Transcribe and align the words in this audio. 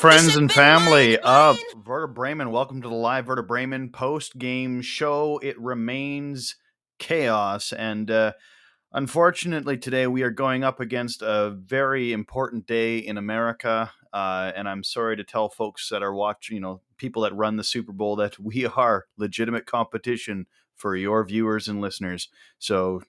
friends 0.00 0.34
and 0.34 0.50
family 0.50 1.18
of. 1.18 1.58
Werder 1.84 2.06
Bremen. 2.06 2.50
Welcome 2.50 2.80
to 2.80 2.88
the 2.88 2.94
live 2.94 3.26
Werder 3.26 3.42
Bremen 3.42 3.90
post 3.90 4.38
game 4.38 4.80
show. 4.80 5.38
It 5.42 5.60
remains 5.60 6.56
chaos. 6.98 7.70
And 7.74 8.10
uh, 8.10 8.32
unfortunately, 8.94 9.76
today 9.76 10.06
we 10.06 10.22
are 10.22 10.30
going 10.30 10.64
up 10.64 10.80
against 10.80 11.20
a 11.20 11.50
very 11.50 12.14
important 12.14 12.66
day 12.66 12.96
in 12.96 13.18
America. 13.18 13.92
Uh, 14.10 14.52
and 14.56 14.70
I'm 14.70 14.84
sorry 14.84 15.18
to 15.18 15.24
tell 15.24 15.50
folks 15.50 15.90
that 15.90 16.02
are 16.02 16.14
watching, 16.14 16.54
you 16.54 16.62
know, 16.62 16.80
people 16.96 17.20
that 17.22 17.36
run 17.36 17.56
the 17.56 17.64
Super 17.64 17.92
Bowl, 17.92 18.16
that 18.16 18.38
we 18.38 18.64
are 18.76 19.04
legitimate 19.18 19.66
competition 19.66 20.46
for 20.76 20.96
your 20.96 21.22
viewers 21.24 21.68
and 21.68 21.78
listeners. 21.78 22.30
So 22.58 23.02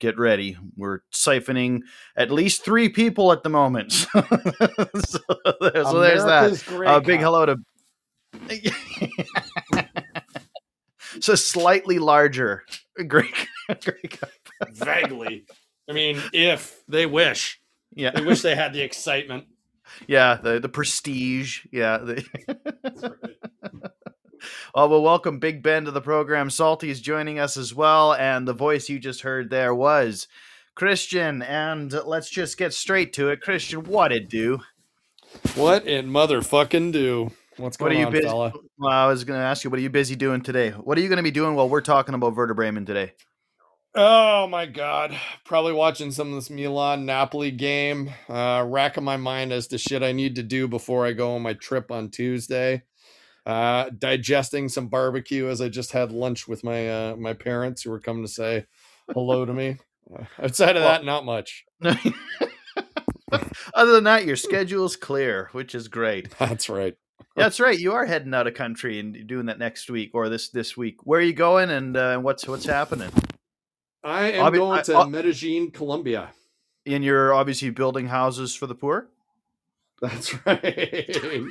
get 0.00 0.18
ready. 0.18 0.56
We're 0.76 1.00
siphoning 1.12 1.82
at 2.16 2.30
least 2.32 2.64
three 2.64 2.88
people 2.88 3.30
at 3.32 3.42
the 3.44 3.48
moment. 3.50 3.92
so, 3.92 4.08
there- 4.18 5.84
so 5.84 6.00
there's 6.00 6.24
that. 6.24 6.44
America's 6.44 6.62
Grey 6.64 6.86
A 6.88 7.00
big 7.00 7.20
hello 7.20 7.46
to. 7.46 7.56
so 11.20 11.34
slightly 11.34 11.98
larger. 11.98 12.64
Great, 13.06 13.34
great 13.68 14.18
cup. 14.20 14.30
Vaguely. 14.72 15.44
I 15.88 15.92
mean, 15.92 16.20
if 16.32 16.82
they 16.88 17.06
wish, 17.06 17.60
Yeah, 17.94 18.10
they 18.10 18.22
wish 18.22 18.42
they 18.42 18.54
had 18.54 18.72
the 18.72 18.80
excitement. 18.82 19.44
yeah. 20.06 20.36
The 20.36 20.60
the 20.60 20.68
prestige. 20.68 21.66
Yeah. 21.72 21.98
The... 21.98 23.16
oh 24.74 24.88
well, 24.88 25.02
welcome 25.02 25.38
Big 25.38 25.62
Ben 25.62 25.84
to 25.84 25.90
the 25.90 26.00
program. 26.00 26.50
Salty 26.50 26.90
is 26.90 27.00
joining 27.00 27.38
us 27.38 27.56
as 27.56 27.74
well, 27.74 28.14
and 28.14 28.46
the 28.46 28.52
voice 28.52 28.88
you 28.88 28.98
just 28.98 29.22
heard 29.22 29.50
there 29.50 29.74
was 29.74 30.28
Christian. 30.74 31.42
And 31.42 31.92
let's 31.92 32.30
just 32.30 32.56
get 32.58 32.72
straight 32.74 33.12
to 33.14 33.28
it. 33.30 33.40
Christian, 33.40 33.84
what 33.84 34.12
it 34.12 34.28
do? 34.28 34.60
What 35.54 35.86
in 35.86 36.08
motherfucking 36.10 36.92
do? 36.92 37.30
What's 37.56 37.78
What 37.78 37.90
going 37.90 37.96
are 37.96 38.00
you 38.00 38.06
on, 38.06 38.12
busy? 38.12 38.26
fella? 38.28 38.54
Well, 38.78 38.92
I 38.92 39.06
was 39.06 39.24
going 39.24 39.38
to 39.38 39.44
ask 39.44 39.64
you, 39.64 39.70
what 39.70 39.78
are 39.78 39.82
you 39.82 39.90
busy 39.90 40.16
doing 40.16 40.40
today? 40.40 40.70
What 40.70 40.96
are 40.98 41.00
you 41.00 41.08
going 41.08 41.18
to 41.18 41.22
be 41.22 41.30
doing 41.30 41.54
while 41.54 41.68
we're 41.68 41.80
talking 41.82 42.14
about 42.14 42.34
Werder 42.34 42.54
Bremen 42.54 42.86
today? 42.86 43.12
Oh 43.94 44.46
my 44.46 44.66
god. 44.66 45.16
Probably 45.44 45.72
watching 45.72 46.12
some 46.12 46.28
of 46.28 46.34
this 46.36 46.48
Milan 46.48 47.06
Napoli 47.06 47.50
game. 47.50 48.10
Uh 48.28 48.64
racking 48.66 49.02
my 49.02 49.16
mind 49.16 49.52
as 49.52 49.66
to 49.68 49.78
shit 49.78 50.02
I 50.04 50.12
need 50.12 50.36
to 50.36 50.44
do 50.44 50.68
before 50.68 51.04
I 51.06 51.12
go 51.12 51.34
on 51.34 51.42
my 51.42 51.54
trip 51.54 51.90
on 51.90 52.08
Tuesday. 52.10 52.84
Uh 53.50 53.90
digesting 53.98 54.68
some 54.68 54.86
barbecue 54.88 55.48
as 55.48 55.60
I 55.60 55.68
just 55.68 55.90
had 55.92 56.12
lunch 56.12 56.46
with 56.46 56.62
my 56.62 56.88
uh 56.88 57.16
my 57.16 57.32
parents 57.32 57.82
who 57.82 57.90
were 57.90 57.98
coming 58.00 58.22
to 58.24 58.30
say 58.30 58.66
hello 59.12 59.44
to 59.44 59.52
me. 59.52 59.78
Uh, 60.14 60.24
outside 60.42 60.76
of 60.76 60.82
Well- 60.82 60.92
that, 60.92 61.04
not 61.04 61.24
much. 61.24 61.64
Other 63.74 63.92
than 63.92 64.04
that, 64.04 64.24
your 64.26 64.36
schedule's 64.36 64.96
clear, 64.96 65.48
which 65.52 65.74
is 65.74 65.88
great. 65.88 66.30
That's 66.38 66.68
right. 66.68 66.94
That's 67.36 67.60
right. 67.60 67.78
You 67.78 67.92
are 67.92 68.04
heading 68.04 68.34
out 68.34 68.46
of 68.48 68.54
country 68.54 68.98
and 68.98 69.26
doing 69.26 69.46
that 69.46 69.58
next 69.58 69.88
week 69.88 70.10
or 70.14 70.28
this 70.28 70.48
this 70.50 70.76
week. 70.76 70.96
Where 71.04 71.20
are 71.20 71.22
you 71.22 71.32
going 71.32 71.70
and 71.70 71.96
uh, 71.96 72.18
what's 72.18 72.46
what's 72.48 72.66
happening? 72.66 73.10
I 74.02 74.32
am 74.32 74.44
I'll 74.46 74.50
going 74.50 74.82
to 74.84 74.94
I'll- 74.94 75.08
Medellin, 75.10 75.70
Colombia. 75.70 76.30
And 76.86 77.04
you're 77.04 77.32
obviously 77.34 77.70
building 77.70 78.06
houses 78.08 78.54
for 78.54 78.66
the 78.66 78.74
poor. 78.74 79.08
That's 80.00 80.34
right. 80.46 81.44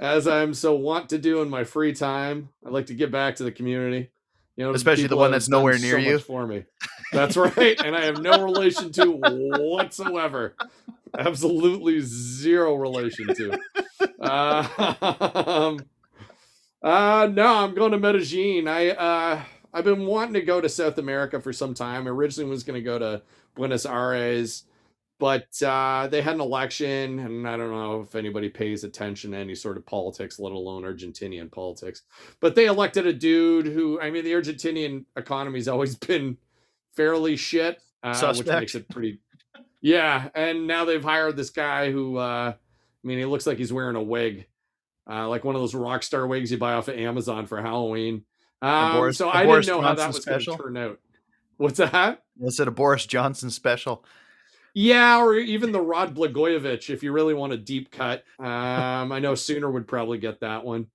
As 0.00 0.26
I'm 0.26 0.54
so 0.54 0.74
want 0.74 1.10
to 1.10 1.18
do 1.18 1.42
in 1.42 1.50
my 1.50 1.62
free 1.62 1.92
time, 1.92 2.48
I 2.64 2.70
like 2.70 2.86
to 2.86 2.94
give 2.94 3.10
back 3.10 3.36
to 3.36 3.44
the 3.44 3.52
community. 3.52 4.10
You 4.56 4.64
know, 4.64 4.72
Especially 4.72 5.06
the 5.06 5.16
one 5.16 5.30
that's 5.30 5.48
nowhere 5.48 5.78
near 5.78 6.00
so 6.00 6.08
you. 6.08 6.18
for 6.18 6.46
me. 6.46 6.64
That's 7.12 7.36
right, 7.36 7.78
and 7.84 7.94
I 7.94 8.04
have 8.06 8.20
no 8.20 8.42
relation 8.42 8.92
to 8.92 9.12
whatsoever. 9.12 10.54
Absolutely 11.18 12.00
zero 12.00 12.74
relation 12.76 13.34
to. 13.34 13.58
Uh, 14.20 15.76
uh, 16.82 17.28
no, 17.32 17.46
I'm 17.46 17.74
going 17.74 17.92
to 17.92 17.98
Medellin. 17.98 18.68
I 18.68 18.90
uh, 18.90 19.42
I've 19.72 19.84
been 19.84 20.06
wanting 20.06 20.34
to 20.34 20.42
go 20.42 20.60
to 20.60 20.68
South 20.68 20.98
America 20.98 21.40
for 21.40 21.52
some 21.52 21.74
time. 21.74 22.06
I 22.06 22.10
originally 22.10 22.50
was 22.50 22.64
going 22.64 22.78
to 22.78 22.84
go 22.84 22.98
to 22.98 23.22
Buenos 23.54 23.86
Aires, 23.86 24.64
but 25.20 25.62
uh, 25.62 26.08
they 26.10 26.22
had 26.22 26.34
an 26.34 26.40
election, 26.40 27.18
and 27.20 27.46
I 27.46 27.58
don't 27.58 27.70
know 27.70 28.00
if 28.00 28.14
anybody 28.14 28.48
pays 28.48 28.82
attention 28.84 29.32
to 29.32 29.36
any 29.36 29.54
sort 29.54 29.76
of 29.76 29.84
politics, 29.84 30.40
let 30.40 30.52
alone 30.52 30.82
Argentinian 30.82 31.52
politics. 31.52 32.02
But 32.40 32.54
they 32.54 32.64
elected 32.64 33.06
a 33.06 33.12
dude 33.12 33.66
who, 33.66 34.00
I 34.00 34.10
mean, 34.10 34.24
the 34.24 34.32
Argentinian 34.32 35.04
economy's 35.16 35.68
always 35.68 35.94
been 36.06 36.38
fairly 36.96 37.36
shit, 37.36 37.80
uh, 38.02 38.34
which 38.34 38.46
makes 38.46 38.74
it 38.74 38.88
pretty. 38.88 39.20
Yeah, 39.82 40.30
and 40.34 40.66
now 40.66 40.86
they've 40.86 41.04
hired 41.04 41.36
this 41.36 41.50
guy 41.50 41.92
who, 41.92 42.16
uh, 42.16 42.54
I 42.54 43.06
mean, 43.06 43.18
he 43.18 43.26
looks 43.26 43.46
like 43.46 43.58
he's 43.58 43.72
wearing 43.72 43.96
a 43.96 44.02
wig, 44.02 44.46
uh, 45.08 45.28
like 45.28 45.44
one 45.44 45.54
of 45.54 45.60
those 45.60 45.74
rock 45.74 46.02
star 46.02 46.26
wigs 46.26 46.50
you 46.50 46.56
buy 46.56 46.72
off 46.72 46.88
of 46.88 46.98
Amazon 46.98 47.46
for 47.46 47.60
Halloween. 47.60 48.24
Um, 48.62 48.96
Boris- 48.96 49.18
so 49.18 49.28
I 49.28 49.44
didn't 49.44 49.66
know 49.66 49.82
how 49.82 49.94
that 49.94 50.14
was 50.14 50.24
going 50.24 50.40
to 50.40 50.56
turn 50.56 50.76
out. 50.78 50.98
What's 51.58 51.76
that? 51.76 52.22
Is 52.40 52.58
it 52.58 52.68
a 52.68 52.70
Boris 52.70 53.04
Johnson 53.04 53.50
special? 53.50 54.02
Yeah, 54.74 55.20
or 55.20 55.34
even 55.34 55.72
the 55.72 55.80
Rod 55.80 56.14
Blagojevich, 56.14 56.90
if 56.90 57.02
you 57.02 57.12
really 57.12 57.34
want 57.34 57.52
a 57.52 57.56
deep 57.56 57.90
cut. 57.90 58.24
Um, 58.38 59.12
I 59.12 59.18
know 59.18 59.34
Sooner 59.34 59.70
would 59.70 59.88
probably 59.88 60.18
get 60.18 60.40
that 60.40 60.64
one. 60.64 60.86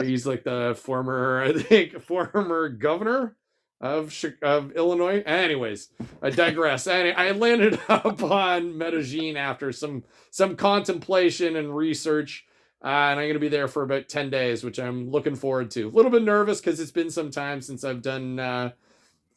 He's 0.00 0.26
like 0.26 0.44
the 0.44 0.76
former, 0.78 1.42
I 1.42 1.52
think, 1.52 2.00
former 2.02 2.68
governor 2.68 3.36
of 3.80 4.14
of 4.42 4.72
Illinois. 4.72 5.22
Anyways, 5.26 5.88
I 6.22 6.30
digress. 6.30 6.86
I 6.86 7.32
landed 7.32 7.80
up 7.88 8.22
on 8.22 8.78
Medellin 8.78 9.36
after 9.36 9.72
some 9.72 10.04
some 10.30 10.56
contemplation 10.56 11.56
and 11.56 11.76
research. 11.76 12.46
Uh, 12.84 12.88
and 12.88 13.20
I'm 13.20 13.26
going 13.26 13.34
to 13.34 13.38
be 13.38 13.48
there 13.48 13.68
for 13.68 13.84
about 13.84 14.08
10 14.08 14.28
days, 14.28 14.64
which 14.64 14.80
I'm 14.80 15.08
looking 15.08 15.36
forward 15.36 15.70
to. 15.72 15.86
A 15.86 15.90
little 15.90 16.10
bit 16.10 16.24
nervous 16.24 16.60
because 16.60 16.80
it's 16.80 16.90
been 16.90 17.10
some 17.10 17.30
time 17.30 17.60
since 17.60 17.84
I've 17.84 18.02
done 18.02 18.40
uh, 18.40 18.72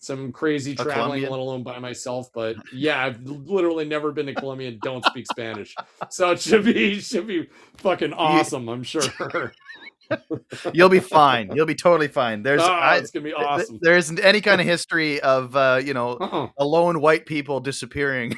some 0.05 0.31
crazy 0.31 0.73
A 0.73 0.75
traveling, 0.75 1.23
Colombian? 1.23 1.31
let 1.31 1.39
alone 1.39 1.63
by 1.63 1.79
myself. 1.79 2.29
But 2.33 2.57
yeah, 2.73 3.03
I've 3.03 3.21
literally 3.23 3.85
never 3.85 4.11
been 4.11 4.25
to 4.27 4.33
Colombia 4.33 4.69
and 4.69 4.79
don't 4.81 5.03
speak 5.05 5.25
Spanish. 5.31 5.75
So 6.09 6.31
it 6.31 6.41
should 6.41 6.65
be 6.65 6.99
should 6.99 7.27
be 7.27 7.47
fucking 7.77 8.13
awesome, 8.13 8.69
I'm 8.69 8.83
sure. 8.83 9.03
You'll 10.73 10.89
be 10.89 10.99
fine. 10.99 11.51
You'll 11.55 11.65
be 11.65 11.73
totally 11.75 12.07
fine. 12.07 12.43
There's 12.43 12.61
oh, 12.61 12.71
I, 12.71 12.97
it's 12.97 13.09
gonna 13.09 13.23
be 13.23 13.33
awesome. 13.33 13.79
there 13.81 13.97
isn't 13.97 14.19
any 14.19 14.39
kind 14.39 14.61
of 14.61 14.67
history 14.67 15.19
of 15.21 15.55
uh, 15.55 15.81
you 15.83 15.93
know 15.93 16.11
Uh-uh. 16.13 16.49
alone 16.59 17.01
white 17.01 17.25
people 17.25 17.59
disappearing. 17.59 18.35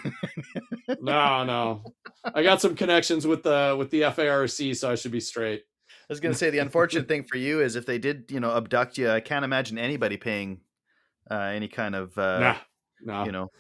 No, 1.02 1.44
no. 1.44 1.84
I 2.24 2.44
got 2.44 2.62
some 2.62 2.76
connections 2.76 3.28
with 3.28 3.44
the 3.44 3.76
with 3.78 3.92
the 3.92 4.02
FARC, 4.02 4.76
so 4.76 4.92
I 4.92 4.96
should 4.96 5.12
be 5.12 5.20
straight. 5.20 5.64
I 6.10 6.14
was 6.14 6.22
going 6.22 6.32
to 6.32 6.38
say 6.38 6.50
the 6.50 6.60
unfortunate 6.60 7.10
thing 7.10 7.24
for 7.24 7.36
you 7.36 7.62
is 7.62 7.76
if 7.76 7.86
they 7.86 7.98
did, 7.98 8.32
you 8.32 8.40
know, 8.40 8.56
abduct 8.56 8.98
you, 8.98 9.10
I 9.10 9.20
can't 9.20 9.44
imagine 9.44 9.78
anybody 9.78 10.16
paying 10.16 10.62
uh, 11.32 11.36
any 11.36 11.68
kind 11.68 11.96
of, 11.96 12.18
uh, 12.18 12.40
nah, 12.40 12.56
no. 13.20 13.26
you 13.26 13.32
know, 13.32 13.52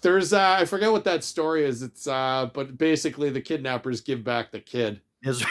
There's 0.00 0.32
uh 0.32 0.56
I 0.60 0.64
forget 0.64 0.92
what 0.92 1.04
that 1.04 1.24
story 1.24 1.64
is. 1.64 1.82
It's 1.82 2.06
uh 2.06 2.48
but 2.54 2.78
basically 2.78 3.30
the 3.30 3.40
kidnappers 3.40 4.00
give 4.00 4.22
back 4.24 4.52
the 4.52 4.60
kid. 4.60 5.00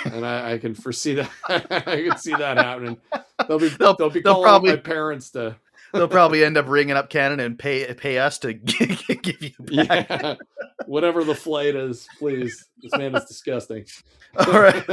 And 0.05 0.25
I, 0.25 0.53
I 0.53 0.57
can 0.57 0.73
foresee 0.73 1.15
that 1.15 1.29
I 1.49 2.07
can 2.07 2.17
see 2.17 2.33
that 2.35 2.57
happening. 2.57 2.97
They'll 3.47 3.59
be 3.59 3.67
They'll- 3.79 3.95
they'll, 3.97 4.09
be 4.09 4.21
they'll 4.21 4.35
calling 4.35 4.45
up 4.45 4.49
probably- 4.51 4.69
my 4.71 4.77
parents 4.77 5.31
to 5.31 5.57
they'll 5.95 6.07
probably 6.07 6.44
end 6.44 6.57
up 6.57 6.68
ringing 6.68 6.95
up 6.95 7.09
Canada 7.09 7.44
and 7.44 7.57
pay 7.57 7.92
pay 7.94 8.19
us 8.19 8.38
to 8.39 8.53
give 8.53 9.42
you 9.42 9.51
back. 9.86 10.07
yeah, 10.09 10.36
whatever 10.86 11.24
the 11.24 11.36
flight 11.36 11.75
is, 11.75 12.07
please. 12.19 12.68
This 12.81 12.92
man 12.97 13.15
is 13.15 13.25
disgusting. 13.25 13.86
All 14.38 14.59
right. 14.59 14.86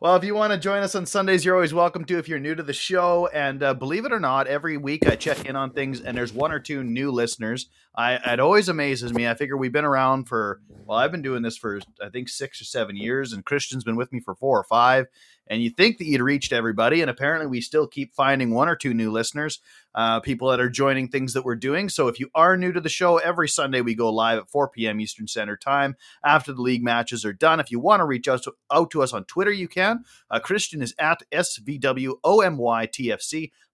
well, 0.00 0.14
if 0.16 0.24
you 0.24 0.34
want 0.34 0.52
to 0.52 0.58
join 0.58 0.82
us 0.82 0.94
on 0.94 1.06
Sundays, 1.06 1.44
you're 1.44 1.56
always 1.56 1.74
welcome 1.74 2.04
to. 2.04 2.18
If 2.18 2.28
you're 2.28 2.38
new 2.38 2.54
to 2.54 2.62
the 2.62 2.72
show, 2.72 3.28
and 3.32 3.62
uh, 3.62 3.74
believe 3.74 4.04
it 4.04 4.12
or 4.12 4.20
not, 4.20 4.46
every 4.46 4.76
week 4.76 5.06
I 5.08 5.16
check 5.16 5.44
in 5.44 5.56
on 5.56 5.72
things, 5.72 6.00
and 6.00 6.16
there's 6.16 6.32
one 6.32 6.52
or 6.52 6.60
two 6.60 6.84
new 6.84 7.10
listeners. 7.10 7.68
I 7.98 8.14
it 8.34 8.38
always 8.38 8.68
amazes 8.68 9.12
me. 9.12 9.26
I 9.26 9.34
figure 9.34 9.56
we've 9.56 9.72
been 9.72 9.84
around 9.84 10.28
for 10.28 10.60
well, 10.86 10.96
I've 10.96 11.10
been 11.10 11.20
doing 11.20 11.42
this 11.42 11.56
for 11.56 11.80
I 12.00 12.10
think 12.10 12.28
six 12.28 12.60
or 12.60 12.64
seven 12.64 12.94
years, 12.96 13.32
and 13.32 13.44
Christian's 13.44 13.82
been 13.82 13.96
with 13.96 14.12
me 14.12 14.20
for 14.20 14.36
four 14.36 14.56
or 14.56 14.62
five. 14.64 15.06
And 15.48 15.62
you 15.62 15.70
think 15.70 15.98
that 15.98 16.04
you'd 16.06 16.20
reached 16.20 16.52
everybody, 16.52 17.00
and 17.00 17.10
apparently 17.10 17.48
we 17.48 17.60
still 17.60 17.88
keep 17.88 18.14
finding 18.14 18.54
one 18.54 18.68
or 18.68 18.76
two 18.76 18.94
new 18.94 19.10
listeners, 19.10 19.60
uh, 19.94 20.20
people 20.20 20.48
that 20.50 20.60
are 20.60 20.68
joining 20.68 21.08
things 21.08 21.32
that 21.32 21.44
we're 21.44 21.56
doing. 21.56 21.88
So 21.88 22.06
if 22.06 22.20
you 22.20 22.28
are 22.34 22.56
new 22.56 22.70
to 22.70 22.80
the 22.80 22.88
show, 22.88 23.16
every 23.16 23.48
Sunday 23.48 23.80
we 23.80 23.94
go 23.94 24.12
live 24.12 24.38
at 24.38 24.50
4 24.50 24.68
p.m. 24.68 25.00
Eastern 25.00 25.26
Standard 25.26 25.60
Time 25.60 25.96
after 26.22 26.52
the 26.52 26.62
league 26.62 26.84
matches 26.84 27.24
are 27.24 27.32
done. 27.32 27.60
If 27.60 27.70
you 27.70 27.80
want 27.80 28.00
to 28.00 28.04
reach 28.04 28.28
out 28.28 28.42
to, 28.44 28.52
out 28.70 28.90
to 28.90 29.02
us 29.02 29.14
on 29.14 29.24
Twitter, 29.24 29.50
you 29.50 29.68
can. 29.68 30.04
Uh, 30.30 30.38
Christian 30.38 30.82
is 30.82 30.94
at 30.98 31.22
SVWOMYTFC, 31.32 31.80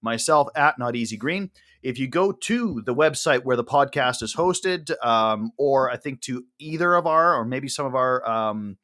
myself 0.00 0.48
at 0.54 0.78
Not 0.78 0.94
Easy 0.96 1.16
Green. 1.16 1.50
If 1.84 1.98
you 1.98 2.08
go 2.08 2.32
to 2.32 2.82
the 2.86 2.94
website 2.94 3.44
where 3.44 3.56
the 3.56 3.64
podcast 3.64 4.22
is 4.22 4.34
hosted, 4.34 4.90
um, 5.04 5.52
or 5.58 5.90
I 5.90 5.98
think 5.98 6.22
to 6.22 6.46
either 6.58 6.94
of 6.94 7.06
our, 7.06 7.36
or 7.36 7.44
maybe 7.44 7.68
some 7.68 7.84
of 7.84 7.94
our 7.94 8.26
um, 8.26 8.78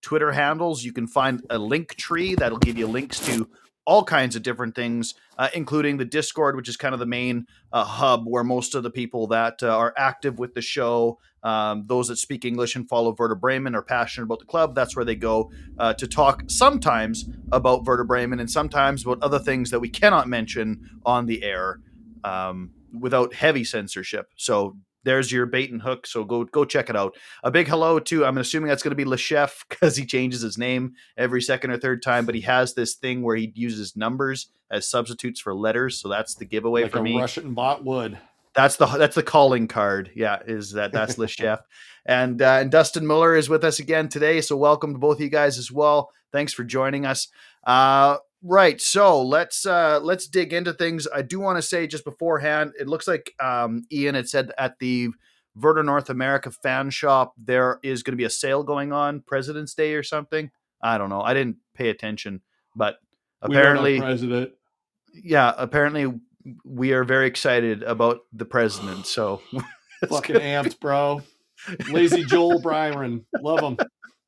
Twitter 0.00 0.32
handles, 0.32 0.82
you 0.82 0.94
can 0.94 1.06
find 1.06 1.44
a 1.50 1.58
link 1.58 1.96
tree 1.96 2.34
that'll 2.34 2.58
give 2.58 2.78
you 2.78 2.86
links 2.86 3.20
to 3.26 3.50
all 3.84 4.02
kinds 4.02 4.36
of 4.36 4.42
different 4.42 4.74
things, 4.74 5.14
uh, 5.36 5.48
including 5.52 5.98
the 5.98 6.04
Discord, 6.06 6.56
which 6.56 6.68
is 6.68 6.78
kind 6.78 6.94
of 6.94 6.98
the 6.98 7.06
main 7.06 7.46
uh, 7.74 7.84
hub 7.84 8.24
where 8.26 8.42
most 8.42 8.74
of 8.74 8.82
the 8.82 8.90
people 8.90 9.26
that 9.26 9.62
uh, 9.62 9.76
are 9.76 9.92
active 9.98 10.38
with 10.38 10.54
the 10.54 10.62
show, 10.62 11.18
um, 11.42 11.84
those 11.86 12.08
that 12.08 12.16
speak 12.16 12.46
English 12.46 12.74
and 12.74 12.88
follow 12.88 13.14
Werder 13.16 13.34
Bremen, 13.34 13.74
are 13.74 13.82
passionate 13.82 14.24
about 14.24 14.40
the 14.40 14.46
club. 14.46 14.74
That's 14.74 14.96
where 14.96 15.04
they 15.04 15.14
go 15.14 15.52
uh, 15.78 15.92
to 15.92 16.06
talk 16.06 16.44
sometimes 16.48 17.28
about 17.52 17.84
Werder 17.84 18.04
Bremen 18.04 18.40
and 18.40 18.50
sometimes 18.50 19.04
about 19.04 19.22
other 19.22 19.38
things 19.38 19.70
that 19.70 19.80
we 19.80 19.90
cannot 19.90 20.26
mention 20.26 20.88
on 21.04 21.26
the 21.26 21.44
air 21.44 21.80
um, 22.24 22.70
without 22.98 23.34
heavy 23.34 23.64
censorship. 23.64 24.30
So 24.36 24.76
there's 25.06 25.30
your 25.30 25.46
bait 25.46 25.70
and 25.70 25.80
hook. 25.80 26.06
So 26.06 26.24
go 26.24 26.44
go 26.44 26.64
check 26.64 26.90
it 26.90 26.96
out. 26.96 27.16
A 27.44 27.50
big 27.50 27.68
hello 27.68 27.98
to 28.00 28.26
I'm 28.26 28.38
assuming 28.38 28.68
that's 28.68 28.82
going 28.82 28.90
to 28.90 28.96
be 28.96 29.04
Le 29.04 29.16
Chef 29.16 29.64
because 29.70 29.96
he 29.96 30.04
changes 30.04 30.42
his 30.42 30.58
name 30.58 30.94
every 31.16 31.40
second 31.40 31.70
or 31.70 31.78
third 31.78 32.02
time, 32.02 32.26
but 32.26 32.34
he 32.34 32.40
has 32.42 32.74
this 32.74 32.94
thing 32.94 33.22
where 33.22 33.36
he 33.36 33.52
uses 33.54 33.96
numbers 33.96 34.48
as 34.70 34.86
substitutes 34.86 35.40
for 35.40 35.54
letters. 35.54 35.98
So 35.98 36.08
that's 36.08 36.34
the 36.34 36.44
giveaway 36.44 36.82
like 36.82 36.92
for 36.92 37.02
me. 37.02 37.18
Russian 37.18 37.54
bot 37.54 37.84
would. 37.84 38.18
That's 38.54 38.76
the 38.76 38.86
that's 38.86 39.14
the 39.14 39.22
calling 39.22 39.68
card. 39.68 40.10
Yeah, 40.14 40.40
is 40.46 40.72
that 40.72 40.92
that's 40.92 41.18
Le 41.18 41.28
Chef, 41.28 41.60
and 42.04 42.42
uh, 42.42 42.58
and 42.60 42.70
Dustin 42.70 43.06
Muller 43.06 43.36
is 43.36 43.48
with 43.48 43.64
us 43.64 43.78
again 43.78 44.08
today. 44.08 44.40
So 44.40 44.56
welcome 44.56 44.92
to 44.92 44.98
both 44.98 45.18
of 45.18 45.20
you 45.20 45.28
guys 45.28 45.58
as 45.58 45.70
well. 45.70 46.10
Thanks 46.32 46.52
for 46.52 46.64
joining 46.64 47.06
us. 47.06 47.28
Uh, 47.64 48.16
right, 48.46 48.80
so 48.80 49.22
let's 49.22 49.66
uh, 49.66 50.00
let's 50.02 50.26
dig 50.26 50.52
into 50.52 50.72
things. 50.72 51.06
I 51.12 51.22
do 51.22 51.40
want 51.40 51.58
to 51.58 51.62
say 51.62 51.86
just 51.86 52.04
beforehand, 52.04 52.72
it 52.78 52.88
looks 52.88 53.08
like 53.08 53.34
um, 53.40 53.82
Ian 53.92 54.14
had 54.14 54.28
said 54.28 54.52
at 54.58 54.78
the 54.78 55.10
Werder 55.54 55.82
North 55.82 56.10
America 56.10 56.50
fan 56.50 56.90
shop 56.90 57.34
there 57.36 57.80
is 57.82 58.02
going 58.02 58.12
to 58.12 58.16
be 58.16 58.24
a 58.24 58.30
sale 58.30 58.62
going 58.62 58.92
on 58.92 59.20
President's 59.20 59.74
Day 59.74 59.94
or 59.94 60.02
something. 60.02 60.50
I 60.82 60.98
don't 60.98 61.10
know. 61.10 61.22
I 61.22 61.34
didn't 61.34 61.56
pay 61.74 61.88
attention, 61.88 62.42
but 62.74 62.98
apparently, 63.42 63.98
president. 63.98 64.52
yeah, 65.12 65.52
apparently 65.56 66.12
we 66.64 66.92
are 66.92 67.04
very 67.04 67.26
excited 67.26 67.82
about 67.82 68.20
the 68.32 68.44
president. 68.44 69.06
So 69.06 69.42
fucking 70.08 70.36
amped, 70.36 70.78
bro. 70.80 71.22
Lazy 71.90 72.24
Joel 72.24 72.60
Byron, 72.60 73.24
love 73.40 73.60
him. 73.60 73.78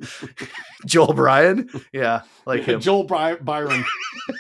Joel 0.87 1.13
Bryan, 1.13 1.69
yeah, 1.93 2.23
like 2.47 2.63
him. 2.63 2.81
Joel 2.81 3.05
Bry- 3.05 3.37
Byron. 3.37 3.85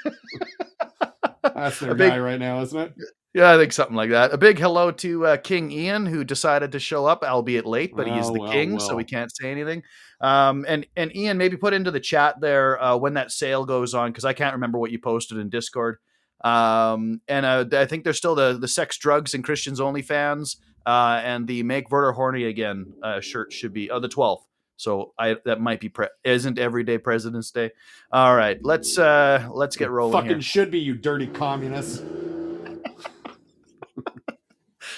That's 1.43 1.81
their 1.81 1.94
big- 1.94 2.10
guy 2.10 2.19
right 2.19 2.38
now, 2.38 2.60
isn't 2.62 2.78
it? 2.78 2.94
Yeah, 3.34 3.52
I 3.52 3.58
think 3.58 3.72
something 3.72 3.94
like 3.94 4.10
that. 4.10 4.32
A 4.32 4.38
big 4.38 4.58
hello 4.58 4.90
to 4.90 5.26
uh, 5.26 5.37
King 5.37 5.70
Ian, 5.70 6.06
who 6.06 6.25
decided 6.25 6.72
to 6.72 6.81
show 6.81 7.05
up, 7.05 7.22
albeit 7.22 7.66
late, 7.66 7.94
but 7.94 8.06
he 8.06 8.14
is 8.14 8.28
Oh, 8.28 8.32
the 8.32 8.40
well, 8.40 8.52
king, 8.52 8.81
so 8.81 8.96
we 8.96 9.05
can't 9.05 9.31
say 9.34 9.50
anything. 9.50 9.82
Um, 10.20 10.64
and 10.66 10.87
and 10.96 11.14
Ian, 11.14 11.37
maybe 11.37 11.56
put 11.56 11.75
into 11.75 11.90
the 11.90 12.00
chat 12.00 12.40
there 12.40 12.82
uh, 12.82 12.96
when 12.96 13.14
that 13.14 13.31
sale 13.31 13.64
goes 13.66 13.94
on, 13.94 14.11
because 14.11 14.25
I 14.25 14.32
can't 14.32 14.54
remember 14.54 14.78
what 14.78 14.90
you 14.90 14.99
posted 14.99 15.38
in 15.38 15.50
Discord. 15.50 15.99
Um, 16.43 17.20
and 17.28 17.44
uh, 17.44 17.66
I 17.72 17.84
think 17.84 18.04
there's 18.04 18.16
still 18.16 18.34
the 18.34 18.56
the 18.58 18.66
sex, 18.69 18.96
drugs, 18.96 19.34
and 19.34 19.44
Christians 19.44 19.78
only 19.78 20.02
fans, 20.02 20.56
uh, 20.87 21.20
and 21.22 21.46
the 21.46 21.62
make 21.62 21.90
Werder 21.90 22.12
horny 22.12 22.44
again 22.44 22.94
uh, 23.02 23.20
shirt 23.20 23.52
should 23.52 23.72
be 23.75 23.90
oh, 23.90 24.00
the 24.00 24.08
12th. 24.08 24.43
So 24.78 25.12
I 25.19 25.36
that 25.44 25.60
might 25.60 25.80
be 25.80 25.88
pre- 25.88 26.08
isn't 26.25 26.58
everyday 26.58 26.98
President's 26.98 27.50
Day. 27.50 27.72
All 28.12 28.34
right, 28.34 28.58
let's 28.62 28.96
uh 28.96 29.48
let's 29.50 29.76
get 29.76 29.90
rolling 29.90 30.12
Fucking 30.12 30.30
here. 30.30 30.40
should 30.40 30.70
be, 30.70 30.78
you 30.78 30.94
dirty 30.94 31.26
communists. 31.26 32.00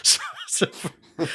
so, 0.03 0.21
so, 0.47 0.67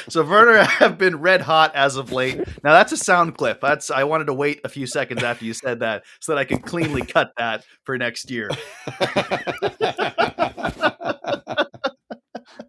so 0.08 0.24
Werder 0.24 0.62
have 0.62 0.96
been 0.96 1.20
red 1.20 1.40
hot 1.40 1.74
as 1.74 1.96
of 1.96 2.12
late. 2.12 2.38
Now 2.62 2.72
that's 2.72 2.92
a 2.92 2.96
sound 2.96 3.36
clip. 3.36 3.60
That's 3.60 3.90
I 3.90 4.04
wanted 4.04 4.26
to 4.26 4.34
wait 4.34 4.60
a 4.64 4.68
few 4.68 4.86
seconds 4.86 5.24
after 5.24 5.44
you 5.44 5.52
said 5.52 5.80
that 5.80 6.04
so 6.20 6.32
that 6.32 6.38
I 6.38 6.44
could 6.44 6.62
cleanly 6.62 7.02
cut 7.02 7.32
that 7.36 7.64
for 7.82 7.98
next 7.98 8.30
year. 8.30 8.48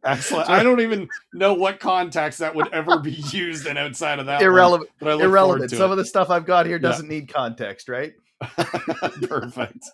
Excellent. 0.03 0.49
I 0.49 0.63
don't 0.63 0.81
even 0.81 1.07
know 1.33 1.53
what 1.53 1.79
context 1.79 2.39
that 2.39 2.53
would 2.55 2.71
ever 2.73 2.99
be 2.99 3.11
used 3.31 3.67
in 3.67 3.77
outside 3.77 4.19
of 4.19 4.25
that. 4.27 4.35
one, 4.35 4.43
Irrelevant. 4.43 4.89
but 4.99 5.19
I 5.19 5.23
Irrelevant. 5.23 5.71
Some 5.71 5.89
it. 5.89 5.91
of 5.91 5.97
the 5.97 6.05
stuff 6.05 6.29
I've 6.29 6.45
got 6.45 6.65
here 6.65 6.79
doesn't 6.79 7.07
need 7.07 7.31
context, 7.33 7.89
right? 7.89 8.13
Perfect. 9.27 9.85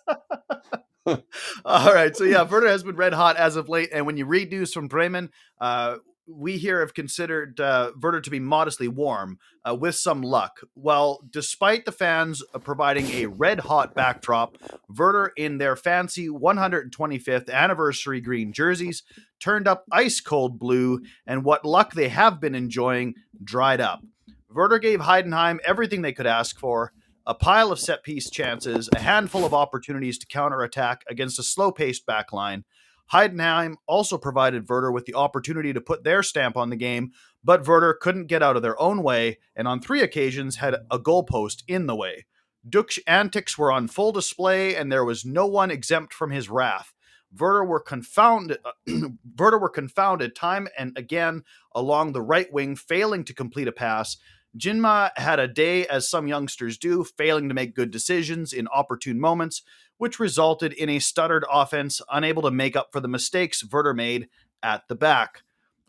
All 1.64 1.94
right. 1.94 2.16
So 2.16 2.24
yeah, 2.24 2.42
Werder 2.42 2.68
has 2.68 2.82
been 2.82 2.96
red 2.96 3.12
hot 3.12 3.36
as 3.36 3.56
of 3.56 3.68
late, 3.68 3.90
and 3.92 4.06
when 4.06 4.16
you 4.16 4.26
read 4.26 4.50
news 4.50 4.72
from 4.72 4.88
Bremen, 4.88 5.30
uh, 5.60 5.96
we 6.26 6.56
here 6.56 6.80
have 6.80 6.94
considered 6.94 7.60
uh, 7.60 7.92
Werder 8.00 8.20
to 8.20 8.30
be 8.30 8.40
modestly 8.40 8.88
warm, 8.88 9.38
uh, 9.68 9.74
with 9.74 9.94
some 9.94 10.22
luck. 10.22 10.60
Well, 10.74 11.20
despite 11.30 11.84
the 11.84 11.92
fans 11.92 12.42
uh, 12.54 12.58
providing 12.58 13.10
a 13.10 13.26
red 13.26 13.60
hot 13.60 13.94
backdrop, 13.94 14.56
Werder 14.88 15.32
in 15.36 15.58
their 15.58 15.76
fancy 15.76 16.28
125th 16.28 17.50
anniversary 17.50 18.20
green 18.20 18.52
jerseys 18.52 19.02
turned 19.40 19.68
up 19.68 19.84
ice 19.92 20.20
cold 20.20 20.58
blue, 20.58 21.00
and 21.26 21.44
what 21.44 21.64
luck 21.64 21.92
they 21.92 22.08
have 22.08 22.40
been 22.40 22.54
enjoying 22.54 23.14
dried 23.42 23.80
up. 23.80 24.02
Werder 24.48 24.78
gave 24.78 25.00
Heidenheim 25.00 25.58
everything 25.64 26.02
they 26.02 26.12
could 26.12 26.26
ask 26.26 26.58
for 26.58 26.92
a 27.26 27.34
pile 27.34 27.72
of 27.72 27.80
set 27.80 28.02
piece 28.02 28.30
chances, 28.30 28.88
a 28.94 29.00
handful 29.00 29.44
of 29.44 29.54
opportunities 29.54 30.18
to 30.18 30.26
counterattack 30.26 31.02
against 31.08 31.38
a 31.38 31.42
slow 31.42 31.72
paced 31.72 32.06
backline. 32.06 32.64
Heidenheim 33.12 33.76
also 33.86 34.18
provided 34.18 34.68
Werder 34.68 34.90
with 34.90 35.04
the 35.04 35.14
opportunity 35.14 35.72
to 35.72 35.80
put 35.80 36.04
their 36.04 36.22
stamp 36.22 36.56
on 36.56 36.70
the 36.70 36.76
game, 36.76 37.12
but 37.42 37.66
Werder 37.66 37.94
couldn't 37.94 38.26
get 38.26 38.42
out 38.42 38.56
of 38.56 38.62
their 38.62 38.80
own 38.80 39.02
way, 39.02 39.38
and 39.54 39.68
on 39.68 39.80
three 39.80 40.00
occasions 40.00 40.56
had 40.56 40.76
a 40.90 40.98
goalpost 40.98 41.62
in 41.68 41.86
the 41.86 41.96
way. 41.96 42.26
Duck's 42.66 42.98
antics 43.06 43.58
were 43.58 43.70
on 43.70 43.88
full 43.88 44.12
display, 44.12 44.74
and 44.74 44.90
there 44.90 45.04
was 45.04 45.24
no 45.24 45.46
one 45.46 45.70
exempt 45.70 46.14
from 46.14 46.30
his 46.30 46.48
wrath. 46.48 46.94
Werder 47.38 47.64
were 47.64 47.80
confounded. 47.80 48.58
Werder 49.38 49.58
were 49.58 49.68
confounded 49.68 50.34
time 50.34 50.68
and 50.78 50.96
again 50.96 51.42
along 51.74 52.12
the 52.12 52.22
right 52.22 52.50
wing, 52.52 52.76
failing 52.76 53.24
to 53.24 53.34
complete 53.34 53.68
a 53.68 53.72
pass. 53.72 54.16
Njinmah 54.56 55.10
had 55.16 55.40
a 55.40 55.48
day 55.48 55.86
as 55.86 56.08
some 56.08 56.28
youngsters 56.28 56.78
do, 56.78 57.04
failing 57.04 57.48
to 57.48 57.54
make 57.54 57.74
good 57.74 57.90
decisions 57.90 58.52
in 58.52 58.68
opportune 58.68 59.18
moments, 59.18 59.62
which 59.98 60.18
resulted 60.18 60.72
in 60.72 60.88
a 60.88 60.98
stuttered 60.98 61.44
offense 61.50 62.00
unable 62.12 62.42
to 62.42 62.50
make 62.50 62.76
up 62.76 62.88
for 62.92 63.00
the 63.00 63.08
mistakes 63.08 63.64
Werder 63.70 63.94
made 63.94 64.28
at 64.62 64.82
the 64.88 64.94
back. 64.94 65.42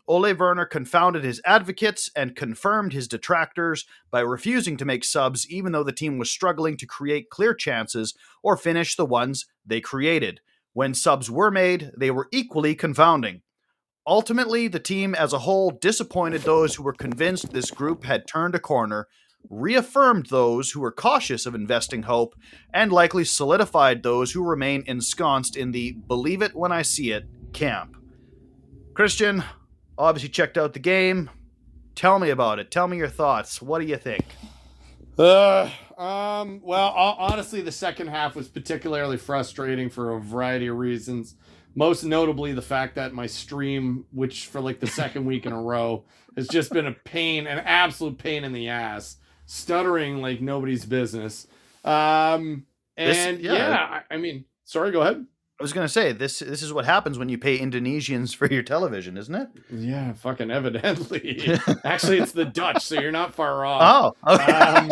Ole 0.08 0.34
Werner 0.34 0.66
confounded 0.66 1.24
his 1.24 1.40
advocates 1.44 2.10
and 2.14 2.36
confirmed 2.36 2.92
his 2.92 3.08
detractors 3.08 3.86
by 4.10 4.20
refusing 4.20 4.76
to 4.76 4.84
make 4.84 5.04
subs, 5.04 5.50
even 5.50 5.72
though 5.72 5.82
the 5.82 5.92
team 5.92 6.16
was 6.18 6.30
struggling 6.30 6.76
to 6.76 6.86
create 6.86 7.30
clear 7.30 7.54
chances 7.54 8.14
or 8.42 8.56
finish 8.56 8.94
the 8.94 9.04
ones 9.04 9.46
they 9.64 9.80
created. 9.80 10.40
When 10.74 10.94
subs 10.94 11.30
were 11.30 11.50
made, 11.50 11.90
they 11.96 12.12
were 12.12 12.28
equally 12.30 12.74
confounding. 12.76 13.42
Ultimately, 14.06 14.68
the 14.68 14.78
team 14.78 15.16
as 15.16 15.32
a 15.32 15.40
whole 15.40 15.70
disappointed 15.72 16.42
those 16.42 16.76
who 16.76 16.84
were 16.84 16.92
convinced 16.92 17.52
this 17.52 17.72
group 17.72 18.04
had 18.04 18.28
turned 18.28 18.54
a 18.54 18.60
corner, 18.60 19.08
reaffirmed 19.50 20.26
those 20.26 20.70
who 20.70 20.80
were 20.80 20.92
cautious 20.92 21.46
of 21.46 21.54
investing 21.54 22.02
hope, 22.04 22.34
and 22.72 22.92
likely 22.92 23.24
solidified 23.24 24.02
those 24.02 24.32
who 24.32 24.44
remain 24.44 24.84
ensconced 24.86 25.56
in 25.56 25.72
the 25.72 25.92
believe 25.92 26.42
it 26.42 26.54
when 26.54 26.72
I 26.72 26.82
see 26.82 27.12
it 27.12 27.26
camp. 27.52 27.96
Christian, 28.94 29.44
obviously 29.98 30.28
checked 30.28 30.58
out 30.58 30.72
the 30.72 30.78
game. 30.78 31.30
Tell 31.94 32.18
me 32.18 32.30
about 32.30 32.58
it. 32.58 32.70
Tell 32.70 32.88
me 32.88 32.96
your 32.96 33.08
thoughts. 33.08 33.60
What 33.60 33.80
do 33.80 33.86
you 33.86 33.96
think? 33.96 34.24
Uh, 35.18 35.70
um, 35.96 36.60
well, 36.62 36.90
ho- 36.90 37.16
honestly, 37.18 37.62
the 37.62 37.72
second 37.72 38.08
half 38.08 38.36
was 38.36 38.48
particularly 38.48 39.16
frustrating 39.16 39.88
for 39.88 40.14
a 40.14 40.20
variety 40.20 40.66
of 40.66 40.76
reasons. 40.76 41.34
Most 41.74 42.04
notably, 42.04 42.52
the 42.52 42.62
fact 42.62 42.94
that 42.94 43.12
my 43.12 43.26
stream, 43.26 44.04
which 44.12 44.46
for 44.46 44.60
like 44.60 44.80
the 44.80 44.86
second 44.86 45.24
week 45.24 45.46
in 45.46 45.52
a 45.52 45.60
row, 45.60 46.04
has 46.36 46.48
just 46.48 46.72
been 46.72 46.86
a 46.86 46.92
pain, 46.92 47.46
an 47.46 47.58
absolute 47.60 48.18
pain 48.18 48.44
in 48.44 48.52
the 48.52 48.68
ass. 48.68 49.16
Stuttering 49.46 50.20
like 50.20 50.40
nobody's 50.40 50.84
business. 50.84 51.46
Um, 51.84 52.66
This- 52.96 53.16
and 53.16 53.40
yeah. 53.40 53.52
yeah, 53.54 54.00
I, 54.10 54.14
I 54.14 54.16
mean, 54.18 54.44
sorry, 54.64 54.90
go 54.92 55.00
ahead. 55.02 55.24
I 55.58 55.62
was 55.62 55.72
gonna 55.72 55.88
say 55.88 56.12
this. 56.12 56.40
This 56.40 56.60
is 56.62 56.70
what 56.70 56.84
happens 56.84 57.18
when 57.18 57.30
you 57.30 57.38
pay 57.38 57.58
Indonesians 57.58 58.36
for 58.36 58.46
your 58.46 58.62
television, 58.62 59.16
isn't 59.16 59.34
it? 59.34 59.48
Yeah, 59.72 60.12
fucking 60.12 60.50
evidently. 60.50 61.58
Actually, 61.84 62.18
it's 62.18 62.32
the 62.32 62.44
Dutch, 62.44 62.84
so 62.84 63.00
you're 63.00 63.10
not 63.10 63.34
far 63.34 63.64
off. 63.64 64.14
Oh, 64.26 64.34
okay. 64.34 64.52
Um, 64.52 64.90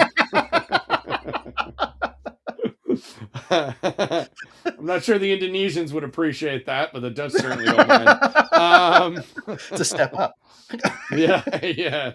I'm 3.50 4.87
not 4.87 5.02
sure 5.04 5.18
the 5.18 5.38
Indonesians 5.38 5.92
would 5.92 6.04
appreciate 6.04 6.66
that, 6.66 6.92
but 6.92 7.00
the 7.02 7.11
Dutch 7.11 7.32
certainly 7.32 7.66
don't 7.66 7.88
mind. 7.88 8.18
Um, 8.54 9.23
it's 9.49 9.80
a 9.80 9.84
step 9.84 10.14
up. 10.14 10.38
yeah, 11.11 11.42
yeah. 11.66 12.12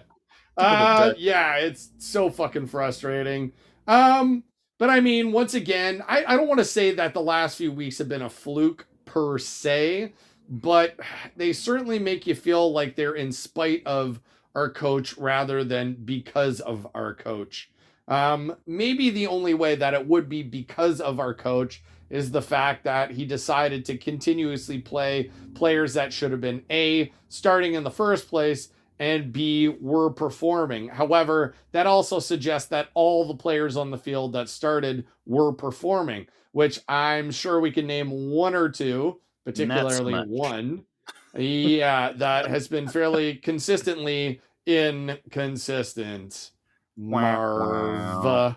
Uh, 0.60 1.12
yeah, 1.18 1.56
it's 1.56 1.90
so 1.98 2.30
fucking 2.30 2.66
frustrating. 2.66 3.52
Um, 3.86 4.44
but 4.78 4.90
I 4.90 5.00
mean, 5.00 5.32
once 5.32 5.54
again, 5.54 6.02
I, 6.08 6.24
I 6.24 6.36
don't 6.36 6.48
want 6.48 6.58
to 6.58 6.64
say 6.64 6.94
that 6.94 7.14
the 7.14 7.20
last 7.20 7.56
few 7.56 7.72
weeks 7.72 7.98
have 7.98 8.08
been 8.08 8.22
a 8.22 8.30
fluke 8.30 8.86
per 9.04 9.38
se, 9.38 10.12
but 10.48 10.98
they 11.36 11.52
certainly 11.52 11.98
make 11.98 12.26
you 12.26 12.34
feel 12.34 12.72
like 12.72 12.96
they're 12.96 13.14
in 13.14 13.32
spite 13.32 13.82
of 13.86 14.20
our 14.54 14.70
coach 14.70 15.16
rather 15.16 15.64
than 15.64 15.94
because 16.04 16.60
of 16.60 16.86
our 16.94 17.14
coach. 17.14 17.70
Um, 18.08 18.56
maybe 18.66 19.10
the 19.10 19.28
only 19.28 19.54
way 19.54 19.76
that 19.76 19.94
it 19.94 20.06
would 20.06 20.28
be 20.28 20.42
because 20.42 21.00
of 21.00 21.20
our 21.20 21.34
coach 21.34 21.82
is 22.08 22.32
the 22.32 22.42
fact 22.42 22.84
that 22.84 23.12
he 23.12 23.24
decided 23.24 23.84
to 23.84 23.96
continuously 23.96 24.78
play 24.78 25.30
players 25.54 25.94
that 25.94 26.12
should 26.12 26.32
have 26.32 26.40
been 26.40 26.64
A, 26.70 27.12
starting 27.28 27.74
in 27.74 27.84
the 27.84 27.90
first 27.90 28.28
place, 28.28 28.70
and 29.00 29.32
B, 29.32 29.68
were 29.80 30.10
performing. 30.10 30.88
However, 30.88 31.54
that 31.72 31.86
also 31.86 32.18
suggests 32.18 32.68
that 32.68 32.90
all 32.92 33.26
the 33.26 33.34
players 33.34 33.78
on 33.78 33.90
the 33.90 33.98
field 33.98 34.34
that 34.34 34.50
started 34.50 35.06
were 35.24 35.54
performing, 35.54 36.26
which 36.52 36.78
I'm 36.86 37.30
sure 37.30 37.60
we 37.60 37.72
can 37.72 37.86
name 37.86 38.10
one 38.30 38.54
or 38.54 38.68
two, 38.68 39.18
particularly 39.44 40.14
one. 40.28 40.84
Yeah, 41.34 42.12
that 42.12 42.48
has 42.48 42.68
been 42.68 42.88
fairly 42.88 43.34
consistently 43.42 44.42
inconsistent. 44.66 46.50
Marv. 46.96 48.56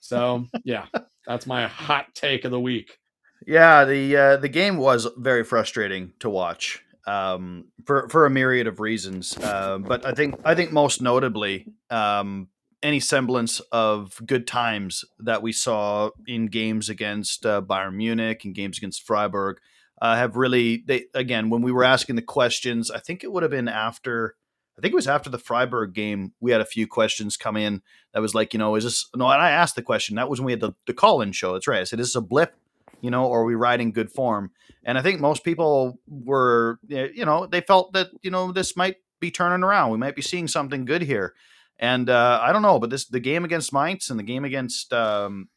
So, 0.00 0.44
yeah, 0.64 0.84
that's 1.26 1.46
my 1.46 1.66
hot 1.66 2.14
take 2.14 2.44
of 2.44 2.50
the 2.50 2.60
week. 2.60 2.98
Yeah, 3.46 3.86
the 3.86 4.16
uh, 4.16 4.36
the 4.36 4.50
game 4.50 4.76
was 4.76 5.08
very 5.16 5.44
frustrating 5.44 6.12
to 6.18 6.28
watch 6.28 6.84
um, 7.10 7.64
for 7.86 8.08
for 8.08 8.24
a 8.24 8.30
myriad 8.30 8.66
of 8.66 8.78
reasons. 8.78 9.36
Uh, 9.36 9.78
but 9.78 10.06
I 10.06 10.12
think 10.12 10.40
I 10.44 10.54
think 10.54 10.72
most 10.72 11.02
notably, 11.02 11.66
um, 11.90 12.48
any 12.82 13.00
semblance 13.00 13.60
of 13.72 14.20
good 14.24 14.46
times 14.46 15.04
that 15.18 15.42
we 15.42 15.52
saw 15.52 16.10
in 16.26 16.46
games 16.46 16.88
against 16.88 17.44
uh, 17.44 17.62
Bayern 17.62 17.94
Munich 17.94 18.44
and 18.44 18.54
games 18.54 18.78
against 18.78 19.06
Freiburg 19.06 19.58
uh, 20.00 20.16
have 20.16 20.36
really 20.36 20.84
they 20.86 21.06
again 21.14 21.50
when 21.50 21.62
we 21.62 21.72
were 21.72 21.84
asking 21.84 22.16
the 22.16 22.22
questions. 22.22 22.90
I 22.90 23.00
think 23.00 23.24
it 23.24 23.32
would 23.32 23.42
have 23.42 23.52
been 23.52 23.68
after. 23.68 24.36
I 24.78 24.80
think 24.80 24.92
it 24.92 24.96
was 24.96 25.08
after 25.08 25.28
the 25.28 25.38
Freiburg 25.38 25.92
game. 25.92 26.32
We 26.40 26.52
had 26.52 26.62
a 26.62 26.64
few 26.66 26.86
questions 26.86 27.36
come 27.36 27.56
in 27.58 27.82
that 28.14 28.22
was 28.22 28.34
like, 28.34 28.54
you 28.54 28.58
know, 28.58 28.76
is 28.76 28.84
this 28.84 29.10
no? 29.14 29.28
And 29.28 29.42
I 29.42 29.50
asked 29.50 29.74
the 29.74 29.82
question. 29.82 30.16
That 30.16 30.30
was 30.30 30.40
when 30.40 30.46
we 30.46 30.52
had 30.52 30.60
the, 30.60 30.72
the 30.86 30.94
call 30.94 31.20
in 31.20 31.32
show. 31.32 31.52
That's 31.52 31.66
right. 31.66 31.80
I 31.80 31.84
said, 31.84 32.00
is 32.00 32.08
this 32.08 32.14
a 32.14 32.22
blip? 32.22 32.54
You 33.00 33.10
know, 33.10 33.26
or 33.26 33.42
are 33.42 33.44
we 33.44 33.54
riding 33.54 33.92
good 33.92 34.10
form? 34.10 34.50
And 34.84 34.96
I 34.96 35.02
think 35.02 35.20
most 35.20 35.44
people 35.44 35.98
were, 36.06 36.78
you 36.88 37.24
know, 37.24 37.46
they 37.46 37.60
felt 37.60 37.92
that, 37.92 38.08
you 38.22 38.30
know, 38.30 38.52
this 38.52 38.76
might 38.76 38.96
be 39.20 39.30
turning 39.30 39.62
around. 39.62 39.90
We 39.90 39.98
might 39.98 40.16
be 40.16 40.22
seeing 40.22 40.48
something 40.48 40.84
good 40.84 41.02
here. 41.02 41.34
And 41.78 42.10
uh, 42.10 42.40
I 42.42 42.52
don't 42.52 42.62
know, 42.62 42.78
but 42.78 42.90
this 42.90 43.06
the 43.06 43.20
game 43.20 43.44
against 43.44 43.72
Mainz 43.72 44.10
and 44.10 44.18
the 44.18 44.24
game 44.24 44.44
against 44.44 44.92
um, 44.92 45.48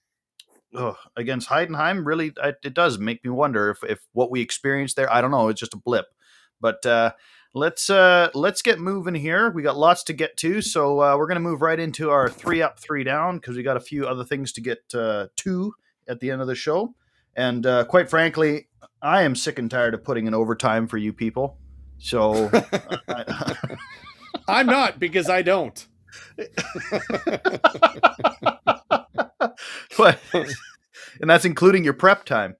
ugh, 0.74 0.96
against 1.18 1.50
Heidenheim 1.50 2.06
really 2.06 2.32
I, 2.42 2.54
it 2.64 2.74
does 2.74 2.98
make 2.98 3.24
me 3.24 3.30
wonder 3.30 3.70
if 3.70 3.84
if 3.84 4.00
what 4.14 4.32
we 4.32 4.42
experienced 4.42 4.96
there. 4.96 5.12
I 5.12 5.22
don't 5.22 5.32
know. 5.32 5.50
It's 5.50 5.60
just 5.60 5.74
a 5.74 5.78
blip. 5.78 6.06
But 6.62 6.86
uh, 6.86 7.12
let's 7.54 7.90
uh, 7.90 8.30
let's 8.34 8.62
get 8.62 8.80
moving 8.80 9.16
here. 9.16 9.52
We 9.52 9.64
got 9.64 9.78
lots 9.78 10.04
to 10.06 10.14
get 10.14 10.38
to, 10.38 10.62
so 10.62 11.02
uh, 11.02 11.18
we're 11.18 11.28
gonna 11.28 11.42
move 11.42 11.62
right 11.62 11.80
into 11.80 12.10
our 12.10 12.30
three 12.30 12.62
up, 12.62 12.80
three 12.80 13.04
down 13.04 13.38
because 13.38 13.58
we 13.58 13.64
got 13.64 13.76
a 13.76 13.82
few 13.82 14.08
other 14.08 14.24
things 14.24 14.54
to 14.54 14.62
get 14.62 14.80
uh, 14.94 15.28
to 15.38 15.74
at 16.08 16.22
the 16.22 16.32
end 16.32 16.42
of 16.42 16.48
the 16.48 16.56
show. 16.56 16.96
And 17.36 17.66
uh, 17.66 17.86
quite 17.86 18.10
frankly, 18.10 18.68
I 19.02 19.24
am 19.24 19.36
sick 19.36 19.60
and 19.60 19.70
tired 19.70 19.94
of 19.94 20.04
putting 20.04 20.28
in 20.28 20.34
overtime 20.34 20.88
for 20.88 20.98
you 20.98 21.13
people. 21.13 21.58
So, 21.98 22.50
I, 23.08 23.78
I'm 24.48 24.66
not 24.66 25.00
because 25.00 25.30
I 25.30 25.42
don't. 25.42 25.88
but, 29.98 30.20
and 31.22 31.30
that's 31.30 31.46
including 31.46 31.84
your 31.84 31.94
prep 31.94 32.25
time. 32.25 32.56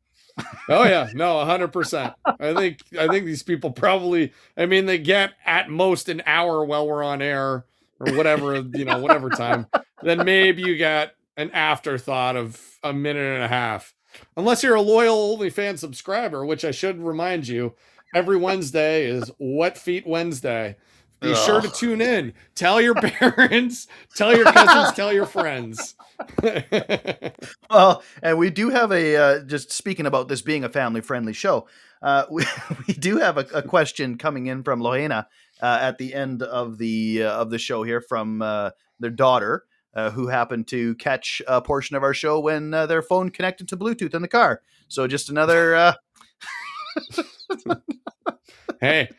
Oh 0.70 0.84
yeah, 0.84 1.10
no, 1.14 1.44
hundred 1.46 1.70
percent. 1.70 2.14
I 2.26 2.54
think 2.54 2.80
I 2.98 3.08
think 3.08 3.26
these 3.26 3.44
people 3.44 3.72
probably. 3.72 4.34
I 4.58 4.66
mean, 4.66 4.86
they 4.86 4.98
get 4.98 5.34
at 5.46 5.70
most 5.70 6.10
an 6.10 6.24
hour 6.26 6.66
while 6.66 6.88
we're 6.88 7.04
on 7.04 7.22
air 7.22 7.66
or 8.00 8.14
whatever 8.16 8.56
you 8.56 8.86
know, 8.86 9.00
whatever 9.00 9.30
time. 9.30 9.68
Then 10.02 10.26
maybe 10.26 10.64
you 10.64 10.76
get 10.76 11.16
an 11.38 11.52
afterthought 11.52 12.36
of 12.36 12.60
a 12.84 12.94
minute 12.94 13.36
and 13.36 13.44
a 13.44 13.48
half, 13.48 13.94
unless 14.38 14.64
you're 14.64 14.76
a 14.76 14.82
loyal 14.82 15.38
OnlyFans 15.38 15.80
subscriber. 15.80 16.46
Which 16.46 16.66
I 16.66 16.72
should 16.72 17.02
remind 17.02 17.48
you, 17.48 17.74
every 18.14 18.38
Wednesday 18.38 19.06
is 19.06 19.32
Wet 19.40 19.78
Feet 19.78 20.06
Wednesday. 20.08 20.78
Be 21.24 21.34
sure 21.36 21.62
to 21.62 21.70
tune 21.70 22.02
in. 22.02 22.34
Tell 22.54 22.82
your 22.82 22.96
parents, 23.02 23.88
tell 24.14 24.36
your 24.36 24.44
cousins, 24.44 24.92
tell 24.94 25.14
your 25.14 25.26
friends. 25.26 25.96
Well, 27.70 28.04
and 28.22 28.38
we 28.38 28.52
do 28.52 28.70
have 28.70 28.92
a 28.92 29.16
uh, 29.16 29.40
just 29.46 29.72
speaking 29.72 30.06
about 30.06 30.28
this 30.28 30.44
being 30.44 30.64
a 30.64 30.70
family 30.70 31.02
friendly 31.02 31.34
show. 31.34 31.68
Uh, 32.04 32.26
we 32.32 32.46
we 32.88 32.94
do 32.94 33.18
have 33.18 33.38
a, 33.38 33.46
a 33.54 33.62
question 33.64 34.18
coming 34.18 34.46
in 34.46 34.64
from 34.64 34.82
Lorena 34.82 35.28
uh, 35.62 35.80
at 35.82 35.98
the 35.98 36.14
end 36.14 36.44
of 36.44 36.78
the 36.78 37.24
uh, 37.24 37.42
of 37.42 37.50
the 37.50 37.58
show 37.58 37.82
here 37.84 38.00
from 38.00 38.42
uh, 38.42 38.72
their 39.00 39.10
daughter. 39.10 39.64
Uh, 39.96 40.10
who 40.10 40.26
happened 40.28 40.66
to 40.68 40.96
catch 40.96 41.40
a 41.48 41.62
portion 41.62 41.96
of 41.96 42.02
our 42.02 42.16
show 42.16 42.40
when 42.40 42.74
uh, 42.74 42.86
their 42.88 43.04
phone 43.04 43.30
connected 43.30 43.68
to 43.68 43.78
Bluetooth 43.78 44.16
in 44.16 44.24
the 44.24 44.28
car? 44.28 44.62
So 44.88 45.06
just 45.06 45.30
another 45.30 45.76
uh, 45.76 45.94
hey, 48.82 49.10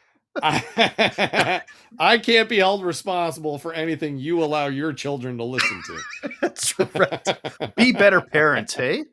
I, 0.42 1.62
I 1.98 2.18
can't 2.18 2.48
be 2.48 2.58
held 2.58 2.84
responsible 2.84 3.58
for 3.58 3.72
anything 3.72 4.18
you 4.18 4.42
allow 4.42 4.66
your 4.66 4.92
children 4.92 5.38
to 5.38 5.44
listen 5.44 5.82
to. 5.86 6.00
that's 6.40 6.76
right. 6.78 7.74
Be 7.76 7.92
better 7.92 8.20
parents, 8.20 8.74
hey? 8.76 9.04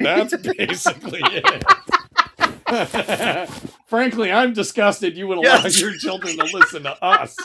That's 0.00 0.34
basically 0.36 1.20
it. 1.24 1.64
Frankly, 3.86 4.32
I'm 4.32 4.52
disgusted 4.52 5.16
you 5.16 5.28
would 5.28 5.38
allow 5.38 5.62
Yes. 5.62 5.80
your 5.80 5.96
children 5.96 6.36
to 6.38 6.44
listen 6.44 6.82
to 6.84 7.04
us. 7.04 7.36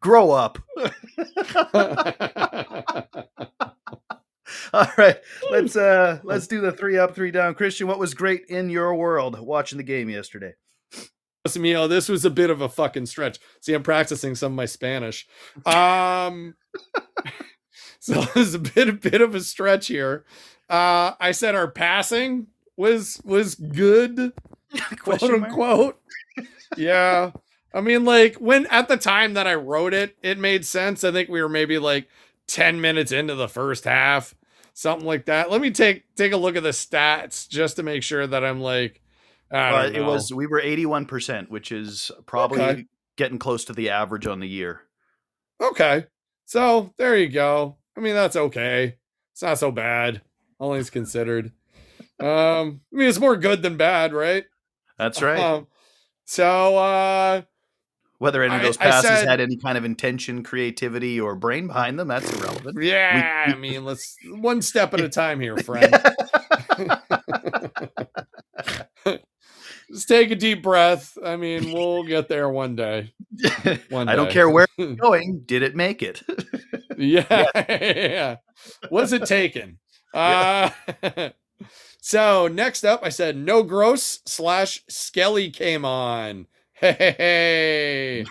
Grow 0.00 0.30
up. 0.30 0.58
All 4.72 4.86
right, 4.96 5.18
let's 5.50 5.76
uh 5.76 6.20
let's 6.24 6.46
do 6.46 6.60
the 6.60 6.72
three 6.72 6.98
up, 6.98 7.14
three 7.14 7.30
down. 7.30 7.54
Christian, 7.54 7.86
what 7.86 7.98
was 7.98 8.14
great 8.14 8.46
in 8.46 8.70
your 8.70 8.94
world 8.94 9.38
watching 9.38 9.76
the 9.78 9.84
game 9.84 10.08
yesterday? 10.08 10.54
Listen, 11.44 11.64
you 11.64 11.74
know, 11.74 11.88
this 11.88 12.08
was 12.08 12.24
a 12.24 12.30
bit 12.30 12.50
of 12.50 12.60
a 12.60 12.68
fucking 12.68 13.06
stretch. 13.06 13.38
See, 13.60 13.74
I'm 13.74 13.82
practicing 13.82 14.34
some 14.34 14.52
of 14.52 14.56
my 14.56 14.66
Spanish. 14.66 15.26
Um, 15.66 16.54
so 17.98 18.22
it 18.22 18.34
was 18.34 18.54
a 18.54 18.60
bit, 18.60 18.88
a 18.88 18.92
bit 18.92 19.20
of 19.20 19.34
a 19.34 19.40
stretch 19.40 19.88
here. 19.88 20.24
Uh, 20.70 21.12
I 21.18 21.32
said 21.32 21.54
our 21.54 21.70
passing 21.70 22.46
was 22.76 23.20
was 23.24 23.56
good, 23.56 24.32
quote 25.00 25.22
unquote. 25.22 26.00
yeah, 26.76 27.32
I 27.74 27.80
mean, 27.80 28.04
like 28.04 28.36
when 28.36 28.66
at 28.66 28.88
the 28.88 28.96
time 28.96 29.34
that 29.34 29.46
I 29.46 29.54
wrote 29.54 29.94
it, 29.94 30.16
it 30.22 30.38
made 30.38 30.64
sense. 30.66 31.04
I 31.04 31.12
think 31.12 31.28
we 31.28 31.40
were 31.42 31.48
maybe 31.48 31.78
like 31.78 32.08
ten 32.46 32.80
minutes 32.80 33.12
into 33.12 33.34
the 33.34 33.48
first 33.48 33.84
half, 33.84 34.34
something 34.74 35.06
like 35.06 35.26
that. 35.26 35.50
Let 35.50 35.60
me 35.60 35.70
take 35.70 36.14
take 36.14 36.32
a 36.32 36.36
look 36.36 36.56
at 36.56 36.62
the 36.62 36.70
stats 36.70 37.48
just 37.48 37.76
to 37.76 37.82
make 37.82 38.02
sure 38.02 38.26
that 38.26 38.44
I'm 38.44 38.60
like. 38.60 39.00
I 39.50 39.70
Uh, 39.70 39.82
don't 39.84 39.96
it 39.96 40.00
was 40.06 40.32
we 40.32 40.46
were 40.46 40.60
eighty 40.60 40.86
one 40.86 41.06
percent, 41.06 41.50
which 41.50 41.72
is 41.72 42.10
probably 42.26 42.58
Okay. 42.60 42.86
getting 43.16 43.38
close 43.38 43.64
to 43.66 43.72
the 43.74 43.90
average 43.90 44.26
on 44.26 44.40
the 44.40 44.48
year. 44.48 44.82
Okay. 45.60 46.06
So 46.46 46.92
there 46.96 47.16
you 47.16 47.28
go. 47.28 47.76
I 47.96 48.00
mean, 48.00 48.14
that's 48.14 48.36
okay. 48.36 48.96
It's 49.32 49.42
not 49.42 49.58
so 49.58 49.70
bad. 49.70 50.22
All 50.58 50.72
things 50.72 50.90
considered. 50.90 51.52
Um, 52.20 52.80
I 52.92 52.96
mean, 52.96 53.08
it's 53.08 53.18
more 53.20 53.36
good 53.36 53.62
than 53.62 53.76
bad, 53.76 54.12
right? 54.12 54.44
That's 54.98 55.20
right. 55.20 55.38
Um, 55.38 55.66
so 56.24 56.76
uh 56.76 57.42
Whether 58.22 58.44
any 58.44 58.54
of 58.54 58.62
those 58.62 58.76
passes 58.76 59.10
said- 59.10 59.28
had 59.28 59.40
any 59.40 59.56
kind 59.56 59.76
of 59.76 59.84
intention, 59.84 60.44
creativity, 60.44 61.20
or 61.20 61.34
brain 61.34 61.66
behind 61.66 61.98
them, 61.98 62.06
that's 62.06 62.32
irrelevant. 62.32 62.80
yeah, 62.80 63.48
we- 63.48 63.52
I 63.52 63.56
mean, 63.56 63.84
let's 63.84 64.16
one 64.30 64.62
step 64.62 64.94
at 64.94 65.00
a 65.00 65.08
time 65.08 65.40
here, 65.40 65.56
friend. 65.56 65.92
Just 69.90 70.06
take 70.06 70.30
a 70.30 70.36
deep 70.36 70.62
breath. 70.62 71.18
I 71.24 71.34
mean, 71.34 71.72
we'll 71.72 72.04
get 72.04 72.28
there 72.28 72.48
one 72.48 72.76
day. 72.76 73.12
One 73.90 74.08
I 74.08 74.14
don't 74.14 74.30
care 74.30 74.48
where 74.48 74.68
it's 74.78 75.00
going. 75.00 75.42
Did 75.44 75.62
it 75.64 75.74
make 75.74 76.00
it? 76.02 76.22
yeah, 76.96 77.50
yeah. 77.68 78.36
Was 78.90 79.12
it 79.12 79.26
taken? 79.26 79.78
Uh, 80.14 80.70
so 82.00 82.46
next 82.46 82.84
up, 82.84 83.00
I 83.02 83.08
said 83.08 83.36
no 83.36 83.64
gross 83.64 84.20
slash 84.26 84.84
Skelly 84.88 85.50
came 85.50 85.84
on. 85.84 86.46
Hey, 86.82 88.26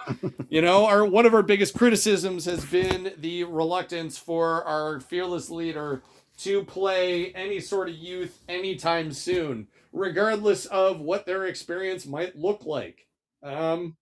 you 0.50 0.62
know, 0.62 0.86
our 0.86 1.06
one 1.06 1.26
of 1.26 1.34
our 1.34 1.42
biggest 1.42 1.74
criticisms 1.74 2.44
has 2.44 2.66
been 2.66 3.14
the 3.18 3.46
reluctance 3.46 4.18
for 4.18 4.66
our 4.66 5.00
fearless 5.00 5.50
leader 5.50 6.04
to 6.40 6.66
play 6.66 7.32
any 7.32 7.62
sort 7.62 7.88
of 7.88 7.96
youth 7.96 8.42
anytime 8.50 9.14
soon, 9.14 9.70
regardless 9.94 10.66
of 10.66 11.00
what 11.00 11.26
their 11.26 11.46
experience 11.46 12.06
might 12.06 12.36
look 12.36 12.66
like. 12.66 13.08
Um, 13.42 13.96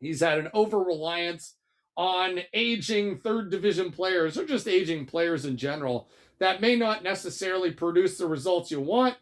he's 0.00 0.20
had 0.20 0.38
an 0.38 0.48
over 0.54 0.78
reliance 0.78 1.56
on 1.98 2.40
aging 2.54 3.18
third 3.18 3.50
division 3.50 3.90
players 3.90 4.38
or 4.38 4.46
just 4.46 4.66
aging 4.66 5.04
players 5.04 5.44
in 5.44 5.58
general 5.58 6.08
that 6.38 6.62
may 6.62 6.76
not 6.76 7.02
necessarily 7.02 7.72
produce 7.72 8.16
the 8.16 8.26
results 8.26 8.70
you 8.70 8.80
want, 8.80 9.16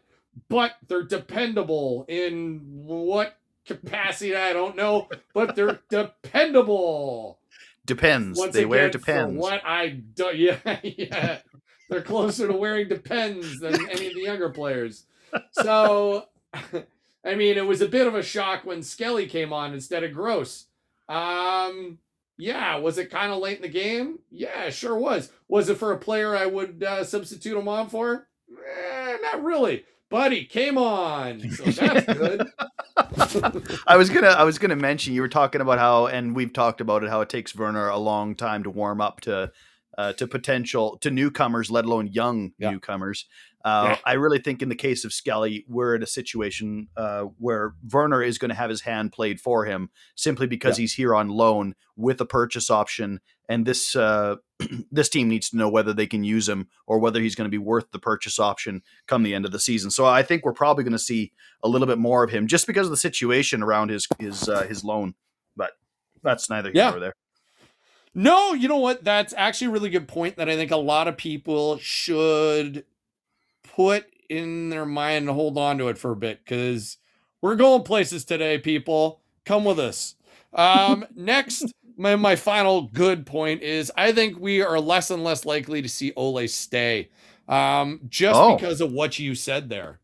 but 0.47 0.75
they're 0.87 1.03
dependable 1.03 2.05
in 2.07 2.61
what 2.63 3.35
capacity 3.65 4.35
I 4.35 4.53
don't 4.53 4.75
know, 4.75 5.09
but 5.33 5.55
they're 5.55 5.79
dependable. 5.89 7.39
Depends. 7.85 8.39
Once 8.39 8.53
they 8.53 8.61
again, 8.61 8.69
wear 8.69 8.87
for 8.87 8.97
depends. 8.97 9.37
what 9.37 9.61
I 9.65 9.89
do, 9.89 10.31
yeah, 10.35 10.79
yeah, 10.83 11.39
they're 11.89 12.01
closer 12.01 12.47
to 12.47 12.53
wearing 12.53 12.87
depends 12.89 13.59
than 13.59 13.75
any 13.89 14.07
of 14.07 14.13
the 14.15 14.21
younger 14.21 14.49
players. 14.49 15.05
So, 15.51 16.25
I 16.53 17.35
mean, 17.35 17.57
it 17.57 17.65
was 17.65 17.81
a 17.81 17.87
bit 17.87 18.07
of 18.07 18.15
a 18.15 18.23
shock 18.23 18.65
when 18.65 18.81
Skelly 18.81 19.27
came 19.27 19.53
on 19.53 19.73
instead 19.73 20.03
of 20.03 20.13
Gross. 20.13 20.65
Um, 21.07 21.99
yeah, 22.37 22.77
was 22.77 22.97
it 22.97 23.11
kind 23.11 23.31
of 23.31 23.39
late 23.39 23.57
in 23.57 23.61
the 23.61 23.69
game? 23.69 24.19
Yeah, 24.31 24.69
sure 24.69 24.97
was. 24.97 25.31
Was 25.47 25.69
it 25.69 25.77
for 25.77 25.91
a 25.91 25.97
player 25.97 26.35
I 26.35 26.47
would 26.47 26.83
uh, 26.83 27.03
substitute 27.03 27.57
him 27.57 27.67
on 27.67 27.89
for? 27.89 28.27
Eh, 28.51 29.17
not 29.21 29.43
really. 29.43 29.85
He 30.11 30.45
came 30.45 30.77
on, 30.77 31.49
so 31.51 31.63
that's 31.71 32.05
good. 32.05 32.47
I 33.87 33.97
was 33.97 34.09
gonna 34.09 34.27
I 34.29 34.43
was 34.43 34.57
gonna 34.57 34.75
mention 34.75 35.13
you 35.13 35.21
were 35.21 35.27
talking 35.27 35.61
about 35.61 35.77
how 35.79 36.07
and 36.07 36.35
we've 36.35 36.53
talked 36.53 36.79
about 36.81 37.03
it 37.03 37.09
how 37.09 37.21
it 37.21 37.29
takes 37.29 37.55
Werner 37.55 37.89
a 37.89 37.97
long 37.97 38.35
time 38.35 38.63
to 38.63 38.69
warm 38.69 39.01
up 39.01 39.21
to 39.21 39.51
uh, 39.97 40.13
to 40.13 40.27
potential 40.27 40.97
to 41.01 41.09
newcomers, 41.11 41.69
let 41.71 41.85
alone 41.85 42.07
young 42.07 42.51
Yeah. 42.57 42.71
newcomers. 42.71 43.25
Uh, 43.63 43.89
Yeah. 43.91 43.97
I 44.05 44.13
really 44.13 44.39
think 44.39 44.61
in 44.61 44.69
the 44.69 44.75
case 44.75 45.05
of 45.05 45.13
Skelly, 45.13 45.65
we're 45.67 45.95
in 45.95 46.03
a 46.03 46.07
situation 46.07 46.87
uh, 46.97 47.23
where 47.37 47.73
Werner 47.91 48.21
is 48.21 48.37
going 48.37 48.49
to 48.49 48.55
have 48.55 48.69
his 48.69 48.81
hand 48.81 49.11
played 49.13 49.39
for 49.39 49.65
him 49.65 49.89
simply 50.15 50.47
because 50.47 50.75
he's 50.77 50.93
here 50.93 51.15
on 51.15 51.29
loan 51.29 51.75
with 51.95 52.19
a 52.21 52.25
purchase 52.25 52.69
option, 52.69 53.21
and 53.49 53.65
this 53.65 53.95
uh, 53.95 54.35
this 54.91 55.09
team 55.09 55.27
needs 55.27 55.49
to 55.49 55.57
know 55.57 55.69
whether 55.69 55.93
they 55.93 56.07
can 56.07 56.23
use 56.23 56.47
him 56.47 56.67
or 56.87 56.99
whether 56.99 57.19
he's 57.19 57.35
going 57.35 57.45
to 57.45 57.51
be 57.51 57.57
worth 57.57 57.91
the 57.91 57.99
purchase 57.99 58.39
option 58.39 58.81
come 59.07 59.23
the 59.23 59.33
end 59.33 59.45
of 59.45 59.51
the 59.51 59.59
season. 59.59 59.91
So 59.91 60.05
I 60.05 60.23
think 60.23 60.45
we're 60.45 60.53
probably 60.53 60.83
going 60.83 60.93
to 60.93 60.99
see 60.99 61.31
a 61.63 61.67
little 61.67 61.87
bit 61.87 61.97
more 61.97 62.23
of 62.23 62.31
him 62.31 62.47
just 62.47 62.67
because 62.67 62.87
of 62.87 62.91
the 62.91 62.97
situation 62.97 63.61
around 63.61 63.89
his 63.89 64.07
his 64.19 64.47
uh, 64.47 64.63
his 64.63 64.83
loan. 64.83 65.13
But 65.55 65.71
that's 66.23 66.49
neither 66.49 66.69
here 66.69 66.83
Yeah. 66.83 66.89
nor 66.91 66.99
there. 66.99 67.13
No, 68.13 68.53
you 68.53 68.69
know 68.69 68.77
what? 68.77 69.03
That's 69.03 69.33
actually 69.35 69.67
a 69.67 69.71
really 69.71 69.89
good 69.89 70.07
point 70.07 70.37
that 70.37 70.49
I 70.49 70.55
think 70.55 70.71
a 70.71 70.77
lot 70.77 71.09
of 71.09 71.17
people 71.17 71.77
should 71.79 72.85
put 73.75 74.05
in 74.29 74.69
their 74.69 74.85
mind 74.85 75.27
and 75.27 75.35
hold 75.35 75.57
on 75.57 75.77
to 75.79 75.89
it 75.89 75.97
for 75.97 76.11
a 76.11 76.15
bit 76.15 76.39
because 76.43 76.97
we're 77.41 77.55
going 77.57 77.83
places 77.83 78.23
today, 78.23 78.57
people. 78.57 79.21
Come 79.45 79.65
with 79.65 79.79
us. 79.79 80.15
Um, 80.57 81.05
next, 81.13 81.65
my, 81.97 82.15
my 82.15 82.35
final 82.35 82.83
good 82.83 83.25
point 83.25 83.61
is 83.61 83.91
I 83.95 84.11
think 84.11 84.39
we 84.39 84.61
are 84.61 84.79
less 84.79 85.11
and 85.11 85.23
less 85.23 85.45
likely 85.45 85.81
to 85.81 85.89
see 85.89 86.13
Ole 86.15 86.47
stay 86.47 87.09
um, 87.47 88.01
just 88.09 88.39
Oh. 88.39 88.55
because 88.55 88.81
of 88.81 88.91
what 88.91 89.19
you 89.19 89.35
said 89.35 89.69
there. 89.69 89.99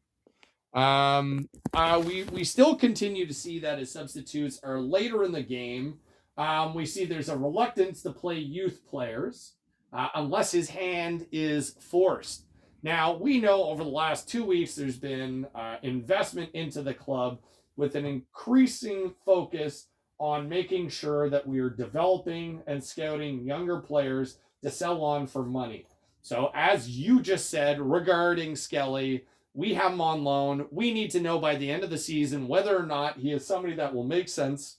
Um, 0.74 1.50
uh, 1.74 2.02
we, 2.06 2.24
we 2.26 2.44
still 2.44 2.76
continue 2.76 3.26
to 3.28 3.34
see 3.34 3.60
that 3.60 3.80
his 3.80 3.92
substitutes 3.92 4.60
are 4.64 4.80
later 4.80 5.24
in 5.24 5.32
the 5.32 5.42
game. 5.44 6.00
Um, 6.38 6.74
we 6.74 6.86
see 6.86 7.04
there's 7.06 7.30
a 7.30 7.38
reluctance 7.38 8.02
to 8.04 8.12
play 8.12 8.38
youth 8.38 8.82
players 8.88 9.54
uh, 9.92 10.08
unless 10.16 10.52
his 10.52 10.70
hand 10.70 11.28
is 11.32 11.72
forced. 11.80 12.46
Now, 12.84 13.14
we 13.16 13.40
know 13.40 13.66
over 13.66 13.84
the 13.84 13.90
last 13.90 14.30
two 14.30 14.46
weeks 14.46 14.74
there's 14.76 14.98
been 14.98 15.46
uh, 15.54 15.76
investment 15.84 16.50
into 16.54 16.82
the 16.82 16.94
club 16.94 17.40
with 17.76 17.96
an 17.96 18.06
increasing 18.06 19.14
focus 19.26 19.88
on 20.22 20.48
making 20.48 20.88
sure 20.88 21.32
that 21.32 21.48
we 21.48 21.60
are 21.60 21.70
developing 21.70 22.62
and 22.68 22.84
scouting 22.84 23.44
younger 23.44 23.80
players 23.80 24.38
to 24.62 24.70
sell 24.70 25.04
on 25.04 25.26
for 25.26 25.44
money. 25.44 25.88
So, 26.22 26.52
as 26.54 26.90
you 26.90 27.22
just 27.22 27.50
said 27.50 27.82
regarding 27.82 28.56
Skelly, 28.56 29.26
we 29.56 29.74
have 29.74 29.94
him 29.94 30.00
on 30.00 30.24
loan. 30.24 30.68
We 30.70 30.94
need 30.94 31.10
to 31.12 31.20
know 31.20 31.40
by 31.40 31.56
the 31.56 31.72
end 31.72 31.84
of 31.84 31.90
the 31.90 31.98
season 31.98 32.48
whether 32.48 32.78
or 32.78 32.86
not 32.86 33.18
he 33.18 33.32
is 33.32 33.48
somebody 33.48 33.74
that 33.76 33.96
will 33.96 34.04
make 34.04 34.30
sense 34.30 34.78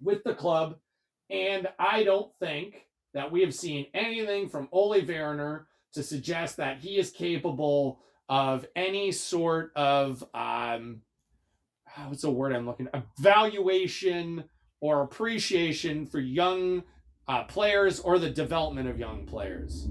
with 0.00 0.22
the 0.22 0.34
club. 0.34 0.76
And 1.28 1.66
I 1.76 2.04
don't 2.04 2.32
think 2.38 2.86
that 3.12 3.32
we 3.32 3.40
have 3.40 3.54
seen 3.54 3.86
anything 3.92 4.48
from 4.48 4.68
Ole 4.70 5.04
Werner 5.04 5.66
to 5.94 6.04
suggest 6.04 6.58
that 6.58 6.78
he 6.78 6.96
is 6.96 7.10
capable 7.10 7.98
of 8.28 8.64
any 8.76 9.10
sort 9.10 9.72
of 9.74 10.22
um 10.32 11.02
what's 12.06 12.22
the 12.22 12.30
word 12.30 12.52
I'm 12.52 12.66
looking 12.66 12.88
at? 12.94 13.04
evaluation 13.18 14.44
or 14.80 15.02
appreciation 15.02 16.06
for 16.06 16.20
young 16.20 16.82
uh, 17.28 17.44
players 17.44 18.00
or 18.00 18.18
the 18.18 18.30
development 18.30 18.88
of 18.88 18.98
young 18.98 19.24
players. 19.26 19.88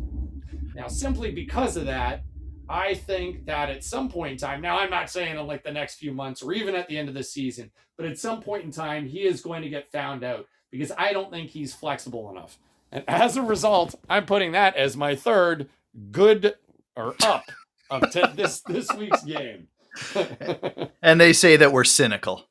Now, 0.75 0.87
simply 0.87 1.31
because 1.31 1.77
of 1.77 1.85
that, 1.85 2.23
I 2.67 2.93
think 2.93 3.45
that 3.45 3.69
at 3.69 3.83
some 3.83 4.09
point 4.09 4.33
in 4.33 4.37
time, 4.37 4.61
now 4.61 4.77
I'm 4.79 4.89
not 4.89 5.09
saying 5.09 5.37
in 5.37 5.47
like 5.47 5.63
the 5.63 5.71
next 5.71 5.95
few 5.95 6.13
months 6.13 6.43
or 6.43 6.53
even 6.53 6.75
at 6.75 6.87
the 6.87 6.97
end 6.97 7.09
of 7.09 7.15
the 7.15 7.23
season, 7.23 7.71
but 7.97 8.05
at 8.05 8.17
some 8.17 8.41
point 8.41 8.63
in 8.63 8.71
time, 8.71 9.07
he 9.07 9.19
is 9.19 9.41
going 9.41 9.63
to 9.63 9.69
get 9.69 9.91
found 9.91 10.23
out 10.23 10.45
because 10.71 10.91
I 10.97 11.13
don't 11.13 11.31
think 11.31 11.49
he's 11.49 11.73
flexible 11.73 12.29
enough. 12.29 12.59
And 12.91 13.03
as 13.07 13.37
a 13.37 13.41
result, 13.41 13.95
I'm 14.09 14.25
putting 14.25 14.51
that 14.51 14.75
as 14.75 14.95
my 14.95 15.15
third 15.15 15.69
good 16.11 16.55
or 16.95 17.15
up 17.23 17.45
of 17.89 18.11
t- 18.11 18.23
this 18.35 18.61
this 18.61 18.91
week's 18.93 19.23
game. 19.23 19.67
And 21.01 21.19
they 21.19 21.33
say 21.33 21.55
that 21.57 21.71
we're 21.71 21.83
cynical. 21.85 22.47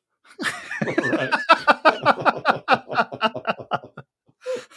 Right. 0.85 1.33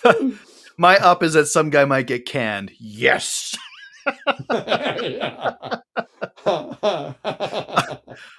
My 0.79 0.97
up 0.99 1.23
is 1.23 1.35
that 1.35 1.47
some 1.47 1.71
guy 1.71 1.85
might 1.85 2.07
get 2.07 2.27
canned. 2.27 2.73
Yes. 2.79 3.57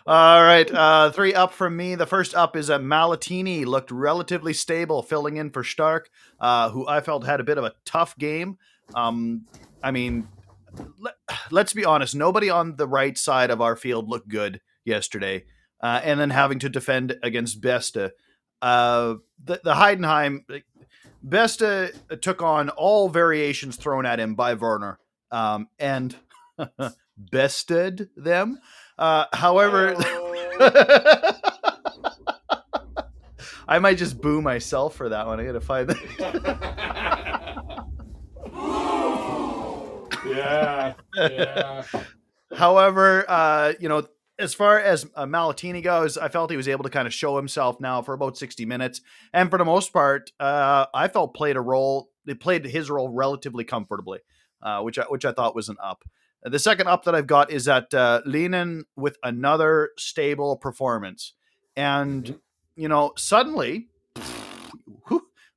All 0.06 0.44
right, 0.44 0.70
uh, 0.70 1.12
three 1.12 1.34
up 1.34 1.54
from 1.54 1.78
me. 1.78 1.96
The 1.96 2.06
first 2.06 2.36
up 2.36 2.56
is 2.56 2.68
that 2.68 2.82
Malatini 2.82 3.66
looked 3.66 3.92
relatively 3.92 4.54
stable, 4.54 5.02
filling 5.02 5.38
in 5.38 5.52
for 5.52 5.64
Stark, 5.64 6.10
uh, 6.40 6.70
who 6.70 6.88
I 6.88 7.02
felt 7.02 7.26
had 7.26 7.40
a 7.40 7.46
bit 7.46 7.58
of 7.58 7.64
a 7.64 7.74
tough 7.86 8.18
game. 8.18 8.58
Um, 8.94 9.46
I 9.82 9.92
mean, 9.92 10.28
let, 11.00 11.16
let's 11.52 11.74
be 11.74 11.86
honest, 11.86 12.16
nobody 12.16 12.50
on 12.50 12.76
the 12.76 12.88
right 12.88 13.18
side 13.18 13.52
of 13.52 13.62
our 13.62 13.76
field 13.76 14.10
looked 14.10 14.28
good 14.28 14.60
yesterday, 14.84 15.46
uh, 15.82 16.02
and 16.04 16.20
then 16.20 16.32
having 16.32 16.60
to 16.60 16.70
defend 16.70 17.18
against 17.24 17.62
Beste. 17.62 18.12
Uh, 18.64 19.16
the, 19.44 19.60
the 19.62 19.74
Heidenheim, 19.74 20.46
Beste 21.22 21.92
took 22.22 22.42
on 22.42 22.70
all 22.70 23.10
variations 23.10 23.76
thrown 23.76 24.06
at 24.06 24.22
him 24.22 24.36
by 24.36 24.54
Werner, 24.54 25.00
um, 25.32 25.68
and 25.78 26.16
bested 27.18 28.10
them. 28.16 28.58
Uh, 28.98 29.26
however, 29.34 29.96
I 33.68 33.80
might 33.80 33.98
just 33.98 34.22
boo 34.22 34.42
myself 34.42 34.96
for 34.96 35.10
that 35.10 35.28
one. 35.28 35.42
I 35.42 35.46
gotta 35.46 35.60
find 35.60 35.90
that. 35.90 36.00
yeah, 40.26 40.94
yeah. 41.16 41.84
However, 42.54 43.26
uh, 43.28 43.74
you 43.80 43.90
know, 43.90 44.08
as 44.44 44.54
far 44.54 44.78
as 44.80 45.06
uh, 45.16 45.26
Malatini 45.26 45.82
goes, 45.82 46.18
I 46.18 46.28
felt 46.28 46.52
he 46.52 46.58
was 46.58 46.68
able 46.68 46.84
to 46.84 46.90
kind 46.90 47.08
of 47.08 47.14
show 47.14 47.38
himself 47.38 47.80
now 47.80 48.02
for 48.02 48.14
about 48.14 48.38
60 48.38 48.66
minutes. 48.66 49.02
And 49.34 49.50
for 49.50 49.58
the 49.58 49.66
most 49.66 49.92
part, 49.94 50.32
uh, 50.40 50.86
I 50.94 51.08
felt 51.08 51.34
played 51.34 51.56
a 51.56 51.62
role, 51.62 52.10
they 52.26 52.34
played 52.36 52.66
his 52.66 52.90
role 52.90 53.10
relatively 53.10 53.64
comfortably, 53.64 54.20
uh, 54.62 54.82
which, 54.82 55.00
I, 55.00 55.04
which 55.04 55.26
I 55.26 55.32
thought 55.32 55.56
was 55.56 55.70
an 55.70 55.78
up. 55.82 56.04
The 56.44 56.60
second 56.60 56.88
up 56.90 57.06
that 57.06 57.16
I've 57.16 57.26
got 57.26 57.52
is 57.52 57.66
that 57.66 57.94
uh, 57.94 58.22
Lynen 58.28 58.82
with 58.98 59.18
another 59.24 59.92
stable 59.98 60.58
performance. 60.58 61.34
And, 61.78 62.26
Mhm. 62.26 62.40
you 62.76 62.88
know, 62.90 63.14
suddenly, 63.16 63.88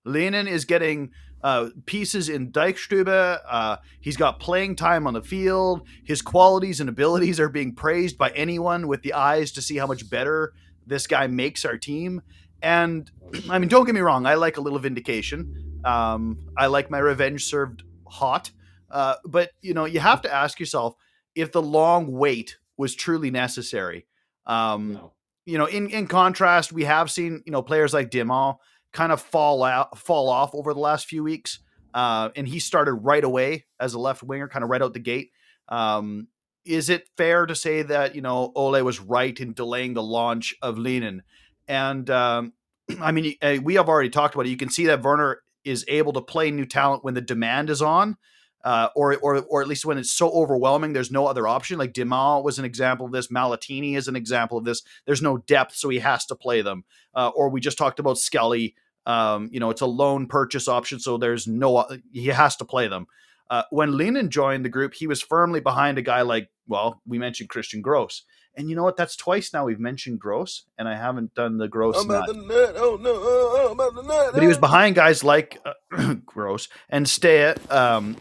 Lynen 0.06 0.46
is 0.48 0.64
getting 0.64 1.10
uh, 1.42 1.70
pieces 1.84 2.28
in 2.28 2.50
Deichstube. 2.50 3.40
Uh, 3.46 3.76
he's 4.00 4.16
got 4.16 4.40
playing 4.40 4.76
time 4.76 5.06
on 5.06 5.14
the 5.14 5.22
field. 5.22 5.86
His 6.04 6.22
qualities 6.22 6.80
and 6.80 6.88
abilities 6.88 7.38
are 7.38 7.48
being 7.48 7.74
praised 7.74 8.18
by 8.18 8.30
anyone 8.30 8.88
with 8.88 9.02
the 9.02 9.12
eyes 9.12 9.52
to 9.52 9.62
see 9.62 9.76
how 9.76 9.86
much 9.86 10.08
better 10.08 10.52
this 10.86 11.06
guy 11.06 11.26
makes 11.26 11.64
our 11.64 11.76
team. 11.76 12.22
And 12.62 13.10
I 13.50 13.58
mean, 13.58 13.68
don't 13.68 13.84
get 13.84 13.94
me 13.94 14.00
wrong, 14.00 14.26
I 14.26 14.34
like 14.34 14.56
a 14.56 14.60
little 14.60 14.78
vindication. 14.78 15.80
Um, 15.84 16.38
I 16.56 16.66
like 16.66 16.90
my 16.90 16.98
revenge 16.98 17.44
served 17.44 17.84
hot. 18.08 18.50
Uh, 18.90 19.16
but 19.24 19.50
you 19.60 19.74
know, 19.74 19.84
you 19.84 20.00
have 20.00 20.22
to 20.22 20.32
ask 20.32 20.58
yourself 20.58 20.94
if 21.34 21.52
the 21.52 21.62
long 21.62 22.10
wait 22.12 22.58
was 22.76 22.94
truly 22.94 23.30
necessary. 23.30 24.06
Um, 24.46 24.94
no. 24.94 25.12
You 25.44 25.58
know, 25.58 25.66
in 25.66 25.90
in 25.90 26.08
contrast, 26.08 26.72
we 26.72 26.84
have 26.84 27.10
seen 27.10 27.42
you 27.46 27.52
know 27.52 27.62
players 27.62 27.94
like 27.94 28.10
Dimal 28.10 28.56
kind 28.96 29.12
of 29.12 29.20
fall 29.20 29.62
out, 29.62 29.98
fall 29.98 30.30
off 30.30 30.54
over 30.54 30.72
the 30.72 30.80
last 30.80 31.06
few 31.06 31.22
weeks. 31.22 31.58
Uh, 31.92 32.30
and 32.34 32.48
he 32.48 32.58
started 32.58 32.94
right 32.94 33.22
away 33.22 33.66
as 33.78 33.92
a 33.92 33.98
left 33.98 34.22
winger, 34.22 34.48
kind 34.48 34.62
of 34.62 34.70
right 34.70 34.80
out 34.80 34.94
the 34.94 34.98
gate. 34.98 35.30
Um, 35.68 36.28
is 36.64 36.88
it 36.88 37.08
fair 37.16 37.44
to 37.46 37.54
say 37.54 37.82
that 37.82 38.14
you 38.14 38.22
know 38.22 38.52
Ole 38.56 38.82
was 38.82 38.98
right 38.98 39.38
in 39.38 39.52
delaying 39.52 39.94
the 39.94 40.02
launch 40.02 40.54
of 40.62 40.76
Lynen? 40.76 41.20
And 41.68 42.08
um, 42.10 42.54
I 43.00 43.12
mean, 43.12 43.34
eh, 43.42 43.58
we 43.58 43.74
have 43.74 43.88
already 43.88 44.10
talked 44.10 44.34
about 44.34 44.46
it. 44.46 44.50
You 44.50 44.56
can 44.56 44.70
see 44.70 44.86
that 44.86 45.02
Werner 45.02 45.42
is 45.64 45.84
able 45.88 46.14
to 46.14 46.22
play 46.22 46.50
new 46.50 46.64
talent 46.64 47.04
when 47.04 47.14
the 47.14 47.20
demand 47.20 47.70
is 47.70 47.82
on, 47.82 48.16
uh, 48.64 48.88
or 48.96 49.16
or 49.16 49.42
or 49.42 49.60
at 49.62 49.68
least 49.68 49.84
when 49.84 49.98
it's 49.98 50.10
so 50.10 50.30
overwhelming, 50.30 50.92
there's 50.92 51.10
no 51.10 51.26
other 51.26 51.46
option. 51.46 51.78
Like 51.78 51.92
Dimal 51.92 52.42
was 52.42 52.58
an 52.58 52.64
example 52.64 53.06
of 53.06 53.12
this. 53.12 53.28
Malatini 53.28 53.96
is 53.96 54.08
an 54.08 54.16
example 54.16 54.56
of 54.56 54.64
this. 54.64 54.82
There's 55.04 55.22
no 55.22 55.38
depth, 55.38 55.74
so 55.74 55.88
he 55.90 55.98
has 55.98 56.24
to 56.26 56.34
play 56.34 56.62
them. 56.62 56.84
Uh, 57.14 57.28
or 57.28 57.50
we 57.50 57.60
just 57.60 57.78
talked 57.78 58.00
about 58.00 58.18
Skelly. 58.18 58.74
Um, 59.06 59.48
you 59.52 59.60
know, 59.60 59.70
it's 59.70 59.80
a 59.80 59.86
loan 59.86 60.26
purchase 60.26 60.68
option, 60.68 60.98
so 60.98 61.16
there's 61.16 61.46
no 61.46 61.86
he 62.12 62.26
has 62.26 62.56
to 62.56 62.64
play 62.64 62.88
them. 62.88 63.06
Uh, 63.48 63.62
when 63.70 63.92
Lynen 63.92 64.28
joined 64.28 64.64
the 64.64 64.68
group, 64.68 64.94
he 64.94 65.06
was 65.06 65.22
firmly 65.22 65.60
behind 65.60 65.98
a 65.98 66.02
guy 66.02 66.22
like, 66.22 66.50
well, 66.66 67.00
we 67.06 67.18
mentioned 67.18 67.48
Christian 67.48 67.80
Gross. 67.80 68.22
And 68.56 68.68
you 68.70 68.74
know 68.74 68.82
what? 68.82 68.96
That's 68.96 69.16
twice 69.16 69.52
now 69.52 69.66
we've 69.66 69.78
mentioned 69.78 70.18
Gross, 70.18 70.64
and 70.78 70.88
I 70.88 70.96
haven't 70.96 71.34
done 71.34 71.58
the 71.58 71.68
Gross 71.68 71.94
nut. 72.06 72.26
nut. 72.34 72.74
Oh 72.76 72.98
no! 73.00 73.12
Oh, 73.14 73.76
oh, 73.78 74.02
nut. 74.02 74.30
But 74.32 74.42
he 74.42 74.48
was 74.48 74.56
behind 74.58 74.94
guys 74.94 75.22
like 75.22 75.60
uh, 75.64 76.14
Gross 76.26 76.68
and 76.88 77.06
Stage. 77.06 77.58
Um, 77.70 78.16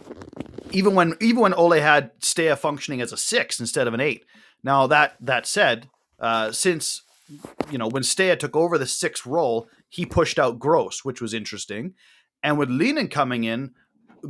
even 0.72 0.94
when 0.94 1.16
even 1.22 1.42
when 1.42 1.54
Ole 1.54 1.80
had 1.80 2.12
Stage 2.20 2.58
functioning 2.58 3.00
as 3.00 3.14
a 3.14 3.18
six 3.18 3.62
instead 3.62 3.88
of 3.88 3.94
an 3.94 4.02
eight. 4.02 4.26
Now 4.62 4.88
that 4.88 5.16
that 5.22 5.48
said, 5.48 5.90
uh, 6.20 6.52
since 6.52 7.04
you 7.72 7.78
know 7.78 7.88
when 7.88 8.04
Stage 8.04 8.40
took 8.40 8.58
over 8.58 8.78
the 8.78 8.86
six 8.86 9.26
role, 9.26 9.70
he 9.96 10.06
pushed 10.06 10.38
out 10.38 10.60
Gross, 10.60 11.06
which 11.06 11.22
was 11.22 11.34
interesting. 11.34 11.94
And 12.44 12.58
with 12.58 12.70
Lynen 12.70 13.10
coming 13.10 13.46
in, 13.46 13.72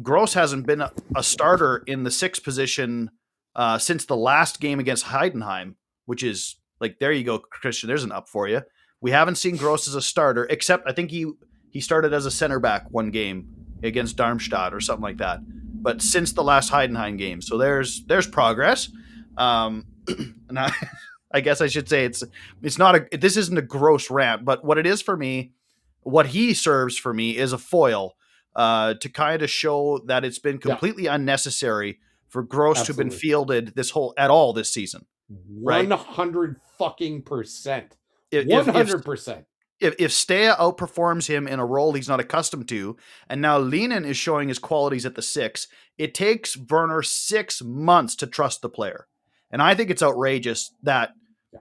Gross 0.01 0.33
hasn't 0.33 0.67
been 0.67 0.81
a, 0.81 0.91
a 1.15 1.23
starter 1.23 1.83
in 1.87 2.03
the 2.03 2.11
sixth 2.11 2.43
position 2.43 3.09
uh, 3.55 3.77
since 3.77 4.05
the 4.05 4.15
last 4.15 4.59
game 4.59 4.79
against 4.79 5.05
Heidenheim, 5.05 5.75
which 6.05 6.21
is 6.23 6.57
like 6.79 6.99
there 6.99 7.11
you 7.11 7.23
go, 7.23 7.39
Christian. 7.39 7.87
There's 7.87 8.03
an 8.03 8.11
up 8.11 8.29
for 8.29 8.47
you. 8.47 8.61
We 9.01 9.11
haven't 9.11 9.35
seen 9.35 9.57
Gross 9.57 9.87
as 9.87 9.95
a 9.95 10.01
starter, 10.01 10.45
except 10.45 10.87
I 10.87 10.93
think 10.93 11.11
he 11.11 11.31
he 11.71 11.81
started 11.81 12.13
as 12.13 12.25
a 12.25 12.31
center 12.31 12.59
back 12.59 12.85
one 12.91 13.11
game 13.11 13.47
against 13.83 14.17
Darmstadt 14.17 14.73
or 14.73 14.79
something 14.79 15.03
like 15.03 15.17
that. 15.17 15.39
But 15.41 16.01
since 16.01 16.33
the 16.33 16.43
last 16.43 16.71
Heidenheim 16.71 17.17
game, 17.17 17.41
so 17.41 17.57
there's 17.57 18.05
there's 18.05 18.27
progress. 18.27 18.89
Um, 19.37 19.85
and 20.49 20.59
I, 20.59 20.71
I 21.33 21.41
guess 21.41 21.59
I 21.59 21.67
should 21.67 21.89
say 21.89 22.05
it's 22.05 22.23
it's 22.61 22.77
not 22.77 22.95
a 22.95 23.17
this 23.17 23.35
isn't 23.37 23.57
a 23.57 23.61
gross 23.61 24.09
rant, 24.09 24.45
but 24.45 24.63
what 24.63 24.77
it 24.77 24.85
is 24.85 25.01
for 25.01 25.17
me, 25.17 25.51
what 26.05 26.27
he 26.27 26.53
serves 26.53 26.97
for 26.97 27.13
me 27.13 27.35
is 27.35 27.51
a 27.51 27.57
foil 27.57 28.15
uh, 28.55 28.93
to 29.01 29.09
kind 29.09 29.41
of 29.41 29.49
show 29.49 29.99
that 30.05 30.23
it's 30.23 30.39
been 30.39 30.59
completely 30.59 31.03
yeah. 31.03 31.15
unnecessary 31.15 31.99
for 32.29 32.41
Gross 32.41 32.79
Absolutely. 32.79 32.85
to 32.85 33.03
have 33.03 33.11
been 33.11 33.19
fielded 33.19 33.75
this 33.75 33.89
whole 33.89 34.13
at 34.17 34.29
all 34.29 34.53
this 34.53 34.71
season. 34.73 35.05
One 35.27 35.91
hundred 35.91 36.61
fucking 36.77 37.23
percent. 37.23 37.97
One 38.31 38.65
hundred 38.65 39.03
percent. 39.03 39.45
If 39.79 39.95
if 39.99 40.11
Stage 40.11 40.55
outperforms 40.55 41.27
him 41.27 41.47
in 41.47 41.59
a 41.59 41.65
role 41.65 41.93
he's 41.93 42.07
not 42.07 42.19
accustomed 42.19 42.69
to, 42.69 42.95
and 43.29 43.41
now 43.41 43.59
Lynen 43.59 44.05
is 44.05 44.15
showing 44.15 44.47
his 44.47 44.59
qualities 44.59 45.05
at 45.05 45.15
the 45.15 45.21
six, 45.21 45.67
it 45.97 46.13
takes 46.13 46.55
Werner 46.55 47.01
six 47.01 47.61
months 47.61 48.15
to 48.17 48.27
trust 48.27 48.61
the 48.61 48.69
player. 48.69 49.07
And 49.51 49.61
I 49.61 49.75
think 49.75 49.89
it's 49.89 50.03
outrageous 50.03 50.71
that, 50.83 51.11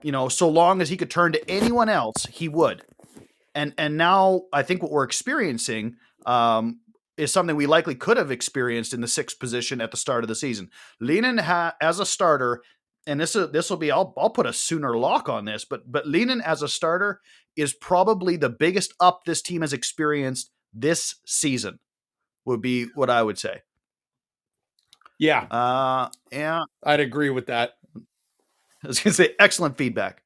you 0.01 0.11
know, 0.11 0.29
so 0.29 0.47
long 0.49 0.81
as 0.81 0.89
he 0.89 0.97
could 0.97 1.11
turn 1.11 1.31
to 1.33 1.49
anyone 1.49 1.89
else, 1.89 2.25
he 2.31 2.47
would. 2.47 2.83
And 3.55 3.73
and 3.77 3.97
now 3.97 4.43
I 4.53 4.61
think 4.61 4.83
what 4.83 4.91
we're 4.91 5.05
experiencing 5.05 5.95
um, 6.25 6.81
is 7.17 7.31
something 7.31 7.55
we 7.55 7.65
likely 7.65 7.95
could 7.95 8.17
have 8.17 8.29
experienced 8.29 8.93
in 8.93 9.01
the 9.01 9.07
sixth 9.07 9.39
position 9.39 9.79
at 9.81 9.91
the 9.91 9.97
start 9.97 10.23
of 10.23 10.27
the 10.27 10.35
season. 10.35 10.69
Lynen 11.01 11.39
ha- 11.39 11.75
as 11.81 11.99
a 11.99 12.05
starter, 12.05 12.61
and 13.07 13.19
this 13.19 13.35
is 13.35 13.51
this 13.51 13.69
will 13.69 13.77
be 13.77 13.91
I'll 13.91 14.13
I'll 14.17 14.29
put 14.29 14.45
a 14.45 14.53
sooner 14.53 14.97
lock 14.97 15.29
on 15.29 15.45
this, 15.45 15.63
but 15.65 15.89
but 15.89 16.05
Lynen 16.05 16.43
as 16.43 16.61
a 16.61 16.67
starter 16.67 17.21
is 17.55 17.73
probably 17.73 18.35
the 18.35 18.49
biggest 18.49 18.93
up 18.99 19.23
this 19.25 19.41
team 19.41 19.61
has 19.61 19.73
experienced 19.73 20.51
this 20.73 21.15
season. 21.25 21.79
Would 22.43 22.61
be 22.61 22.85
what 22.93 23.09
I 23.09 23.23
would 23.23 23.39
say. 23.39 23.61
Yeah. 25.17 25.43
Uh 25.43 26.09
yeah. 26.31 26.63
I'd 26.83 26.99
agree 26.99 27.29
with 27.29 27.47
that. 27.47 27.77
I 28.83 28.87
was 28.87 28.99
gonna 28.99 29.13
say 29.13 29.33
excellent 29.39 29.77
feedback. 29.77 30.21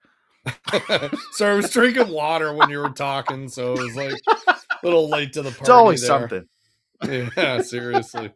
Sorry, 1.31 1.53
I 1.53 1.55
was 1.55 1.69
drinking 1.71 2.09
water 2.09 2.53
when 2.53 2.69
you 2.69 2.79
were 2.79 2.89
talking, 2.89 3.47
so 3.47 3.73
it 3.73 3.79
was 3.79 3.95
like 3.95 4.13
a 4.47 4.55
little 4.83 5.09
late 5.09 5.33
to 5.33 5.41
the 5.41 5.51
party. 5.51 5.61
It's 5.61 5.69
always 5.69 6.01
there. 6.01 6.07
something. 6.07 6.45
Yeah, 7.37 7.61
seriously. 7.61 8.31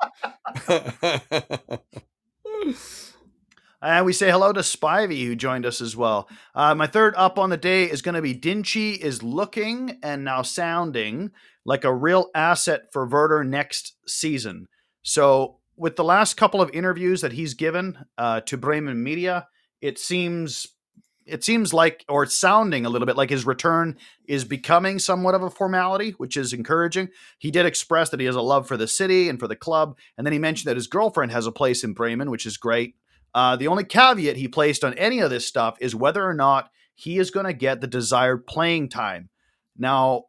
And 3.83 4.05
we 4.05 4.13
say 4.13 4.31
hello 4.31 4.53
to 4.53 4.61
Spivey, 4.61 5.25
who 5.25 5.35
joined 5.35 5.65
us 5.65 5.81
as 5.81 5.93
well. 5.93 6.29
Uh, 6.55 6.73
my 6.73 6.87
third 6.87 7.13
up 7.17 7.37
on 7.37 7.49
the 7.49 7.57
day 7.57 7.83
is 7.83 8.01
going 8.01 8.15
to 8.15 8.21
be 8.21 8.33
Dinchi 8.33 8.97
is 8.97 9.21
looking 9.21 9.99
and 10.01 10.23
now 10.23 10.41
sounding 10.41 11.31
like 11.65 11.83
a 11.83 11.93
real 11.93 12.29
asset 12.33 12.83
for 12.93 13.05
Werder 13.05 13.43
next 13.43 13.97
season. 14.07 14.67
So, 15.01 15.57
with 15.75 15.97
the 15.97 16.03
last 16.05 16.35
couple 16.35 16.61
of 16.61 16.69
interviews 16.73 17.19
that 17.21 17.33
he's 17.33 17.55
given 17.55 17.97
uh, 18.17 18.39
to 18.41 18.55
Bremen 18.55 19.03
Media, 19.03 19.47
it 19.81 19.99
seems 19.99 20.65
it 21.25 21.43
seems 21.43 21.73
like, 21.73 22.05
or 22.09 22.23
it's 22.23 22.35
sounding 22.35 22.85
a 22.85 22.89
little 22.89 23.05
bit 23.05 23.17
like 23.17 23.29
his 23.29 23.45
return 23.45 23.97
is 24.27 24.43
becoming 24.43 24.99
somewhat 24.99 25.35
of 25.35 25.43
a 25.43 25.49
formality, 25.49 26.11
which 26.11 26.37
is 26.37 26.53
encouraging. 26.53 27.09
He 27.39 27.51
did 27.51 27.65
express 27.65 28.09
that 28.09 28.19
he 28.19 28.25
has 28.25 28.35
a 28.35 28.41
love 28.41 28.67
for 28.67 28.77
the 28.77 28.87
city 28.87 29.29
and 29.29 29.39
for 29.39 29.47
the 29.47 29.55
club. 29.55 29.97
And 30.17 30.25
then 30.25 30.33
he 30.33 30.39
mentioned 30.39 30.69
that 30.69 30.77
his 30.77 30.87
girlfriend 30.87 31.31
has 31.31 31.47
a 31.47 31.51
place 31.51 31.83
in 31.83 31.93
Bremen, 31.93 32.31
which 32.31 32.45
is 32.45 32.57
great. 32.57 32.95
Uh, 33.33 33.55
the 33.55 33.67
only 33.67 33.83
caveat 33.83 34.37
he 34.37 34.47
placed 34.47 34.83
on 34.83 34.93
any 34.95 35.19
of 35.19 35.29
this 35.29 35.47
stuff 35.47 35.77
is 35.79 35.95
whether 35.95 36.23
or 36.27 36.33
not 36.33 36.69
he 36.95 37.17
is 37.17 37.31
going 37.31 37.45
to 37.45 37.53
get 37.53 37.81
the 37.81 37.87
desired 37.87 38.45
playing 38.45 38.89
time. 38.89 39.29
Now, 39.77 40.25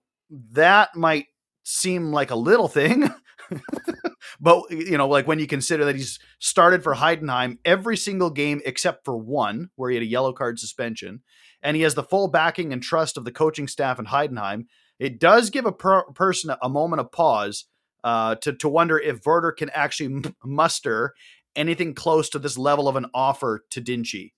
that 0.52 0.96
might 0.96 1.26
seem 1.64 2.12
like 2.12 2.30
a 2.30 2.37
little 2.37 2.68
thing. 2.68 3.11
but 4.40 4.70
you 4.70 4.97
know, 4.99 5.09
like 5.09 5.27
when 5.27 5.38
you 5.38 5.47
consider 5.47 5.85
that 5.85 5.97
he's 5.97 6.18
started 6.38 6.83
for 6.83 6.94
Heidenheim 6.94 7.59
every 7.64 7.97
single 7.97 8.31
game 8.31 8.61
except 8.64 9.05
for 9.05 9.16
one, 9.16 9.70
where 9.77 9.90
he 9.90 9.97
had 9.97 10.03
a 10.03 10.09
yellow 10.09 10.33
card 10.33 10.59
suspension, 10.59 11.23
and 11.62 11.77
he 11.77 11.83
has 11.83 11.94
the 11.94 12.03
full 12.03 12.29
backing 12.29 12.73
and 12.73 12.83
trust 12.83 13.16
of 13.16 13.25
the 13.25 13.33
coaching 13.33 13.68
staff 13.68 13.99
in 13.99 14.07
Heidenheim, 14.07 14.66
it 14.99 15.18
does 15.18 15.51
give 15.51 15.66
a 15.66 15.73
per- 15.73 16.11
person 16.12 16.55
a 16.62 16.68
moment 16.68 17.01
of 17.01 17.12
pause 17.12 17.66
uh, 18.03 18.35
to 18.37 18.53
to 18.53 18.68
wonder 18.68 18.99
if 18.99 19.25
Werder 19.25 19.53
can 19.53 19.70
actually 19.70 20.14
m- 20.14 20.37
muster 20.44 21.14
anything 21.57 21.94
close 21.94 22.29
to 22.31 22.38
this 22.38 22.59
level 22.59 22.88
of 22.88 22.97
an 22.97 23.07
offer 23.14 23.64
to 23.70 23.81
Dinchi. 23.81 24.33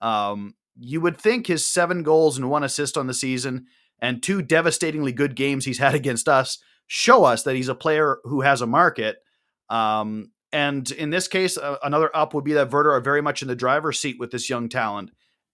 Um, 0.00 0.54
you 0.78 1.00
would 1.00 1.18
think 1.18 1.46
his 1.46 1.66
seven 1.66 2.02
goals 2.02 2.36
and 2.36 2.48
one 2.48 2.62
assist 2.62 2.96
on 2.96 3.06
the 3.06 3.14
season 3.14 3.66
and 4.00 4.22
two 4.22 4.42
devastatingly 4.42 5.12
good 5.12 5.34
games 5.34 5.64
he's 5.64 5.78
had 5.78 5.94
against 5.96 6.28
us 6.28 6.58
show 6.88 7.24
us 7.24 7.42
that 7.42 7.54
he's 7.54 7.68
a 7.68 7.74
player 7.74 8.18
who 8.24 8.40
has 8.40 8.60
a 8.60 8.66
market. 8.66 9.18
Um, 9.70 10.32
and 10.52 10.90
in 10.92 11.10
this 11.10 11.28
case, 11.28 11.58
uh, 11.58 11.76
another 11.82 12.14
up 12.16 12.34
would 12.34 12.44
be 12.44 12.54
that 12.54 12.72
Werder 12.72 12.92
are 12.92 13.00
very 13.00 13.20
much 13.20 13.42
in 13.42 13.48
the 13.48 13.56
driver's 13.56 14.00
seat 14.00 14.16
with 14.18 14.30
this 14.30 14.48
young 14.48 14.68
talent 14.68 15.10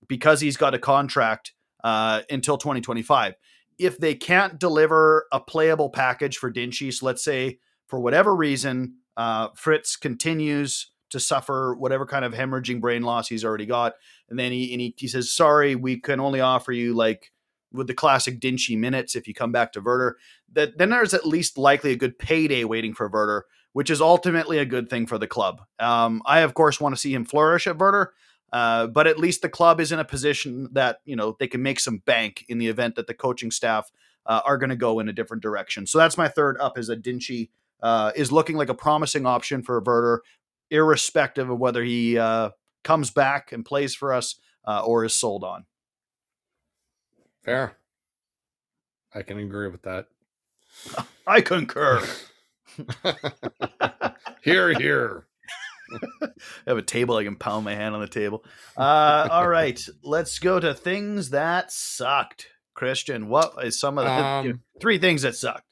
because 0.09 0.41
he's 0.41 0.57
got 0.57 0.75
a 0.75 0.79
contract 0.79 1.53
uh, 1.83 2.23
until 2.31 2.57
2025. 2.57 3.35
If 3.79 3.99
they 3.99 4.15
can't 4.15 4.59
deliver 4.59 5.27
a 5.33 5.41
playable 5.41 5.91
package 5.91 6.39
for 6.39 6.53
Dinchi, 6.53 6.93
so 6.93 7.07
let's 7.07 7.25
say 7.25 7.59
for 7.89 7.99
whatever 7.99 8.35
reason, 8.35 8.97
uh, 9.17 9.49
Fritz 9.57 9.97
continues 9.97 10.91
to 11.11 11.19
suffer 11.19 11.75
whatever 11.79 12.07
kind 12.07 12.25
of 12.25 12.33
hemorrhaging 12.33 12.81
brain 12.81 13.03
loss 13.03 13.29
he's 13.29 13.45
already 13.45 13.67
got, 13.67 13.95
and 14.29 14.39
then 14.39 14.53
he 14.53 14.73
and 14.73 14.81
he, 14.81 14.95
he 14.97 15.09
says, 15.09 15.33
"Sorry, 15.33 15.75
we 15.75 16.01
can 16.01 16.21
only 16.21 16.41
offer 16.41 16.73
you 16.73 16.95
like 16.95 17.33
with 17.73 17.89
the 17.89 17.95
classic 17.95 18.41
Dinchi 18.41 18.79
minutes 18.79 19.17
if 19.17 19.27
you 19.29 19.35
come 19.35 19.53
back 19.53 19.73
to 19.73 19.81
Werder, 19.81 20.17
that 20.53 20.79
then 20.79 20.91
there's 20.91 21.13
at 21.13 21.27
least 21.27 21.59
likely 21.59 21.93
a 21.93 21.97
good 21.97 22.19
payday 22.19 22.65
waiting 22.65 22.95
for 22.95 23.09
Werder, 23.09 23.47
which 23.75 23.91
is 23.91 24.01
ultimately 24.01 24.59
a 24.59 24.65
good 24.65 24.89
thing 24.89 25.05
for 25.05 25.19
the 25.19 25.27
club. 25.27 25.61
Um, 25.79 26.23
I 26.25 26.41
of 26.41 26.55
course 26.55 26.81
want 26.81 26.95
to 26.95 27.01
see 27.01 27.13
him 27.13 27.25
flourish 27.25 27.67
at 27.67 27.77
Werder, 27.77 28.15
uh, 28.53 28.87
but 28.87 29.09
at 29.09 29.19
least 29.19 29.43
the 29.43 29.49
club 29.49 29.81
is 29.81 29.91
in 29.93 29.99
a 29.99 30.05
position 30.05 30.69
that 30.73 31.01
you 31.05 31.17
know 31.17 31.37
they 31.39 31.49
can 31.49 31.61
make 31.61 31.81
some 31.81 31.99
bank 31.99 32.45
in 32.49 32.59
the 32.59 32.69
event 32.69 32.95
that 32.95 33.09
the 33.09 33.15
coaching 33.15 33.51
staff 33.51 33.91
uh, 34.27 34.41
are 34.47 34.57
going 34.57 34.71
to 34.71 34.77
go 34.77 35.01
in 35.01 35.09
a 35.09 35.13
different 35.13 35.43
direction. 35.43 35.87
So 35.87 35.99
that's 35.99 36.17
my 36.17 36.29
third 36.29 36.57
up 36.61 36.79
is 36.79 36.87
that 36.87 37.03
Dinchi 37.03 37.51
uh, 37.83 38.13
is 38.15 38.33
looking 38.33 38.57
like 38.57 38.69
a 38.69 38.75
promising 38.75 39.27
option 39.27 39.63
for 39.63 39.83
Werder, 39.85 40.23
irrespective 40.71 41.51
of 41.51 41.59
whether 41.59 41.83
he 41.83 42.17
uh, 42.17 42.51
comes 42.85 43.11
back 43.11 43.51
and 43.51 43.65
plays 43.65 43.95
for 43.95 44.13
us 44.13 44.37
uh, 44.65 44.83
or 44.85 45.05
is 45.05 45.17
sold 45.17 45.43
on. 45.43 45.67
Fair. 47.43 47.77
I 49.13 49.23
can 49.23 49.39
agree 49.39 49.69
with 49.69 49.83
that. 49.83 50.07
I 51.27 51.41
concur. 51.41 52.03
here, 54.43 54.73
here. 54.79 55.27
I 56.23 56.29
have 56.67 56.79
a 56.79 56.83
table. 56.83 57.17
I 57.17 57.25
can 57.25 57.37
pound 57.37 57.65
my 57.65 57.75
hand 57.75 57.95
on 57.95 58.01
the 58.01 58.09
table. 58.09 58.45
Uh, 58.77 59.29
all 59.31 59.49
right, 59.49 59.81
let's 60.03 60.39
go 60.39 60.59
to 60.59 60.75
things 60.75 61.31
that 61.31 61.71
sucked. 61.71 62.49
Christian, 62.75 63.29
what 63.29 63.55
is 63.63 63.79
some 63.79 63.99
of 63.99 64.05
the 64.05 64.11
Um, 64.11 64.61
three 64.81 64.99
things 64.99 65.23
that 65.23 65.37
sucked? 65.37 65.65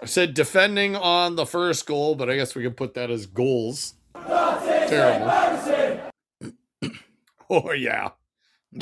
I 0.00 0.06
said 0.06 0.34
defending 0.34 0.94
on 0.94 1.36
the 1.36 1.46
first 1.46 1.86
goal, 1.86 2.14
but 2.14 2.30
I 2.30 2.36
guess 2.36 2.54
we 2.54 2.62
can 2.62 2.74
put 2.74 2.94
that 2.94 3.10
as 3.10 3.26
goals. 3.26 3.94
Terrible. 4.14 5.32
oh 7.50 7.72
yeah. 7.72 8.10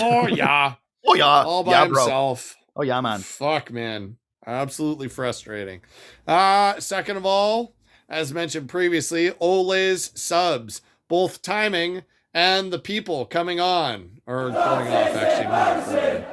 Oh 0.01 0.27
yeah. 0.27 0.75
Oh 1.09 1.15
yeah, 1.15 1.25
All 1.45 1.63
by 1.63 1.71
yeah, 1.71 1.87
bro. 1.87 2.03
himself. 2.03 2.57
Oh 2.75 2.83
yeah, 2.83 3.01
man. 3.01 3.21
Fuck 3.21 3.71
man. 3.71 4.17
Absolutely 4.47 5.09
frustrating. 5.09 5.81
Uh 6.27 6.79
second 6.81 7.17
of 7.17 7.27
all, 7.27 7.75
as 8.09 8.33
mentioned 8.33 8.69
previously, 8.69 9.33
Ole's 9.41 10.13
subs, 10.15 10.83
both 11.09 11.43
timing 11.43 12.03
and 12.33 12.73
the 12.73 12.79
people 12.79 13.25
coming 13.25 13.59
on 13.59 14.21
or 14.27 14.51
going 14.51 14.89
off 14.89 15.17
actually. 15.17 16.25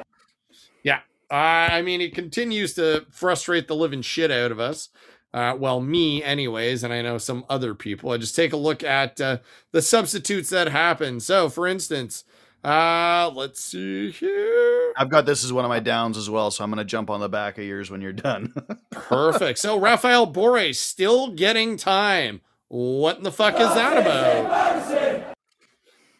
Yeah. 0.82 1.00
I 1.30 1.82
mean, 1.82 2.00
it 2.00 2.14
continues 2.14 2.74
to 2.74 3.06
frustrate 3.10 3.68
the 3.68 3.74
living 3.74 4.02
shit 4.02 4.30
out 4.30 4.52
of 4.52 4.60
us. 4.60 4.90
Uh, 5.32 5.56
well, 5.58 5.80
me, 5.80 6.22
anyways, 6.22 6.84
and 6.84 6.92
I 6.92 7.02
know 7.02 7.18
some 7.18 7.44
other 7.48 7.74
people. 7.74 8.12
I 8.12 8.18
just 8.18 8.36
take 8.36 8.52
a 8.52 8.56
look 8.56 8.84
at 8.84 9.20
uh, 9.20 9.38
the 9.72 9.82
substitutes 9.82 10.50
that 10.50 10.68
happen. 10.68 11.18
So, 11.18 11.48
for 11.48 11.66
instance, 11.66 12.22
uh, 12.64 13.30
let's 13.34 13.60
see 13.60 14.10
here. 14.10 14.92
I've 14.96 15.10
got 15.10 15.26
this 15.26 15.44
as 15.44 15.52
one 15.52 15.64
of 15.64 15.68
my 15.68 15.80
downs 15.80 16.16
as 16.16 16.30
well, 16.30 16.50
so 16.50 16.64
I'm 16.64 16.70
going 16.70 16.78
to 16.78 16.84
jump 16.84 17.10
on 17.10 17.20
the 17.20 17.28
back 17.28 17.58
of 17.58 17.64
yours 17.64 17.90
when 17.90 18.00
you're 18.00 18.12
done. 18.12 18.54
Perfect. 18.90 19.58
So, 19.58 19.78
Rafael 19.78 20.26
Borre 20.26 20.72
still 20.72 21.30
getting 21.30 21.76
time. 21.76 22.40
What 22.68 23.18
in 23.18 23.22
the 23.22 23.32
fuck 23.32 23.54
is 23.54 23.74
that 23.74 23.98
about? 23.98 25.36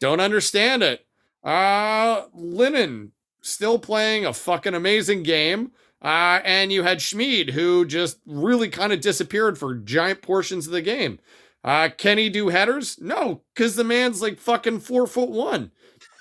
Don't 0.00 0.20
understand 0.20 0.82
it. 0.82 1.06
Uh, 1.42 2.26
Lynen 2.28 3.10
still 3.40 3.78
playing 3.78 4.26
a 4.26 4.32
fucking 4.32 4.74
amazing 4.74 5.22
game. 5.22 5.72
Uh, 6.02 6.40
and 6.44 6.70
you 6.70 6.82
had 6.82 7.00
Schmid, 7.00 7.50
who 7.50 7.86
just 7.86 8.18
really 8.26 8.68
kind 8.68 8.92
of 8.92 9.00
disappeared 9.00 9.56
for 9.56 9.74
giant 9.74 10.20
portions 10.20 10.66
of 10.66 10.72
the 10.74 10.82
game. 10.82 11.18
Uh, 11.64 11.88
can 11.96 12.18
he 12.18 12.28
do 12.28 12.48
headers? 12.50 13.00
No, 13.00 13.40
because 13.54 13.74
the 13.74 13.84
man's 13.84 14.20
like 14.20 14.38
fucking 14.38 14.80
four 14.80 15.06
foot 15.06 15.30
one. 15.30 15.72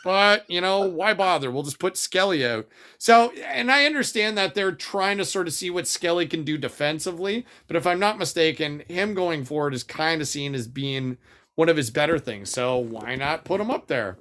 But, 0.04 0.50
you 0.50 0.60
know, 0.60 0.82
why 0.82 1.13
bother? 1.13 1.50
We'll 1.50 1.63
just 1.63 1.80
put 1.80 1.96
Skelly 1.98 2.46
out. 2.46 2.68
So, 2.98 3.32
and 3.32 3.72
I 3.72 3.86
understand 3.86 4.38
that 4.38 4.54
they're 4.54 4.74
trying 4.74 5.18
to 5.18 5.26
sort 5.26 5.48
of 5.48 5.54
see 5.54 5.70
what 5.70 5.88
Skelly 5.88 6.28
can 6.28 6.44
do 6.44 6.58
defensively. 6.58 7.46
But 7.68 7.78
if 7.78 7.88
I'm 7.88 8.00
not 8.00 8.20
mistaken, 8.20 8.84
him 8.89 9.13
going 9.13 9.46
forward 9.46 9.74
is 9.74 9.84
kind 9.84 10.22
of 10.22 10.28
seen 10.28 10.56
as 10.56 10.68
being 10.68 11.18
one 11.56 11.70
of 11.70 11.78
his 11.78 11.89
better 11.89 12.20
things. 12.20 12.50
So 12.50 12.78
why 12.78 13.16
not 13.16 13.46
put 13.46 13.62
him 13.62 13.72
up 13.72 13.88
there? 13.88 14.18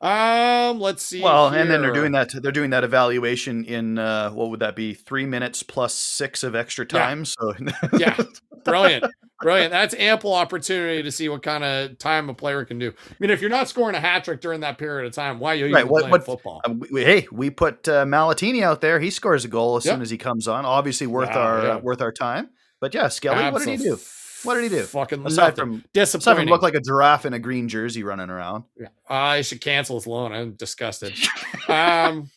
Um, 0.00 0.78
let's 0.80 1.02
see. 1.02 1.22
well, 1.22 1.48
and 1.48 1.70
then 1.70 1.80
they're 1.82 1.92
doing 1.92 2.12
that. 2.12 2.30
They're 2.42 2.52
doing 2.52 2.70
that 2.70 2.84
evaluation 2.84 3.64
in 3.64 3.98
uh, 3.98 4.30
what 4.30 4.50
would 4.50 4.60
that 4.60 4.76
be? 4.76 4.94
Three 4.94 5.26
minutes 5.26 5.62
plus 5.62 5.94
six 5.94 6.42
of 6.42 6.54
extra 6.54 6.84
Yeah. 6.92 6.98
time. 6.98 7.24
So 7.24 7.54
yeah, 7.98 8.16
brilliant, 8.64 9.04
brilliant. 9.40 9.70
That's 9.72 9.94
ample 9.94 10.34
opportunity 10.34 11.02
to 11.02 11.10
see 11.10 11.28
what 11.28 11.42
kind 11.42 11.64
of 11.64 11.98
time 11.98 12.28
a 12.28 12.34
player 12.34 12.64
can 12.64 12.78
do. 12.78 12.92
I 13.10 13.14
mean, 13.18 13.30
if 13.30 13.40
you're 13.40 13.50
not 13.50 13.68
scoring 13.68 13.94
a 13.96 14.00
hat 14.00 14.24
trick 14.24 14.40
during 14.40 14.60
that 14.60 14.76
period 14.78 15.06
of 15.06 15.12
time, 15.14 15.38
why 15.38 15.52
are 15.52 15.54
you 15.56 15.72
Right, 15.74 15.80
even 15.80 15.88
what- 15.90 16.00
playing 16.00 16.10
what- 16.12 16.26
football? 16.26 16.60
Uh, 16.64 16.74
we- 16.90 17.04
hey, 17.04 17.26
we 17.32 17.48
put 17.50 17.88
uh, 17.88 18.04
Malatini 18.04 18.62
out 18.62 18.80
there. 18.82 19.00
He 19.00 19.10
scores 19.10 19.44
a 19.44 19.48
goal 19.48 19.76
as 19.76 19.84
Yep. 19.86 19.94
soon 19.94 20.02
as 20.02 20.10
he 20.10 20.18
comes 20.18 20.46
on. 20.46 20.64
Obviously 20.66 21.06
worth 21.06 21.30
Yeah, 21.30 21.38
our 21.38 21.62
yeah. 21.64 21.68
uh, 21.74 21.78
worth 21.78 22.02
our 22.02 22.12
time. 22.12 22.50
But 22.80 22.92
yeah, 22.92 23.08
Skelly, 23.08 23.50
what 23.50 23.64
did 23.64 23.78
he 23.80 23.84
do? 23.84 23.98
What 24.46 24.54
did 24.54 24.64
he 24.64 24.68
do? 24.70 24.82
Fucking 24.84 25.26
Aside 25.26 25.42
nothing. 25.58 25.82
from 25.82 25.84
aside 25.94 26.36
from 26.36 26.46
look 26.46 26.62
like 26.62 26.74
a 26.74 26.80
giraffe 26.80 27.26
in 27.26 27.32
a 27.34 27.38
green 27.38 27.68
jersey 27.68 28.02
running 28.02 28.30
around. 28.30 28.64
Yeah. 28.78 28.88
I 29.08 29.42
should 29.42 29.60
cancel 29.60 29.96
his 29.96 30.06
loan. 30.06 30.32
I'm 30.32 30.52
disgusted. 30.52 31.12
um, 31.68 32.30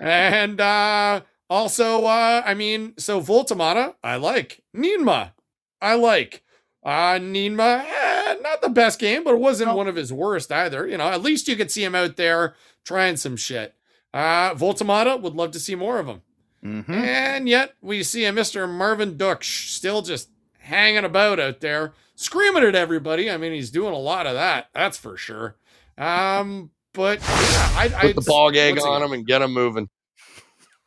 and 0.00 0.60
uh, 0.60 1.20
also, 1.50 2.04
uh, 2.04 2.42
I 2.44 2.54
mean, 2.54 2.94
so 2.98 3.20
Woltemade, 3.20 3.94
I 4.02 4.16
like. 4.16 4.62
Njinmah, 4.76 5.32
I 5.80 5.94
like. 5.94 6.42
Uh, 6.84 7.18
Njinmah, 7.18 7.84
eh, 7.84 8.34
not 8.42 8.60
the 8.62 8.68
best 8.68 8.98
game, 8.98 9.22
but 9.24 9.34
it 9.34 9.40
wasn't 9.40 9.70
No. 9.70 9.76
one 9.76 9.88
of 9.88 9.96
his 9.96 10.12
worst 10.12 10.50
either. 10.50 10.86
You 10.86 10.98
know, 10.98 11.08
at 11.08 11.22
least 11.22 11.46
you 11.48 11.56
could 11.56 11.70
see 11.70 11.84
him 11.84 11.94
out 11.94 12.16
there 12.16 12.54
trying 12.84 13.16
some 13.16 13.36
shit. 13.36 13.74
Uh, 14.12 14.54
Woltemade 14.54 15.20
would 15.20 15.34
love 15.34 15.52
to 15.52 15.60
see 15.60 15.74
more 15.74 15.98
of 15.98 16.06
him. 16.06 16.22
hmm 16.62 16.92
And 16.92 17.48
yet 17.48 17.74
we 17.80 18.02
see 18.02 18.24
a 18.24 18.32
Mr. 18.32 18.68
Marvin 18.68 19.14
Ducksch 19.16 19.68
still 19.68 20.02
just 20.02 20.28
hanging 20.62 21.04
about 21.04 21.40
out 21.40 21.60
there, 21.60 21.92
screaming 22.14 22.64
at 22.64 22.74
everybody. 22.74 23.30
I 23.30 23.36
mean, 23.36 23.52
he's 23.52 23.70
doing 23.70 23.94
a 23.94 23.98
lot 23.98 24.26
of 24.26 24.34
that, 24.34 24.68
that's 24.74 24.98
for 24.98 25.16
sure. 25.16 25.56
Um, 25.98 26.70
but 26.92 27.20
yeah, 27.20 27.72
I, 27.76 27.88
Put 27.88 28.04
I 28.04 28.12
the 28.12 28.20
ball 28.22 28.50
gag 28.50 28.78
on 28.80 29.02
him 29.02 29.12
and 29.12 29.26
get 29.26 29.42
him 29.42 29.52
moving. 29.52 29.88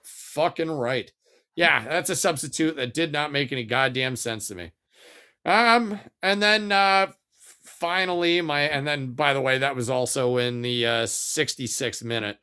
Fucking 0.04 0.72
right. 0.72 1.12
Yeah, 1.56 1.84
that's 1.88 2.10
a 2.10 2.16
substitute 2.16 2.76
that 2.76 2.94
did 2.94 3.12
not 3.12 3.32
make 3.32 3.52
any 3.52 3.64
goddamn 3.64 4.16
sense 4.16 4.48
to 4.50 4.56
me. 4.56 4.72
Um, 5.46 6.00
and 6.22 6.42
then 6.42 6.72
uh 6.72 7.12
finally 7.40 8.42
my 8.42 8.62
and 8.62 8.86
then 8.88 9.14
by 9.14 9.34
the 9.34 9.42
way, 9.42 9.58
that 9.58 9.76
was 9.76 9.90
also 9.90 10.38
in 10.38 10.62
the 10.62 10.86
uh 10.86 11.04
66th 11.04 12.04
minute. 12.04 12.40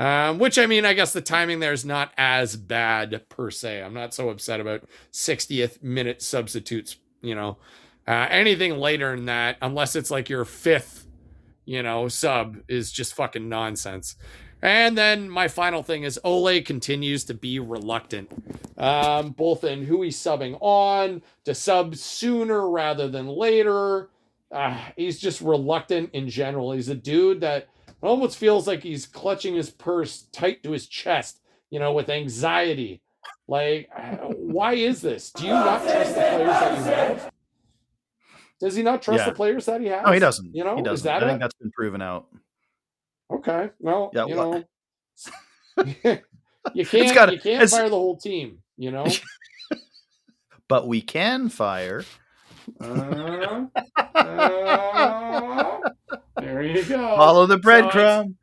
Um, 0.00 0.38
which 0.38 0.58
I 0.58 0.64
mean, 0.64 0.86
I 0.86 0.94
guess 0.94 1.12
the 1.12 1.20
timing 1.20 1.60
there 1.60 1.74
is 1.74 1.84
not 1.84 2.10
as 2.16 2.56
bad 2.56 3.28
per 3.28 3.50
se. 3.50 3.82
I'm 3.82 3.92
not 3.92 4.14
so 4.14 4.30
upset 4.30 4.58
about 4.58 4.84
60th 5.12 5.82
minute 5.82 6.22
substitutes, 6.22 6.96
you 7.20 7.34
know. 7.34 7.58
Uh, 8.08 8.26
anything 8.30 8.78
later 8.78 9.14
than 9.14 9.26
that, 9.26 9.58
unless 9.60 9.94
it's 9.94 10.10
like 10.10 10.30
your 10.30 10.46
fifth, 10.46 11.06
you 11.66 11.82
know, 11.82 12.08
sub, 12.08 12.56
is 12.66 12.90
just 12.90 13.12
fucking 13.12 13.46
nonsense. 13.46 14.16
And 14.62 14.96
then 14.96 15.28
my 15.28 15.48
final 15.48 15.82
thing 15.82 16.04
is 16.04 16.18
Ole 16.24 16.62
continues 16.62 17.24
to 17.24 17.34
be 17.34 17.58
reluctant, 17.58 18.32
um, 18.78 19.32
both 19.32 19.64
in 19.64 19.84
who 19.84 20.00
he's 20.00 20.16
subbing 20.16 20.56
on, 20.62 21.20
to 21.44 21.54
sub 21.54 21.94
sooner 21.94 22.70
rather 22.70 23.06
than 23.06 23.26
later. 23.26 24.08
Uh, 24.50 24.78
he's 24.96 25.18
just 25.18 25.42
reluctant 25.42 26.08
in 26.14 26.30
general. 26.30 26.72
He's 26.72 26.88
a 26.88 26.94
dude 26.94 27.42
that 27.42 27.68
almost 28.02 28.38
feels 28.38 28.66
like 28.66 28.82
he's 28.82 29.06
clutching 29.06 29.54
his 29.54 29.70
purse 29.70 30.22
tight 30.32 30.62
to 30.62 30.70
his 30.72 30.86
chest, 30.86 31.40
you 31.70 31.78
know, 31.78 31.92
with 31.92 32.08
anxiety. 32.08 33.02
Like, 33.48 33.88
uh, 33.96 34.16
why 34.28 34.74
is 34.74 35.00
this? 35.02 35.30
Do 35.32 35.44
you 35.46 35.52
not 35.52 35.82
trust 35.82 36.14
the 36.14 36.20
players 36.20 36.54
that 36.54 36.78
you 36.78 36.92
have? 36.92 37.30
Does 38.60 38.74
he 38.76 38.82
not 38.82 39.02
trust 39.02 39.20
Yeah. 39.20 39.30
the 39.30 39.34
players 39.34 39.66
that 39.66 39.80
he 39.80 39.88
has? 39.88 40.04
No, 40.04 40.12
he 40.12 40.18
doesn't. 40.20 40.54
You 40.54 40.64
know, 40.64 40.76
he 40.76 40.82
doesn't. 40.82 41.04
that 41.04 41.22
I 41.24 41.28
think 41.28 41.40
that's 41.40 41.54
been 41.54 41.70
proven 41.72 42.00
out. 42.02 42.28
Okay. 43.32 43.70
Well, 43.78 44.10
Yeah, 44.14 44.26
you 44.26 44.36
well- 44.36 44.52
know, 44.52 44.64
you 46.74 46.84
can't 46.86 47.14
gotta- 47.14 47.32
you 47.34 47.40
can't 47.40 47.68
fire 47.70 47.88
the 47.88 47.96
whole 47.96 48.16
team. 48.16 48.62
You 48.76 48.90
know. 48.92 49.06
But 50.68 50.86
we 50.86 51.00
can 51.02 51.48
fire. 51.48 52.04
Uh, 52.80 53.66
uh, 54.14 55.80
there 56.40 56.62
you 56.62 56.84
go. 56.84 57.16
Follow 57.16 57.46
the 57.46 57.56
So 57.56 57.60
breadcrumb. 57.60 58.34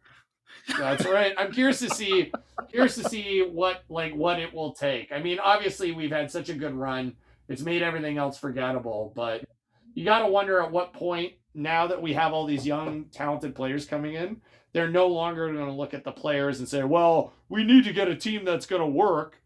That's 0.78 1.06
right. 1.06 1.34
I'm 1.38 1.52
curious 1.52 1.80
to 1.80 1.90
see 1.90 2.32
curious 2.70 2.96
to 2.96 3.04
see 3.08 3.42
what 3.42 3.84
like 3.90 4.14
what 4.14 4.40
it 4.40 4.54
will 4.54 4.74
take. 4.74 5.12
I 5.12 5.20
mean, 5.20 5.40
obviously 5.40 5.92
we've 5.92 6.12
had 6.12 6.32
such 6.32 6.50
a 6.50 6.54
good 6.54 6.74
run. 6.74 7.16
It's 7.48 7.62
made 7.62 7.82
everything 7.82 8.18
else 8.18 8.38
forgettable, 8.38 9.14
but 9.16 9.46
you 9.94 10.04
got 10.04 10.20
to 10.20 10.28
wonder 10.28 10.62
at 10.62 10.72
what 10.72 10.94
point 10.94 11.34
now 11.54 11.88
that 11.88 12.02
we 12.02 12.14
have 12.14 12.34
all 12.34 12.46
these 12.46 12.68
young 12.68 13.06
talented 13.06 13.56
players 13.56 13.86
coming 13.86 14.14
in, 14.14 14.42
they're 14.74 14.90
no 14.90 15.08
longer 15.08 15.52
going 15.52 15.66
to 15.66 15.72
look 15.72 15.94
at 15.94 16.04
the 16.04 16.12
players 16.12 16.60
and 16.60 16.68
say, 16.68 16.84
"Well, 16.84 17.34
we 17.50 17.64
need 17.64 17.86
to 17.86 17.94
get 17.94 18.08
a 18.08 18.16
team 18.16 18.46
that's 18.46 18.66
going 18.66 18.82
to 18.82 18.88
work." 18.88 19.42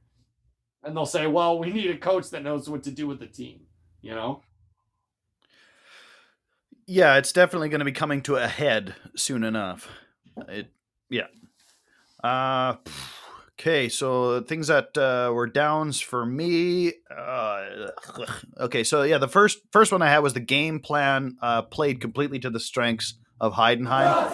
And 0.84 0.96
they'll 0.96 1.06
say, 1.06 1.28
"Well, 1.28 1.60
we 1.60 1.72
need 1.72 1.92
a 1.92 1.98
coach 1.98 2.32
that 2.32 2.44
knows 2.44 2.70
what 2.70 2.84
to 2.84 2.92
do 2.92 3.08
with 3.08 3.20
the 3.20 3.28
team." 3.28 3.62
You 4.02 4.16
know? 4.16 4.42
Yeah, 6.88 7.18
it's 7.18 7.32
definitely 7.32 7.70
going 7.70 7.80
to 7.80 7.86
be 7.86 7.92
coming 7.92 8.22
to 8.24 8.36
a 8.36 8.48
head 8.48 8.96
soon 9.16 9.44
enough. 9.44 9.88
It, 10.48 10.72
yeah. 11.10 11.28
Uh, 12.24 12.76
okay, 13.60 13.90
so 13.90 14.42
things 14.42 14.68
that 14.68 14.98
uh, 14.98 15.32
were 15.34 15.48
downs 15.48 16.00
for 16.00 16.26
me. 16.26 16.94
Uh, 17.16 17.90
okay, 18.60 18.84
so 18.84 19.04
yeah, 19.04 19.18
the 19.18 19.28
first 19.28 19.60
first 19.72 19.92
one 19.92 20.02
I 20.02 20.10
had 20.10 20.20
was 20.20 20.34
the 20.34 20.40
game 20.40 20.80
plan 20.80 21.38
uh, 21.42 21.64
played 21.64 22.02
completely 22.02 22.40
to 22.40 22.50
the 22.50 22.60
strengths 22.60 23.16
of 23.40 23.54
Heidenheim. 23.54 24.32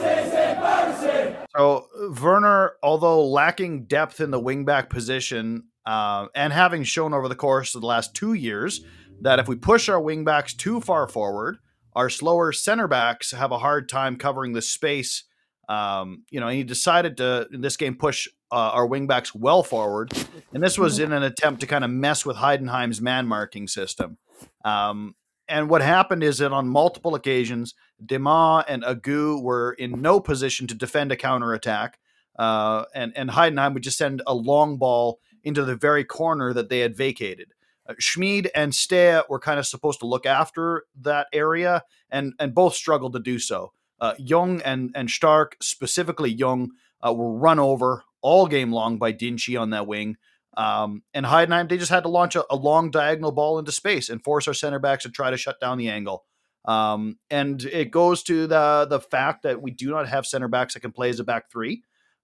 So 1.56 1.88
Werner, 2.22 2.74
although 2.84 3.26
lacking 3.26 3.86
depth 3.86 4.20
in 4.20 4.32
the 4.32 4.40
wingback 4.40 4.90
position, 4.90 5.64
uh, 5.88 6.28
and 6.36 6.52
having 6.52 6.84
shown 6.84 7.14
over 7.14 7.28
the 7.28 7.36
course 7.36 7.74
of 7.74 7.82
the 7.82 7.88
last 7.88 8.14
two 8.14 8.34
years 8.34 8.82
that 9.22 9.40
if 9.40 9.48
we 9.48 9.56
push 9.56 9.90
our 9.90 10.00
wingbacks 10.02 10.56
too 10.56 10.82
far 10.82 11.08
forward, 11.08 11.58
our 11.98 12.10
slower 12.10 12.54
center 12.54 12.88
backs 12.88 13.32
have 13.32 13.52
a 13.52 13.60
hard 13.60 13.90
time 13.90 14.16
covering 14.18 14.54
the 14.54 14.62
space 14.62 15.26
Um, 15.70 16.24
you 16.32 16.40
know, 16.40 16.48
he 16.48 16.64
decided 16.64 17.18
to 17.18 17.48
in 17.52 17.62
this 17.62 17.78
game 17.78 17.96
push 17.96 18.28
uh, 18.52 18.72
our 18.74 18.88
wingbacks 18.88 19.36
well 19.36 19.64
forward, 19.64 20.14
and 20.54 20.64
this 20.64 20.78
was 20.78 21.00
in 21.00 21.12
an 21.12 21.24
attempt 21.24 21.60
to 21.62 21.68
kind 21.68 21.84
of 21.84 21.92
mess 21.92 22.26
with 22.26 22.38
Heidenheim's 22.38 23.02
man 23.02 23.28
marking 23.28 23.68
system. 23.68 24.18
Um, 24.64 25.16
and 25.50 25.70
what 25.70 25.82
happened 25.82 26.24
is 26.24 26.38
that 26.38 26.54
on 26.54 26.68
multiple 26.68 27.16
occasions, 27.16 27.74
Dema 28.06 28.64
and 28.68 28.84
Agu 28.84 29.42
were 29.42 29.74
in 29.74 30.02
no 30.02 30.20
position 30.20 30.68
to 30.68 30.76
defend 30.76 31.12
a 31.12 31.16
counterattack. 31.16 32.00
Uh, 32.38 32.86
and, 32.94 33.12
and 33.16 33.32
Heidenheim 33.32 33.74
would 33.74 33.84
just 33.84 33.98
send 33.98 34.22
a 34.28 34.34
long 34.34 34.78
ball 34.78 35.20
into 35.44 35.66
the 35.66 35.76
very 35.76 36.04
corner 36.04 36.54
that 36.54 36.70
they 36.70 36.80
had 36.80 36.96
vacated. 36.96 37.54
Schmid 38.00 38.50
and 38.56 38.74
Stage 38.74 39.24
were 39.30 39.40
kind 39.40 39.60
of 39.60 39.68
supposed 39.68 40.00
to 40.00 40.08
look 40.08 40.26
after 40.26 40.84
that 41.02 41.28
area, 41.34 41.84
and, 42.10 42.34
and 42.40 42.54
both 42.54 42.76
struggled 42.76 43.14
to 43.14 43.20
do 43.20 43.40
so. 43.40 43.72
Uh, 44.00 44.14
Jung 44.20 44.62
and, 44.62 44.92
and 44.94 45.10
Stark, 45.10 45.58
specifically 45.62 46.32
Jung, 46.32 46.72
uh, 47.06 47.14
were 47.14 47.34
run 47.34 47.60
over 47.60 48.04
all 48.22 48.48
game 48.48 48.72
long 48.72 48.98
by 48.98 49.14
Dinkçi 49.14 49.60
on 49.60 49.72
that 49.72 49.88
wing. 49.88 50.18
Um, 50.56 51.04
and 51.14 51.26
Heidenheim, 51.26 51.70
they 51.70 51.78
just 51.78 51.92
had 51.92 52.04
to 52.04 52.10
launch 52.10 52.36
a, 52.36 52.44
a, 52.50 52.56
long 52.56 52.90
diagonal 52.90 53.32
ball 53.32 53.60
into 53.60 53.72
space 53.72 54.10
and 54.10 54.24
force 54.24 54.48
our 54.48 54.56
center 54.56 54.80
backs 54.80 55.04
to 55.04 55.12
try 55.12 55.30
to 55.30 55.38
shut 55.38 55.60
down 55.60 55.78
the 55.78 55.90
angle. 55.90 56.26
Um, 56.66 57.20
and 57.30 57.64
it 57.64 57.92
goes 57.92 58.24
to 58.24 58.48
the 58.48 58.88
the 58.90 59.00
fact 59.00 59.44
that 59.44 59.62
we 59.62 59.72
do 59.72 59.92
not 59.92 60.10
have 60.10 60.26
center 60.26 60.48
backs 60.48 60.74
that 60.74 60.82
can 60.82 60.92
play 60.92 61.10
as 61.10 61.20
a 61.20 61.24
back 61.24 61.52
three. 61.52 61.84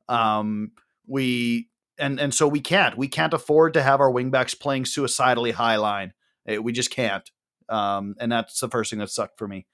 Um, 0.09 0.71
we 1.07 1.69
and 1.97 2.19
and 2.19 2.33
so 2.33 2.47
we 2.47 2.59
can't 2.59 2.97
we 2.97 3.07
can't 3.07 3.33
afford 3.33 3.73
to 3.73 3.83
have 3.83 3.99
our 3.99 4.11
wingbacks 4.11 4.59
playing 4.59 4.85
suicidally 4.85 5.51
high 5.51 5.77
line. 5.77 6.13
It, 6.45 6.63
we 6.63 6.71
just 6.71 6.91
can't. 6.91 7.29
Um, 7.69 8.15
and 8.19 8.31
that's 8.31 8.59
the 8.59 8.69
first 8.69 8.89
thing 8.89 8.99
that 8.99 9.09
sucked 9.09 9.37
for 9.37 9.47
me. 9.47 9.65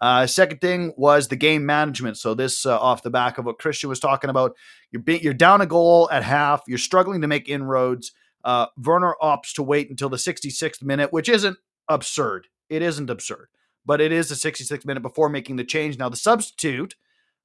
Uh, 0.00 0.26
second 0.26 0.60
thing 0.60 0.92
was 0.96 1.28
the 1.28 1.36
game 1.36 1.66
management. 1.66 2.16
So 2.16 2.34
this 2.34 2.64
uh, 2.64 2.78
off 2.78 3.02
the 3.02 3.10
back 3.10 3.38
of 3.38 3.44
what 3.44 3.58
Christian 3.58 3.88
was 3.88 4.00
talking 4.00 4.30
about. 4.30 4.54
You're 4.90 5.02
be- 5.02 5.18
you're 5.18 5.34
down 5.34 5.60
a 5.60 5.66
goal 5.66 6.08
at 6.12 6.22
half. 6.22 6.62
You're 6.66 6.78
struggling 6.78 7.20
to 7.22 7.28
make 7.28 7.48
inroads. 7.48 8.12
Uh, 8.44 8.66
Werner 8.76 9.16
opts 9.20 9.52
to 9.54 9.62
wait 9.62 9.90
until 9.90 10.08
the 10.08 10.16
66th 10.16 10.82
minute, 10.82 11.12
which 11.12 11.28
isn't 11.28 11.58
absurd. 11.88 12.46
It 12.68 12.82
isn't 12.82 13.10
absurd, 13.10 13.48
but 13.84 14.00
it 14.00 14.12
is 14.12 14.28
the 14.28 14.36
66th 14.36 14.86
minute 14.86 15.02
before 15.02 15.28
making 15.28 15.56
the 15.56 15.64
change. 15.64 15.98
Now 15.98 16.08
the 16.08 16.16
substitute 16.16 16.94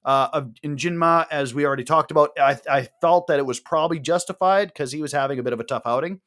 uh, 0.04 0.28
of 0.32 0.52
Njinmah, 0.62 1.26
as 1.30 1.54
we 1.54 1.64
already 1.64 1.84
talked 1.84 2.10
about, 2.10 2.30
I, 2.38 2.58
I 2.70 2.88
felt 3.00 3.26
that 3.28 3.38
it 3.38 3.46
was 3.46 3.60
probably 3.60 3.98
justified 3.98 4.68
because 4.68 4.92
he 4.92 5.00
was 5.00 5.12
having 5.12 5.38
a 5.38 5.42
bit 5.42 5.52
of 5.52 5.60
a 5.60 5.64
tough 5.64 5.82
outing. 5.86 6.20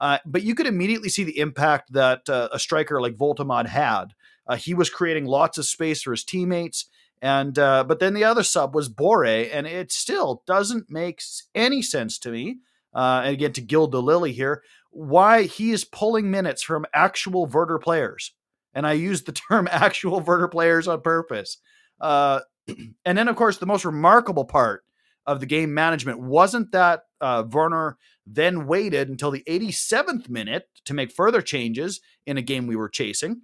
Uh, 0.00 0.18
but 0.26 0.42
you 0.42 0.54
could 0.54 0.66
immediately 0.66 1.08
see 1.08 1.24
the 1.24 1.38
impact 1.38 1.92
that 1.92 2.28
uh, 2.28 2.48
a 2.52 2.58
striker 2.58 3.00
like 3.00 3.16
Woltemade 3.16 3.68
had 3.68 4.14
uh, 4.46 4.56
he 4.56 4.74
was 4.74 4.90
creating 4.90 5.26
lots 5.26 5.58
of 5.58 5.66
space 5.66 6.02
for 6.02 6.10
his 6.10 6.24
teammates. 6.24 6.86
And 7.22 7.58
uh, 7.58 7.84
but 7.84 8.00
then 8.00 8.14
the 8.14 8.24
other 8.24 8.42
sub 8.42 8.74
was 8.74 8.92
Borré, 8.92 9.48
and 9.52 9.66
it 9.66 9.90
still 9.90 10.42
doesn't 10.46 10.90
make 10.90 11.22
any 11.54 11.80
sense 11.80 12.18
to 12.18 12.30
me. 12.30 12.58
Uh, 12.92 13.22
and 13.24 13.32
again, 13.32 13.52
to 13.52 13.60
gild 13.60 13.92
the 13.92 14.02
lily 14.02 14.32
here, 14.32 14.62
why 14.90 15.44
he 15.44 15.70
is 15.70 15.84
pulling 15.84 16.30
minutes 16.30 16.62
from 16.62 16.84
actual 16.92 17.46
Werder 17.46 17.78
players, 17.78 18.32
and 18.74 18.86
I 18.86 18.92
use 18.92 19.22
the 19.22 19.32
term 19.50 19.68
actual 19.70 20.20
Werder 20.20 20.48
players 20.48 20.86
on 20.86 21.00
purpose. 21.00 21.58
Uh, 21.98 22.40
and 23.04 23.18
then, 23.18 23.28
of 23.28 23.36
course, 23.36 23.58
the 23.58 23.66
most 23.66 23.84
remarkable 23.84 24.44
part 24.44 24.84
of 25.26 25.40
the 25.40 25.46
game 25.46 25.72
management 25.72 26.20
wasn't 26.20 26.72
that 26.72 27.02
uh, 27.20 27.44
Werner 27.50 27.96
then 28.26 28.66
waited 28.66 29.08
until 29.08 29.30
the 29.30 29.42
87th 29.48 30.28
minute 30.28 30.68
to 30.84 30.94
make 30.94 31.12
further 31.12 31.40
changes 31.40 32.00
in 32.26 32.36
a 32.36 32.42
game 32.42 32.66
we 32.66 32.76
were 32.76 32.88
chasing 32.88 33.42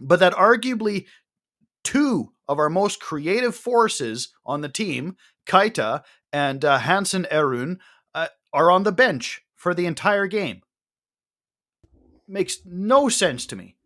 but 0.00 0.20
that 0.20 0.34
arguably 0.34 1.06
two 1.84 2.32
of 2.48 2.58
our 2.58 2.68
most 2.68 3.00
creative 3.00 3.54
forces 3.54 4.32
on 4.44 4.60
the 4.60 4.68
team, 4.68 5.16
Keita 5.46 6.02
and 6.32 6.64
uh, 6.64 6.78
Hansen-Aarøen, 6.78 7.78
uh, 8.14 8.28
are 8.52 8.70
on 8.70 8.82
the 8.82 8.92
bench 8.92 9.42
for 9.54 9.74
the 9.74 9.86
entire 9.86 10.26
game. 10.26 10.62
Makes 12.28 12.58
no 12.64 13.08
sense 13.08 13.46
to 13.46 13.56
me. 13.56 13.76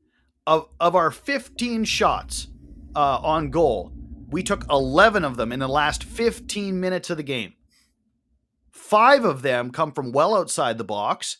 Of, 0.46 0.68
of 0.80 0.96
our 0.96 1.10
15 1.10 1.84
shots 1.84 2.48
uh, 2.96 3.18
on 3.22 3.50
goal, 3.50 3.92
we 4.30 4.42
took 4.42 4.64
11 4.70 5.24
of 5.24 5.36
them 5.36 5.52
in 5.52 5.60
the 5.60 5.68
last 5.68 6.04
15 6.04 6.78
minutes 6.78 7.10
of 7.10 7.16
the 7.16 7.22
game. 7.22 7.54
Five 8.70 9.24
of 9.24 9.42
them 9.42 9.70
come 9.70 9.92
from 9.92 10.12
well 10.12 10.36
outside 10.36 10.78
the 10.78 10.84
box. 10.84 11.38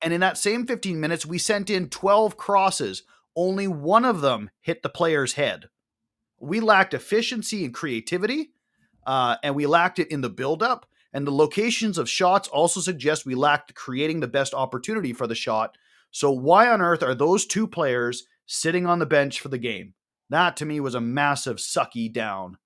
And 0.00 0.12
in 0.12 0.20
that 0.20 0.38
same 0.38 0.66
15 0.66 1.00
minutes, 1.00 1.26
we 1.26 1.38
sent 1.38 1.70
in 1.70 1.88
12 1.88 2.36
crosses 2.36 3.02
only 3.36 3.68
one 3.68 4.04
of 4.04 4.20
them 4.20 4.50
hit 4.60 4.82
the 4.82 4.88
player's 4.88 5.34
head. 5.34 5.68
We 6.40 6.60
lacked 6.60 6.94
efficiency 6.94 7.64
and 7.64 7.72
creativity, 7.72 8.50
uh, 9.06 9.36
and 9.42 9.54
we 9.54 9.66
lacked 9.66 9.98
it 9.98 10.10
in 10.10 10.20
the 10.20 10.28
buildup. 10.28 10.86
And 11.12 11.26
the 11.26 11.32
locations 11.32 11.98
of 11.98 12.08
shots 12.08 12.48
also 12.48 12.80
suggest 12.80 13.24
we 13.24 13.34
lacked 13.34 13.74
creating 13.74 14.20
the 14.20 14.28
best 14.28 14.54
opportunity 14.54 15.12
for 15.12 15.26
the 15.26 15.34
shot. 15.34 15.78
So, 16.10 16.30
why 16.30 16.68
on 16.68 16.82
earth 16.82 17.02
are 17.02 17.14
those 17.14 17.46
two 17.46 17.66
players 17.66 18.24
sitting 18.46 18.86
on 18.86 18.98
the 18.98 19.06
bench 19.06 19.40
for 19.40 19.48
the 19.48 19.58
game? 19.58 19.94
That 20.30 20.56
to 20.58 20.66
me 20.66 20.80
was 20.80 20.94
a 20.94 21.00
massive 21.00 21.56
sucky 21.56 22.12
down. 22.12 22.58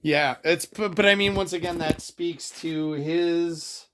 Yeah, 0.00 0.36
it's 0.44 0.64
but, 0.64 0.94
but 0.94 1.06
I 1.06 1.14
mean 1.14 1.34
once 1.34 1.52
again 1.52 1.78
that 1.78 2.00
speaks 2.00 2.50
to 2.60 2.92
his 2.92 3.86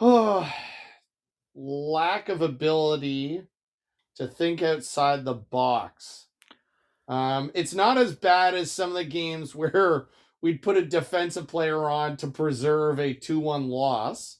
oh 0.00 0.50
lack 1.54 2.28
of 2.28 2.40
ability 2.42 3.42
to 4.16 4.26
think 4.26 4.62
outside 4.62 5.24
the 5.24 5.34
box. 5.34 6.26
Um, 7.08 7.50
it's 7.54 7.74
not 7.74 7.98
as 7.98 8.14
bad 8.14 8.54
as 8.54 8.70
some 8.70 8.90
of 8.90 8.96
the 8.96 9.04
games 9.04 9.54
where 9.54 10.06
we'd 10.42 10.62
put 10.62 10.76
a 10.76 10.84
defensive 10.84 11.48
player 11.48 11.88
on 11.88 12.16
to 12.18 12.28
preserve 12.28 12.98
a 13.00 13.14
2 13.14 13.38
1 13.38 13.68
loss, 13.68 14.38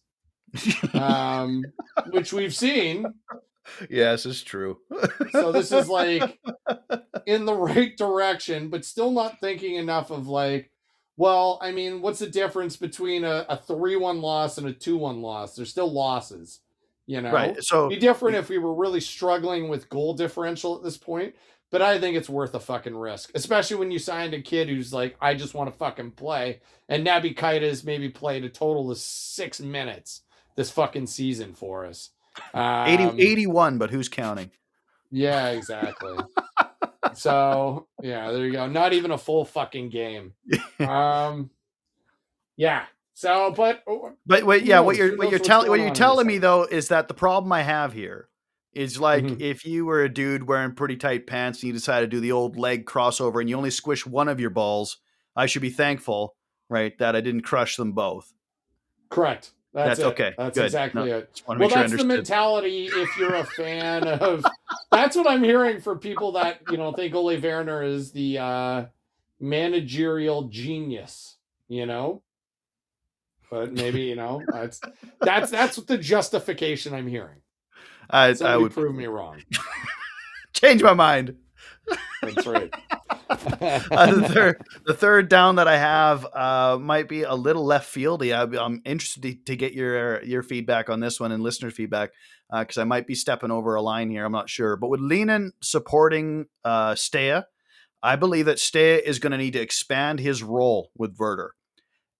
um, 0.94 1.64
which 2.11 2.33
we've 2.33 2.55
seen. 2.55 3.07
Yes, 3.88 4.27
it's 4.27 4.42
true. 4.42 4.79
so 5.33 5.53
this 5.53 5.73
is 5.73 5.88
like 5.88 6.38
in 7.27 7.44
the 7.44 7.55
right 7.55 7.96
direction, 7.96 8.68
but 8.68 8.85
still 8.85 9.11
not 9.11 9.40
thinking 9.40 9.77
enough 9.77 10.11
of 10.11 10.29
like, 10.29 10.70
well, 11.16 11.59
I 11.61 11.73
mean, 11.73 12.01
what's 12.01 12.20
the 12.20 12.27
difference 12.27 12.77
between 12.77 13.25
a 13.25 13.61
3 13.66 13.96
1 13.96 14.20
loss 14.20 14.59
and 14.59 14.66
a 14.66 14.73
2 14.73 14.96
1 14.96 15.20
loss? 15.23 15.55
They're 15.55 15.66
still 15.66 15.92
losses. 15.92 16.61
You 17.07 17.20
know, 17.20 17.33
right? 17.33 17.62
So 17.62 17.88
be 17.88 17.96
different 17.96 18.37
if 18.37 18.49
we 18.49 18.59
were 18.59 18.75
really 18.75 19.01
struggling 19.01 19.68
with 19.68 19.88
goal 19.88 20.14
differential 20.14 20.77
at 20.77 20.85
this 20.85 20.96
point. 20.96 21.35
But 21.70 21.83
I 21.83 21.99
think 22.01 22.16
it's 22.16 22.29
worth 22.29 22.55
a 22.55 22.61
fucking 22.61 22.96
risk, 22.96 23.31
especially 23.35 23.77
when 23.77 23.90
you 23.90 23.99
signed 23.99 24.35
a 24.35 24.42
kid 24.42 24.68
who's 24.68 24.92
like, 24.92 25.16
I 25.20 25.35
just 25.35 25.55
want 25.55 25.70
to 25.70 25.77
fucking 25.77 26.12
play. 26.12 26.61
And 26.88 27.07
Naby 27.07 27.37
Keita 27.37 27.62
has 27.62 27.85
maybe 27.85 28.09
played 28.09 28.44
a 28.44 28.49
total 28.49 28.90
of 28.90 28.99
six 28.99 29.61
minutes 29.61 30.23
this 30.57 30.70
fucking 30.70 31.07
season 31.07 31.53
for 31.53 31.87
us. 31.87 32.11
Um, 32.54 32.86
80, 32.86 33.22
81, 33.22 33.78
but 33.78 33.90
who's 33.90 34.08
counting? 34.08 34.50
Yeah, 35.10 35.48
exactly. 35.48 36.16
so 37.14 37.86
yeah, 38.02 38.30
there 38.30 38.46
you 38.46 38.52
go. 38.52 38.66
Not 38.66 38.92
even 38.92 39.10
a 39.10 39.18
full 39.18 39.44
fucking 39.44 39.90
game. 39.90 40.34
Um, 40.80 41.50
yeah, 42.56 42.84
so, 43.20 43.52
but 43.54 43.82
oh, 43.86 44.12
but 44.24 44.44
wait, 44.44 44.64
yeah, 44.64 44.80
what 44.80 44.96
you're 44.96 45.14
what 45.18 45.28
you're 45.28 45.38
telling 45.38 45.68
what 45.68 45.78
you're 45.78 45.90
telling 45.90 46.26
me 46.26 46.38
though 46.38 46.64
is 46.64 46.88
that 46.88 47.06
the 47.06 47.12
problem 47.12 47.52
I 47.52 47.60
have 47.60 47.92
here 47.92 48.30
is 48.72 48.98
like 48.98 49.24
mm-hmm. 49.24 49.42
if 49.42 49.66
you 49.66 49.84
were 49.84 50.02
a 50.02 50.08
dude 50.08 50.48
wearing 50.48 50.72
pretty 50.72 50.96
tight 50.96 51.26
pants 51.26 51.58
and 51.58 51.66
you 51.66 51.74
decide 51.74 52.00
to 52.00 52.06
do 52.06 52.18
the 52.18 52.32
old 52.32 52.56
leg 52.56 52.86
crossover 52.86 53.40
and 53.40 53.50
you 53.50 53.58
only 53.58 53.70
squish 53.70 54.06
one 54.06 54.28
of 54.28 54.40
your 54.40 54.48
balls, 54.48 54.96
I 55.36 55.44
should 55.44 55.60
be 55.60 55.68
thankful, 55.68 56.34
right, 56.70 56.96
that 56.98 57.14
I 57.14 57.20
didn't 57.20 57.42
crush 57.42 57.76
them 57.76 57.92
both. 57.92 58.32
Correct. 59.10 59.50
That's, 59.72 60.00
that's 60.00 60.00
okay. 60.12 60.35
That's 60.37 60.59
Good. 60.59 60.64
exactly 60.64 61.11
no, 61.11 61.18
it. 61.18 61.42
Well, 61.46 61.59
sure 61.59 61.68
that's 61.68 61.96
the 61.96 62.04
mentality 62.04 62.87
if 62.87 63.16
you're 63.16 63.35
a 63.35 63.44
fan 63.44 64.06
of. 64.06 64.44
that's 64.90 65.14
what 65.14 65.28
I'm 65.28 65.44
hearing 65.44 65.80
for 65.80 65.96
people 65.96 66.33
that 66.33 66.60
you 66.71 66.77
know 66.77 66.92
think 66.92 67.14
Ole 67.14 67.38
Werner 67.40 67.85
is 67.85 68.10
the 68.10 68.38
uh, 68.38 68.85
managerial 69.38 70.44
genius. 70.44 71.37
You 71.68 71.87
know, 71.87 72.23
but 73.48 73.73
maybe 73.73 74.02
you 74.02 74.16
know 74.16 74.42
that's 74.48 74.81
that's 75.21 75.52
that's 75.52 75.77
the 75.77 75.98
justification 75.98 76.92
I'm 76.92 77.06
hearing. 77.06 77.40
I, 78.10 78.35
I 78.44 78.56
would 78.56 78.73
prove 78.73 78.94
me 78.96 79.06
wrong. 79.06 79.40
Change 80.52 80.83
my 80.83 80.94
mind. 80.94 81.37
That's 82.23 82.44
right. 82.44 82.75
uh, 83.90 84.12
the, 84.12 84.28
third, 84.28 84.62
the 84.87 84.94
third 84.94 85.28
down 85.28 85.56
that 85.56 85.68
I 85.68 85.76
have 85.76 86.26
uh, 86.35 86.78
might 86.81 87.08
be 87.08 87.22
a 87.22 87.35
little 87.35 87.64
left 87.64 87.94
fieldy. 87.94 88.35
I, 88.35 88.64
am 88.64 88.83
interested 88.85 89.46
to, 89.46 89.56
get 89.56 89.72
your 89.72 90.20
your 90.24 90.42
feedback 90.42 90.90
on 90.90 90.98
this 90.98 91.20
one 91.20 91.31
and 91.31 91.40
listener 91.42 91.70
feedback 91.70 92.10
because 92.50 92.76
uh, 92.76 92.81
I 92.81 92.85
might 92.85 93.06
be 93.06 93.14
stepping 93.14 93.52
over 93.52 93.76
a 93.76 93.83
line 93.83 94.10
here. 94.10 94.24
I'm 94.24 94.33
not 94.33 94.50
sure, 94.50 94.76
but 94.76 94.88
with 94.88 95.00
Lynen 95.00 95.50
supporting 95.62 96.46
uh, 96.64 96.96
Stage, 96.96 97.44
I 98.02 98.16
believe 98.16 98.46
that 98.46 98.58
Stage 98.58 99.04
is 99.06 99.20
going 99.20 99.31
to 99.31 99.38
need 99.38 99.52
to 99.52 99.60
expand 99.60 100.18
his 100.18 100.42
role 100.42 100.90
with 100.96 101.16
Werder. 101.16 101.54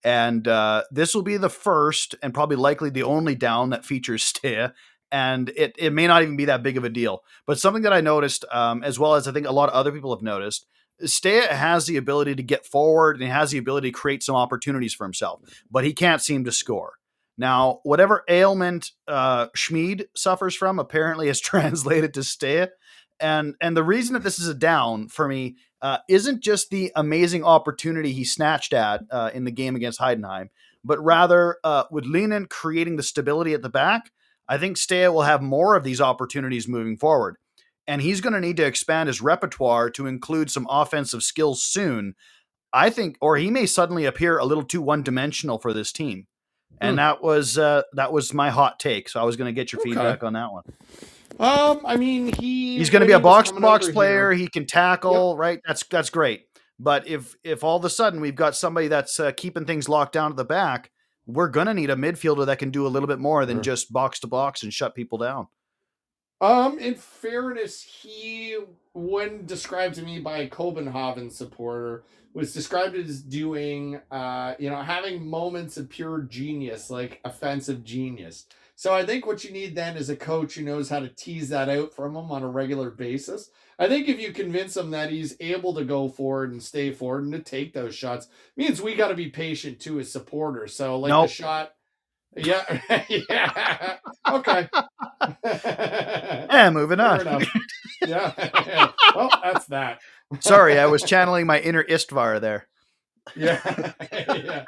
And 0.05 0.47
uh, 0.47 0.85
this 0.93 1.15
will 1.15 1.23
be 1.23 1.37
the 1.39 1.51
first 1.51 2.15
and 2.23 2.33
probably 2.33 2.57
likely 2.57 2.91
the 2.91 3.03
only 3.03 3.35
down 3.35 3.71
that 3.71 3.85
features 3.85 4.23
Stage 4.25 4.71
And 5.11 5.49
it, 5.57 5.75
it 5.77 5.93
may 5.93 6.07
not 6.07 6.23
even 6.23 6.37
be 6.37 6.45
that 6.45 6.63
big 6.63 6.77
of 6.77 6.85
a 6.85 6.89
deal. 6.89 7.23
But 7.47 7.59
something 7.59 7.83
that 7.83 7.93
I 7.93 8.01
noticed, 8.01 8.45
um, 8.53 8.85
as 8.85 8.99
well 8.99 9.15
as 9.15 9.27
I 9.27 9.33
think 9.33 9.49
a 9.49 9.53
lot 9.53 9.69
of 9.69 9.75
other 9.75 9.91
people 9.91 10.15
have 10.15 10.23
noticed, 10.23 10.67
Stage 11.05 11.47
has 11.49 11.87
the 11.87 11.97
ability 11.97 12.35
to 12.35 12.43
get 12.43 12.67
forward 12.67 13.17
and 13.17 13.25
he 13.25 13.31
has 13.31 13.51
the 13.51 13.59
ability 13.59 13.91
to 13.91 13.99
create 13.99 14.23
some 14.23 14.37
opportunities 14.37 14.95
for 14.95 15.05
himself, 15.05 15.41
but 15.71 15.85
he 15.85 15.93
can't 15.93 16.23
seem 16.23 16.45
to 16.45 16.53
score. 16.53 16.95
Now, 17.39 17.81
whatever 17.85 18.25
ailment 18.29 18.91
uh, 19.09 19.47
Schmid 19.55 20.09
suffers 20.15 20.55
from 20.55 20.79
apparently 20.79 21.29
is 21.29 21.41
translated 21.41 22.15
to 22.15 22.23
Stage. 22.23 22.69
And, 23.19 23.55
and 23.61 23.77
the 23.77 23.83
reason 23.83 24.15
that 24.15 24.23
this 24.23 24.39
is 24.39 24.49
a 24.49 24.55
down 24.55 25.09
for 25.09 25.29
me 25.29 25.57
uh, 25.83 25.99
isn't 26.09 26.43
just 26.43 26.71
the 26.71 26.93
amazing 26.95 27.45
opportunity 27.45 28.13
he 28.13 28.25
snatched 28.25 28.73
at 28.73 29.03
uh, 29.11 29.31
in 29.33 29.45
the 29.45 29.51
game 29.51 29.77
against 29.77 30.01
Heidenheim, 30.01 30.49
but 30.85 31.03
rather 31.03 31.57
uh, 31.65 31.85
with 31.91 32.05
Lynen 32.05 32.49
creating 32.49 32.97
the 32.97 33.03
stability 33.03 33.55
at 33.55 33.63
the 33.63 33.69
back, 33.69 34.11
I 34.49 34.59
think 34.59 34.77
Stage 34.77 35.09
will 35.09 35.23
have 35.23 35.43
more 35.43 35.77
of 35.77 35.85
these 35.85 36.01
opportunities 36.01 36.69
moving 36.69 36.97
forward. 36.97 37.37
And 37.91 38.01
he's 38.03 38.21
going 38.21 38.35
to 38.35 38.41
need 38.41 38.57
to 38.59 38.65
expand 38.65 39.09
his 39.09 39.21
repertoire 39.21 39.91
to 39.91 40.07
include 40.07 40.51
some 40.51 40.67
offensive 40.71 41.23
skills 41.23 41.63
soon. 41.63 42.15
I 42.73 42.89
think, 42.89 43.17
or 43.21 43.37
he 43.37 43.51
may 43.51 43.67
suddenly 43.67 44.05
appear 44.05 44.39
a 44.39 44.45
little 44.45 44.63
too 44.63 44.81
one 44.81 45.03
dimensional 45.03 45.59
for 45.59 45.73
this 45.73 45.91
team. 45.91 46.27
And 46.81 46.93
Hmm. 46.93 46.97
that 46.99 47.23
was 47.23 47.59
uh, 47.59 47.83
that 47.95 48.13
was 48.13 48.33
my 48.33 48.51
hot 48.51 48.79
take. 48.79 49.09
So 49.09 49.21
I 49.21 49.25
was 49.25 49.37
going 49.37 49.53
to 49.53 49.53
get 49.61 49.73
your 49.73 49.81
Okay. 49.81 49.91
feedback 49.91 50.23
on 50.23 50.35
that 50.35 50.53
one. 50.53 50.63
Um, 51.41 51.81
I 51.85 51.97
mean, 51.97 52.33
he 52.33 52.79
He's 52.79 52.91
going 52.91 53.01
to 53.01 53.07
be 53.07 53.13
a 53.13 53.19
box 53.21 53.51
to 53.51 53.61
box 53.61 53.89
player. 53.91 54.31
here- 54.31 54.39
He 54.39 54.49
can 54.49 54.67
tackle, 54.67 55.37
right? 55.37 55.61
That's 55.67 55.85
that's 55.91 56.11
great. 56.11 56.43
But 56.79 57.07
if 57.09 57.35
if 57.45 57.65
all 57.65 57.77
of 57.77 57.85
a 57.85 57.91
sudden 57.91 58.21
we've 58.21 58.37
got 58.37 58.55
somebody 58.57 58.89
that's 58.89 59.19
uh, 59.19 59.33
keeping 59.37 59.65
things 59.67 59.89
locked 59.89 60.13
down 60.13 60.31
at 60.31 60.37
the 60.37 60.45
back, 60.45 60.91
we're 61.27 61.49
going 61.49 61.67
to 61.67 61.75
need 61.75 61.91
a 61.91 61.97
midfielder 61.97 62.47
that 62.47 62.59
can 62.59 62.71
do 62.71 62.87
a 62.87 62.89
little 62.95 63.07
bit 63.09 63.19
more 63.19 63.45
than 63.47 63.57
Sure. 63.57 63.63
just 63.75 63.93
box 63.93 64.21
to 64.21 64.27
box 64.29 64.63
and 64.63 64.73
shut 64.73 64.95
people 64.95 65.19
down. 65.19 65.49
Um, 66.41 66.79
in 66.79 66.95
fairness, 66.95 67.83
he, 67.83 68.57
when 68.95 69.45
described 69.47 69.97
to 69.97 70.03
me 70.03 70.21
by 70.21 70.39
a 70.39 70.49
Copenhagen 70.49 71.31
supporter, 71.31 72.05
was 72.33 72.55
described 72.55 72.95
as 72.95 73.21
doing, 73.23 74.01
uh, 74.11 74.55
you 74.59 74.71
know, 74.71 74.81
having 74.83 75.29
moments 75.29 75.77
of 75.77 75.91
pure 75.91 76.21
genius, 76.23 76.89
like 76.89 77.21
offensive 77.25 77.85
genius. 77.85 78.47
So 78.77 78.95
I 78.95 79.05
think 79.05 79.27
what 79.27 79.45
you 79.45 79.51
need 79.51 79.75
then 79.75 79.97
is 79.97 80.09
a 80.09 80.17
coach 80.17 80.55
who 80.55 80.63
knows 80.63 80.89
how 80.89 81.01
to 81.01 81.09
tease 81.09 81.51
that 81.51 81.69
out 81.69 81.93
from 81.93 82.17
him 82.17 82.31
on 82.31 82.43
a 82.43 82.49
regular 82.49 82.91
basis. 82.91 83.51
I 83.79 83.89
think 83.89 84.09
if 84.09 84.19
you 84.19 84.33
convince 84.33 84.77
him 84.77 84.91
that 84.93 85.11
he's 85.11 85.37
able 85.41 85.75
to 85.75 85.85
go 85.85 86.09
forward 86.09 86.53
and 86.53 86.63
stay 86.63 86.91
forward 86.93 87.25
and 87.25 87.33
to 87.33 87.41
take 87.41 87.75
those 87.75 87.95
shots, 87.95 88.29
means 88.57 88.81
we 88.81 88.95
got 88.95 89.09
to 89.09 89.15
be 89.15 89.29
patient 89.29 89.81
too 89.81 89.99
as 90.01 90.11
supporters. 90.11 90.75
So 90.75 90.99
like 90.99 91.11
Nope. 91.11 91.29
the 91.29 91.35
shot, 91.35 91.75
yeah, 92.37 92.81
yeah, 93.09 93.97
okay. 94.29 94.69
Yeah, 95.45 96.71
moving 96.71 97.01
on. 97.01 97.47
Yeah. 98.07 98.33
well, 99.15 99.31
that's 99.43 99.67
that. 99.67 100.01
Sorry, 100.41 100.79
I 100.79 100.87
was 100.87 101.03
channeling 101.03 101.47
my 101.47 101.61
inner 101.61 101.83
Istvar 101.85 102.41
there. 102.41 102.69
Yeah. 103.37 103.93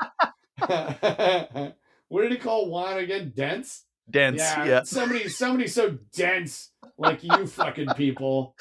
yeah. 0.59 1.71
what 2.09 2.23
did 2.23 2.33
he 2.33 2.39
call 2.39 2.69
Juan 2.71 2.99
again? 2.99 3.33
Dense? 3.35 3.85
Dense. 4.11 4.39
yeah. 4.39 4.65
Yeah. 4.65 4.83
Somebody 4.83 5.29
somebody 5.29 5.69
so 5.69 5.99
dense 6.15 6.71
like 6.99 7.23
you 7.23 7.47
fucking 7.47 7.89
people. 7.97 8.57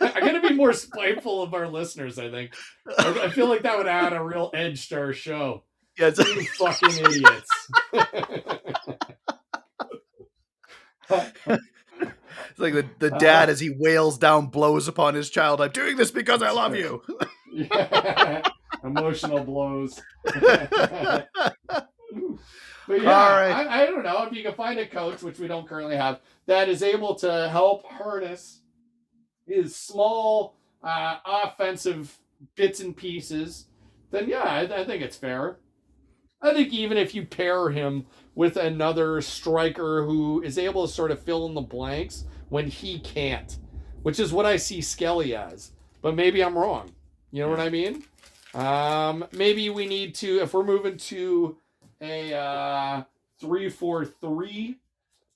I 0.00 0.20
gotta 0.20 0.40
be 0.40 0.54
more 0.54 0.72
spiteful 0.72 1.42
of 1.42 1.54
our 1.54 1.68
listeners, 1.68 2.18
I 2.18 2.30
think. 2.30 2.54
I 2.98 3.28
feel 3.28 3.48
like 3.48 3.62
that 3.62 3.78
would 3.78 3.86
add 3.86 4.12
a 4.12 4.22
real 4.22 4.50
edge 4.54 4.88
to 4.88 4.98
our 4.98 5.12
show. 5.12 5.64
Yeah, 5.98 6.08
it's- 6.08 6.26
You 6.34 6.44
fucking 6.58 7.04
idiots. 7.04 7.50
It's 12.50 12.60
like 12.60 12.74
the, 12.74 12.86
the 13.00 13.10
dad 13.10 13.48
as 13.50 13.58
he 13.58 13.70
wails 13.70 14.16
down 14.18 14.46
blows 14.46 14.86
upon 14.86 15.14
his 15.14 15.28
child. 15.28 15.60
I'm 15.60 15.72
doing 15.72 15.96
this 15.96 16.12
because 16.12 16.40
I 16.42 16.50
love 16.52 16.76
you. 16.76 17.02
Yeah. 17.52 18.42
Emotional 18.84 19.42
blows. 19.44 20.00
But 22.86 23.00
yeah, 23.00 23.18
All 23.18 23.30
right. 23.30 23.66
I, 23.66 23.82
I 23.82 23.86
don't 23.86 24.02
know 24.02 24.24
if 24.24 24.34
you 24.34 24.42
can 24.42 24.52
find 24.52 24.78
a 24.78 24.86
coach, 24.86 25.22
which 25.22 25.38
we 25.38 25.48
don't 25.48 25.66
currently 25.66 25.96
have, 25.96 26.20
that 26.44 26.68
is 26.68 26.82
able 26.82 27.14
to 27.16 27.48
help 27.48 27.86
harness 27.86 28.60
his 29.46 29.74
small 29.74 30.54
uh, 30.82 31.16
offensive 31.24 32.18
bits 32.56 32.80
and 32.80 32.94
pieces. 32.94 33.68
Then 34.10 34.28
yeah, 34.28 34.42
I, 34.42 34.82
I 34.82 34.84
think 34.84 35.02
it's 35.02 35.16
fair. 35.16 35.56
I 36.44 36.52
think 36.52 36.74
even 36.74 36.98
if 36.98 37.14
you 37.14 37.24
pair 37.24 37.70
him 37.70 38.04
with 38.34 38.58
another 38.58 39.22
striker 39.22 40.04
who 40.04 40.42
is 40.42 40.58
able 40.58 40.86
to 40.86 40.92
sort 40.92 41.10
of 41.10 41.22
fill 41.22 41.46
in 41.46 41.54
the 41.54 41.62
blanks 41.62 42.24
when 42.50 42.68
he 42.68 42.98
can't, 42.98 43.56
which 44.02 44.20
is 44.20 44.30
what 44.30 44.44
I 44.44 44.58
see 44.58 44.82
Skelly 44.82 45.34
as. 45.34 45.72
But 46.02 46.14
maybe 46.14 46.44
I'm 46.44 46.56
wrong. 46.56 46.92
You 47.30 47.44
know 47.44 47.48
what 47.48 47.60
I 47.60 47.70
mean? 47.70 48.04
Um, 48.52 49.24
maybe 49.32 49.70
we 49.70 49.86
need 49.86 50.14
to, 50.16 50.42
if 50.42 50.52
we're 50.52 50.64
moving 50.64 50.98
to 50.98 51.56
a 52.02 52.34
uh, 52.34 53.04
three 53.40 53.70
four 53.70 54.04
three. 54.04 54.76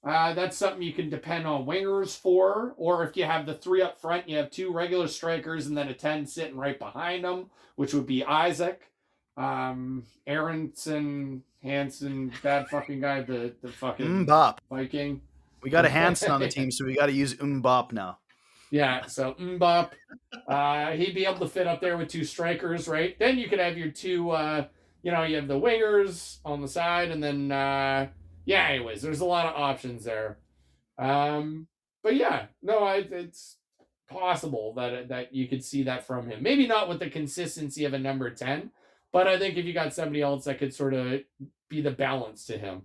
Uh, 0.04 0.32
that's 0.34 0.56
something 0.56 0.82
you 0.82 0.92
can 0.92 1.10
depend 1.10 1.46
on 1.46 1.66
wingers 1.66 2.16
for, 2.16 2.74
or 2.76 3.02
if 3.02 3.16
you 3.16 3.24
have 3.24 3.46
the 3.46 3.54
three 3.54 3.82
up 3.82 4.00
front, 4.00 4.28
you 4.28 4.36
have 4.36 4.50
two 4.50 4.72
regular 4.72 5.08
strikers 5.08 5.66
and 5.66 5.76
then 5.76 5.88
a 5.88 5.94
ten 5.94 6.24
sitting 6.24 6.56
right 6.56 6.78
behind 6.78 7.24
them, 7.24 7.46
which 7.74 7.92
would 7.94 8.06
be 8.06 8.22
Isaac, 8.24 8.90
um, 9.38 10.02
Aronson, 10.26 11.42
Hanson, 11.62 12.32
bad 12.42 12.68
fucking 12.68 13.00
guy, 13.00 13.22
the 13.22 13.54
the 13.62 13.68
fucking 13.68 14.26
Mbop. 14.26 14.58
Viking. 14.70 15.22
We 15.62 15.70
got 15.70 15.84
a 15.84 15.88
Hansen 16.00 16.30
on 16.30 16.40
the 16.40 16.48
team, 16.48 16.70
so 16.70 16.84
we 16.84 16.94
got 16.94 17.06
to 17.06 17.12
use 17.12 17.34
Mbop 17.34 17.92
now. 17.92 18.18
Yeah, 18.70 19.06
so 19.06 19.34
Mbop, 19.34 19.92
uh, 20.46 20.90
he'd 20.90 21.14
be 21.14 21.24
able 21.24 21.38
to 21.38 21.48
fit 21.48 21.66
up 21.66 21.80
there 21.80 21.96
with 21.96 22.08
two 22.08 22.24
strikers, 22.24 22.86
right? 22.86 23.18
Then 23.18 23.38
you 23.38 23.48
could 23.48 23.60
have 23.60 23.78
your 23.78 23.90
two, 23.90 24.30
uh, 24.30 24.66
you 25.02 25.10
know, 25.10 25.22
you 25.22 25.36
have 25.36 25.48
the 25.48 25.58
wingers 25.58 26.38
on 26.44 26.60
the 26.60 26.68
side, 26.68 27.10
and 27.10 27.22
then, 27.22 27.50
uh, 27.50 28.08
yeah. 28.44 28.68
Anyways, 28.68 29.00
there's 29.00 29.20
a 29.20 29.24
lot 29.24 29.46
of 29.46 29.54
options 29.54 30.04
there. 30.04 30.36
Um, 30.98 31.66
but 32.02 32.16
yeah, 32.16 32.46
no, 32.62 32.84
I, 32.84 32.96
it's 32.96 33.56
possible 34.10 34.74
that 34.74 35.08
that 35.08 35.34
you 35.34 35.48
could 35.48 35.64
see 35.64 35.84
that 35.84 36.06
from 36.06 36.28
him. 36.28 36.42
Maybe 36.42 36.66
not 36.66 36.88
with 36.88 36.98
the 36.98 37.08
consistency 37.08 37.84
of 37.84 37.94
a 37.94 37.98
number 37.98 38.28
ten, 38.30 38.70
but 39.12 39.26
I 39.26 39.38
think 39.38 39.56
if 39.56 39.64
you 39.64 39.72
got 39.72 39.94
somebody 39.94 40.22
else 40.22 40.44
that 40.44 40.58
could 40.58 40.74
sort 40.74 40.94
of 40.94 41.20
be 41.68 41.80
the 41.80 41.90
balance 41.90 42.46
to 42.46 42.58
him. 42.58 42.82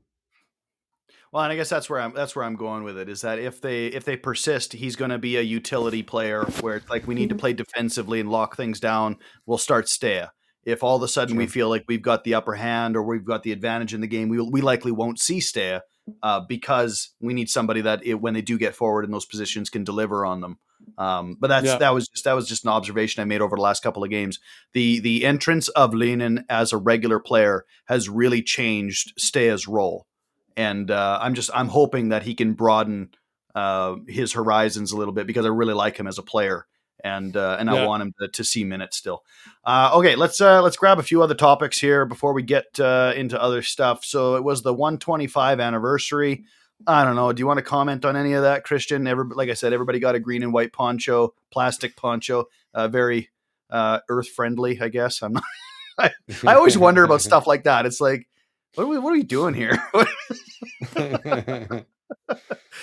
Well, 1.31 1.43
and 1.43 1.51
I 1.51 1.55
guess 1.55 1.69
that's 1.69 1.89
where 1.89 1.99
I'm 1.99 2.13
that's 2.13 2.35
where 2.35 2.45
I'm 2.45 2.55
going 2.55 2.83
with 2.83 2.95
it 2.97 3.09
is 3.09 3.21
that 3.21 3.39
if 3.39 3.59
they 3.59 3.87
if 3.87 4.05
they 4.05 4.15
persist, 4.15 4.73
he's 4.73 4.95
going 4.95 5.09
to 5.09 5.17
be 5.17 5.37
a 5.37 5.41
utility 5.41 6.03
player 6.03 6.43
where 6.61 6.75
it's 6.75 6.89
like 6.89 7.07
we 7.07 7.15
need 7.15 7.29
to 7.29 7.35
play 7.35 7.53
defensively 7.53 8.19
and 8.19 8.29
lock 8.29 8.55
things 8.55 8.79
down. 8.79 9.17
We'll 9.47 9.57
start 9.57 9.89
Stage. 9.89 10.27
If 10.63 10.83
all 10.83 10.95
of 10.95 11.01
a 11.01 11.07
sudden 11.07 11.35
we 11.35 11.47
feel 11.47 11.69
like 11.69 11.85
we've 11.87 12.03
got 12.03 12.23
the 12.23 12.35
upper 12.35 12.53
hand 12.53 12.95
or 12.95 13.03
we've 13.03 13.25
got 13.25 13.41
the 13.41 13.51
advantage 13.51 13.95
in 13.95 14.01
the 14.01 14.07
game, 14.07 14.29
we 14.29 14.39
we 14.41 14.61
likely 14.61 14.91
won't 14.91 15.19
see 15.19 15.39
Stage 15.39 15.81
uh, 16.21 16.41
because 16.47 17.15
we 17.19 17.33
need 17.33 17.49
somebody 17.49 17.81
that 17.81 18.05
it, 18.05 18.15
when 18.15 18.35
they 18.35 18.41
do 18.41 18.57
get 18.59 18.75
forward 18.75 19.03
in 19.03 19.11
those 19.11 19.25
positions 19.25 19.71
can 19.71 19.83
deliver 19.83 20.25
on 20.25 20.39
them. 20.39 20.59
Um, 20.97 21.37
but 21.39 21.47
that's 21.47 21.65
Yeah. 21.65 21.77
that 21.77 21.93
was 21.93 22.07
just 22.07 22.23
that 22.23 22.33
was 22.33 22.47
just 22.47 22.63
an 22.63 22.69
observation 22.69 23.21
I 23.21 23.25
made 23.25 23.41
over 23.41 23.55
the 23.55 23.61
last 23.61 23.83
couple 23.83 24.03
of 24.03 24.09
games. 24.09 24.39
The 24.73 24.99
the 24.99 25.25
entrance 25.25 25.67
of 25.69 25.91
Lynen 25.91 26.43
as 26.49 26.73
a 26.73 26.77
regular 26.77 27.19
player 27.19 27.65
has 27.85 28.09
really 28.09 28.41
changed 28.41 29.13
Stage's 29.17 29.67
role 29.67 30.07
and 30.55 30.91
uh, 30.91 31.19
I'm 31.21 31.33
just 31.33 31.49
I'm 31.53 31.67
hoping 31.67 32.09
that 32.09 32.23
he 32.23 32.35
can 32.35 32.53
broaden 32.53 33.09
uh, 33.55 33.95
his 34.07 34.33
horizons 34.33 34.91
a 34.91 34.97
little 34.97 35.13
bit 35.13 35.27
because 35.27 35.45
I 35.45 35.49
really 35.49 35.73
like 35.73 35.97
him 35.97 36.07
as 36.07 36.17
a 36.17 36.23
player, 36.23 36.65
and 37.03 37.35
uh, 37.35 37.57
and 37.59 37.69
I 37.69 37.85
want 37.85 38.03
him 38.03 38.13
to, 38.19 38.27
to 38.29 38.43
see 38.43 38.63
minutes 38.63 38.97
still. 38.97 39.23
Uh, 39.63 39.91
okay, 39.95 40.15
let's 40.15 40.41
uh, 40.41 40.61
let's 40.61 40.77
grab 40.77 40.99
a 40.99 41.03
few 41.03 41.21
other 41.21 41.35
topics 41.35 41.79
here 41.79 42.05
before 42.05 42.33
we 42.33 42.43
get 42.43 42.79
uh, 42.79 43.13
into 43.15 43.41
other 43.41 43.61
stuff. 43.61 44.03
So 44.05 44.35
it 44.35 44.43
was 44.43 44.61
the 44.61 44.73
125 44.73 45.59
anniversary. 45.59 46.43
I 46.85 47.03
don't 47.05 47.15
know. 47.15 47.31
Do 47.31 47.39
you 47.39 47.47
want 47.47 47.59
to 47.59 47.63
comment 47.63 48.03
on 48.05 48.15
any 48.15 48.33
of 48.33 48.43
that, 48.43 48.63
Christian? 48.65 49.07
Every, 49.07 49.25
like 49.25 49.49
I 49.49 49.53
said, 49.53 49.71
everybody 49.73 49.99
got 49.99 50.15
a 50.15 50.19
green 50.19 50.43
and 50.43 50.51
white 50.53 50.73
poncho, 50.73 51.33
plastic 51.51 51.95
poncho, 51.95 52.45
uh, 52.73 52.87
very 52.89 53.29
uh, 53.69 53.99
earth 54.09 54.27
friendly. 54.29 54.79
I 54.81 54.89
guess 54.89 55.21
I'm 55.21 55.33
not. 55.33 55.43
I, 55.97 56.11
I 56.45 56.55
always 56.55 56.77
wonder 56.77 57.03
about 57.03 57.21
stuff 57.29 57.47
like 57.47 57.63
that. 57.63 57.85
It's 57.85 58.01
like, 58.01 58.27
what 58.75 58.85
are 58.85 58.87
we, 58.87 58.99
what 58.99 59.11
are 59.11 59.17
we 59.17 59.23
doing 59.23 59.53
here? 59.53 59.77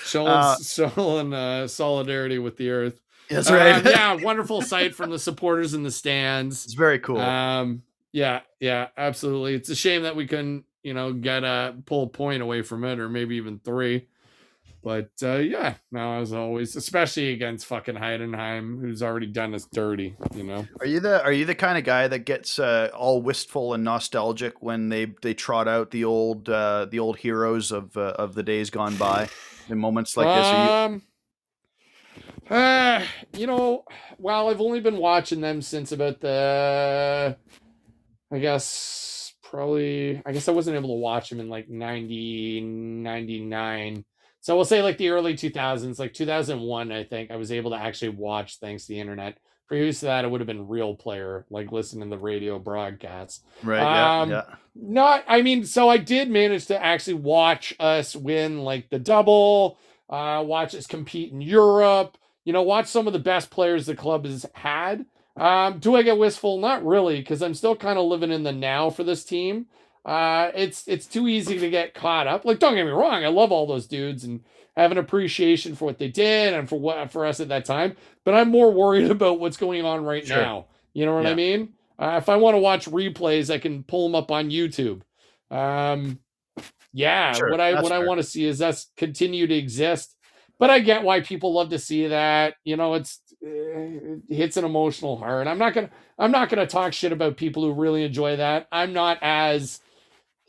showing 0.05 0.27
Uh, 0.27 0.55
showing 0.57 1.33
uh, 1.33 1.67
solidarity 1.67 2.39
with 2.39 2.57
the 2.57 2.69
earth. 2.69 3.01
That's 3.29 3.49
Um, 3.49 3.55
right. 3.55 3.85
yeah, 3.85 4.13
wonderful 4.15 4.61
sight 4.61 4.95
from 4.95 5.09
the 5.09 5.19
supporters 5.19 5.73
in 5.73 5.83
the 5.83 5.91
stands. 5.91 6.65
It's 6.65 6.73
very 6.73 6.99
cool. 6.99 7.19
Um, 7.19 7.83
yeah, 8.11 8.41
yeah, 8.59 8.87
absolutely. 8.97 9.53
It's 9.55 9.69
a 9.69 9.75
shame 9.75 10.03
that 10.03 10.15
we 10.15 10.27
couldn't, 10.27 10.65
you 10.83 10.93
know, 10.93 11.13
get 11.13 11.43
a 11.43 11.75
pull 11.85 12.03
a 12.03 12.07
point 12.07 12.41
away 12.41 12.61
from 12.61 12.83
it, 12.83 12.99
or 12.99 13.09
maybe 13.09 13.35
even 13.35 13.59
three. 13.59 14.07
But 14.83 15.11
uh, 15.21 15.35
yeah, 15.35 15.75
now 15.91 16.21
as 16.21 16.33
always, 16.33 16.75
especially 16.75 17.33
against 17.33 17.67
fucking 17.67 17.95
Heidenheim, 17.95 18.81
who's 18.81 19.03
already 19.03 19.27
done 19.27 19.53
us 19.53 19.67
dirty, 19.71 20.15
you 20.35 20.43
know. 20.43 20.67
are 20.79 20.87
you 20.87 20.99
the 20.99 21.23
are 21.23 21.31
you 21.31 21.45
the 21.45 21.53
kind 21.53 21.77
of 21.77 21.83
guy 21.83 22.07
that 22.07 22.19
gets 22.19 22.57
uh, 22.57 22.89
all 22.93 23.21
wistful 23.21 23.75
and 23.75 23.83
nostalgic 23.83 24.63
when 24.63 24.89
they 24.89 25.13
they 25.21 25.35
trot 25.35 25.67
out 25.67 25.91
the 25.91 26.03
old 26.03 26.49
uh, 26.49 26.87
the 26.89 26.97
old 26.97 27.17
heroes 27.17 27.71
of 27.71 27.95
uh, 27.95 28.13
of 28.17 28.33
the 28.33 28.41
days 28.41 28.71
gone 28.71 28.95
by 28.95 29.29
in 29.69 29.77
moments 29.77 30.17
like 30.17 30.25
this? 30.25 30.47
Are 30.47 30.65
you, 30.65 30.95
um, 30.95 31.01
Uh, 32.49 33.05
you 33.37 33.47
know, 33.47 33.85
well, 34.17 34.49
I've 34.49 34.59
only 34.59 34.81
been 34.81 34.97
watching 34.97 35.39
them 35.39 35.61
since 35.61 35.93
about 35.93 36.19
the, 36.19 37.37
I 38.29 38.39
guess, 38.39 39.20
probably, 39.51 40.21
I 40.25 40.31
guess 40.31 40.47
I 40.47 40.53
wasn't 40.53 40.77
able 40.77 40.89
to 40.89 41.01
watch 41.01 41.29
them 41.29 41.39
in 41.39 41.49
like 41.49 41.69
90, 41.69 42.61
99. 42.61 44.05
So 44.39 44.55
we'll 44.55 44.65
say 44.65 44.81
like 44.81 44.97
the 44.97 45.09
early 45.09 45.35
2000s, 45.35 45.99
like 45.99 46.13
2001, 46.13 46.91
I 46.91 47.03
think 47.03 47.29
I 47.29 47.35
was 47.35 47.51
able 47.51 47.71
to 47.71 47.77
actually 47.77 48.09
watch 48.09 48.57
thanks 48.57 48.83
to 48.83 48.93
the 48.93 48.99
internet. 48.99 49.37
Previous 49.67 49.99
to 49.99 50.07
that, 50.07 50.25
it 50.25 50.31
would 50.31 50.41
have 50.41 50.47
been 50.47 50.67
RealPlayer, 50.67 51.43
like 51.49 51.71
listening 51.71 52.09
to 52.09 52.15
the 52.15 52.21
radio 52.21 52.57
broadcasts. 52.59 53.43
Right. 53.61 53.81
Yeah. 53.81 54.21
Um, 54.21 54.29
yeah. 54.31 54.43
Not, 54.73 55.23
I 55.27 55.41
mean, 55.41 55.65
so 55.65 55.89
I 55.89 55.97
did 55.97 56.29
manage 56.29 56.65
to 56.67 56.83
actually 56.83 57.15
watch 57.15 57.75
us 57.79 58.15
win 58.15 58.63
like 58.63 58.89
the 58.89 58.99
double, 58.99 59.77
uh, 60.09 60.43
watch 60.45 60.73
us 60.73 60.87
compete 60.87 61.31
in 61.31 61.41
Europe, 61.41 62.17
you 62.45 62.53
know, 62.53 62.63
watch 62.63 62.87
some 62.87 63.05
of 63.05 63.13
the 63.13 63.19
best 63.19 63.51
players 63.51 63.85
the 63.85 63.95
club 63.95 64.25
has 64.25 64.45
had. 64.53 65.05
Um, 65.37 65.79
do 65.79 65.95
I 65.95 66.03
get 66.03 66.17
wistful? 66.17 66.59
Not 66.59 66.85
really, 66.85 67.17
because 67.19 67.41
I'm 67.41 67.53
still 67.53 67.75
kind 67.75 67.97
of 67.97 68.05
living 68.05 68.31
in 68.31 68.43
the 68.43 68.51
now 68.51 68.89
for 68.89 69.03
this 69.03 69.23
team. 69.23 69.67
Uh, 70.05 70.51
it's 70.55 70.87
it's 70.87 71.05
too 71.05 71.27
easy 71.27 71.59
to 71.59 71.69
get 71.69 71.93
caught 71.93 72.27
up. 72.27 72.43
Like, 72.45 72.59
don't 72.59 72.75
get 72.75 72.85
me 72.85 72.91
wrong, 72.91 73.23
I 73.23 73.27
love 73.29 73.51
all 73.51 73.67
those 73.67 73.87
dudes 73.87 74.23
and 74.23 74.41
have 74.75 74.91
an 74.91 74.97
appreciation 74.97 75.75
for 75.75 75.85
what 75.85 75.97
they 75.99 76.07
did 76.07 76.53
and 76.53 76.67
for 76.67 76.79
what 76.79 77.11
for 77.11 77.25
us 77.25 77.39
at 77.39 77.49
that 77.49 77.65
time. 77.65 77.95
But 78.25 78.33
I'm 78.33 78.49
more 78.49 78.71
worried 78.71 79.09
about 79.11 79.39
what's 79.39 79.57
going 79.57 79.85
on 79.85 80.03
right 80.03 80.25
Sure. 80.25 80.37
now. 80.41 80.65
You 80.93 81.05
know 81.05 81.15
what 81.15 81.27
I 81.27 81.35
mean? 81.35 81.73
Uh, 81.99 82.15
if 82.17 82.29
I 82.29 82.35
want 82.37 82.55
to 82.55 82.59
watch 82.59 82.87
replays, 82.87 83.53
I 83.53 83.59
can 83.59 83.83
pull 83.83 84.07
them 84.07 84.15
up 84.15 84.31
on 84.31 84.49
YouTube. 84.49 85.01
Um, 85.49 86.19
yeah, 86.93 87.33
Sure, 87.33 87.49
what 87.51 87.61
I 87.61 87.81
what 87.81 87.91
I 87.91 87.99
want 87.99 88.19
to 88.19 88.23
see 88.23 88.45
is 88.45 88.61
us 88.61 88.87
continue 88.97 89.47
to 89.47 89.55
exist. 89.55 90.15
But 90.59 90.69
I 90.69 90.79
get 90.79 91.03
why 91.03 91.21
people 91.21 91.53
love 91.53 91.69
to 91.69 91.79
see 91.79 92.07
that. 92.07 92.55
You 92.63 92.75
know, 92.75 92.95
it's 92.95 93.20
it 93.41 94.21
hits 94.29 94.57
an 94.57 94.65
emotional 94.65 95.17
heart. 95.17 95.47
I'm 95.47 95.57
not 95.57 95.73
gonna 95.73 95.89
I'm 96.17 96.31
not 96.31 96.49
gonna 96.49 96.67
talk 96.67 96.93
shit 96.93 97.11
about 97.11 97.37
people 97.37 97.63
who 97.63 97.73
really 97.73 98.03
enjoy 98.03 98.37
that. 98.37 98.67
I'm 98.71 98.93
not 98.93 99.17
as 99.21 99.81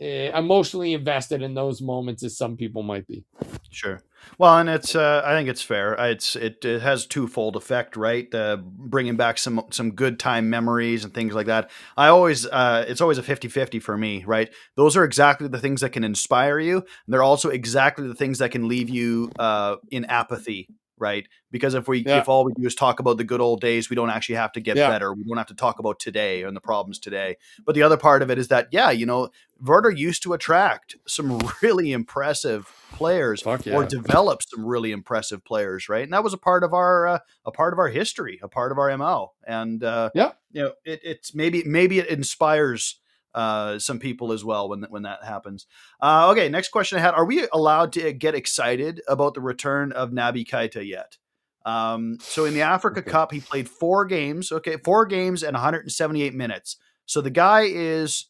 uh, 0.01 0.05
emotionally 0.05 0.95
invested 0.95 1.43
in 1.43 1.55
those 1.55 1.80
moments 1.80 2.22
as 2.22 2.36
some 2.36 2.57
people 2.57 2.82
might 2.82 3.07
be. 3.07 3.24
Sure. 3.70 4.03
Well, 4.38 4.57
and 4.59 4.68
it's 4.68 4.95
uh, 4.95 5.22
I 5.24 5.34
think 5.34 5.49
it's 5.49 5.62
fair. 5.62 5.99
Uh, 5.99 6.09
It's 6.09 6.36
it, 6.36 6.64
it 6.64 6.82
has 6.82 7.07
twofold 7.07 7.57
effect, 7.57 7.97
right? 7.97 8.32
Uh, 8.34 8.57
bringing 8.57 9.16
back 9.16 9.38
some 9.38 9.64
some 9.70 9.93
good 9.93 10.18
time 10.18 10.51
memories 10.51 11.05
and 11.05 11.12
things 11.12 11.34
like 11.34 11.47
that. 11.47 11.70
I 11.97 12.09
always 12.09 12.47
uh, 12.47 12.84
it's 12.86 13.01
always 13.01 13.18
a 13.18 13.22
50-50 13.22 13.82
for 13.82 13.97
me, 13.97 14.24
right? 14.24 14.53
Those 14.76 14.97
are 14.97 15.05
exactly 15.05 15.49
the 15.49 15.59
things 15.59 15.80
that 15.80 15.90
can 15.90 16.05
inspire 16.05 16.59
you. 16.59 16.76
And 16.78 16.86
they're 17.09 17.22
also 17.22 17.49
exactly 17.51 18.07
the 18.07 18.14
things 18.14 18.38
that 18.38 18.51
can 18.51 18.68
leave 18.68 18.88
you 18.88 19.30
uh, 19.38 19.76
in 19.90 20.05
apathy, 20.07 20.68
right? 21.03 21.28
Because 21.50 21.74
if 21.74 21.86
we 21.88 21.98
Yeah. 22.07 22.20
if 22.20 22.28
all 22.28 22.44
we 22.44 22.53
do 22.55 22.66
is 22.66 22.74
talk 22.74 23.00
about 23.00 23.18
the 23.18 23.24
good 23.24 23.40
old 23.42 23.61
days, 23.61 23.90
we 23.90 23.96
don't 23.96 24.09
actually 24.09 24.36
have 24.36 24.53
to 24.53 24.61
get 24.61 24.76
Yeah. 24.78 24.88
better. 24.88 25.12
We 25.12 25.24
don't 25.24 25.36
have 25.36 25.48
to 25.48 25.55
talk 25.55 25.78
about 25.78 25.98
today 26.00 26.42
and 26.44 26.57
the 26.57 26.61
problems 26.62 26.98
today. 26.98 27.36
But 27.66 27.74
the 27.74 27.82
other 27.82 27.98
part 27.98 28.22
of 28.22 28.30
it 28.30 28.38
is 28.38 28.48
that 28.48 28.68
yeah, 28.70 28.90
you 28.90 29.05
know, 29.05 29.28
Werder 29.61 29.90
used 29.90 30.22
to 30.22 30.32
attract 30.32 30.96
some 31.07 31.38
really 31.62 31.92
impressive 31.92 32.72
players 32.94 33.42
Fuck 33.42 33.66
or 33.66 33.84
develop 33.84 34.42
some 34.42 34.64
really 34.66 34.92
impressive 34.92 35.42
players, 35.44 35.88
right? 35.88 36.05
And 36.05 36.12
that 36.12 36.22
was 36.22 36.34
a 36.34 36.38
part 36.38 36.62
of 36.62 36.72
our 36.74 37.07
uh, 37.07 37.18
a 37.44 37.50
part 37.50 37.72
of 37.72 37.78
our 37.78 37.88
history, 37.88 38.38
a 38.42 38.48
part 38.48 38.70
of 38.72 38.78
our 38.78 38.96
mo. 38.96 39.32
And 39.46 39.82
uh, 39.82 40.11
Yeah. 40.14 40.32
you 40.53 40.62
know, 40.62 40.72
it, 40.84 41.00
it's 41.03 41.34
maybe 41.34 41.62
maybe 41.64 41.98
it 41.98 42.07
inspires 42.09 43.00
uh, 43.35 43.78
some 43.78 43.99
people 43.99 44.33
as 44.33 44.45
well 44.45 44.68
when 44.68 44.83
when 44.91 45.03
that 45.03 45.24
happens. 45.24 45.66
Uh, 46.01 46.30
okay, 46.30 46.49
next 46.49 46.68
question 46.68 46.99
I 46.99 47.03
had: 47.03 47.14
Are 47.14 47.24
we 47.24 47.47
allowed 47.53 47.93
to 47.95 48.12
get 48.12 48.35
excited 48.35 49.01
about 49.09 49.35
the 49.35 49.41
return 49.41 49.93
of 49.93 50.11
Naby 50.11 50.47
Keita 50.47 50.87
yet? 50.87 51.18
Um, 51.64 52.18
so 52.20 52.45
in 52.45 52.55
the 52.55 52.62
Africa 52.62 53.01
Okay. 53.01 53.11
Cup, 53.11 53.33
he 53.33 53.41
played 53.41 53.68
four 53.68 54.05
games. 54.05 54.51
Okay, 54.53 54.76
four 54.78 55.07
games 55.07 55.43
and 55.43 55.55
178 55.55 56.35
minutes. 56.35 56.76
So 57.07 57.20
the 57.20 57.30
guy 57.30 57.62
is, 57.62 58.26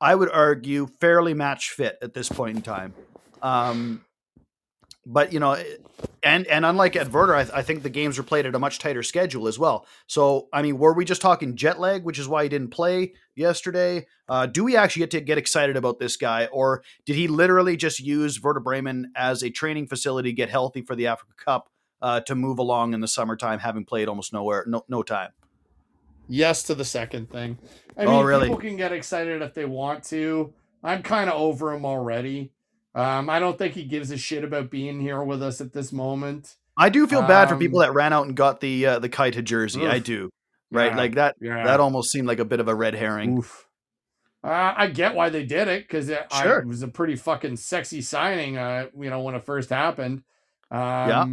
I 0.00 0.14
would 0.14 0.30
argue, 0.30 0.86
fairly 1.00 1.34
match 1.34 1.70
fit 1.70 1.98
at 2.02 2.14
this 2.14 2.28
point 2.28 2.56
in 2.56 2.62
time. 2.62 2.94
Um, 3.42 4.04
but 5.06 5.32
you 5.32 5.40
know, 5.40 5.56
and 6.22 6.46
and 6.46 6.64
unlike 6.64 6.96
at 6.96 7.10
Werder, 7.12 7.34
I, 7.34 7.46
I 7.52 7.62
think 7.62 7.82
the 7.82 7.90
games 7.90 8.16
were 8.16 8.24
played 8.24 8.46
at 8.46 8.54
a 8.54 8.58
much 8.58 8.78
tighter 8.78 9.02
schedule 9.02 9.46
as 9.46 9.58
well. 9.58 9.86
So 10.06 10.48
I 10.52 10.62
mean, 10.62 10.78
were 10.78 10.92
we 10.94 11.04
just 11.04 11.20
talking 11.20 11.56
jet 11.56 11.78
lag, 11.78 12.04
which 12.04 12.18
is 12.18 12.26
why 12.28 12.44
he 12.44 12.48
didn't 12.48 12.70
play 12.70 13.12
yesterday? 13.34 14.06
Uh, 14.28 14.46
do 14.46 14.64
we 14.64 14.76
actually 14.76 15.00
get 15.00 15.10
to 15.12 15.20
get 15.20 15.38
excited 15.38 15.76
about 15.76 15.98
this 15.98 16.16
guy, 16.16 16.46
or 16.46 16.82
did 17.04 17.16
he 17.16 17.28
literally 17.28 17.76
just 17.76 18.00
use 18.00 18.42
Werder 18.42 18.60
Bremen 18.60 19.12
as 19.14 19.42
a 19.42 19.50
training 19.50 19.86
facility, 19.86 20.32
get 20.32 20.48
healthy 20.48 20.80
for 20.82 20.96
the 20.96 21.06
Africa 21.08 21.32
Cup, 21.36 21.68
uh, 22.00 22.20
to 22.20 22.34
move 22.34 22.58
along 22.58 22.94
in 22.94 23.00
the 23.00 23.08
summertime, 23.08 23.58
having 23.58 23.84
played 23.84 24.08
almost 24.08 24.32
nowhere, 24.32 24.64
no 24.66 24.84
no 24.88 25.02
time? 25.02 25.30
Yes 26.26 26.62
to 26.64 26.74
the 26.74 26.86
second 26.86 27.30
thing. 27.30 27.58
I 27.98 28.06
Oh, 28.06 28.16
mean, 28.18 28.24
really? 28.24 28.44
people 28.48 28.60
can 28.60 28.76
get 28.76 28.92
excited 28.92 29.42
if 29.42 29.52
they 29.52 29.66
want 29.66 30.04
to. 30.04 30.54
I'm 30.82 31.02
kind 31.02 31.28
of 31.28 31.38
over 31.38 31.72
him 31.72 31.84
already. 31.84 32.53
Um, 32.94 33.28
I 33.28 33.38
don't 33.38 33.58
think 33.58 33.74
he 33.74 33.84
gives 33.84 34.10
a 34.10 34.16
shit 34.16 34.44
about 34.44 34.70
being 34.70 35.00
here 35.00 35.22
with 35.22 35.42
us 35.42 35.60
at 35.60 35.72
this 35.72 35.92
moment. 35.92 36.56
I 36.76 36.88
do 36.90 37.06
feel 37.06 37.22
bad 37.22 37.48
for 37.48 37.56
people 37.56 37.80
Um, 37.80 37.86
that 37.86 37.92
ran 37.94 38.12
out 38.12 38.26
and 38.26 38.36
got 38.36 38.60
the 38.60 38.86
uh, 38.86 38.98
the 38.98 39.08
Keita 39.08 39.42
jersey. 39.44 39.86
I 39.86 39.98
do, 39.98 40.30
right? 40.70 40.90
Yeah, 40.92 40.96
Like 40.96 41.14
that. 41.14 41.36
yeah. 41.40 41.64
That 41.64 41.80
almost 41.80 42.10
seemed 42.10 42.26
like 42.28 42.38
a 42.40 42.44
bit 42.44 42.60
of 42.60 42.68
a 42.68 42.74
red 42.74 42.94
herring. 42.94 43.38
Oof. 43.38 43.68
Uh, 44.42 44.74
I 44.76 44.88
get 44.88 45.14
why 45.14 45.30
they 45.30 45.44
did 45.44 45.68
it 45.68 45.84
because 45.84 46.08
it, 46.08 46.26
Sure. 46.32 46.58
it 46.58 46.66
was 46.66 46.82
a 46.82 46.88
pretty 46.88 47.16
fucking 47.16 47.56
sexy 47.56 48.02
signing. 48.02 48.58
Uh, 48.58 48.86
you 48.98 49.08
know, 49.10 49.20
when 49.22 49.34
it 49.34 49.44
first 49.44 49.70
happened. 49.70 50.22
Um, 50.70 50.78
Yeah. 50.80 51.26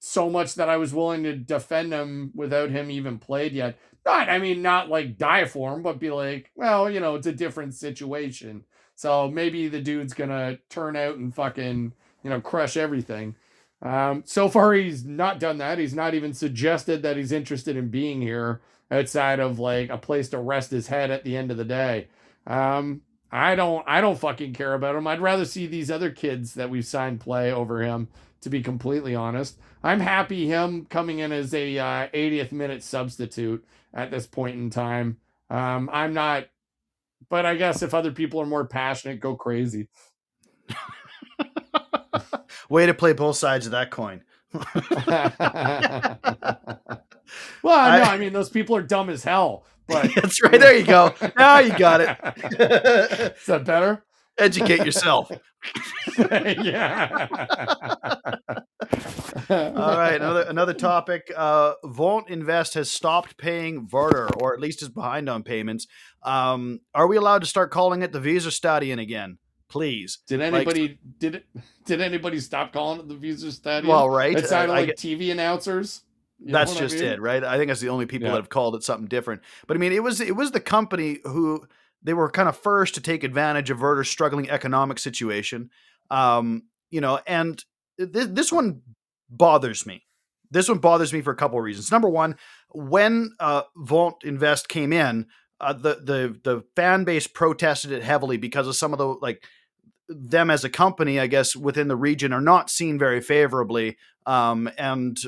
So 0.00 0.28
much 0.28 0.56
that 0.56 0.68
I 0.68 0.76
was 0.76 0.92
willing 0.92 1.22
to 1.22 1.34
defend 1.34 1.92
him 1.92 2.30
without 2.34 2.68
him 2.70 2.90
even 2.90 3.18
played 3.18 3.52
yet. 3.52 3.78
Not, 4.04 4.28
I 4.28 4.38
mean, 4.38 4.60
not 4.60 4.90
like 4.90 5.16
die 5.16 5.46
for 5.46 5.72
him, 5.72 5.82
but 5.82 5.98
be 5.98 6.10
like, 6.10 6.50
well, 6.54 6.90
you 6.90 7.00
know, 7.00 7.14
it's 7.14 7.26
a 7.26 7.32
different 7.32 7.72
situation. 7.74 8.64
So 8.94 9.28
maybe 9.28 9.68
the 9.68 9.80
dude's 9.80 10.14
gonna 10.14 10.58
turn 10.68 10.96
out 10.96 11.16
and 11.16 11.34
fucking, 11.34 11.92
you 12.22 12.30
know, 12.30 12.40
crush 12.40 12.76
everything. 12.76 13.34
Um, 13.82 14.22
so 14.24 14.48
far, 14.48 14.72
he's 14.72 15.04
not 15.04 15.38
done 15.38 15.58
that. 15.58 15.78
He's 15.78 15.94
not 15.94 16.14
even 16.14 16.32
suggested 16.32 17.02
that 17.02 17.16
he's 17.16 17.32
interested 17.32 17.76
in 17.76 17.88
being 17.88 18.22
here 18.22 18.60
outside 18.90 19.40
of 19.40 19.58
like 19.58 19.90
a 19.90 19.98
place 19.98 20.28
to 20.30 20.38
rest 20.38 20.70
his 20.70 20.86
head 20.86 21.10
at 21.10 21.24
the 21.24 21.36
end 21.36 21.50
of 21.50 21.56
the 21.56 21.64
day. 21.64 22.08
Um, 22.46 23.02
I 23.30 23.56
don't, 23.56 23.84
I 23.86 24.00
don't 24.00 24.18
fucking 24.18 24.54
care 24.54 24.74
about 24.74 24.94
him. 24.94 25.06
I'd 25.06 25.20
rather 25.20 25.44
see 25.44 25.66
these 25.66 25.90
other 25.90 26.10
kids 26.10 26.54
that 26.54 26.70
we've 26.70 26.86
signed 26.86 27.20
play 27.20 27.52
over 27.52 27.82
him. 27.82 28.08
To 28.42 28.50
be 28.50 28.62
completely 28.62 29.14
honest, 29.14 29.58
I'm 29.82 30.00
happy 30.00 30.46
him 30.46 30.84
coming 30.90 31.18
in 31.18 31.32
as 31.32 31.54
a 31.54 31.78
uh, 31.78 32.08
80th 32.08 32.52
minute 32.52 32.82
substitute 32.82 33.64
at 33.94 34.10
this 34.10 34.26
point 34.26 34.56
in 34.56 34.68
time. 34.68 35.16
Um, 35.48 35.88
I'm 35.90 36.12
not, 36.12 36.48
but 37.28 37.44
I 37.46 37.54
guess 37.56 37.82
if 37.82 37.94
other 37.94 38.12
people 38.12 38.40
are 38.40 38.46
more 38.46 38.66
passionate, 38.66 39.20
go 39.20 39.34
crazy. 39.36 39.88
Way 42.68 42.86
to 42.86 42.94
play 42.94 43.12
both 43.12 43.36
sides 43.36 43.66
of 43.66 43.72
that 43.72 43.90
coin. 43.90 44.22
well, 44.52 44.64
I- 47.78 47.98
no, 47.98 48.04
I 48.04 48.16
mean 48.18 48.32
those 48.32 48.50
people 48.50 48.76
are 48.76 48.82
dumb 48.82 49.10
as 49.10 49.24
hell. 49.24 49.64
But 49.86 50.10
That's 50.14 50.42
right. 50.42 50.58
There 50.58 50.76
you 50.76 50.84
go. 50.86 51.14
Now 51.36 51.58
you 51.58 51.76
got 51.76 52.00
it. 52.00 53.36
Is 53.38 53.46
that 53.46 53.64
better? 53.64 54.04
Educate 54.38 54.84
yourself. 54.84 55.30
yeah. 56.18 57.28
All 59.50 59.98
right, 59.98 60.14
another 60.16 60.42
another 60.42 60.74
topic. 60.74 61.30
Uh, 61.36 61.74
Wohninvest 61.84 62.74
has 62.74 62.90
stopped 62.90 63.36
paying 63.36 63.88
Werder, 63.90 64.28
or 64.40 64.54
at 64.54 64.60
least 64.60 64.82
is 64.82 64.88
behind 64.88 65.28
on 65.28 65.42
payments. 65.42 65.86
Um, 66.22 66.80
are 66.94 67.06
we 67.06 67.16
allowed 67.16 67.40
to 67.40 67.46
start 67.46 67.70
calling 67.70 68.02
it 68.02 68.12
the 68.12 68.20
Weserstadion 68.20 69.00
again, 69.00 69.38
please? 69.68 70.18
Did 70.26 70.40
anybody 70.40 70.98
did 71.18 71.34
it? 71.36 71.46
Did 71.84 72.00
anybody 72.00 72.38
stop 72.40 72.72
calling 72.72 73.00
it 73.00 73.08
the 73.08 73.14
Weser 73.16 73.52
Stadium? 73.52 73.88
Well, 73.88 74.08
right. 74.08 74.36
It 74.36 74.46
sounded 74.46 74.72
I- 74.72 74.76
I 74.76 74.80
like 74.80 74.86
get- 74.88 74.98
TV 74.98 75.30
announcers. 75.32 76.02
You 76.40 76.52
that's 76.52 76.72
what 76.72 76.82
I 76.82 76.86
just 76.86 76.96
mean? 77.00 77.12
it, 77.12 77.20
right? 77.20 77.42
I 77.44 77.56
think 77.58 77.68
that's 77.68 77.80
the 77.80 77.88
only 77.88 78.06
people 78.06 78.26
Yeah. 78.26 78.32
that 78.32 78.38
have 78.42 78.48
called 78.50 78.74
it 78.74 78.82
something 78.82 79.06
different. 79.06 79.42
But 79.66 79.76
I 79.76 79.80
mean, 79.80 79.92
it 79.92 80.02
was 80.02 80.20
it 80.20 80.36
was 80.36 80.50
the 80.50 80.60
company 80.60 81.18
who 81.24 81.66
they 82.02 82.12
were 82.12 82.30
kind 82.30 82.48
of 82.48 82.56
first 82.56 82.94
to 82.96 83.00
take 83.00 83.24
advantage 83.24 83.70
of 83.70 83.78
Werder's 83.80 84.08
struggling 84.10 84.50
economic 84.50 84.98
situation. 84.98 85.70
Um, 86.10 86.64
you 86.90 87.00
know, 87.00 87.18
and 87.26 87.64
th- 87.98 88.28
this 88.30 88.52
one 88.52 88.82
bothers 89.28 89.86
me. 89.86 90.04
This 90.50 90.68
one 90.68 90.78
bothers 90.78 91.12
me 91.12 91.20
for 91.20 91.32
a 91.32 91.36
couple 91.36 91.58
of 91.58 91.64
reasons. 91.64 91.90
Number 91.90 92.08
one, 92.08 92.36
when 92.70 93.32
uh, 93.40 93.62
Invest 94.22 94.68
came 94.68 94.92
in, 94.92 95.26
uh, 95.60 95.72
the 95.72 95.94
the 95.94 96.40
the 96.42 96.64
fan 96.76 97.04
base 97.04 97.26
protested 97.26 97.92
it 97.92 98.02
heavily 98.02 98.36
because 98.36 98.66
of 98.66 98.76
some 98.76 98.92
of 98.92 98.98
the 98.98 99.06
like 99.06 99.42
them 100.08 100.50
as 100.50 100.64
a 100.64 100.70
company, 100.70 101.18
I 101.18 101.26
guess, 101.26 101.56
within 101.56 101.88
the 101.88 101.96
region 101.96 102.32
are 102.32 102.40
not 102.40 102.70
seen 102.70 102.98
very 102.98 103.20
favorably, 103.20 103.96
um, 104.26 104.70
and 104.76 105.18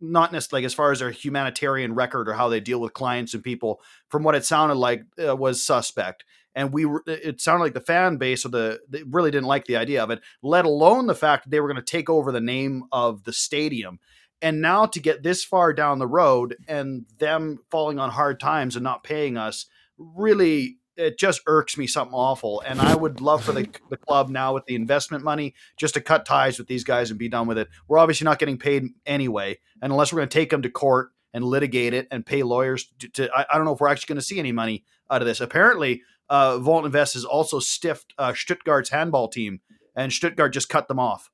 not 0.00 0.32
necessarily 0.32 0.62
like 0.62 0.66
as 0.66 0.74
far 0.74 0.92
as 0.92 0.98
their 0.98 1.10
humanitarian 1.10 1.94
record 1.94 2.28
or 2.28 2.32
how 2.32 2.48
they 2.48 2.60
deal 2.60 2.80
with 2.80 2.94
clients 2.94 3.34
and 3.34 3.44
people. 3.44 3.80
From 4.08 4.22
what 4.22 4.34
it 4.34 4.44
sounded 4.44 4.76
like, 4.76 5.04
uh, 5.24 5.36
was 5.36 5.62
suspect. 5.62 6.24
And 6.54 6.72
we 6.72 6.84
were, 6.84 7.02
it 7.06 7.40
sounded 7.40 7.62
like 7.62 7.74
the 7.74 7.80
fan 7.80 8.16
base 8.16 8.44
of 8.44 8.52
the 8.52 8.80
they 8.88 9.02
really 9.04 9.30
didn't 9.30 9.46
like 9.46 9.66
the 9.66 9.76
idea 9.76 10.02
of 10.02 10.10
it, 10.10 10.20
let 10.42 10.64
alone 10.64 11.06
the 11.06 11.14
fact 11.14 11.44
that 11.44 11.50
they 11.50 11.60
were 11.60 11.68
going 11.68 11.76
to 11.76 11.82
take 11.82 12.10
over 12.10 12.32
the 12.32 12.40
name 12.40 12.84
of 12.92 13.24
the 13.24 13.32
stadium. 13.32 14.00
And 14.42 14.60
now 14.60 14.86
to 14.86 15.00
get 15.00 15.22
this 15.22 15.44
far 15.44 15.72
down 15.72 15.98
the 15.98 16.06
road 16.06 16.56
and 16.66 17.04
them 17.18 17.58
falling 17.70 17.98
on 17.98 18.10
hard 18.10 18.40
times 18.40 18.74
and 18.74 18.82
not 18.82 19.04
paying 19.04 19.36
us 19.36 19.66
really 19.98 20.78
it 21.00 21.18
just 21.18 21.40
irks 21.46 21.78
me 21.78 21.86
something 21.86 22.14
awful. 22.14 22.62
And 22.66 22.80
I 22.80 22.94
would 22.94 23.20
love 23.20 23.42
for 23.42 23.52
the, 23.52 23.66
the 23.90 23.96
club 23.96 24.28
now 24.28 24.54
with 24.54 24.66
the 24.66 24.74
investment 24.74 25.24
money 25.24 25.54
just 25.78 25.94
to 25.94 26.00
cut 26.00 26.26
ties 26.26 26.58
with 26.58 26.68
these 26.68 26.84
guys 26.84 27.10
and 27.10 27.18
be 27.18 27.28
done 27.28 27.46
with 27.46 27.58
it. 27.58 27.68
We're 27.88 27.98
obviously 27.98 28.26
not 28.26 28.38
getting 28.38 28.58
paid 28.58 28.84
anyway. 29.06 29.58
And 29.80 29.92
unless 29.92 30.12
we're 30.12 30.18
going 30.18 30.28
to 30.28 30.38
take 30.38 30.50
them 30.50 30.62
to 30.62 30.70
court 30.70 31.10
and 31.32 31.44
litigate 31.44 31.94
it 31.94 32.08
and 32.10 32.26
pay 32.26 32.42
lawyers 32.42 32.92
to, 32.98 33.08
to 33.10 33.30
I, 33.34 33.46
I, 33.50 33.56
don't 33.56 33.64
know 33.64 33.72
if 33.72 33.80
we're 33.80 33.88
actually 33.88 34.12
going 34.12 34.20
to 34.20 34.26
see 34.26 34.38
any 34.38 34.52
money 34.52 34.84
out 35.10 35.22
of 35.22 35.26
this. 35.26 35.40
Apparently, 35.40 36.02
uh, 36.30 36.52
Wohninvest 36.58 37.14
has 37.14 37.24
also 37.24 37.58
stiffed 37.58 38.14
uh, 38.16 38.32
Stuttgart's 38.32 38.90
handball 38.90 39.28
team, 39.28 39.60
and 39.94 40.12
Stuttgart 40.12 40.52
just 40.52 40.68
cut 40.68 40.88
them 40.88 40.98
off. 40.98 41.30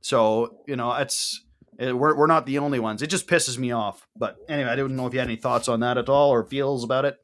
So 0.00 0.58
you 0.66 0.76
know, 0.76 0.92
it's 0.92 1.44
it, 1.78 1.96
we're 1.96 2.16
we're 2.16 2.26
not 2.26 2.46
the 2.46 2.58
only 2.58 2.78
ones. 2.78 3.02
It 3.02 3.08
just 3.08 3.26
pisses 3.26 3.58
me 3.58 3.72
off. 3.72 4.06
But 4.14 4.36
anyway, 4.48 4.70
I 4.70 4.76
didn't 4.76 4.94
know 4.94 5.06
if 5.06 5.14
you 5.14 5.18
had 5.18 5.28
any 5.28 5.36
thoughts 5.36 5.66
on 5.66 5.80
that 5.80 5.98
at 5.98 6.08
all 6.08 6.30
or 6.30 6.44
feels 6.44 6.84
about 6.84 7.06
it. 7.06 7.16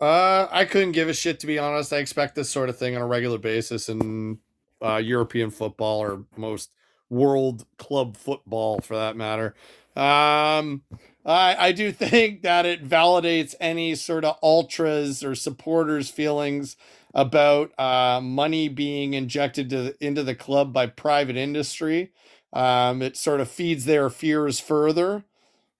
Uh, 0.00 0.46
I 0.50 0.64
couldn't 0.64 0.92
give 0.92 1.08
a 1.08 1.14
shit 1.14 1.40
to 1.40 1.46
be 1.46 1.58
honest. 1.58 1.92
I 1.92 1.98
expect 1.98 2.34
this 2.34 2.50
sort 2.50 2.68
of 2.68 2.78
thing 2.78 2.96
on 2.96 3.02
a 3.02 3.06
regular 3.06 3.38
basis 3.38 3.88
in 3.88 4.38
uh, 4.84 4.96
European 4.96 5.50
football 5.50 6.00
or 6.00 6.24
most 6.36 6.70
world 7.10 7.64
club 7.78 8.16
football, 8.16 8.80
for 8.80 8.96
that 8.96 9.16
matter. 9.16 9.54
Um, 9.96 10.82
I 11.28 11.68
I 11.68 11.72
do 11.72 11.92
think 11.92 12.42
that 12.42 12.66
it 12.66 12.86
validates 12.86 13.54
any 13.60 13.94
sort 13.94 14.24
of 14.24 14.36
ultras 14.42 15.22
or 15.22 15.34
supporters' 15.34 16.10
feelings 16.10 16.76
about 17.14 17.78
uh, 17.78 18.20
money 18.20 18.68
being 18.68 19.14
injected 19.14 19.70
to, 19.70 19.94
into 20.04 20.22
the 20.22 20.34
club 20.34 20.72
by 20.72 20.86
private 20.86 21.36
industry. 21.36 22.12
Um, 22.52 23.02
it 23.02 23.16
sort 23.16 23.40
of 23.40 23.50
feeds 23.50 23.84
their 23.84 24.10
fears 24.10 24.60
further. 24.60 25.24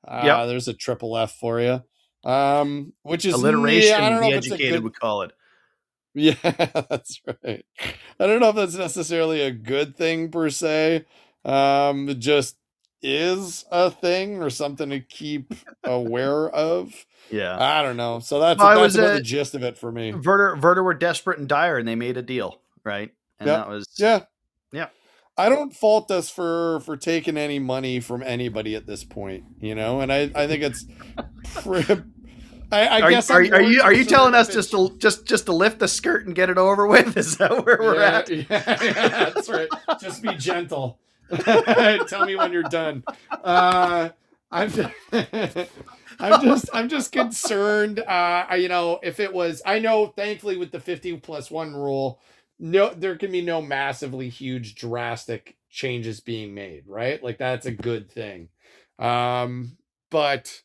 Uh, 0.06 0.22
yeah, 0.24 0.46
there's 0.46 0.68
a 0.68 0.74
triple 0.74 1.16
F 1.16 1.32
for 1.32 1.60
you 1.60 1.82
um, 2.24 2.92
which 3.02 3.24
is 3.24 3.34
alliteration. 3.34 3.90
Yeah, 3.90 4.06
I 4.06 4.10
don't 4.10 4.20
know 4.20 4.30
the 4.30 4.36
educated 4.36 4.72
good... 4.74 4.84
would 4.84 4.98
call 4.98 5.22
it. 5.22 5.32
Yeah, 6.14 6.34
that's 6.42 7.20
right. 7.26 7.64
I 8.18 8.26
don't 8.26 8.40
know 8.40 8.50
if 8.50 8.56
that's 8.56 8.74
necessarily 8.74 9.40
a 9.42 9.50
good 9.50 9.96
thing 9.96 10.30
per 10.30 10.50
se. 10.50 11.04
Um, 11.44 12.14
just 12.18 12.56
is 13.02 13.64
a 13.70 13.90
thing 13.90 14.42
or 14.42 14.50
something 14.50 14.90
to 14.90 15.00
keep 15.00 15.54
aware 15.84 16.48
of. 16.50 16.92
Yeah, 17.30 17.56
I 17.60 17.82
don't 17.82 17.96
know. 17.96 18.20
So 18.20 18.40
that's, 18.40 18.58
well, 18.58 18.80
that's 18.80 18.94
about 18.94 19.10
a, 19.10 19.14
the 19.14 19.22
gist 19.22 19.54
of 19.54 19.62
it 19.62 19.76
for 19.76 19.92
me. 19.92 20.12
Werder, 20.12 20.56
Werder 20.56 20.82
were 20.82 20.94
desperate 20.94 21.38
and 21.38 21.48
dire, 21.48 21.78
and 21.78 21.86
they 21.86 21.94
made 21.94 22.16
a 22.16 22.22
deal, 22.22 22.60
right? 22.84 23.12
And 23.38 23.46
yep. 23.46 23.58
that 23.58 23.68
was 23.68 23.88
yeah, 23.98 24.20
yeah. 24.72 24.88
I 25.36 25.48
don't 25.48 25.74
fault 25.74 26.10
us 26.10 26.30
for 26.30 26.80
for 26.80 26.96
taking 26.96 27.36
any 27.36 27.58
money 27.58 28.00
from 28.00 28.22
anybody 28.22 28.74
at 28.74 28.86
this 28.86 29.04
point, 29.04 29.44
you 29.60 29.74
know, 29.74 30.00
and 30.00 30.12
I 30.12 30.30
I 30.34 30.46
think 30.46 30.62
it's 30.62 30.84
I, 32.70 32.86
I 32.86 33.00
are, 33.00 33.10
guess 33.10 33.30
are, 33.30 33.38
are 33.38 33.62
you 33.62 33.80
are 33.80 33.92
you 33.92 34.04
telling 34.04 34.34
us 34.34 34.52
just 34.52 34.72
to 34.72 34.94
just 34.98 35.26
just 35.26 35.46
to 35.46 35.52
lift 35.52 35.78
the 35.78 35.88
skirt 35.88 36.26
and 36.26 36.34
get 36.34 36.50
it 36.50 36.58
over 36.58 36.86
with? 36.86 37.16
Is 37.16 37.36
that 37.38 37.64
where 37.64 37.78
we're 37.80 37.96
yeah, 37.96 38.18
at? 38.18 38.28
Yeah, 38.28 38.44
yeah, 38.50 39.08
that's 39.08 39.48
right. 39.48 39.68
Just 40.00 40.22
be 40.22 40.34
gentle. 40.34 40.98
Tell 42.08 42.26
me 42.26 42.36
when 42.36 42.52
you're 42.52 42.62
done. 42.64 43.04
Uh, 43.30 44.10
I'm 44.50 44.70
just, 44.70 44.92
I'm 46.20 46.42
just 46.42 46.70
I'm 46.72 46.88
just 46.88 47.12
concerned. 47.12 48.00
Uh, 48.00 48.46
you 48.58 48.68
know, 48.68 48.98
if 49.02 49.20
it 49.20 49.32
was, 49.32 49.62
I 49.66 49.78
know, 49.78 50.08
thankfully, 50.08 50.56
with 50.56 50.72
the 50.72 50.80
50 50.80 51.18
plus 51.18 51.50
one 51.50 51.74
rule, 51.74 52.20
no, 52.58 52.92
there 52.94 53.16
can 53.16 53.30
be 53.30 53.42
no 53.42 53.60
massively 53.60 54.28
huge, 54.28 54.74
drastic 54.74 55.56
changes 55.70 56.20
being 56.20 56.54
made. 56.54 56.84
Right, 56.86 57.22
like 57.22 57.38
that's 57.38 57.66
a 57.66 57.72
good 57.72 58.10
thing. 58.10 58.48
Um, 58.98 59.76
but 60.10 60.62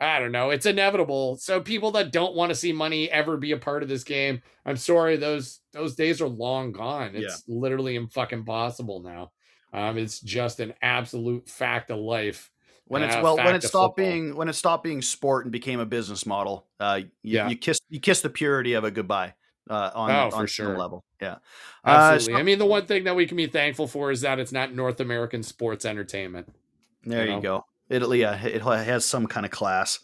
I 0.00 0.18
don't 0.18 0.32
know. 0.32 0.48
It's 0.50 0.64
inevitable. 0.64 1.36
So 1.36 1.60
people 1.60 1.90
that 1.92 2.10
don't 2.10 2.34
want 2.34 2.48
to 2.50 2.54
see 2.54 2.72
money 2.72 3.10
ever 3.10 3.36
be 3.36 3.52
a 3.52 3.58
part 3.58 3.82
of 3.82 3.88
this 3.88 4.02
game, 4.02 4.40
I'm 4.64 4.76
sorry, 4.76 5.16
those 5.16 5.60
those 5.72 5.94
days 5.94 6.22
are 6.22 6.28
long 6.28 6.72
gone. 6.72 7.14
It's 7.14 7.44
yeah. 7.46 7.54
literally 7.54 8.06
fucking 8.06 8.44
possible 8.44 9.02
now. 9.02 9.30
Um, 9.72 9.98
it's 9.98 10.20
just 10.20 10.60
an 10.60 10.74
absolute 10.82 11.48
fact 11.48 11.90
of 11.90 11.98
life. 11.98 12.50
When 12.86 13.02
it's 13.02 13.14
uh, 13.14 13.20
well, 13.22 13.36
when 13.36 13.54
it 13.54 13.62
stopped 13.62 13.96
football. 13.96 14.12
being 14.12 14.34
when 14.34 14.48
it 14.48 14.54
stopped 14.54 14.82
being 14.82 15.00
sport 15.00 15.44
and 15.44 15.52
became 15.52 15.78
a 15.78 15.86
business 15.86 16.26
model, 16.26 16.66
uh, 16.80 17.00
you, 17.02 17.10
yeah. 17.22 17.48
you 17.48 17.56
kiss 17.56 17.78
you 17.88 18.00
kiss 18.00 18.20
the 18.20 18.30
purity 18.30 18.72
of 18.74 18.84
a 18.84 18.90
goodbye. 18.90 19.34
Uh, 19.68 19.88
on, 19.94 20.10
oh, 20.10 20.30
on 20.32 20.46
sure. 20.48 20.76
level. 20.76 21.04
Yeah. 21.22 21.36
Absolutely. 21.84 22.34
Uh, 22.34 22.36
so, 22.36 22.40
I 22.40 22.42
mean, 22.42 22.58
the 22.58 22.66
one 22.66 22.86
thing 22.86 23.04
that 23.04 23.14
we 23.14 23.24
can 23.26 23.36
be 23.36 23.46
thankful 23.46 23.86
for 23.86 24.10
is 24.10 24.22
that 24.22 24.40
it's 24.40 24.50
not 24.50 24.74
North 24.74 24.98
American 24.98 25.44
sports 25.44 25.84
entertainment. 25.84 26.52
There 27.04 27.24
you, 27.24 27.30
know? 27.30 27.36
you 27.36 27.42
go. 27.42 27.64
Italy, 27.88 28.22
yeah, 28.22 28.44
it 28.44 28.62
has 28.62 29.06
some 29.06 29.28
kind 29.28 29.46
of 29.46 29.52
class. 29.52 30.00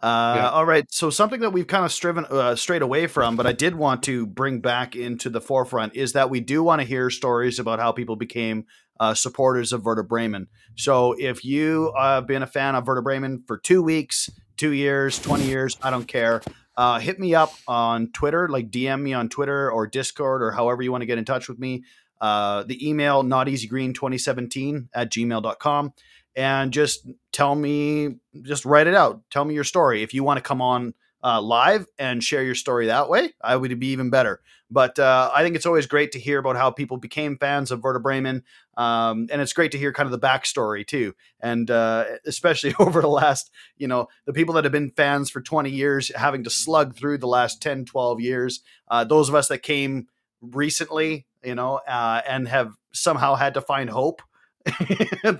Uh, 0.00 0.34
yeah. 0.36 0.50
All 0.50 0.64
right. 0.64 0.84
So 0.92 1.10
something 1.10 1.40
that 1.40 1.50
we've 1.50 1.66
kind 1.66 1.84
of 1.84 1.90
striven 1.90 2.26
uh, 2.26 2.54
straight 2.54 2.82
away 2.82 3.08
from, 3.08 3.34
but 3.34 3.46
I 3.46 3.52
did 3.52 3.74
want 3.74 4.04
to 4.04 4.26
bring 4.26 4.60
back 4.60 4.94
into 4.94 5.28
the 5.28 5.40
forefront 5.40 5.96
is 5.96 6.12
that 6.12 6.30
we 6.30 6.38
do 6.38 6.62
want 6.62 6.80
to 6.80 6.86
hear 6.86 7.10
stories 7.10 7.58
about 7.58 7.80
how 7.80 7.90
people 7.90 8.14
became 8.14 8.66
uh, 9.00 9.14
supporters 9.14 9.72
of 9.72 9.84
Werder 9.84 10.02
Bremen. 10.02 10.48
So 10.76 11.14
if 11.18 11.44
you 11.44 11.92
have 11.98 12.26
been 12.26 12.42
a 12.42 12.46
fan 12.46 12.74
of 12.74 12.86
Werder 12.86 13.02
Bremen 13.02 13.42
for 13.46 13.58
two 13.58 13.82
weeks, 13.82 14.30
two 14.56 14.72
years, 14.72 15.18
20 15.18 15.44
years, 15.44 15.76
I 15.82 15.90
don't 15.90 16.06
care. 16.06 16.42
Uh, 16.76 17.00
hit 17.00 17.18
me 17.18 17.34
up 17.34 17.52
on 17.66 18.12
Twitter, 18.12 18.48
like 18.48 18.70
DM 18.70 19.02
me 19.02 19.12
on 19.12 19.28
Twitter 19.28 19.70
or 19.70 19.86
Discord 19.86 20.42
or 20.42 20.52
however 20.52 20.82
you 20.82 20.92
want 20.92 21.02
to 21.02 21.06
get 21.06 21.18
in 21.18 21.24
touch 21.24 21.48
with 21.48 21.58
me. 21.58 21.84
Uh, 22.20 22.64
the 22.64 22.88
email, 22.88 23.22
noteasygreen2017 23.22 24.88
at 24.94 25.10
gmail.com 25.10 25.92
and 26.38 26.72
just 26.72 27.10
tell 27.32 27.54
me, 27.54 28.16
just 28.42 28.64
write 28.64 28.86
it 28.86 28.94
out. 28.94 29.22
Tell 29.28 29.44
me 29.44 29.54
your 29.54 29.64
story. 29.64 30.04
If 30.04 30.14
you 30.14 30.22
want 30.22 30.36
to 30.36 30.40
come 30.42 30.62
on 30.62 30.94
uh, 31.22 31.42
live 31.42 31.86
and 31.98 32.22
share 32.22 32.44
your 32.44 32.54
story 32.54 32.86
that 32.86 33.08
way, 33.08 33.32
I 33.42 33.56
would 33.56 33.78
be 33.80 33.88
even 33.88 34.08
better. 34.08 34.40
But 34.70 34.98
uh, 34.98 35.30
I 35.34 35.42
think 35.42 35.56
it's 35.56 35.66
always 35.66 35.86
great 35.86 36.12
to 36.12 36.18
hear 36.18 36.38
about 36.38 36.56
how 36.56 36.70
people 36.70 36.98
became 36.98 37.38
fans 37.38 37.70
of 37.70 37.82
Werder 37.82 37.98
Bremen. 37.98 38.44
Um, 38.76 39.28
and 39.32 39.40
it's 39.40 39.52
great 39.52 39.72
to 39.72 39.78
hear 39.78 39.92
kind 39.92 40.06
of 40.06 40.10
the 40.12 40.26
backstory 40.26 40.86
too. 40.86 41.14
And 41.40 41.70
uh, 41.70 42.04
especially 42.26 42.74
over 42.80 43.00
the 43.00 43.08
last, 43.08 43.50
you 43.76 43.88
know, 43.88 44.08
the 44.26 44.32
people 44.32 44.54
that 44.54 44.64
have 44.64 44.72
been 44.72 44.90
fans 44.90 45.30
for 45.30 45.40
20 45.40 45.70
years, 45.70 46.14
having 46.14 46.44
to 46.44 46.50
slug 46.50 46.94
through 46.94 47.18
the 47.18 47.26
last 47.26 47.62
10, 47.62 47.86
12 47.86 48.20
years. 48.20 48.60
Uh, 48.88 49.04
those 49.04 49.28
of 49.28 49.34
us 49.34 49.48
that 49.48 49.62
came 49.62 50.08
recently, 50.40 51.26
you 51.42 51.54
know, 51.54 51.80
uh, 51.88 52.20
and 52.28 52.48
have 52.48 52.74
somehow 52.92 53.34
had 53.34 53.54
to 53.54 53.60
find 53.60 53.90
hope 53.90 54.22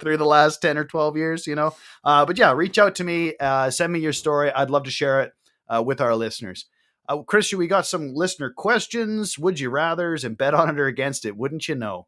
through 0.01 0.17
the 0.17 0.25
last 0.25 0.63
10 0.63 0.79
or 0.79 0.85
12 0.85 1.17
years, 1.17 1.47
you 1.47 1.55
know. 1.55 1.75
Uh, 2.05 2.25
but 2.25 2.39
yeah, 2.39 2.53
reach 2.53 2.79
out 2.79 2.95
to 2.97 3.05
me, 3.05 3.35
uh, 3.41 3.71
send 3.71 3.93
me 3.93 3.99
your 3.99 4.13
story. 4.13 4.51
I'd 4.51 4.71
love 4.71 4.85
to 4.85 4.91
share 4.91 5.21
it 5.23 5.33
uh, 5.69 5.83
with 5.85 6.01
our 6.01 6.15
listeners. 6.15 6.67
Uh, 7.09 7.23
Christian, 7.23 7.59
we 7.59 7.67
got 7.67 7.87
some 7.87 8.15
listener 8.15 8.51
questions, 8.51 9.39
would 9.39 9.59
you 9.59 9.71
rathers, 9.71 10.25
and 10.25 10.37
bet 10.37 10.55
on 10.55 10.69
it 10.69 10.79
or 10.79 10.87
against 10.87 11.25
it, 11.25 11.37
wouldn't 11.37 11.69
you 11.69 11.75
know? 11.75 12.07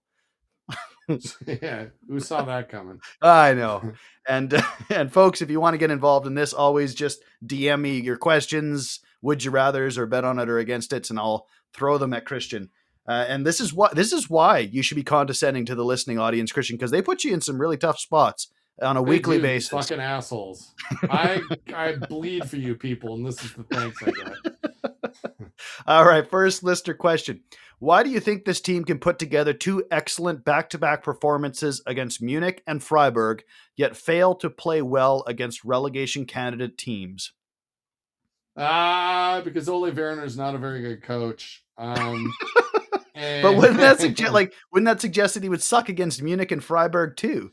yeah, 1.47 1.87
who 2.09 2.21
saw 2.21 2.43
that 2.43 2.69
coming? 2.69 3.01
I 3.21 3.55
know. 3.55 3.93
And 4.29 4.63
and 4.91 5.11
folks, 5.13 5.41
if 5.41 5.51
you 5.51 5.61
want 5.61 5.75
to 5.75 5.79
get 5.79 5.91
involved 5.91 6.27
in 6.27 6.35
this, 6.35 6.53
always 6.53 6.95
just 6.95 7.25
DM 7.45 7.81
me 7.81 7.99
your 7.99 8.19
questions, 8.19 9.01
would 9.23 9.43
you 9.43 9.51
rather's 9.51 9.99
or 9.99 10.07
bet 10.07 10.25
on 10.25 10.39
it 10.39 10.49
or 10.49 10.59
against 10.59 10.93
it, 10.93 11.09
and 11.11 11.19
I'll 11.19 11.49
throw 11.75 11.99
them 11.99 12.13
at 12.13 12.27
Christian. 12.27 12.69
Uh, 13.09 13.25
and 13.27 13.45
this 13.45 13.61
is 13.61 13.73
what 13.73 13.97
this 13.97 14.13
is 14.13 14.31
why 14.31 14.59
you 14.59 14.83
should 14.83 14.97
be 14.97 15.03
condescending 15.03 15.65
to 15.65 15.75
the 15.75 15.87
listening 15.87 16.19
audience, 16.19 16.53
Christian, 16.53 16.77
because 16.77 16.93
they 16.93 17.03
put 17.03 17.25
you 17.25 17.33
in 17.33 17.41
some 17.41 17.61
really 17.61 17.79
tough 17.79 17.99
spots 17.99 18.53
on 18.83 18.97
a 18.97 19.03
they 19.03 19.11
weekly 19.11 19.37
do, 19.37 19.43
basis. 19.43 19.69
Fucking 19.71 20.01
assholes! 20.01 20.75
I 21.11 21.43
I 21.75 21.97
bleed 21.97 22.49
for 22.49 22.57
you 22.57 22.75
people, 22.75 23.15
and 23.15 23.27
this 23.27 23.43
is 23.45 23.53
the 23.55 23.65
thanks 23.65 24.03
I 24.03 24.11
get. 24.11 25.53
All 25.87 26.05
right, 26.05 26.29
first 26.29 26.63
lister 26.63 26.95
question: 26.95 27.43
Why 27.79 28.03
do 28.03 28.11
you 28.11 28.21
think 28.21 28.45
this 28.45 28.61
team 28.61 28.85
can 28.85 28.99
put 28.99 29.19
together 29.19 29.53
two 29.53 29.85
excellent 29.91 30.45
back-to-back 30.45 31.03
performances 31.03 31.83
against 31.87 32.23
Munich 32.23 32.63
and 32.67 32.83
Freiburg, 32.83 33.43
yet 33.77 33.97
fail 33.97 34.35
to 34.37 34.51
play 34.51 34.83
well 34.83 35.25
against 35.27 35.65
relegation 35.65 36.25
candidate 36.25 36.79
teams? 36.79 37.33
Ah, 38.57 39.37
uh, 39.37 39.41
because 39.43 39.69
Ole 39.69 39.91
Werner 39.91 40.25
is 40.25 40.37
not 40.37 40.55
a 40.55 40.59
very 40.59 40.83
good 40.83 41.03
coach. 41.03 41.65
Um, 41.79 42.33
but 43.15 43.57
wouldn't 43.57 43.79
that 43.79 44.01
suggest 44.01 44.33
like 44.33 44.53
wouldn't 44.73 44.87
that 44.87 45.01
suggest 45.01 45.35
that 45.35 45.43
he 45.43 45.49
would 45.49 45.63
suck 45.63 45.89
against 45.89 46.23
Munich 46.23 46.53
and 46.53 46.63
Freiburg 46.63 47.17
too? 47.17 47.53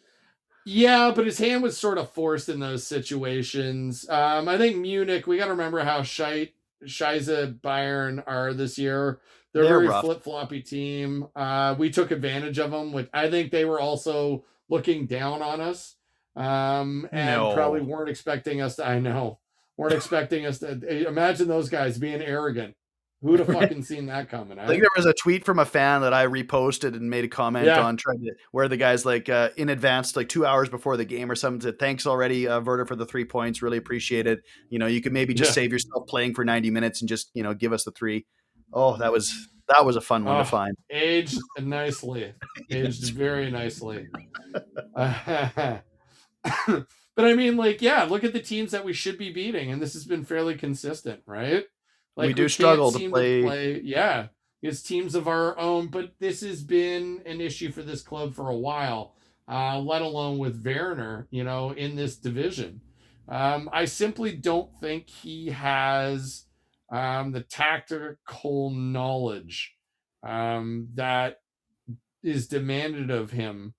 Yeah, 0.70 1.14
but 1.16 1.26
his 1.26 1.38
hand 1.38 1.64
was 1.64 1.78
sort 1.78 1.98
of 1.98 2.12
forced 2.12 2.50
in 2.50 2.60
those 2.60 2.86
situations. 2.86 4.06
Um, 4.10 4.50
I 4.50 4.58
think 4.58 4.76
Munich. 4.76 5.26
We 5.26 5.38
got 5.38 5.46
to 5.46 5.52
remember 5.52 5.80
how 5.80 6.04
shite 6.04 6.56
Scheiße 6.86 7.62
Bayern 7.62 8.22
are 8.28 8.54
this 8.54 8.78
year. 8.78 9.22
They're, 9.54 9.64
They're 9.64 9.78
a 9.78 9.88
very 9.88 10.02
flip 10.02 10.24
floppy 10.24 10.62
team. 10.62 11.28
Uh, 11.34 11.76
we 11.80 11.90
took 11.90 12.12
advantage 12.12 12.60
of 12.60 12.72
them. 12.72 12.92
Which 12.92 13.08
I 13.14 13.30
think 13.30 13.52
they 13.52 13.64
were 13.64 13.80
also 13.80 14.44
looking 14.68 15.06
down 15.06 15.42
on 15.42 15.62
us, 15.62 15.96
um, 16.36 17.08
and 17.14 17.42
no. 17.42 17.54
probably 17.54 17.80
weren't 17.80 18.10
expecting 18.10 18.60
us 18.60 18.76
to. 18.76 18.86
I 18.86 19.00
know 19.00 19.40
weren't 19.78 19.94
expecting 19.94 20.46
us 20.46 20.60
to. 20.60 21.08
Imagine 21.08 21.48
those 21.48 21.70
guys 21.70 21.98
being 21.98 22.22
arrogant 22.22 22.76
Who'd 23.22 23.40
have 23.40 23.48
fucking 23.60 23.82
seen 23.84 24.06
that 24.08 24.30
coming? 24.30 24.60
I 24.60 24.68
think 24.68 24.78
eh? 24.80 24.82
there 24.82 24.90
was 24.96 25.06
a 25.08 25.14
tweet 25.14 25.44
from 25.44 25.58
a 25.60 25.66
fan 25.66 26.02
that 26.02 26.14
I 26.14 26.28
reposted 26.28 26.96
and 26.96 27.10
made 27.10 27.26
a 27.26 27.28
comment 27.28 27.66
Yeah. 27.66 27.82
on 27.82 27.98
trying 27.98 28.20
to 28.24 28.32
where 28.52 28.68
the 28.68 28.78
guy's 28.78 29.06
like 29.06 29.28
uh, 29.28 29.50
in 29.58 29.70
advance, 29.70 30.16
like 30.16 30.30
two 30.30 30.46
hours 30.46 30.70
before 30.70 30.98
the 30.98 31.06
game 31.06 31.32
or 31.32 31.36
something, 31.36 31.62
said, 31.62 31.80
"Thanks 31.80 32.06
already, 32.06 32.48
uh, 32.48 32.62
Werder, 32.62 32.86
for 32.86 32.96
the 32.96 33.06
three 33.06 33.26
points. 33.26 33.62
Really 33.62 33.78
appreciate 33.78 34.28
it. 34.28 34.42
You 34.70 34.78
know, 34.80 34.88
you 34.88 35.02
could 35.02 35.14
maybe 35.14 35.34
just 35.34 35.50
Yeah. 35.50 35.56
save 35.56 35.72
yourself 35.72 36.08
playing 36.08 36.36
for 36.36 36.46
ninety 36.46 36.70
minutes 36.70 37.02
and 37.02 37.10
just 37.10 37.32
you 37.34 37.42
know 37.44 37.54
give 37.56 37.74
us 37.74 37.84
the 37.86 37.92
three. 37.92 38.26
Oh, 38.72 38.98
that 38.98 39.12
was 39.12 39.50
that 39.70 39.84
was 39.86 39.96
a 39.96 40.02
fun 40.02 40.24
one 40.24 40.36
Oh. 40.36 40.40
to 40.40 40.46
find. 40.46 40.78
aged 40.92 41.40
nicely, 41.60 42.34
aged 42.70 43.10
very 43.14 43.50
nicely. 43.52 44.08
but 44.94 45.84
I 47.18 47.34
mean, 47.34 47.58
like, 47.58 47.82
yeah, 47.82 48.04
look 48.04 48.24
at 48.24 48.34
the 48.34 48.40
teams 48.40 48.72
that 48.72 48.86
we 48.86 48.94
should 48.94 49.18
be 49.18 49.32
beating, 49.32 49.72
and 49.72 49.82
this 49.82 49.94
has 49.94 50.06
been 50.06 50.24
fairly 50.24 50.56
consistent, 50.56 51.22
right? 51.26 51.66
Like 52.18 52.28
We 52.28 52.34
do 52.34 52.42
can't 52.44 52.52
struggle 52.52 52.92
to 52.92 52.98
seem 52.98 53.12
play- 53.12 53.82
Yeah, 53.82 54.28
it's 54.62 54.82
teams 54.82 55.14
of 55.14 55.28
our 55.28 55.58
own, 55.60 55.88
but 55.88 56.14
this 56.20 56.42
has 56.42 56.64
been 56.64 57.22
an 57.26 57.40
issue 57.40 57.72
for 57.72 57.84
this 57.84 58.02
club 58.02 58.34
for 58.34 58.50
a 58.50 58.58
while. 58.58 59.14
Uh, 59.50 59.80
let 59.80 60.02
alone 60.02 60.40
with 60.40 60.66
Werner, 60.66 61.28
you 61.30 61.44
know, 61.44 61.72
in 61.72 61.96
this 61.96 62.18
division. 62.18 62.82
Um, 63.30 63.70
I 63.72 63.86
simply 63.86 64.36
don't 64.36 64.70
think 64.82 65.10
he 65.10 65.52
has 65.52 66.46
um, 66.92 67.32
the 67.32 67.42
tactical 67.42 68.72
knowledge 68.72 69.76
um, 70.24 70.90
that 70.96 71.40
is 72.24 72.48
demanded 72.48 73.10
of 73.10 73.32
him 73.32 73.74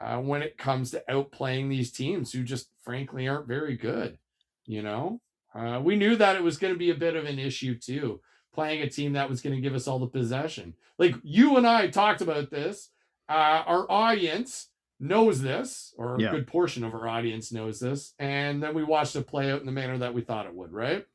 uh, 0.00 0.18
when 0.18 0.42
it 0.42 0.58
comes 0.58 0.90
to 0.92 1.04
outplaying 1.08 1.68
these 1.68 1.92
teams 1.92 2.32
who 2.32 2.42
just 2.42 2.70
frankly 2.82 3.28
aren't 3.28 3.46
very 3.46 3.76
good. 3.76 4.18
You 4.66 4.82
know, 4.82 5.20
uh, 5.54 5.80
we 5.82 5.96
knew 5.96 6.16
that 6.16 6.36
it 6.36 6.42
was 6.42 6.58
going 6.58 6.72
to 6.72 6.78
be 6.78 6.90
a 6.90 6.94
bit 6.94 7.16
of 7.16 7.24
an 7.24 7.38
issue 7.38 7.76
too, 7.76 8.20
playing 8.54 8.82
a 8.82 8.88
team 8.88 9.14
that 9.14 9.28
was 9.28 9.40
going 9.40 9.54
to 9.54 9.62
give 9.62 9.74
us 9.74 9.88
all 9.88 9.98
the 9.98 10.06
possession. 10.06 10.74
Like 10.98 11.14
you 11.22 11.56
and 11.56 11.66
I 11.66 11.88
talked 11.88 12.20
about 12.20 12.50
this. 12.50 12.90
Uh, 13.28 13.62
our 13.66 13.90
audience 13.90 14.68
knows 15.00 15.40
this, 15.42 15.94
or 15.96 16.16
a 16.16 16.18
good 16.18 16.46
portion 16.46 16.82
of 16.82 16.94
our 16.94 17.06
audience 17.06 17.52
knows 17.52 17.78
this, 17.78 18.14
and 18.18 18.62
then 18.62 18.74
we 18.74 18.82
watched 18.82 19.14
it 19.16 19.26
play 19.26 19.52
out 19.52 19.60
in 19.60 19.66
the 19.66 19.72
manner 19.72 19.98
that 19.98 20.14
we 20.14 20.22
thought 20.22 20.46
it 20.46 20.54
would, 20.54 20.72
right? 20.72 21.06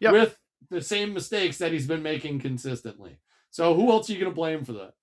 Yep. 0.00 0.12
With 0.12 0.38
the 0.70 0.80
same 0.82 1.14
mistakes 1.14 1.58
that 1.58 1.72
he's 1.72 1.86
been 1.86 2.02
making 2.02 2.40
consistently. 2.40 3.18
So 3.50 3.74
who 3.74 3.90
else 3.90 4.08
are 4.08 4.12
you 4.12 4.20
going 4.20 4.30
to 4.30 4.34
blame 4.34 4.64
for 4.64 4.72
that? 4.72 4.94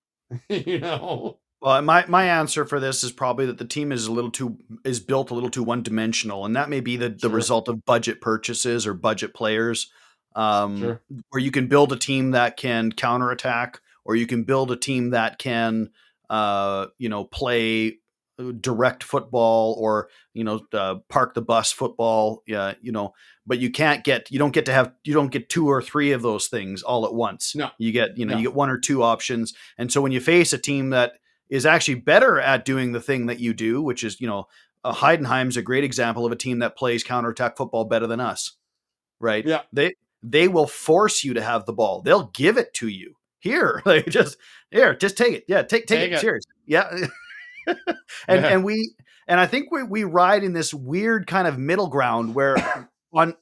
you 0.68 0.80
know? 0.80 1.40
Well, 1.62 1.82
my 1.82 2.06
my 2.08 2.26
answer 2.26 2.66
for 2.66 2.80
this 2.80 3.04
is 3.04 3.12
probably 3.12 3.46
that 3.48 3.58
the 3.58 3.66
team 3.66 3.92
is 3.92 4.08
a 4.08 4.12
little 4.12 4.32
too 4.32 4.58
is 4.86 5.00
built 5.00 5.30
a 5.30 5.34
little 5.34 5.50
too 5.50 5.64
one 5.64 5.84
dimensional, 5.84 6.46
and 6.46 6.56
that 6.56 6.70
may 6.70 6.80
be 6.80 6.96
the, 6.96 7.10
the 7.10 7.20
Sure. 7.22 7.30
result 7.32 7.68
of 7.68 7.84
budget 7.86 8.22
purchases 8.22 8.88
or 8.88 8.94
budget 8.94 9.34
players. 9.34 9.92
Um, 10.36 10.78
Sure. 10.80 11.02
Where 11.30 11.42
you 11.42 11.52
can 11.52 11.68
build 11.68 11.92
a 11.92 11.98
team 11.98 12.32
that 12.32 12.56
can 12.56 12.92
counterattack, 12.94 13.82
or 14.06 14.16
you 14.16 14.26
can 14.26 14.44
build 14.44 14.72
a 14.72 14.78
team 14.78 15.10
that 15.10 15.38
can, 15.38 15.90
uh, 16.30 16.88
you 16.98 17.10
know, 17.10 17.26
play 17.26 17.98
uh, 18.40 18.52
direct 18.62 19.04
football, 19.04 19.76
or 19.78 20.08
you 20.34 20.46
know, 20.46 20.62
uh, 20.72 20.96
park 21.10 21.34
the 21.34 21.42
bus 21.42 21.74
football. 21.74 22.42
Yeah, 22.48 22.76
you 22.82 22.94
know, 22.94 23.14
but 23.46 23.60
you 23.60 23.70
can't 23.70 24.06
get 24.06 24.32
you 24.32 24.40
don't 24.40 24.54
get 24.54 24.66
to 24.68 24.72
have 24.72 24.94
you 25.04 25.14
don't 25.14 25.32
get 25.32 25.50
two 25.50 25.68
or 25.70 25.82
three 25.82 26.14
of 26.14 26.22
those 26.22 26.48
things 26.48 26.84
all 26.84 27.06
at 27.06 27.14
once. 27.14 27.54
No. 27.54 27.70
you 27.78 27.92
get 27.92 28.18
you 28.18 28.26
know 28.26 28.36
No. 28.36 28.40
you 28.40 28.48
get 28.48 28.56
one 28.56 28.70
or 28.70 28.78
two 28.78 29.04
options, 29.04 29.54
and 29.78 29.92
so 29.92 30.00
when 30.00 30.14
you 30.14 30.22
face 30.22 30.54
a 30.54 30.58
team 30.58 30.92
that 30.92 31.16
is 31.50 31.66
actually 31.66 31.96
better 31.96 32.40
at 32.40 32.66
doing 32.66 32.92
the 32.92 33.02
thing 33.02 33.26
that 33.26 33.40
you 33.40 33.54
do, 33.54 33.82
which 33.82 34.04
is, 34.04 34.20
you 34.22 34.28
know, 34.28 34.46
uh, 34.84 34.94
Heidenheim's 34.94 35.58
a 35.58 35.62
great 35.62 35.84
example 35.84 36.26
of 36.26 36.32
a 36.32 36.36
team 36.36 36.60
that 36.60 36.78
plays 36.78 37.04
counterattack 37.04 37.58
football 37.58 37.86
better 37.86 38.08
than 38.08 38.20
us, 38.20 38.56
right? 39.20 39.46
Yeah. 39.46 39.62
They 39.74 39.94
they 40.22 40.48
will 40.48 40.68
force 40.68 41.24
you 41.24 41.34
to 41.34 41.42
have 41.42 41.66
the 41.66 41.74
ball. 41.74 42.02
They'll 42.02 42.32
give 42.34 42.58
it 42.58 42.74
to 42.76 42.88
you. 42.88 43.16
Here, 43.42 43.82
like 43.86 44.06
just 44.08 44.38
here, 44.70 44.94
just 44.96 45.18
take 45.18 45.34
it. 45.34 45.44
Yeah, 45.48 45.62
take 45.64 45.86
take, 45.88 46.00
Take 46.00 46.12
it. 46.12 46.16
it. 46.16 46.20
Serious. 46.20 46.44
Yeah. 46.66 46.90
and 47.68 47.78
Yeah. 48.28 48.48
and 48.48 48.64
we 48.64 48.94
and 49.28 49.40
I 49.40 49.48
think 49.48 49.72
we 49.72 49.84
we 49.84 50.04
ride 50.04 50.44
in 50.44 50.54
this 50.54 50.74
weird 50.74 51.26
kind 51.28 51.48
of 51.48 51.58
middle 51.58 51.88
ground 51.88 52.36
where 52.36 52.56
on 53.14 53.36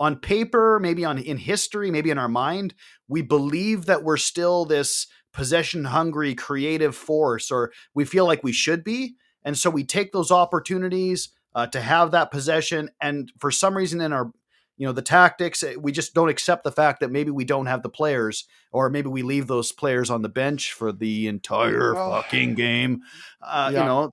on 0.00 0.16
paper, 0.16 0.80
maybe 0.80 1.04
on 1.04 1.18
in 1.18 1.36
history, 1.36 1.90
maybe 1.90 2.10
in 2.10 2.18
our 2.18 2.28
mind, 2.28 2.74
we 3.06 3.20
believe 3.20 3.84
that 3.84 4.02
we're 4.02 4.16
still 4.16 4.64
this 4.64 5.06
possession 5.32 5.84
hungry 5.84 6.34
creative 6.34 6.96
force 6.96 7.50
or 7.50 7.70
we 7.94 8.04
feel 8.04 8.26
like 8.26 8.42
we 8.42 8.52
should 8.52 8.82
be. 8.82 9.14
And 9.44 9.56
so 9.56 9.70
we 9.70 9.84
take 9.84 10.12
those 10.12 10.30
opportunities 10.30 11.28
uh, 11.54 11.66
to 11.68 11.80
have 11.80 12.10
that 12.10 12.30
possession 12.30 12.88
and 13.00 13.30
for 13.38 13.50
some 13.50 13.76
reason 13.76 14.00
in 14.00 14.12
our 14.12 14.32
you 14.80 14.86
know 14.86 14.92
the 14.92 15.02
tactics 15.02 15.62
eh, 15.62 15.74
we 15.78 15.92
just 15.92 16.14
don't 16.14 16.30
accept 16.30 16.64
the 16.64 16.72
fact 16.72 17.00
that 17.00 17.10
maybe 17.10 17.30
we 17.30 17.44
don't 17.44 17.66
have 17.66 17.82
the 17.82 17.90
players 17.90 18.46
or 18.72 18.88
maybe 18.88 19.08
we 19.10 19.22
leave 19.22 19.46
those 19.46 19.72
players 19.72 20.08
on 20.08 20.22
the 20.22 20.28
bench 20.30 20.72
for 20.72 20.90
the 20.90 21.28
entire 21.28 21.94
Oh. 21.96 22.10
fucking 22.12 22.54
game 22.54 23.02
uh, 23.42 23.70
Yeah. 23.72 23.80
you 23.80 23.84
know 23.86 24.10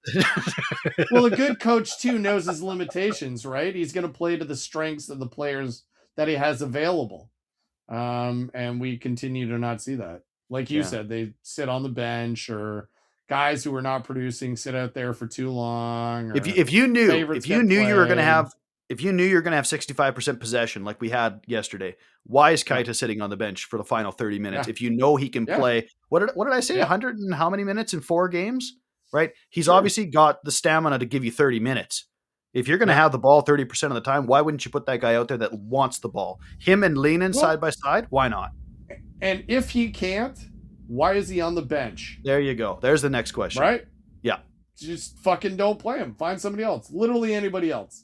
well, 1.10 1.26
a 1.26 1.32
good 1.32 1.60
coach 1.70 1.98
too 2.00 2.20
knows 2.20 2.46
his 2.48 2.62
limitations, 2.62 3.46
right? 3.46 3.74
He's 3.74 3.94
going 3.94 4.06
to 4.08 4.12
play 4.14 4.36
to 4.36 4.44
the 4.46 4.56
strengths 4.58 5.08
of 5.10 5.20
the 5.20 5.28
players 5.28 5.84
that 6.18 6.28
he 6.28 6.34
has 6.36 6.62
available. 6.62 7.30
Um, 7.88 8.52
and 8.54 8.82
we 8.82 8.98
continue 8.98 9.48
to 9.50 9.58
not 9.58 9.82
see 9.82 9.96
that. 9.96 10.24
Like 10.50 10.70
you 10.70 10.80
Yeah. 10.80 10.86
said, 10.88 11.08
they 11.10 11.34
sit 11.44 11.70
on 11.70 11.84
the 11.84 11.90
bench 11.90 12.50
or 12.50 12.90
guys 13.30 13.64
who 13.64 13.74
are 13.76 13.82
not 13.82 14.04
producing 14.04 14.56
sit 14.58 14.76
out 14.76 14.94
there 14.94 15.14
for 15.14 15.28
too 15.28 15.50
long. 15.50 16.36
if 16.36 16.46
you, 16.48 16.54
if 16.58 16.72
you 16.74 16.88
knew 16.88 17.32
if 17.32 17.48
you 17.48 17.64
knew 17.64 17.80
you 17.80 17.96
were 17.96 18.06
going 18.06 18.18
to 18.18 18.24
have 18.24 18.52
if 18.90 19.02
you 19.02 19.12
knew 19.12 19.24
you're 19.24 19.42
going 19.42 19.52
to 19.52 19.56
have 19.58 19.66
65% 19.66 20.40
possession 20.40 20.84
like 20.86 21.02
we 21.02 21.10
had 21.10 21.42
yesterday 21.48 21.96
why 22.24 22.52
is. 22.52 22.64
Keita 22.64 22.96
sitting 22.96 23.22
on 23.22 23.30
the 23.30 23.38
bench 23.38 23.66
for 23.66 23.78
the 23.78 23.84
final 23.84 24.12
30 24.12 24.40
minutes 24.40 24.68
Yeah. 24.68 24.72
if 24.72 24.82
you 24.82 24.90
know 24.90 25.16
he 25.16 25.30
can 25.30 25.46
Yeah. 25.48 25.58
play 25.58 25.90
what 26.10 26.20
did, 26.20 26.30
what 26.36 26.46
did 26.46 26.54
I 26.54 26.60
say 26.62 26.76
Yeah. 26.76 26.84
100 26.84 27.18
and 27.18 27.34
how 27.34 27.50
many 27.50 27.64
minutes 27.64 27.94
in 27.94 28.02
four 28.02 28.28
games 28.30 28.78
right 29.14 29.32
he's 29.50 29.66
Sure. 29.66 29.74
obviously 29.76 30.06
got 30.06 30.44
the 30.44 30.52
stamina 30.52 31.00
to 31.00 31.06
give 31.06 31.24
you 31.26 31.32
30 31.32 31.60
minutes 31.60 32.08
if 32.54 32.68
you're 32.68 32.78
going 32.78 32.88
to 32.88 32.94
have 32.94 33.12
the 33.12 33.20
ball 33.20 33.42
30% 33.44 33.84
of 33.92 33.96
the 33.96 34.02
time 34.02 34.26
why 34.28 34.42
wouldn't 34.42 34.64
you 34.66 34.72
put 34.72 34.86
that 34.86 35.00
guy 35.02 35.16
out 35.16 35.28
there 35.28 35.38
that 35.38 35.54
wants 35.54 36.00
the 36.00 36.10
ball 36.10 36.40
him 36.60 36.84
and 36.84 36.96
Lynen 36.98 37.34
Well- 37.34 37.42
side 37.44 37.62
by 37.62 37.70
side 37.72 38.08
why 38.10 38.28
not 38.28 38.52
and 39.22 39.44
if 39.48 39.72
he 39.72 39.90
can't, 39.90 40.38
why 40.88 41.14
is 41.14 41.28
he 41.30 41.42
on 41.42 41.56
the 41.56 41.62
bench? 41.62 42.20
there 42.24 42.40
you 42.40 42.56
go 42.56 42.80
there's 42.82 43.02
the 43.02 43.10
next 43.10 43.32
question 43.34 43.62
Right? 43.62 43.86
Yeah. 44.24 44.40
Just 44.78 45.18
fucking 45.20 45.56
don't 45.58 45.80
play 45.80 45.98
him. 46.00 46.14
Find 46.16 46.40
somebody 46.40 46.64
else. 46.64 46.92
Literally 46.92 47.34
anybody 47.34 47.72
else. 47.72 48.04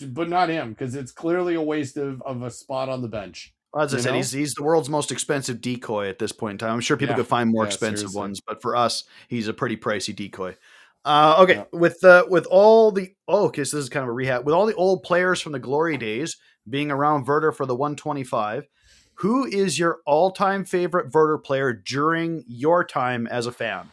But 0.00 0.28
not 0.28 0.48
him, 0.48 0.70
because 0.70 0.94
it's 0.94 1.12
clearly 1.12 1.54
a 1.54 1.62
waste 1.62 1.96
of, 1.96 2.20
of 2.22 2.42
a 2.42 2.50
spot 2.50 2.88
on 2.88 3.02
the 3.02 3.08
bench. 3.08 3.54
As 3.78 3.94
I 3.94 3.98
said, 3.98 4.10
know? 4.10 4.16
he's 4.16 4.32
he's 4.32 4.54
the 4.54 4.64
world's 4.64 4.88
most 4.88 5.12
expensive 5.12 5.60
decoy 5.60 6.08
at 6.08 6.18
this 6.18 6.32
point 6.32 6.52
in 6.54 6.58
time. 6.58 6.72
I'm 6.74 6.80
sure 6.80 6.96
people 6.96 7.12
Yeah. 7.12 7.18
could 7.18 7.28
find 7.28 7.50
more 7.50 7.62
Yeah, 7.64 7.68
expensive 7.68 7.98
seriously. 8.10 8.18
ones, 8.20 8.40
but 8.44 8.60
for 8.60 8.74
us, 8.74 9.04
he's 9.28 9.46
a 9.46 9.52
pretty 9.54 9.76
pricey 9.76 10.14
decoy. 10.14 10.56
Uh, 11.04 11.36
okay, 11.40 11.54
Yeah. 11.54 11.64
with 11.72 12.02
uh, 12.04 12.24
with 12.28 12.46
all 12.50 12.90
the 12.90 13.14
oh, 13.28 13.46
okay, 13.46 13.62
so 13.64 13.76
this 13.76 13.84
is 13.84 13.88
kind 13.88 14.02
of 14.02 14.08
a 14.08 14.12
rehab. 14.12 14.44
With 14.44 14.54
all 14.54 14.66
the 14.66 14.74
old 14.74 15.02
players 15.04 15.40
from 15.40 15.52
the 15.52 15.58
glory 15.60 15.96
days 15.96 16.36
being 16.68 16.90
around 16.90 17.26
Werder 17.26 17.52
for 17.52 17.64
the 17.64 17.76
125, 17.76 18.66
who 19.14 19.46
is 19.46 19.78
your 19.78 20.00
all 20.04 20.32
time 20.32 20.64
favorite 20.64 21.14
Werder 21.14 21.38
player 21.38 21.72
during 21.72 22.42
your 22.48 22.84
time 22.84 23.26
as 23.28 23.46
a 23.46 23.52
fan? 23.52 23.92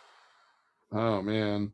Oh 0.92 1.22
man. 1.22 1.72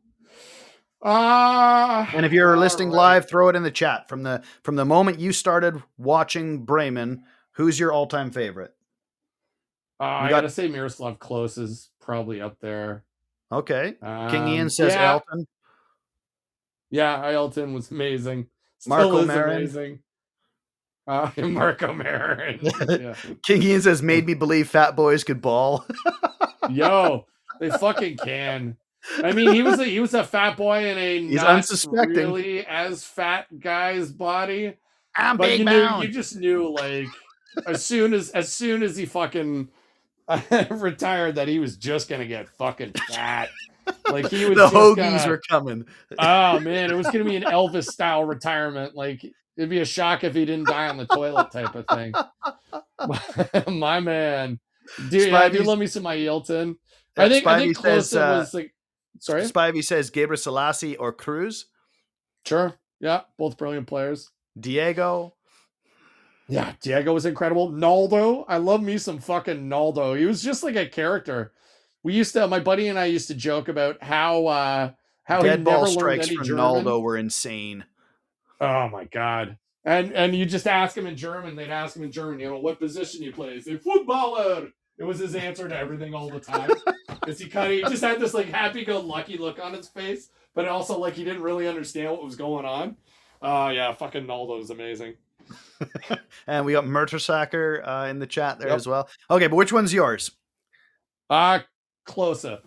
Ah. 1.04 2.10
And 2.14 2.24
if 2.24 2.32
you're 2.32 2.56
listening 2.56 2.88
right. 2.88 2.96
live, 2.96 3.28
throw 3.28 3.48
it 3.50 3.56
in 3.56 3.62
the 3.62 3.70
chat 3.70 4.08
from 4.08 4.22
the 4.22 4.42
from 4.62 4.76
the 4.76 4.84
moment 4.84 5.20
you 5.20 5.32
started 5.32 5.82
watching 5.98 6.64
Bremen. 6.64 7.24
Who's 7.52 7.78
your 7.78 7.92
all 7.92 8.06
time 8.06 8.30
favorite? 8.30 8.74
Uh, 10.00 10.04
I 10.04 10.22
got- 10.30 10.36
gotta 10.38 10.50
say 10.50 10.66
Miroslav 10.68 11.18
Klose 11.18 11.58
is 11.58 11.90
probably 12.00 12.40
up 12.40 12.58
there. 12.60 13.04
Okay, 13.52 13.94
Um, 14.02 14.30
King 14.30 14.48
Ian 14.48 14.70
says 14.70 14.94
yeah, 14.94 15.12
Ailton. 15.18 15.46
Yeah, 16.90 17.22
Ailton 17.24 17.72
was 17.74 17.90
amazing. 17.90 18.48
Still 18.78 18.96
Marco 18.96 19.24
Marin. 19.24 19.56
amazing. 19.56 19.98
Uh, 21.06 21.30
Marco 21.36 21.92
Marin. 21.92 22.58
yeah. 22.88 23.14
King 23.44 23.62
Ian 23.62 23.82
says, 23.82 24.02
made 24.02 24.26
me 24.26 24.34
believe 24.34 24.68
fat 24.68 24.96
boys 24.96 25.22
could 25.22 25.40
ball. 25.42 25.86
Yo, 26.70 27.26
they 27.60 27.70
fucking 27.70 28.16
can. 28.16 28.76
I 29.22 29.32
mean, 29.32 29.52
he 29.52 29.62
was 29.62 29.78
a 29.80 29.84
he 29.84 30.00
was 30.00 30.14
a 30.14 30.24
fat 30.24 30.56
boy 30.56 30.86
in 30.90 30.98
a 30.98 31.20
He's 31.20 31.34
not 31.34 31.50
unsuspecting. 31.56 32.14
really 32.14 32.66
as 32.66 33.04
fat 33.04 33.46
guy's 33.60 34.10
body, 34.10 34.74
I'm 35.16 35.36
but 35.36 35.58
you 35.58 35.64
knew 35.64 35.88
you 36.02 36.08
just 36.08 36.36
knew 36.36 36.68
like 36.72 37.06
as 37.66 37.84
soon 37.84 38.14
as 38.14 38.30
as 38.30 38.52
soon 38.52 38.82
as 38.82 38.96
he 38.96 39.04
fucking 39.06 39.68
retired 40.70 41.34
that 41.34 41.48
he 41.48 41.58
was 41.58 41.76
just 41.76 42.08
gonna 42.08 42.26
get 42.26 42.48
fucking 42.48 42.92
fat. 43.10 43.50
Like 44.08 44.28
he 44.28 44.44
was 44.48 44.56
the 44.56 44.68
hoagies 44.68 44.96
gonna- 44.96 45.28
were 45.28 45.42
coming. 45.50 45.84
Oh 46.18 46.58
man, 46.60 46.90
it 46.90 46.94
was 46.96 47.06
gonna 47.06 47.24
be 47.24 47.36
an 47.36 47.42
Elvis 47.44 47.86
style 47.86 48.24
retirement. 48.24 48.94
Like 48.94 49.22
it'd 49.56 49.68
be 49.70 49.80
a 49.80 49.84
shock 49.84 50.24
if 50.24 50.34
he 50.34 50.44
didn't 50.46 50.66
die 50.68 50.88
on 50.88 50.96
the 50.96 51.06
toilet 51.06 51.50
type 51.52 51.74
of 51.74 51.84
thing. 51.88 52.12
my 53.78 54.00
man, 54.00 54.58
dude, 55.10 55.30
have 55.32 55.52
you 55.54 55.60
Spivey's- 55.60 55.66
love 55.66 55.78
me 55.78 55.86
some 55.86 56.02
my 56.04 56.16
Ailton? 56.16 56.76
I 57.16 57.28
think 57.28 57.46
I 57.46 57.58
think 57.60 57.76
Spivey 57.76 57.80
close 57.80 58.10
says, 58.10 58.16
uh, 58.16 58.38
was 58.40 58.54
like 58.54 58.74
sorry. 59.20 59.42
Spivey 59.42 59.84
says 59.84 60.10
Gebre 60.10 60.38
Selassie 60.38 60.96
or 60.96 61.12
Kruse. 61.12 61.66
Sure, 62.46 62.74
yeah, 63.00 63.22
both 63.38 63.56
brilliant 63.56 63.86
players. 63.86 64.30
Diego. 64.58 65.34
Yeah, 66.46 66.74
Diego 66.82 67.14
was 67.14 67.24
incredible. 67.24 67.70
Naldo, 67.70 68.44
I 68.46 68.58
love 68.58 68.82
me 68.82 68.98
some 68.98 69.18
fucking 69.18 69.66
Naldo. 69.68 70.14
He 70.14 70.26
was 70.26 70.42
just 70.42 70.62
like 70.62 70.76
a 70.76 70.86
character. 70.86 71.52
We 72.02 72.12
used 72.12 72.34
to, 72.34 72.46
my 72.46 72.60
buddy 72.60 72.88
and 72.88 72.98
I 72.98 73.06
used 73.06 73.28
to 73.28 73.34
joke 73.34 73.68
about 73.68 74.02
how 74.02 74.46
uh 74.46 74.90
how 75.22 75.40
Dead 75.40 75.60
he 75.60 75.64
ball 75.64 75.86
strikes 75.86 76.28
for 76.28 76.44
German. 76.44 76.62
Naldo 76.62 77.00
were 77.00 77.16
insane. 77.16 77.84
Oh 78.60 78.88
my 78.88 79.04
god. 79.04 79.56
And 79.86 80.12
and 80.12 80.34
you 80.34 80.44
just 80.44 80.66
ask 80.66 80.96
him 80.96 81.06
in 81.06 81.16
German, 81.16 81.56
they'd 81.56 81.70
ask 81.70 81.96
him 81.96 82.04
in 82.04 82.12
German, 82.12 82.40
you 82.40 82.50
know, 82.50 82.58
what 82.58 82.78
position 82.78 83.22
you 83.22 83.32
play. 83.32 83.54
He'd 83.54 83.64
say, 83.64 83.76
footballer. 83.78 84.68
It 84.98 85.04
was 85.04 85.18
his 85.18 85.34
answer 85.34 85.68
to 85.68 85.76
everything 85.76 86.14
all 86.14 86.30
the 86.30 86.40
time. 86.40 86.70
Because 87.08 87.38
he 87.38 87.48
kind 87.48 87.72
of 87.72 87.78
he 87.78 87.82
just 87.84 88.02
had 88.02 88.20
this 88.20 88.34
like 88.34 88.46
happy 88.46 88.84
go 88.84 89.00
lucky 89.00 89.36
look 89.38 89.58
on 89.58 89.72
his 89.72 89.88
face, 89.88 90.28
but 90.54 90.68
also 90.68 90.98
like 90.98 91.14
he 91.14 91.24
didn't 91.24 91.42
really 91.42 91.66
understand 91.66 92.12
what 92.12 92.22
was 92.24 92.36
going 92.36 92.64
on. 92.64 92.96
Oh 93.42 93.68
yeah, 93.68 93.92
fucking 93.92 94.26
Naldo 94.26 94.58
is 94.60 94.70
amazing. 94.70 95.14
And 96.46 96.66
we 96.66 96.72
got 96.72 96.84
Mertesacker 96.84 97.80
uh, 97.86 98.06
in 98.08 98.18
the 98.18 98.26
chat 98.26 98.58
there 98.58 98.68
Yep. 98.68 98.76
as 98.76 98.86
well. 98.86 99.08
Okay, 99.30 99.46
but 99.46 99.56
which 99.56 99.72
one's 99.72 99.92
yours? 99.94 100.30
Uh 101.30 101.60
Klose. 102.06 102.60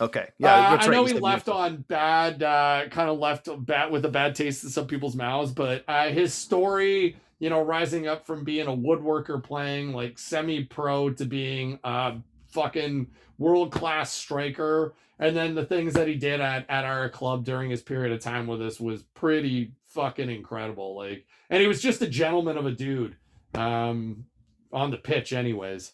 Okay, 0.00 0.28
Yeah, 0.38 0.54
uh, 0.54 0.70
that's 0.76 0.86
I 0.86 0.90
know 0.92 1.04
he 1.04 1.14
left 1.14 1.48
on 1.48 1.78
bad, 1.88 2.40
uh, 2.40 2.84
kind 2.88 3.10
of 3.10 3.18
left 3.18 3.48
bad 3.66 3.90
with 3.90 4.04
a 4.04 4.08
bad 4.08 4.36
taste 4.36 4.62
in 4.62 4.70
some 4.70 4.86
people's 4.86 5.16
mouths, 5.16 5.50
but 5.50 5.82
uh, 5.88 6.08
his 6.10 6.32
story, 6.32 7.16
you 7.38 7.50
know, 7.50 7.62
rising 7.62 8.06
up 8.06 8.26
from 8.26 8.44
being 8.44 8.66
a 8.66 8.76
woodworker 8.76 9.42
playing 9.42 9.92
like 9.92 10.18
semi-pro 10.18 11.10
to 11.10 11.24
being 11.24 11.78
a 11.84 12.16
fucking 12.48 13.08
world-class 13.38 14.12
striker, 14.12 14.94
and 15.18 15.36
then 15.36 15.54
the 15.54 15.64
things 15.64 15.94
that 15.94 16.08
he 16.08 16.14
did 16.14 16.40
at 16.40 16.68
at 16.68 16.84
our 16.84 17.08
club 17.08 17.44
during 17.44 17.70
his 17.70 17.82
period 17.82 18.12
of 18.12 18.20
time 18.20 18.46
with 18.46 18.60
us 18.62 18.80
was 18.80 19.02
pretty 19.14 19.72
fucking 19.88 20.30
incredible. 20.30 20.96
Like, 20.96 21.26
and 21.50 21.60
he 21.60 21.68
was 21.68 21.80
just 21.80 22.02
a 22.02 22.08
gentleman 22.08 22.56
of 22.56 22.66
a 22.66 22.72
dude, 22.72 23.16
um, 23.54 24.24
on 24.72 24.90
the 24.90 24.96
pitch, 24.96 25.32
anyways. 25.32 25.92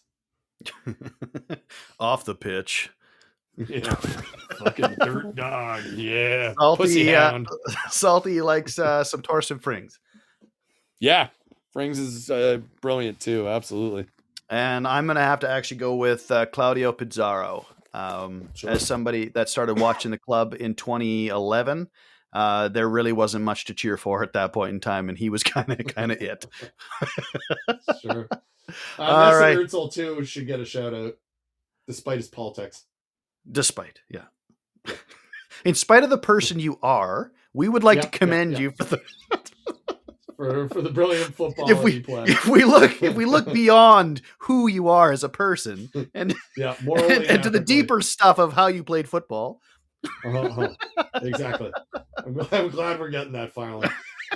off 1.99 2.25
the 2.25 2.35
pitch. 2.35 2.89
Yeah, 3.57 3.93
fucking 4.57 4.95
dirt 4.99 5.35
dog. 5.35 5.83
Yeah, 5.93 6.53
Salty, 6.59 6.83
pussy 6.83 7.15
uh. 7.15 7.39
Salty 7.89 8.41
likes 8.41 8.77
uh, 8.77 9.03
some 9.03 9.21
Torsten 9.21 9.61
Frings. 9.61 9.97
Yeah, 10.99 11.29
Frings 11.75 11.97
is 11.99 12.29
uh, 12.29 12.59
brilliant 12.81 13.19
too. 13.19 13.47
Absolutely. 13.47 14.05
And 14.49 14.87
I'm 14.87 15.05
going 15.07 15.15
to 15.15 15.21
have 15.21 15.39
to 15.39 15.49
actually 15.49 15.77
go 15.77 15.95
with 15.95 16.29
uh, 16.31 16.45
Claudio 16.45 16.91
Pizarro. 16.91 17.65
Um, 17.93 18.49
Sure. 18.53 18.69
As 18.71 18.85
somebody 18.85 19.29
that 19.29 19.49
started 19.49 19.79
watching 19.79 20.11
the 20.11 20.17
club 20.17 20.53
in 20.59 20.75
2011, 20.75 21.89
uh, 22.33 22.67
there 22.67 22.87
really 22.89 23.13
wasn't 23.13 23.45
much 23.45 23.65
to 23.65 23.73
cheer 23.73 23.95
for 23.97 24.21
at 24.21 24.33
that 24.33 24.51
point 24.53 24.73
in 24.73 24.79
time, 24.81 25.07
and 25.09 25.17
he 25.17 25.29
was 25.29 25.43
kind 25.43 25.69
of 25.71 25.77
kind 25.87 26.11
of 26.11 26.21
it. 26.21 26.45
Sure. 28.01 28.27
Uh, 28.97 29.03
All 29.03 29.35
right. 29.37 29.57
Ozil 29.59 29.93
too 29.93 30.25
should 30.25 30.47
get 30.47 30.59
a 30.59 30.65
shout 30.65 30.91
out, 30.95 31.17
despite 31.87 32.17
his 32.17 32.27
politics. 32.27 32.85
Despite, 33.49 34.01
yeah. 34.09 34.23
In 35.63 35.75
spite 35.75 36.03
of 36.03 36.09
the 36.09 36.17
person 36.17 36.59
you 36.67 36.79
are, 36.81 37.31
we 37.53 37.69
would 37.69 37.83
like 37.83 37.97
Yeah, 37.97 38.01
to 38.01 38.07
yeah, 38.11 38.17
commend 38.17 38.51
yeah. 38.53 38.59
you 38.59 38.71
for 38.71 38.83
the 38.85 39.01
For 40.37 40.67
for 40.69 40.81
the 40.81 40.89
brilliant 40.89 41.33
football 41.33 41.69
if 41.71 41.81
we 41.81 42.03
if 42.07 42.47
we 42.47 42.65
look 42.65 43.01
if 43.01 43.15
we 43.15 43.25
look 43.25 43.51
beyond 43.51 44.21
who 44.39 44.67
you 44.67 44.89
are 44.89 45.11
as 45.11 45.23
a 45.23 45.29
person 45.29 45.89
and 46.13 46.35
Yeah, 46.57 46.75
morally 46.83 47.15
and, 47.15 47.25
and 47.25 47.43
to 47.43 47.49
the 47.49 47.59
deeper 47.59 48.01
stuff 48.01 48.37
of 48.37 48.53
how 48.53 48.67
you 48.67 48.83
played 48.83 49.07
football. 49.07 49.61
Uh-huh, 50.23 50.39
uh-huh. 50.39 51.03
Exactly. 51.21 51.71
I'm, 52.17 52.33
glad- 52.33 52.53
I'm 52.53 52.69
glad 52.69 52.99
we're 52.99 53.09
getting 53.09 53.33
that 53.33 53.53
finally. 53.53 53.87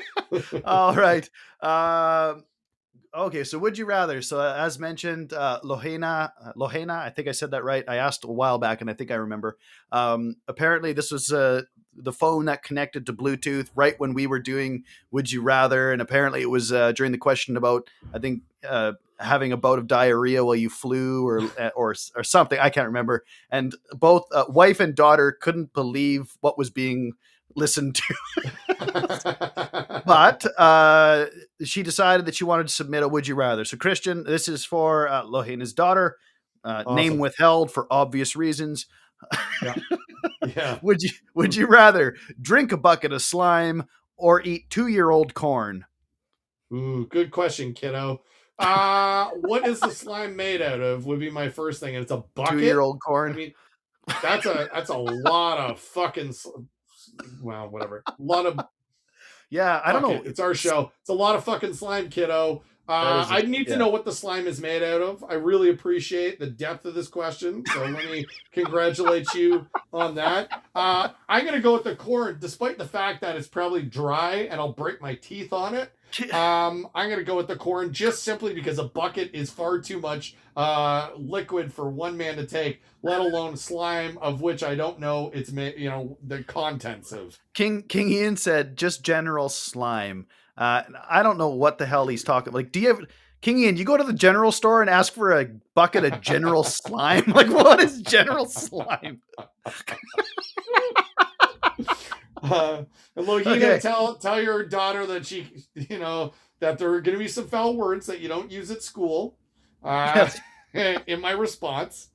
All 0.66 0.96
right. 0.96 1.30
Um 1.62 2.46
okay, 3.14 3.44
so 3.44 3.58
would 3.60 3.78
you 3.78 3.86
rather? 3.86 4.22
So 4.22 4.40
uh, 4.40 4.56
as 4.58 4.80
mentioned, 4.80 5.34
uh, 5.34 5.60
Lohena, 5.64 6.32
uh, 6.42 6.54
Lohena, 6.56 6.98
I 6.98 7.10
think 7.10 7.28
I 7.28 7.32
said 7.32 7.52
that 7.52 7.64
right. 7.64 7.84
I 7.88 7.98
asked 7.98 8.24
a 8.24 8.28
while 8.28 8.58
back, 8.58 8.82
and 8.82 8.90
I 8.90 8.94
think 8.94 9.12
I 9.12 9.16
remember. 9.16 9.58
Um, 9.92 10.36
apparently, 10.48 10.94
this 10.94 11.12
was 11.12 11.32
uh, 11.32 11.64
the 12.02 12.14
phone 12.14 12.46
that 12.46 12.64
connected 12.64 13.06
to 13.06 13.14
Bluetooth 13.14 13.70
right 13.76 14.00
when 14.00 14.14
we 14.14 14.28
were 14.28 14.40
doing 14.40 14.84
"Would 15.12 15.32
You 15.32 15.42
Rather," 15.42 15.92
and 15.92 16.02
apparently 16.02 16.42
it 16.42 16.50
was 16.50 16.72
uh, 16.72 16.92
during 16.94 17.12
the 17.12 17.18
question 17.18 17.58
about 17.58 17.90
I 18.14 18.20
think 18.20 18.44
uh, 18.68 18.94
having 19.20 19.52
a 19.52 19.58
bout 19.58 19.80
of 19.80 19.88
diarrhea 19.88 20.44
while 20.44 20.56
you 20.56 20.70
flew, 20.70 21.28
or 21.28 21.42
uh, 21.60 21.70
or 21.76 21.96
or 22.16 22.24
something. 22.24 22.60
I 22.60 22.70
can't 22.70 22.88
remember. 22.88 23.24
And 23.50 23.76
both 23.92 24.26
uh, 24.32 24.46
wife 24.50 24.80
and 24.80 24.96
daughter 24.96 25.32
couldn't 25.32 25.74
believe 25.74 26.38
what 26.42 26.58
was 26.58 26.70
being 26.70 27.14
listened 27.56 27.96
to 27.96 28.16
but 30.06 30.46
uh, 30.58 31.26
she 31.64 31.84
decided 31.84 32.26
that 32.26 32.36
she 32.36 32.44
wanted 32.44 32.68
to 32.68 32.74
submit 32.74 33.04
a 33.04 33.08
would 33.08 33.28
you 33.28 33.36
rather. 33.36 33.66
So, 33.66 33.78
Christian, 33.78 34.24
this 34.24 34.48
is 34.48 34.66
for 34.66 35.08
uh, 35.08 35.24
Lohena's 35.24 35.74
daughter. 35.74 36.18
Uh, 36.64 36.84
Name 36.96 37.20
withheld 37.20 37.72
for 37.72 37.88
obvious 37.90 38.36
reasons. 38.36 38.86
Yeah. 40.56 40.80
Would 40.82 41.02
you 41.02 41.10
Would 41.36 41.56
you 41.56 41.68
rather 41.68 42.16
drink 42.42 42.72
a 42.72 42.78
bucket 42.78 43.12
of 43.14 43.22
slime 43.22 43.86
or 44.18 44.42
eat 44.42 44.70
two 44.70 44.88
year 44.88 45.10
old 45.10 45.34
corn? 45.34 45.86
Ooh, 46.74 47.08
good 47.10 47.32
question, 47.32 47.74
kiddo. 47.74 48.22
Uh 48.58 49.30
what 49.42 49.66
is 49.68 49.80
the 49.80 49.92
slime 49.92 50.36
made 50.36 50.62
out 50.62 50.82
of? 50.82 51.06
Would 51.06 51.20
be 51.20 51.30
my 51.30 51.50
first 51.50 51.80
thing. 51.80 51.96
And 51.96 52.04
it's 52.04 52.12
a 52.12 52.24
bucket. 52.36 52.60
Two 52.60 52.64
year 52.66 52.80
old 52.80 53.00
corn. 53.02 53.32
I 53.34 53.36
mean, 53.36 53.54
that's 54.22 54.46
a 54.46 54.70
that's 54.74 54.90
a 54.90 54.98
lot 54.98 55.60
of 55.60 55.80
fucking. 55.80 56.30
s- 56.30 56.48
Well, 57.42 57.70
whatever. 57.70 58.04
A 58.08 58.14
lot 58.20 58.46
of. 58.46 58.60
yeah, 59.50 59.82
I 59.84 59.92
don't 59.94 60.02
know. 60.02 60.12
it, 60.12 60.26
It's 60.28 60.40
our 60.40 60.54
show. 60.54 60.92
It's 61.02 61.10
a 61.10 61.14
lot 61.14 61.36
of 61.36 61.44
fucking 61.44 61.74
slime, 61.74 62.10
kiddo. 62.10 62.64
Uh, 62.90 63.04
That 63.18 63.26
is 63.26 63.32
a- 63.32 63.34
I 63.46 63.50
need 63.50 63.68
to 63.68 63.78
know 63.78 63.88
what 63.90 64.04
the 64.04 64.12
slime 64.12 64.48
is 64.48 64.60
made 64.60 64.82
out 64.84 65.02
of. 65.02 65.24
I 65.24 65.36
really 65.36 65.70
appreciate 65.70 66.40
the 66.40 66.48
depth 66.48 66.86
of 66.86 66.96
this 66.96 67.08
question. 67.08 67.64
So 67.72 67.82
let 67.86 68.10
me 68.12 68.26
congratulate 68.52 69.32
you 69.34 69.68
on 69.94 70.16
that. 70.16 70.64
Uh, 70.76 71.10
I'm 71.30 71.46
gonna 71.46 71.60
go 71.62 71.74
with 71.74 71.84
the 71.84 71.96
corn, 71.96 72.38
despite 72.42 72.78
the 72.78 72.88
fact 72.88 73.22
that 73.22 73.36
it's 73.36 73.48
probably 73.48 73.84
dry 73.84 74.48
and 74.50 74.60
I'll 74.60 74.74
break 74.74 75.02
my 75.02 75.16
teeth 75.16 75.54
on 75.54 75.76
it. 75.76 75.92
Um, 76.34 76.88
I'm 76.96 77.08
gonna 77.08 77.24
go 77.24 77.36
with 77.38 77.48
the 77.48 77.56
corn 77.56 77.94
just 77.94 78.24
simply 78.24 78.56
because 78.56 78.80
a 78.80 78.84
bucket 78.84 79.30
is 79.36 79.52
far 79.52 79.78
too 79.80 80.00
much 80.00 80.36
uh, 80.58 81.10
liquid 81.16 81.72
for 81.72 81.88
one 81.88 82.18
man 82.18 82.36
to 82.38 82.48
take, 82.48 82.82
let 83.04 83.20
alone 83.22 83.56
slime 83.56 84.18
of 84.20 84.42
which 84.42 84.64
I 84.64 84.74
don't 84.74 85.00
know 85.00 85.30
its 85.36 85.52
ma- 85.52 85.70
you 85.78 85.88
know 85.88 86.18
the 86.26 86.42
contents 86.44 87.12
of. 87.12 87.38
King 87.54 87.84
King 87.84 88.10
Ian 88.12 88.38
said 88.38 88.76
just 88.76 89.04
general 89.04 89.50
slime. 89.50 90.26
Uh, 90.60 90.84
I 91.10 91.24
don't 91.24 91.38
know 91.38 91.50
what 91.50 91.78
the 91.80 91.86
hell 91.88 92.06
he's 92.08 92.24
talking. 92.24 92.52
Like, 92.54 92.72
do 92.74 92.80
you 92.82 92.90
have 92.90 93.00
King 93.42 93.60
Ian? 93.60 93.78
You 93.78 93.86
go 93.86 93.96
to 93.98 94.04
the 94.04 94.12
general 94.14 94.52
store 94.52 94.82
and 94.82 94.90
ask 94.90 95.14
for 95.14 95.32
a 95.40 95.46
bucket 95.74 96.04
of 96.04 96.20
general 96.22 96.64
slime. 96.66 97.24
Like, 97.34 97.50
what 97.50 97.80
is 97.82 98.02
general 98.02 98.46
slime? 98.46 99.22
Uh, 102.42 102.84
and 103.18 103.28
Lohina, 103.28 103.48
Okay. 103.58 103.80
tell 103.82 104.16
tell 104.16 104.42
your 104.42 104.64
daughter 104.66 105.06
that 105.08 105.26
she, 105.26 105.66
you 105.76 106.00
know, 106.00 106.32
that 106.62 106.78
there 106.78 106.90
are 106.94 107.02
going 107.02 107.18
to 107.18 107.20
be 107.22 107.28
some 107.28 107.48
foul 107.48 107.76
words 107.76 108.06
that 108.06 108.22
you 108.22 108.30
don't 108.30 108.50
use 108.50 108.72
at 108.72 108.82
school. 108.82 109.38
Uh, 109.84 110.30
in 110.74 111.20
my 111.20 111.32
response, 111.32 112.10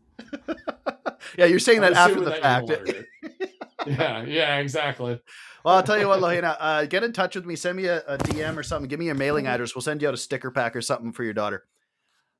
Yeah, 1.37 1.45
you're 1.45 1.59
saying 1.59 1.83
that 1.83 1.93
I'm 1.97 2.11
after 2.11 2.21
the 2.21 2.31
that 2.31 2.41
fact. 2.43 2.69
you 2.71 2.75
learned 2.77 2.89
it. 2.89 3.51
yeah, 3.87 4.23
yeah, 4.25 4.57
exactly. 4.59 5.21
Well, 5.65 5.77
I'll 5.77 5.83
tell 5.83 5.99
you 5.99 6.09
what, 6.09 6.21
Lohena, 6.21 6.57
uh, 6.61 6.85
get 6.85 7.05
in 7.05 7.13
touch 7.13 7.35
with 7.35 7.47
me. 7.47 7.57
Send 7.57 7.79
me 7.79 7.87
a, 7.87 8.01
a 8.01 8.19
DM 8.19 8.57
or 8.57 8.63
something. 8.63 8.89
Give 8.89 8.99
me 8.99 9.07
your 9.07 9.15
mailing 9.15 9.47
address. 9.47 9.75
We'll 9.75 9.83
send 9.83 10.03
you 10.03 10.09
out 10.09 10.15
a 10.15 10.19
sticker 10.19 10.51
pack 10.51 10.77
or 10.77 10.83
something 10.83 11.13
for 11.13 11.25
your 11.25 11.33
daughter. 11.33 11.65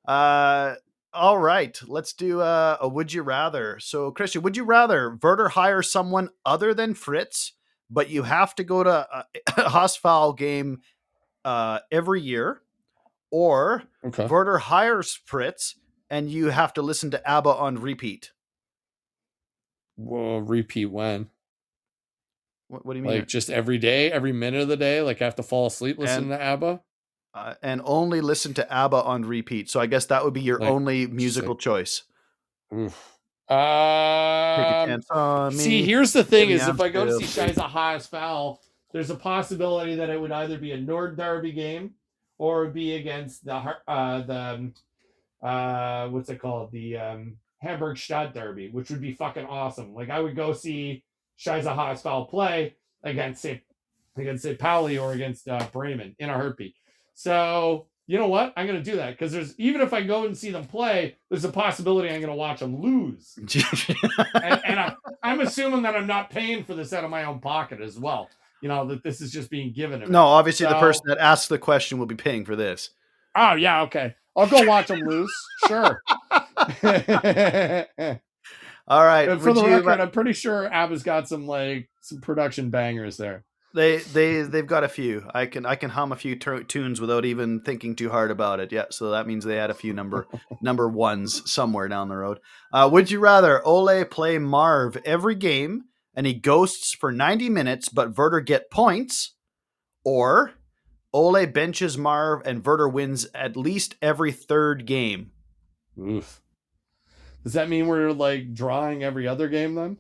Uh, 0.07 0.75
all 1.15 1.39
right, 1.39 1.81
let's 1.87 2.13
do 2.13 2.43
uh, 2.43 2.77
a 2.81 2.89
would 2.89 3.13
you 3.13 3.23
rather. 3.23 3.79
So, 3.81 4.11
Christian, 4.11 4.43
would 4.43 4.57
you 4.57 4.65
rather 4.65 5.19
Werder 5.23 5.49
hire 5.49 5.83
someone 5.83 6.29
other 6.45 6.75
than 6.75 6.93
Fritz, 6.93 7.53
but 7.89 8.11
you 8.11 8.25
have 8.25 8.55
to 8.57 8.65
go 8.65 8.85
to 8.85 9.07
a, 9.11 9.25
a 9.57 10.35
game 10.37 10.83
uh, 11.47 11.79
every 11.91 12.21
year, 12.21 12.61
or 13.31 13.85
Okay. 14.05 14.27
Werder 14.27 14.59
hires 14.59 15.19
Fritz 15.25 15.77
and 16.11 16.31
you 16.31 16.51
have 16.51 16.75
to 16.75 16.83
listen 16.83 17.11
to 17.11 17.29
ABBA 17.29 17.51
on 17.51 17.81
repeat? 17.81 18.33
Well, 19.97 20.41
repeat 20.41 20.87
when? 20.87 21.31
What, 22.75 22.85
what 22.87 22.93
do 22.95 22.99
you 22.99 23.05
mean? 23.05 23.15
Like 23.19 23.29
just 23.29 23.51
every 23.51 23.79
day, 23.79 24.11
every 24.13 24.33
minute 24.33 24.61
of 24.63 24.69
the 24.69 24.77
day. 24.77 25.01
Like 25.01 25.23
I 25.23 25.25
have 25.25 25.37
to 25.37 25.43
fall 25.43 25.67
asleep 25.67 25.97
listening 25.99 26.31
to 26.31 26.41
ABBA. 26.43 26.81
uh, 27.35 27.55
and 27.63 27.81
only 27.85 28.21
listen 28.21 28.53
to 28.55 28.73
ABBA 28.73 29.03
on 29.03 29.25
repeat. 29.25 29.71
So 29.71 29.81
I 29.81 29.87
guess 29.87 30.07
that 30.07 30.25
would 30.25 30.35
be 30.35 30.41
your 30.43 30.59
Like, 30.59 30.71
only 30.71 31.07
musical 31.07 31.51
like- 31.51 31.61
choice. 31.61 32.03
Oof. 32.75 33.11
Um, 33.49 33.57
chance 34.89 35.07
on 35.11 35.53
me. 35.53 35.59
See, 35.59 35.83
here's 35.85 36.13
the 36.13 36.25
thing: 36.25 36.51
is 36.51 36.67
if 36.67 36.81
I 36.81 36.89
go 36.89 37.05
to 37.05 37.19
see 37.19 37.25
Shiza 37.41 37.63
Highest 37.69 38.11
Foul, 38.11 38.61
there's 38.93 39.11
a 39.11 39.15
possibility 39.17 39.97
that 39.97 40.09
it 40.11 40.21
would 40.21 40.33
either 40.33 40.59
be 40.59 40.73
a 40.73 40.77
Nord 40.81 41.17
Derby 41.17 41.53
game 41.53 41.93
or 42.39 42.67
be 42.69 42.97
against 42.97 43.45
the 43.45 43.55
uh, 43.87 44.23
the 44.23 44.41
um, 44.41 44.75
uh, 45.43 46.09
what's 46.09 46.29
it 46.31 46.41
called, 46.41 46.73
the 46.73 46.97
um, 46.97 47.37
Hamburg 47.59 47.99
Stadt 47.99 48.33
Derby, 48.35 48.69
which 48.71 48.91
would 48.91 49.03
be 49.03 49.13
fucking 49.13 49.45
awesome. 49.45 49.95
Like 49.95 50.09
I 50.11 50.21
would 50.21 50.35
go 50.37 50.53
see 50.55 51.05
Scheiße 51.39 51.65
HSV 51.65 52.29
play 52.29 52.75
against 53.03 53.43
say 53.43 53.63
against 54.17 54.45
St. 54.45 54.59
Pauli 54.59 54.99
or 54.99 55.13
against 55.13 55.49
uh, 55.49 55.67
Bremen 55.73 56.15
in 56.19 56.31
a 56.31 56.35
heartbeat. 56.35 56.75
So 57.15 57.87
you 58.07 58.19
know 58.19 58.29
what? 58.29 58.53
I'm 58.57 58.67
gonna 58.67 58.83
do 58.83 58.97
that 58.97 59.13
because 59.13 59.33
there's 59.33 59.59
even 59.59 59.81
if 59.81 59.93
I 59.93 60.03
go 60.03 60.27
and 60.27 60.37
see 60.37 60.51
them 60.51 60.65
play, 60.65 61.17
there's 61.31 61.45
a 61.45 61.49
possibility 61.51 62.11
I'm 62.11 62.21
gonna 62.21 62.35
watch 62.35 62.61
them 62.61 62.81
lose. 62.81 63.35
and, 63.39 64.61
and 64.65 64.81
I, 64.81 64.95
I'm 65.23 65.41
assuming 65.41 65.83
that 65.83 65.97
I'm 65.97 66.07
not 66.07 66.31
paying 66.31 66.65
for 66.65 66.75
this 66.75 66.93
out 66.93 67.05
of 67.05 67.11
my 67.11 67.25
own 67.25 67.41
pocket 67.41 67.81
as 67.81 67.99
well. 67.99 68.29
You 68.61 68.69
know 68.69 68.87
that 68.87 69.03
this 69.03 69.21
is 69.21 69.31
just 69.33 69.51
being 69.51 69.73
given 69.73 70.01
to 70.01 70.07
me. 70.07 70.13
no, 70.13 70.25
obviously 70.25 70.67
the 70.67 70.79
person 70.79 71.05
that 71.07 71.19
asks 71.19 71.49
the 71.49 71.59
question 71.59 71.99
will 71.99 72.07
be 72.07 72.15
paying 72.15 72.45
for 72.45 72.57
this. 72.57 72.91
Oh 73.35 73.55
yeah, 73.55 73.83
okay. 73.83 74.15
I'll 74.37 74.49
go 74.49 74.65
watch 74.67 74.89
them 74.89 75.01
lose. 75.01 75.33
Sure. 75.69 76.03
All 78.87 79.05
right. 79.05 79.29
And 79.29 79.41
for 79.41 79.49
would 79.49 79.57
the 79.57 79.69
you- 79.69 79.77
record, 79.77 80.01
I'm 80.01 80.11
pretty 80.11 80.33
sure 80.33 80.69
Abba's 80.73 81.03
got 81.03 81.29
some 81.29 81.47
like 81.47 81.89
some 82.01 82.21
production 82.21 82.71
bangers 82.71 83.17
there. 83.17 83.45
They 83.75 83.99
they 83.99 84.43
they've 84.43 84.67
got 84.67 84.85
a 84.85 84.89
few. 84.89 85.29
I 85.35 85.47
can 85.47 85.67
I 85.67 85.75
can 85.75 85.91
hum 85.91 86.13
a 86.13 86.17
few 86.17 86.37
tur 86.37 86.63
tunes 86.63 87.01
without 87.01 87.25
even 87.25 87.61
thinking 87.61 87.97
too 87.97 88.09
hard 88.09 88.31
about 88.31 88.61
it. 88.61 88.71
Yeah, 88.71 88.85
so 88.91 89.11
that 89.11 89.27
means 89.27 89.45
they 89.45 89.57
had 89.57 89.71
a 89.71 89.75
few 89.75 89.93
number 89.93 90.29
number 90.63 90.89
ones 90.89 91.43
somewhere 91.51 91.89
down 91.89 92.09
the 92.09 92.17
road. 92.17 92.39
Uh, 92.73 92.89
would 92.93 93.11
you 93.11 93.19
rather 93.19 93.67
Ole 93.67 94.05
play 94.05 94.39
Marv 94.39 94.97
every 95.05 95.35
game 95.35 95.87
and 96.15 96.25
he 96.25 96.35
ghosts 96.35 96.95
for 96.95 97.11
ninety 97.11 97.49
minutes, 97.49 97.89
but 97.89 98.17
Werder 98.17 98.39
get 98.41 98.71
points, 98.71 99.35
or 100.05 100.53
Ole 101.13 101.45
benches 101.47 101.99
Marv 101.99 102.43
and 102.47 102.65
Werder 102.65 102.89
wins 102.89 103.27
at 103.35 103.57
least 103.57 103.97
every 104.01 104.31
third 104.31 104.87
game? 104.87 105.33
Oof. 105.99 106.41
Does 107.45 107.53
that 107.53 107.69
mean 107.69 107.87
we're 107.87 108.11
like 108.13 108.55
drawing 108.55 109.05
every 109.05 109.29
other 109.29 109.49
game 109.49 109.75
then? 109.75 109.99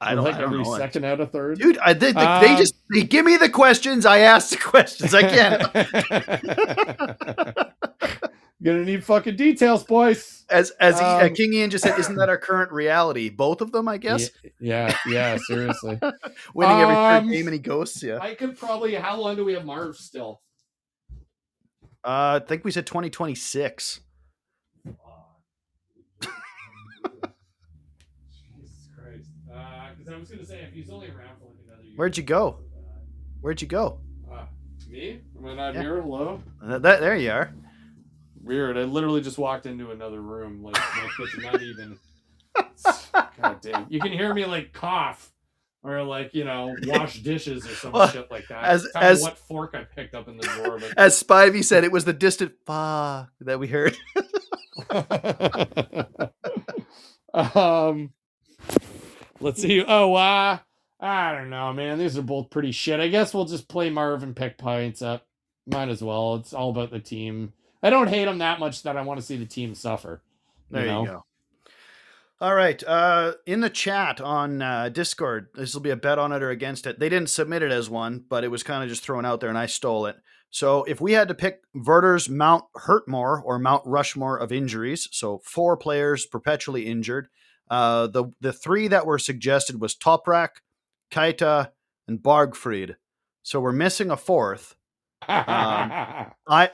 I 0.00 0.14
don't, 0.14 0.24
like 0.24 0.34
I 0.34 0.40
don't 0.42 0.52
every 0.52 0.64
know. 0.64 0.76
second 0.76 1.04
out 1.04 1.20
of 1.20 1.30
third. 1.32 1.58
Dude, 1.58 1.78
I 1.78 1.94
they, 1.94 2.12
they, 2.12 2.20
Um, 2.20 2.42
they 2.42 2.56
just 2.56 2.74
they 2.92 3.02
give 3.02 3.24
me 3.24 3.36
the 3.38 3.48
questions. 3.48 4.04
I 4.04 4.18
ask 4.18 4.50
the 4.50 4.58
questions. 4.58 5.14
I 5.14 5.22
can't. 5.22 5.62
Gonna 8.62 8.84
need 8.84 9.04
fucking 9.04 9.36
details, 9.36 9.84
boys. 9.84 10.44
As 10.50 10.70
as 10.80 10.98
he, 10.98 11.04
uh, 11.04 11.26
Um, 11.28 11.34
King 11.34 11.52
Ian 11.54 11.70
just 11.70 11.84
said, 11.84 11.98
isn't 11.98 12.16
that 12.16 12.28
our 12.28 12.38
current 12.48 12.72
reality? 12.72 13.28
Both 13.28 13.60
of 13.60 13.72
them, 13.72 13.88
I 13.88 13.98
guess. 13.98 14.30
Yeah, 14.60 14.94
yeah, 15.06 15.36
seriously. 15.46 15.98
Winning 16.54 16.80
every 16.80 16.94
third 16.94 17.16
Um, 17.22 17.30
game 17.30 17.46
and 17.46 17.54
he 17.54 17.58
ghosts. 17.60 18.02
Yeah. 18.02 18.18
I 18.20 18.34
could 18.34 18.58
probably. 18.58 18.94
How 18.94 19.20
long 19.20 19.36
do 19.36 19.44
we 19.44 19.54
have 19.54 19.64
Marv 19.64 19.96
still? 19.96 20.40
Uh, 22.04 22.40
I 22.42 22.46
think 22.46 22.64
we 22.64 22.70
said 22.70 22.86
2026. 22.86 24.00
Jesus 28.30 28.88
Christ. 28.94 29.28
Because 29.98 30.12
I 30.12 30.15
was 30.28 30.36
gonna 30.36 30.46
say 30.46 30.60
if 30.62 30.72
he's 30.72 30.90
only 30.90 31.08
around 31.08 31.36
for 31.38 31.46
like 31.46 31.56
another 31.66 31.82
year. 31.84 31.92
Where'd 31.96 32.16
you 32.16 32.22
go? 32.22 32.58
Where'd 33.40 33.60
you 33.62 33.68
go? 33.68 34.00
Uh, 34.32 34.44
me? 34.88 35.20
Am 35.38 35.46
I 35.46 35.54
not 35.54 35.74
Yeah. 35.74 35.82
here? 35.82 36.02
Hello. 36.02 36.42
Uh, 36.62 36.78
that, 36.78 37.00
there 37.00 37.16
you 37.16 37.30
are. 37.30 37.52
Weird. 38.42 38.76
I 38.78 38.82
literally 38.82 39.20
just 39.20 39.38
walked 39.38 39.66
into 39.66 39.90
another 39.90 40.20
room. 40.20 40.62
Like 40.62 40.74
my 40.96 41.08
kitchen, 41.16 41.42
not 41.42 41.62
even. 41.62 41.98
God 43.40 43.60
damn. 43.60 43.86
You 43.88 44.00
can 44.00 44.12
hear 44.12 44.32
me 44.34 44.44
like 44.46 44.72
cough. 44.72 45.32
Or 45.82 46.02
like 46.02 46.34
you 46.34 46.42
know, 46.44 46.74
wash 46.84 47.20
dishes 47.20 47.64
or 47.64 47.74
some 47.76 47.92
Well, 47.92 48.08
shit 48.08 48.28
like 48.28 48.48
that. 48.48 48.64
as- 48.64 48.86
as- 48.96 49.22
what 49.22 49.38
fork 49.38 49.72
I 49.74 49.84
picked 49.84 50.16
up 50.16 50.26
in 50.26 50.36
the 50.36 50.42
drawer, 50.42 50.80
but 50.80 50.92
As 50.98 51.22
Spivey 51.22 51.62
said, 51.62 51.84
it 51.84 51.92
was 51.92 52.04
the 52.04 52.12
distant 52.12 52.52
fuck 52.66 53.30
that 53.42 53.60
we 53.60 53.68
heard. 53.68 53.96
um 57.34 58.10
let's 59.40 59.60
see 59.60 59.84
oh 59.86 60.14
uh 60.14 60.58
i 61.00 61.32
don't 61.32 61.50
know 61.50 61.72
man 61.72 61.98
these 61.98 62.16
are 62.16 62.22
both 62.22 62.50
pretty 62.50 62.72
shit 62.72 63.00
i 63.00 63.08
guess 63.08 63.34
we'll 63.34 63.44
just 63.44 63.68
play 63.68 63.90
marv 63.90 64.22
and 64.22 64.36
pick 64.36 64.56
pints 64.58 65.02
up 65.02 65.26
might 65.66 65.88
as 65.88 66.02
well 66.02 66.36
it's 66.36 66.52
all 66.52 66.70
about 66.70 66.90
the 66.90 67.00
team 67.00 67.52
i 67.82 67.90
don't 67.90 68.08
hate 68.08 68.24
them 68.24 68.38
that 68.38 68.60
much 68.60 68.82
that 68.82 68.96
i 68.96 69.02
want 69.02 69.20
to 69.20 69.26
see 69.26 69.36
the 69.36 69.44
team 69.46 69.74
suffer 69.74 70.22
There 70.70 70.86
you, 70.86 71.06
go. 71.06 71.24
All 72.38 72.54
right. 72.54 72.82
Uh, 72.84 73.32
in 73.46 73.60
the 73.60 73.70
chat 73.70 74.20
on 74.20 74.60
uh, 74.60 74.90
Discord, 74.90 75.48
this 75.54 75.72
will 75.72 75.80
be 75.80 75.88
a 75.90 75.96
bet 75.96 76.18
on 76.18 76.32
it 76.32 76.42
or 76.42 76.50
against 76.50 76.86
it. 76.86 76.98
They 76.98 77.08
didn't 77.08 77.30
submit 77.30 77.62
it 77.62 77.72
as 77.72 77.88
one, 77.88 78.24
but 78.28 78.44
it 78.44 78.50
was 78.50 78.62
kind 78.62 78.82
of 78.82 78.90
just 78.90 79.02
thrown 79.02 79.24
out 79.24 79.40
there, 79.40 79.48
and 79.48 79.56
I 79.56 79.64
stole 79.64 80.04
it. 80.04 80.16
So 80.50 80.84
if 80.84 81.00
we 81.00 81.12
had 81.12 81.28
to 81.28 81.34
pick 81.34 81.62
Werder's 81.74 82.28
Mount 82.28 82.64
Hurtmore 82.74 83.40
or 83.42 83.58
Mount 83.58 83.82
Rushmore 83.86 84.36
of 84.36 84.52
injuries, 84.52 85.08
so 85.12 85.38
four 85.44 85.78
players 85.78 86.26
perpetually 86.26 86.84
injured, 86.86 87.28
uh, 87.70 88.06
the 88.08 88.26
the 88.40 88.52
three 88.52 88.88
that 88.88 89.06
were 89.06 89.18
suggested 89.18 89.80
was 89.80 89.94
Toprak, 89.94 90.48
Keita, 91.10 91.70
and 92.08 92.18
Bargfrede. 92.20 92.96
So 93.42 93.60
we're 93.60 93.72
missing 93.72 94.10
a 94.10 94.16
fourth. 94.16 94.74
I 95.28 96.30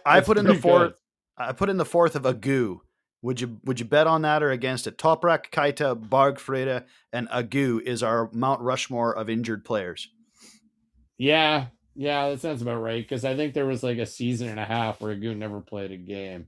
I 0.07 0.20
put 0.20 0.38
in 0.38 0.47
the 0.47 0.55
fourth. 0.55 0.93
good. 0.93 0.95
I 1.38 1.53
put 1.53 1.68
in 1.70 1.76
the 1.76 1.84
fourth 1.84 2.14
of 2.16 2.22
Agu. 2.22 2.80
Would 3.22 3.40
you 3.40 3.61
would 3.64 3.78
you 3.78 3.86
bet 3.86 4.07
on 4.07 4.22
that 4.22 4.43
or 4.43 4.51
against 4.51 4.86
it? 4.86 4.99
Toprak, 4.99 5.51
Keita, 5.51 5.95
Bargfrede, 6.09 6.84
and 7.12 7.28
Agu 7.28 7.80
is 7.80 8.03
our 8.03 8.28
Mount 8.32 8.61
Rushmore 8.61 9.12
of 9.16 9.30
injured 9.30 9.64
players. 9.64 10.09
yeah 11.18 11.66
yeah 11.95 12.30
that 12.30 12.40
sounds 12.40 12.62
about 12.62 12.80
right 12.80 13.05
because 13.05 13.22
i 13.22 13.36
think 13.36 13.53
there 13.53 13.66
was 13.66 13.82
like 13.82 13.99
a 13.99 14.07
season 14.07 14.49
and 14.49 14.59
a 14.59 14.64
half 14.64 14.99
where 15.03 15.14
goon 15.14 15.38
never 15.38 15.61
played 15.61 15.90
a 15.93 15.97
game 15.99 16.47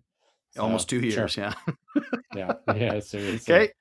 So, 0.53 0.63
Almost 0.63 0.89
two 0.89 1.01
sure. 1.11 1.21
years, 1.21 1.37
yeah. 1.37 1.53
yeah 2.35 2.53
yeah 2.75 2.99
seriously 3.01 3.55
Okay. 3.55 3.73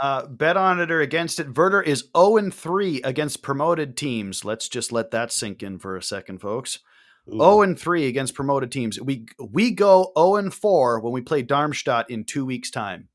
Uh, 0.00 0.26
bet 0.26 0.56
on 0.56 0.80
it 0.80 0.90
or 0.90 1.00
against 1.00 1.38
it. 1.38 1.56
Werder 1.56 1.80
is 1.80 2.08
0 2.16 2.36
and 2.36 2.52
3 2.52 3.02
against 3.02 3.42
promoted 3.42 3.96
teams. 3.96 4.44
Let's 4.44 4.68
just 4.68 4.90
let 4.90 5.12
that 5.12 5.30
sink 5.30 5.62
in 5.62 5.78
for 5.78 5.96
a 5.96 6.02
second, 6.02 6.40
folks. 6.40 6.80
Ooh. 7.28 7.38
0 7.38 7.62
and 7.62 7.78
3 7.78 8.06
against 8.06 8.34
promoted 8.34 8.72
teams. 8.72 9.00
We 9.00 9.26
we 9.38 9.70
go 9.70 10.12
0 10.18 10.36
and 10.36 10.52
4 10.52 11.00
when 11.00 11.12
we 11.12 11.20
play 11.20 11.42
Darmstadt 11.42 12.10
in 12.10 12.24
two 12.24 12.44
weeks' 12.44 12.70
time. 12.70 13.08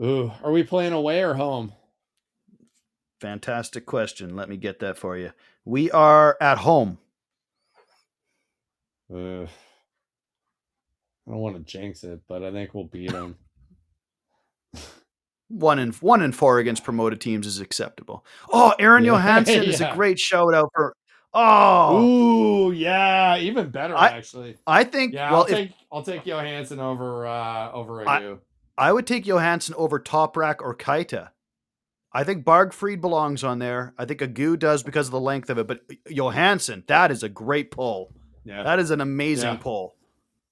Ooh, 0.00 0.30
are 0.44 0.52
we 0.52 0.62
playing 0.62 0.92
away 0.92 1.22
or 1.22 1.34
home 1.34 1.72
Fantastic 3.20 3.84
question. 3.84 4.36
Let 4.36 4.48
me 4.48 4.56
get 4.56 4.78
that 4.80 4.96
for 4.96 5.16
you. 5.16 5.32
We 5.64 5.90
are 5.90 6.36
at 6.40 6.58
home. 6.58 6.98
Uh, 9.12 9.42
I 9.42 9.48
don't 11.26 11.38
want 11.38 11.56
to 11.56 11.62
jinx 11.62 12.04
it, 12.04 12.20
but 12.28 12.44
I 12.44 12.52
think 12.52 12.74
we'll 12.74 12.84
beat 12.84 13.10
them. 13.10 13.36
One 15.48 15.78
in 15.78 15.92
one 15.92 16.20
in 16.22 16.32
four 16.32 16.58
against 16.58 16.84
promoted 16.84 17.20
teams 17.20 17.46
is 17.46 17.58
acceptable. 17.60 18.24
Oh, 18.52 18.74
Aaron 18.78 19.04
Yeah. 19.04 19.12
Jóhannsson 19.46 19.64
is 19.66 19.80
a 19.80 19.92
great 19.94 20.18
shout 20.18 20.52
out 20.54 20.70
for. 20.74 20.94
Oh, 21.34 22.02
Ooh, 22.02 22.72
yeah, 22.72 23.36
even 23.38 23.70
better 23.70 23.94
I- 23.96 24.08
actually. 24.08 24.56
I 24.66 24.84
think. 24.84 25.14
Yeah, 25.14 25.30
well, 25.30 25.40
I'll 25.42 25.46
if, 25.46 25.50
take 25.54 25.72
I'll 25.92 26.02
take 26.02 26.24
Jóhannsson 26.24 26.78
over 26.78 27.26
uh 27.26 27.72
over 27.72 28.06
I- 28.08 28.36
I 28.76 28.92
would 28.92 29.06
take 29.06 29.24
Jóhannsson 29.24 29.72
over 29.74 29.98
Toprak 29.98 30.56
or 30.60 30.74
Keita. 30.76 31.30
I 32.12 32.24
think 32.24 32.44
Bargfrede 32.44 33.00
belongs 33.00 33.44
on 33.44 33.58
there. 33.58 33.92
I 33.98 34.04
think 34.06 34.20
Agu 34.20 34.58
does 34.58 34.82
because 34.82 35.08
of 35.08 35.12
the 35.12 35.20
length 35.20 35.50
of 35.50 35.58
it, 35.58 35.66
but 35.66 35.80
Jóhannsson, 36.08 36.86
that 36.86 37.10
is 37.10 37.22
a 37.22 37.28
great 37.28 37.70
pull. 37.70 38.12
Yeah, 38.44 38.62
That 38.62 38.78
is 38.78 38.90
an 38.90 39.00
amazing 39.02 39.54
Yeah. 39.54 39.56
pull. 39.60 39.94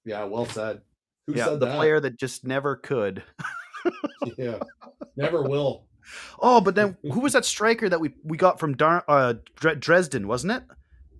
yeah, 0.04 0.24
well 0.24 0.44
said. 0.46 0.82
Who 1.26 1.34
yeah, 1.34 1.46
said 1.46 1.60
the 1.60 1.66
that? 1.66 1.76
player 1.76 1.98
that 2.00 2.18
just 2.18 2.44
never 2.44 2.76
could. 2.76 3.22
yeah, 4.38 4.58
never 5.16 5.42
will. 5.42 5.86
Oh, 6.40 6.60
but 6.60 6.74
then 6.74 6.96
who 7.12 7.20
was 7.20 7.32
that 7.34 7.44
striker 7.44 7.88
that 7.88 8.00
we 8.00 8.14
we 8.24 8.36
got 8.36 8.58
from 8.60 8.76
Dar- 8.76 9.04
uh, 9.08 9.34
Dre- 9.56 9.74
Dresden, 9.76 10.28
wasn't 10.28 10.52
it? 10.52 10.62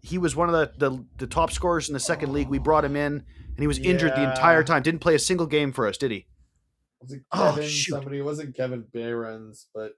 He 0.03 0.19
was 0.19 0.37
one 0.37 0.49
of 0.49 0.55
the, 0.79 0.91
the 0.91 1.05
the 1.19 1.27
top 1.27 1.51
scorers 1.53 1.89
in 1.89 1.95
the 1.95 2.01
second 2.01 2.33
league. 2.33 2.49
We 2.49 2.59
brought 2.59 2.85
him 2.85 2.95
in, 2.97 3.13
and 3.15 3.59
he 3.59 3.67
was 3.67 3.79
injured 3.79 4.13
the 4.15 4.23
entire 4.31 4.63
time. 4.63 4.83
Didn't 4.83 5.01
play 5.01 5.15
a 5.15 5.19
single 5.19 5.47
game 5.47 5.73
for 5.73 5.87
us, 5.89 5.97
did 5.99 6.11
he? 6.13 6.27
Was 7.01 7.13
it 7.13 7.23
Oh, 7.33 7.61
shoot. 7.61 7.91
somebody 7.93 8.19
it 8.19 8.23
wasn't 8.23 8.57
Kevin 8.57 8.85
Behrens, 8.93 9.67
but 9.75 9.87
it 9.87 9.95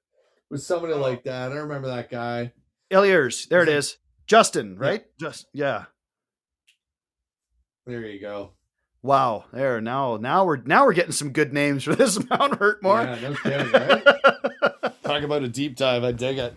was 0.50 0.66
somebody 0.66 0.94
like 0.94 1.24
that. 1.24 1.52
I 1.52 1.56
remember 1.56 1.88
that 1.88 2.10
guy. 2.10 2.52
Eilers, 2.90 3.46
there 3.48 3.62
it 3.62 3.68
Was 3.74 3.86
is. 3.90 3.96
Justin, 4.26 4.78
right? 4.78 5.04
Just 5.20 5.46
yeah. 5.52 5.84
There 7.86 8.04
you 8.06 8.20
go. 8.20 8.52
Wow. 9.02 9.44
There 9.52 9.80
now 9.80 10.16
now 10.16 10.44
we're 10.44 10.56
now 10.58 10.84
we're 10.84 10.92
getting 10.92 11.12
some 11.12 11.30
good 11.30 11.52
names 11.52 11.84
for 11.84 11.94
this 11.96 12.18
Mount 12.28 12.58
Hurtmore. 12.58 13.02
Yeah, 13.02 13.28
no 13.28 13.34
kidding, 13.34 13.72
right? 13.72 14.04
Talk 15.02 15.22
about 15.22 15.42
a 15.42 15.48
deep 15.48 15.76
dive. 15.76 16.04
I 16.04 16.12
dig 16.12 16.38
it. 16.38 16.54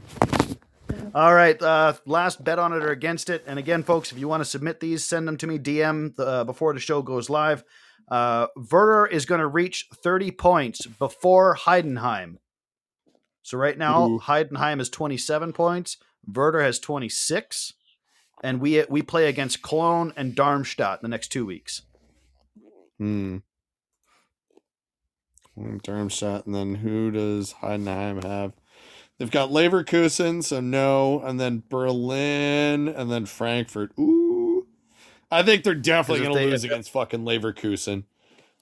All 1.14 1.34
right, 1.34 1.62
uh, 1.62 1.94
last 2.06 2.42
bet 2.42 2.58
on 2.58 2.72
it 2.72 2.84
or 2.84 2.92
against 2.92 3.30
it. 3.30 3.44
And 3.46 3.60
again, 3.60 3.84
folks, 3.84 4.12
if 4.12 4.18
you 4.18 4.30
want 4.30 4.42
to 4.42 4.46
submit 4.50 4.80
these, 4.80 5.04
send 5.04 5.28
them 5.28 5.36
to 5.38 5.48
me 5.48 5.60
DM 5.60 6.14
uh, 6.18 6.46
before 6.46 6.74
the 6.74 6.80
show 6.80 7.02
goes 7.02 7.30
live. 7.30 7.66
Uh, 8.10 8.48
Werder 8.56 9.08
is 9.08 9.26
going 9.26 9.40
to 9.40 9.48
reach 9.48 9.88
30 9.94 10.32
points 10.32 10.86
before 10.86 11.56
Heidenheim. 11.56 12.38
So 13.44 13.58
right 13.58 13.78
now, 13.78 14.08
Ooh. 14.08 14.20
Heidenheim 14.20 14.80
is 14.80 14.90
27 14.90 15.52
points. 15.54 15.98
Werder 16.26 16.62
has 16.62 16.80
26, 16.80 17.74
and 18.44 18.62
we 18.62 18.84
we 18.90 19.02
play 19.02 19.28
against 19.28 19.62
Cologne 19.62 20.14
and 20.16 20.36
Darmstadt 20.36 21.00
in 21.00 21.04
the 21.04 21.10
next 21.10 21.30
two 21.30 21.46
weeks. 21.46 21.82
Hmm. 23.02 23.38
Darmstadt, 25.82 26.46
and 26.46 26.54
then 26.54 26.76
who 26.76 27.10
does 27.10 27.56
Heidenheim 27.64 28.24
have? 28.24 28.54
They've 29.18 29.32
got 29.32 29.50
Leverkusen, 29.50 30.44
so 30.44 30.60
no, 30.60 31.20
and 31.22 31.40
then 31.40 31.64
Berlin, 31.68 32.88
and 32.88 33.12
then 33.12 33.26
Frankfurt. 33.26 33.92
Ooh. 34.00 34.68
I 35.32 35.42
think 35.42 35.64
they're 35.64 35.74
definitely 35.74 36.26
going 36.26 36.38
to 36.38 36.46
lose 36.46 36.64
against 36.64 36.92
fucking 36.92 37.22
Leverkusen. 37.22 38.04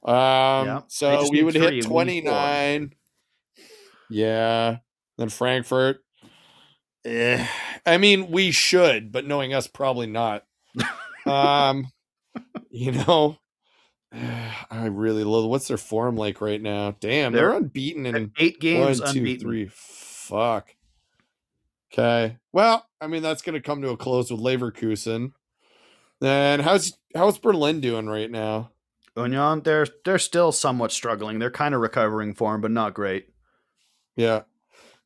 Um, 0.06 0.66
they 0.66 0.82
so 0.88 1.30
we 1.30 1.44
would 1.44 1.56
three, 1.56 1.76
hit 1.76 1.84
four. 1.84 2.04
29. 2.04 2.94
Yeah. 4.10 4.78
Then 5.18 5.28
Frankfurt. 5.28 6.02
Eh. 7.04 7.46
I 7.86 7.98
mean, 7.98 8.32
we 8.32 8.52
should, 8.52 9.12
but 9.12 9.28
knowing 9.28 9.54
us, 9.54 9.68
probably 9.68 10.08
not. 10.08 10.46
um, 11.26 11.92
you 12.72 12.94
know, 12.94 13.38
I 14.72 14.86
really 14.88 15.24
love 15.24 15.46
what's 15.46 15.68
their 15.68 15.78
form 15.78 16.16
like 16.16 16.42
right 16.42 16.62
now. 16.62 16.96
Damn, 17.00 17.32
they're, 17.32 17.50
They're- 17.50 17.58
unbeaten 17.58 18.06
in 18.06 18.32
Eight 18.38 18.60
games 18.60 19.02
one, 19.02 19.14
two, 19.14 19.38
three. 19.38 19.70
Fuck. 19.72 20.76
Okay. 21.92 22.38
Well, 22.54 22.86
I 23.02 23.08
mean 23.08 23.24
that's 23.24 23.42
going 23.42 23.54
to 23.56 23.62
come 23.62 23.82
to 23.82 23.90
a 23.90 23.98
close 23.98 24.32
with 24.32 24.40
Leverkusen. 24.42 25.34
Then 26.22 26.60
how's 26.60 26.98
how's 27.16 27.38
Berlin 27.38 27.82
doing 27.82 28.08
right 28.08 28.30
now? 28.30 28.72
Union, 29.18 29.62
they're 29.64 29.88
they're 30.06 30.20
still 30.20 30.52
somewhat 30.52 30.92
struggling. 30.92 31.40
They're 31.40 31.52
kind 31.52 31.74
of 31.76 31.82
recovering 31.82 32.34
form, 32.34 32.62
but 32.62 32.72
not 32.72 32.94
great. 32.94 33.30
Yeah. 34.16 34.44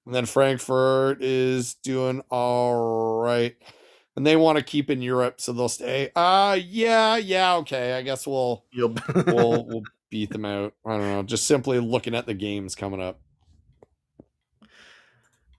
And 0.06 0.14
then 0.14 0.26
Frankfurt 0.26 1.24
is 1.24 1.76
doing 1.76 2.22
all 2.30 3.22
right. 3.22 3.56
And 4.16 4.26
they 4.28 4.36
want 4.36 4.58
to 4.60 4.64
keep 4.64 4.90
in 4.92 5.02
Europe, 5.02 5.42
so 5.42 5.54
they'll 5.54 5.70
stay. 5.70 6.12
Uh 6.16 6.58
yeah, 6.64 7.18
yeah, 7.18 7.56
okay. 7.56 7.94
I 7.94 8.02
guess 8.04 8.28
we'll 8.28 8.64
You'll 8.72 8.96
we'll 9.28 9.66
we'll 9.66 9.84
beat 10.10 10.30
them 10.30 10.46
out. 10.46 10.74
I 10.86 10.92
don't 10.98 11.02
know. 11.10 11.24
Just 11.24 11.48
simply 11.48 11.80
looking 11.80 12.14
at 12.14 12.26
the 12.28 12.36
games 12.36 12.76
coming 12.76 13.02
up. 13.02 13.20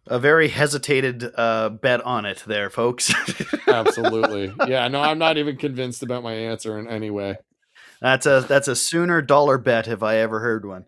a 0.06 0.18
very 0.18 0.48
hesitated 0.48 1.24
uh, 1.34 1.70
bet 1.70 2.00
on 2.02 2.26
it 2.26 2.44
there, 2.46 2.70
folks. 2.70 3.12
Absolutely. 3.66 4.52
Yeah, 4.68 4.86
no, 4.88 5.00
I'm 5.00 5.18
not 5.18 5.38
even 5.38 5.56
convinced 5.56 6.02
about 6.02 6.22
my 6.22 6.34
answer 6.34 6.78
in 6.78 6.86
any 6.88 7.10
way. 7.10 7.36
That's 8.04 8.26
a 8.26 8.44
that's 8.46 8.68
a 8.68 8.76
sooner 8.76 9.22
dollar 9.22 9.56
bet 9.56 9.88
if 9.88 10.02
I 10.02 10.16
ever 10.16 10.38
heard 10.40 10.66
one. 10.66 10.84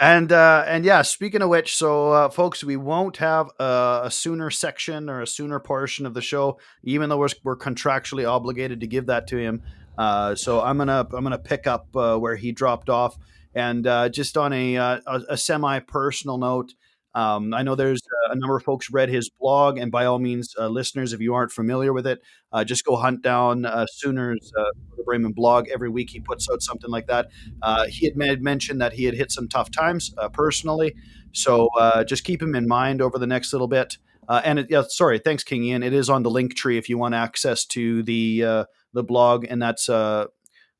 And 0.00 0.32
uh, 0.32 0.64
and 0.66 0.84
yeah, 0.84 1.02
speaking 1.02 1.40
of 1.40 1.48
which, 1.48 1.76
so 1.76 2.10
uh, 2.10 2.28
folks, 2.30 2.64
we 2.64 2.76
won't 2.76 3.18
have 3.18 3.48
a, 3.60 4.00
a 4.04 4.10
sooner 4.10 4.50
section 4.50 5.08
or 5.08 5.20
a 5.22 5.26
sooner 5.26 5.60
portion 5.60 6.04
of 6.04 6.12
the 6.12 6.20
show, 6.20 6.58
even 6.82 7.08
though 7.08 7.18
we're, 7.18 7.28
we're 7.44 7.56
contractually 7.56 8.28
obligated 8.28 8.80
to 8.80 8.88
give 8.88 9.06
that 9.06 9.28
to 9.28 9.36
him. 9.36 9.62
Uh, 9.96 10.34
so 10.34 10.60
I'm 10.60 10.78
gonna 10.78 11.06
I'm 11.12 11.22
gonna 11.22 11.38
pick 11.38 11.68
up 11.68 11.94
uh, 11.94 12.16
where 12.18 12.34
he 12.34 12.50
dropped 12.50 12.90
off, 12.90 13.16
and 13.54 13.86
uh, 13.86 14.08
just 14.08 14.36
on 14.36 14.52
a 14.52 14.76
uh, 14.76 15.00
a, 15.06 15.22
a 15.30 15.36
semi 15.36 15.78
personal 15.78 16.38
note. 16.38 16.74
Um, 17.14 17.54
I 17.54 17.62
know 17.62 17.74
there's 17.74 18.02
a 18.30 18.34
number 18.36 18.56
of 18.56 18.62
folks 18.62 18.90
read 18.90 19.08
his 19.08 19.30
blog, 19.30 19.78
and 19.78 19.92
by 19.92 20.04
all 20.04 20.18
means, 20.18 20.54
uh, 20.58 20.68
listeners, 20.68 21.12
if 21.12 21.20
you 21.20 21.34
aren't 21.34 21.52
familiar 21.52 21.92
with 21.92 22.06
it, 22.06 22.20
uh, 22.52 22.64
just 22.64 22.84
go 22.84 22.96
hunt 22.96 23.22
down 23.22 23.64
uh, 23.64 23.86
Sooners 23.86 24.52
uh, 24.58 25.02
Bremen 25.04 25.32
blog. 25.32 25.68
Every 25.68 25.88
week 25.88 26.10
he 26.10 26.20
puts 26.20 26.48
out 26.50 26.62
something 26.62 26.90
like 26.90 27.06
that. 27.06 27.28
Uh, 27.62 27.84
he 27.86 28.06
had 28.06 28.16
made 28.16 28.42
mentioned 28.42 28.80
that 28.80 28.94
he 28.94 29.04
had 29.04 29.14
hit 29.14 29.30
some 29.30 29.48
tough 29.48 29.70
times 29.70 30.12
uh, 30.18 30.28
personally, 30.28 30.94
so 31.32 31.68
uh, 31.78 32.04
just 32.04 32.24
keep 32.24 32.42
him 32.42 32.54
in 32.54 32.66
mind 32.66 33.00
over 33.00 33.18
the 33.18 33.26
next 33.26 33.52
little 33.52 33.68
bit. 33.68 33.98
And 34.28 34.58
it, 34.58 34.66
yeah, 34.70 34.82
sorry, 34.88 35.18
thanks, 35.18 35.44
King 35.44 35.64
Ian. 35.64 35.82
It 35.82 35.92
is 35.92 36.08
on 36.08 36.22
the 36.22 36.30
link 36.30 36.54
tree 36.54 36.78
if 36.78 36.88
you 36.88 36.96
want 36.98 37.14
access 37.14 37.64
to 37.66 38.02
the 38.02 38.66
the 38.94 39.02
blog, 39.02 39.44
and 39.50 39.60
that's 39.60 39.88
uh, 39.88 40.26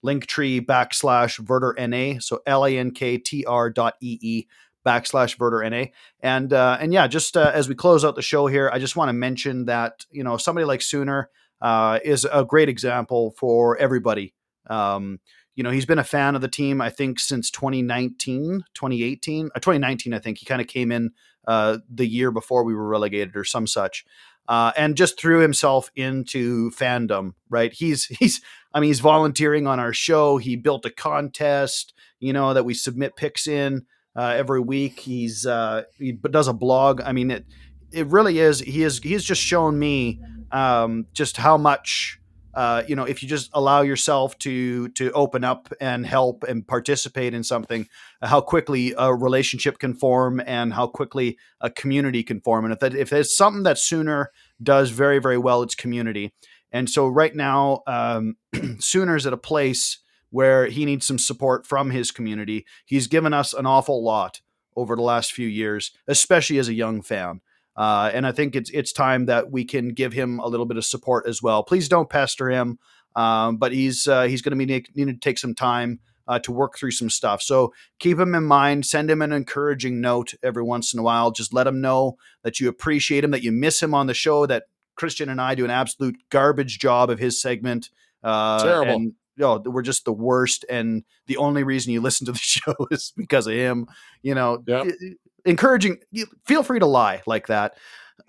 linktree 0.04 0.64
backslash 0.64 1.38
verter 1.38 1.74
na. 1.86 2.18
So 2.20 2.40
l 2.46 2.64
a 2.64 2.78
n 2.78 2.92
k 2.92 3.18
t 3.18 3.44
r 3.44 3.68
dot 3.70 3.94
e 4.00 4.18
e 4.22 4.46
backslash 4.84 5.38
verter 5.38 5.68
na. 5.68 5.86
And 6.20 6.52
uh, 6.52 6.78
and 6.80 6.92
yeah, 6.92 7.06
just 7.06 7.36
uh, 7.36 7.50
as 7.54 7.68
we 7.68 7.74
close 7.74 8.04
out 8.04 8.16
the 8.16 8.22
show 8.22 8.46
here, 8.46 8.70
I 8.72 8.78
just 8.78 8.96
want 8.96 9.08
to 9.08 9.14
mention 9.14 9.66
that 9.66 10.06
you 10.10 10.24
know 10.24 10.36
somebody 10.36 10.64
like 10.64 10.82
Sooner 10.82 11.30
uh, 11.60 11.98
is 12.04 12.26
a 12.30 12.44
great 12.44 12.68
example 12.68 13.34
for 13.38 13.76
everybody. 13.78 14.34
Um, 14.68 15.20
you 15.56 15.62
know, 15.62 15.70
he's 15.70 15.86
been 15.86 15.98
a 15.98 16.04
fan 16.04 16.34
of 16.34 16.40
the 16.40 16.48
team, 16.48 16.80
I 16.80 16.90
think, 16.90 17.20
since 17.20 17.50
2019, 17.50 18.64
2018, 18.74 19.46
uh, 19.46 19.60
2019, 19.60 20.12
I 20.12 20.18
think. 20.18 20.38
He 20.38 20.46
kind 20.46 20.60
of 20.60 20.66
came 20.66 20.90
in 20.90 21.12
uh, 21.46 21.78
the 21.88 22.06
year 22.06 22.30
before 22.30 22.64
we 22.64 22.74
were 22.74 22.88
relegated 22.88 23.36
or 23.36 23.44
some 23.44 23.66
such. 23.66 24.04
Uh, 24.46 24.72
and 24.76 24.96
just 24.96 25.18
threw 25.18 25.40
himself 25.40 25.90
into 25.94 26.70
fandom, 26.72 27.32
right? 27.48 27.72
He's, 27.72 28.06
he's, 28.18 28.42
I 28.74 28.80
mean, 28.80 28.88
he's 28.88 29.00
volunteering 29.00 29.66
on 29.66 29.80
our 29.80 29.92
show. 29.92 30.36
He 30.38 30.56
built 30.56 30.84
a 30.84 30.90
contest, 30.90 31.94
you 32.18 32.32
know, 32.32 32.52
that 32.52 32.64
we 32.64 32.74
submit 32.74 33.16
picks 33.16 33.46
in 33.46 33.86
uh, 34.16 34.34
every 34.36 34.60
week. 34.60 35.00
He's, 35.00 35.46
uh, 35.46 35.84
he 35.98 36.12
does 36.12 36.48
a 36.48 36.52
blog. 36.52 37.00
I 37.00 37.12
mean, 37.12 37.30
it, 37.30 37.46
it 37.92 38.06
really 38.08 38.38
is. 38.38 38.60
He 38.60 38.82
is, 38.82 38.98
he's 38.98 39.24
just 39.24 39.40
shown 39.40 39.78
me 39.78 40.20
um, 40.54 41.06
just 41.12 41.36
how 41.36 41.56
much, 41.56 42.20
uh, 42.54 42.84
you 42.86 42.94
know, 42.94 43.04
if 43.04 43.22
you 43.22 43.28
just 43.28 43.50
allow 43.52 43.82
yourself 43.82 44.38
to 44.38 44.88
to 44.90 45.10
open 45.12 45.42
up 45.42 45.72
and 45.80 46.06
help 46.06 46.44
and 46.44 46.66
participate 46.66 47.34
in 47.34 47.42
something, 47.42 47.88
how 48.22 48.40
quickly 48.40 48.94
a 48.96 49.12
relationship 49.12 49.78
can 49.80 49.94
form 49.94 50.40
and 50.46 50.72
how 50.72 50.86
quickly 50.86 51.36
a 51.60 51.68
community 51.70 52.22
can 52.22 52.40
form. 52.40 52.64
And 52.64 52.72
if 52.72 52.78
that 52.78 52.94
if 52.94 53.10
there's 53.10 53.36
something 53.36 53.64
that 53.64 53.78
Sooner 53.78 54.30
does 54.62 54.90
very 54.90 55.18
very 55.18 55.38
well, 55.38 55.62
it's 55.62 55.74
community. 55.74 56.32
And 56.70 56.88
so 56.88 57.08
right 57.08 57.34
now, 57.34 57.82
um, 57.86 58.36
Sooner's 58.78 59.26
at 59.26 59.32
a 59.32 59.36
place 59.38 59.98
where 60.34 60.66
he 60.66 60.84
needs 60.84 61.06
some 61.06 61.16
support 61.16 61.64
from 61.64 61.92
his 61.92 62.10
community. 62.10 62.66
He's 62.84 63.06
given 63.06 63.32
us 63.32 63.52
an 63.52 63.66
awful 63.66 64.02
lot 64.02 64.40
over 64.74 64.96
the 64.96 65.02
last 65.02 65.32
few 65.32 65.46
years, 65.46 65.92
especially 66.08 66.58
as 66.58 66.66
a 66.66 66.74
young 66.74 67.02
fan. 67.02 67.40
Uh, 67.76 68.10
and 68.12 68.26
I 68.26 68.32
think 68.32 68.56
it's 68.56 68.68
it's 68.70 68.92
time 68.92 69.26
that 69.26 69.52
we 69.52 69.64
can 69.64 69.90
give 69.90 70.12
him 70.12 70.40
a 70.40 70.48
little 70.48 70.66
bit 70.66 70.76
of 70.76 70.84
support 70.84 71.28
as 71.28 71.40
well. 71.40 71.62
Please 71.62 71.88
don't 71.88 72.10
pester 72.10 72.50
him, 72.50 72.80
um, 73.14 73.58
but 73.58 73.70
he's 73.70 74.08
uh, 74.08 74.24
he's 74.24 74.42
going 74.42 74.58
to 74.58 74.66
be 74.66 74.84
need 74.96 75.06
to 75.06 75.14
take 75.14 75.38
some 75.38 75.54
time 75.54 76.00
uh, 76.26 76.40
to 76.40 76.50
work 76.50 76.76
through 76.76 76.90
some 76.90 77.10
stuff. 77.10 77.40
So 77.40 77.72
keep 78.00 78.18
him 78.18 78.34
in 78.34 78.42
mind. 78.42 78.86
Send 78.86 79.12
him 79.12 79.22
an 79.22 79.30
encouraging 79.30 80.00
note 80.00 80.34
every 80.42 80.64
once 80.64 80.92
in 80.92 80.98
a 80.98 81.04
while. 81.04 81.30
Just 81.30 81.54
let 81.54 81.68
him 81.68 81.80
know 81.80 82.16
that 82.42 82.58
you 82.58 82.68
appreciate 82.68 83.22
him, 83.22 83.30
that 83.30 83.44
you 83.44 83.52
miss 83.52 83.80
him 83.80 83.94
on 83.94 84.08
the 84.08 84.14
show. 84.14 84.46
That 84.46 84.64
Christian 84.96 85.28
and 85.28 85.40
I 85.40 85.54
do 85.54 85.64
an 85.64 85.70
absolute 85.70 86.16
garbage 86.30 86.80
job 86.80 87.08
of 87.08 87.20
his 87.20 87.40
segment. 87.40 87.90
Uh, 88.24 88.60
Terrible. 88.64 88.94
And, 88.94 89.12
know, 89.42 89.62
we're 89.64 89.82
just 89.82 90.04
the 90.04 90.12
worst, 90.12 90.64
and 90.68 91.04
the 91.26 91.36
only 91.36 91.62
reason 91.64 91.92
you 91.92 92.00
listen 92.00 92.26
to 92.26 92.32
the 92.32 92.38
show 92.42 92.74
is 92.90 93.12
because 93.16 93.46
of 93.46 93.54
him. 93.54 93.86
You 94.22 94.34
know, 94.34 94.62
Yep. 94.66 94.86
encouraging. 95.44 95.98
Feel 96.46 96.62
free 96.62 96.78
to 96.80 96.86
lie 96.86 97.22
like 97.26 97.46
that. 97.48 97.74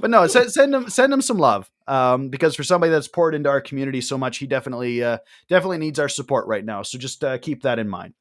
but 0.00 0.10
no, 0.10 0.26
send, 0.26 0.50
send 0.52 0.74
him 0.74 0.88
send 0.88 1.12
him 1.12 1.22
some 1.22 1.38
love 1.38 1.70
um, 1.86 2.28
because 2.28 2.54
for 2.54 2.62
somebody 2.62 2.90
that's 2.90 3.08
poured 3.08 3.34
into 3.34 3.48
our 3.48 3.60
community 3.60 4.00
so 4.00 4.16
much, 4.18 4.38
he 4.38 4.46
definitely 4.46 5.02
uh, 5.02 5.18
definitely 5.48 5.78
needs 5.78 5.98
our 5.98 6.08
support 6.08 6.46
right 6.46 6.64
now. 6.64 6.82
So 6.82 6.98
just 6.98 7.24
uh, 7.24 7.38
keep 7.38 7.62
that 7.62 7.78
in 7.78 7.88
mind. 7.88 8.14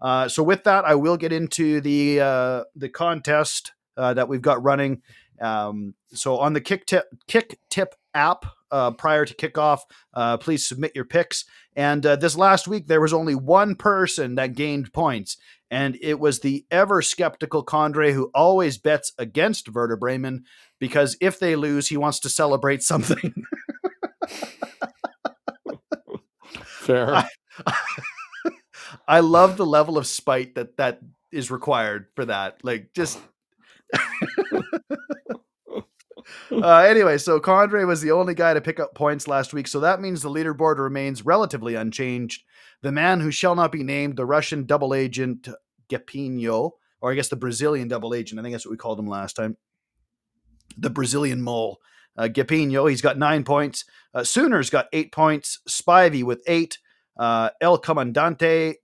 Uh, 0.00 0.28
so 0.28 0.42
with 0.42 0.64
that, 0.64 0.84
I 0.84 0.94
will 0.96 1.16
get 1.16 1.32
into 1.32 1.80
the 1.80 2.20
uh, 2.20 2.64
the 2.76 2.88
contest 2.88 3.72
uh, 3.96 4.14
that 4.14 4.28
we've 4.28 4.42
got 4.42 4.62
running. 4.62 5.02
Um, 5.40 5.94
so 6.12 6.38
on 6.38 6.52
the 6.52 6.60
Kicktipp 6.60 7.02
Kick 7.26 7.58
Tip 7.70 7.94
app, 8.14 8.44
uh, 8.72 8.90
prior 8.90 9.24
to 9.24 9.34
kickoff, 9.34 9.80
uh, 10.14 10.38
please 10.38 10.66
submit 10.66 10.92
your 10.94 11.04
picks. 11.04 11.44
And 11.76 12.04
uh, 12.04 12.16
this 12.16 12.36
last 12.36 12.66
week, 12.66 12.88
there 12.88 13.00
was 13.00 13.12
only 13.12 13.34
one 13.34 13.76
person 13.76 14.34
that 14.36 14.54
gained 14.54 14.92
points, 14.92 15.36
and 15.70 15.96
it 16.00 16.18
was 16.18 16.40
the 16.40 16.64
ever 16.70 17.02
skeptical 17.02 17.64
Condre 17.64 18.12
who 18.12 18.30
always 18.34 18.78
bets 18.78 19.12
against 19.18 19.68
Werder 19.68 19.96
Bremen 19.96 20.44
because 20.78 21.16
if 21.20 21.38
they 21.38 21.54
lose, 21.54 21.88
he 21.88 21.96
wants 21.96 22.18
to 22.20 22.28
celebrate 22.28 22.82
something. 22.82 23.34
Fair. 26.64 27.28
I 29.06 29.20
love 29.20 29.56
the 29.56 29.66
level 29.66 29.96
of 29.98 30.06
spite 30.06 30.54
that 30.56 30.76
that 30.78 31.00
is 31.30 31.50
required 31.50 32.06
for 32.16 32.24
that. 32.24 32.64
Like 32.64 32.92
just. 32.94 33.18
uh, 36.62 36.78
anyway, 36.78 37.18
so 37.18 37.40
Condre 37.40 37.86
was 37.86 38.00
the 38.00 38.10
only 38.10 38.34
guy 38.34 38.54
to 38.54 38.60
pick 38.60 38.80
up 38.80 38.94
points 38.94 39.26
last 39.26 39.54
week, 39.54 39.66
so 39.66 39.80
that 39.80 40.00
means 40.00 40.22
the 40.22 40.30
leaderboard 40.30 40.78
remains 40.78 41.24
relatively 41.24 41.74
unchanged. 41.74 42.42
The 42.82 42.92
man 42.92 43.20
who 43.20 43.30
shall 43.30 43.54
not 43.54 43.72
be 43.72 43.82
named, 43.82 44.16
the 44.16 44.26
Russian 44.26 44.66
double 44.66 44.94
agent 44.94 45.48
Gepino, 45.88 46.72
or 47.00 47.12
I 47.12 47.14
guess 47.14 47.28
the 47.28 47.36
Brazilian 47.36 47.88
double 47.88 48.14
agent. 48.14 48.38
I 48.38 48.42
think 48.42 48.54
that's 48.54 48.66
what 48.66 48.72
we 48.72 48.76
called 48.76 48.98
him 48.98 49.06
last 49.06 49.36
time. 49.36 49.56
The 50.76 50.90
Brazilian 50.90 51.42
mole, 51.42 51.78
uh, 52.16 52.24
Gepino. 52.24 52.88
He's 52.88 53.02
got 53.02 53.18
nine 53.18 53.44
points. 53.44 53.84
Uh, 54.14 54.24
Sooners 54.24 54.70
got 54.70 54.88
eight 54.92 55.12
points. 55.12 55.60
Spivey 55.68 56.24
with 56.24 56.42
eight. 56.46 56.78
Uh, 57.16 57.50
El 57.60 57.78
Comandante. 57.78 58.74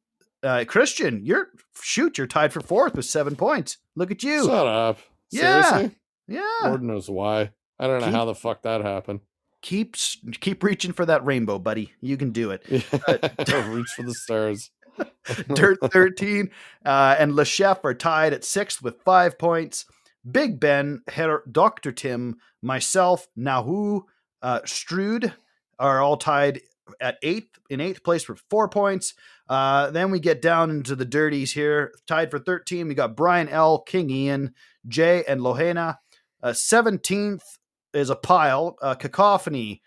Uh, 0.42 0.64
Christian, 0.68 1.24
you're 1.24 1.48
shoot, 1.82 2.16
you're 2.16 2.28
tied 2.28 2.52
for 2.52 2.60
fourth 2.60 2.94
with 2.94 3.06
seven 3.06 3.34
points. 3.34 3.78
Look 3.96 4.12
at 4.12 4.22
you. 4.22 4.44
Shut 4.44 4.66
up. 4.66 5.00
Yeah. 5.32 5.62
Seriously? 5.62 5.96
yeah. 6.28 6.58
Lord 6.62 6.82
knows 6.82 7.10
why. 7.10 7.50
I 7.78 7.86
don't 7.86 8.00
know 8.00 8.06
Keep- 8.06 8.14
how 8.14 8.24
the 8.24 8.34
fuck 8.34 8.62
that 8.62 8.82
happened. 8.82 9.20
Keep 9.60 9.96
keep 10.40 10.62
reaching 10.62 10.92
for 10.92 11.04
that 11.06 11.24
rainbow, 11.24 11.58
buddy. 11.58 11.92
You 12.00 12.16
can 12.16 12.30
do 12.30 12.52
it. 12.52 12.62
Don't 13.44 13.70
reach 13.70 13.88
for 13.96 14.04
the 14.04 14.14
stars. 14.14 14.70
Dirt 15.54 15.78
13 15.82 16.50
uh, 16.84 17.16
and 17.18 17.34
Le 17.34 17.44
Chef 17.44 17.84
are 17.84 17.94
tied 17.94 18.32
at 18.32 18.44
sixth 18.44 18.82
with 18.82 19.02
five 19.02 19.36
points. 19.36 19.84
Big 20.30 20.60
Ben, 20.60 21.02
Herr, 21.08 21.42
Dr. 21.50 21.90
Tim, 21.92 22.36
myself, 22.62 23.26
Nahu, 23.36 24.02
uh, 24.42 24.60
Strood 24.64 25.32
are 25.78 26.00
all 26.00 26.16
tied 26.16 26.60
at 27.00 27.18
eighth 27.22 27.58
in 27.70 27.80
eighth 27.80 28.02
place 28.04 28.24
for 28.24 28.36
four 28.50 28.68
points. 28.68 29.14
Uh, 29.48 29.90
then 29.90 30.10
we 30.10 30.20
get 30.20 30.40
down 30.42 30.70
into 30.70 30.94
the 30.94 31.04
dirties 31.04 31.52
here, 31.52 31.92
tied 32.06 32.30
for 32.30 32.38
13. 32.38 32.88
We 32.88 32.94
got 32.94 33.16
Brian 33.16 33.48
L, 33.48 33.80
King 33.80 34.10
Ian, 34.10 34.54
Jay, 34.86 35.24
and 35.26 35.40
Lohena. 35.40 35.96
Uh, 36.42 36.50
17th 36.50 37.57
is 37.94 38.10
a 38.10 38.16
pile. 38.16 38.76
Uh, 38.82 38.94
Cacophony, 38.94 39.82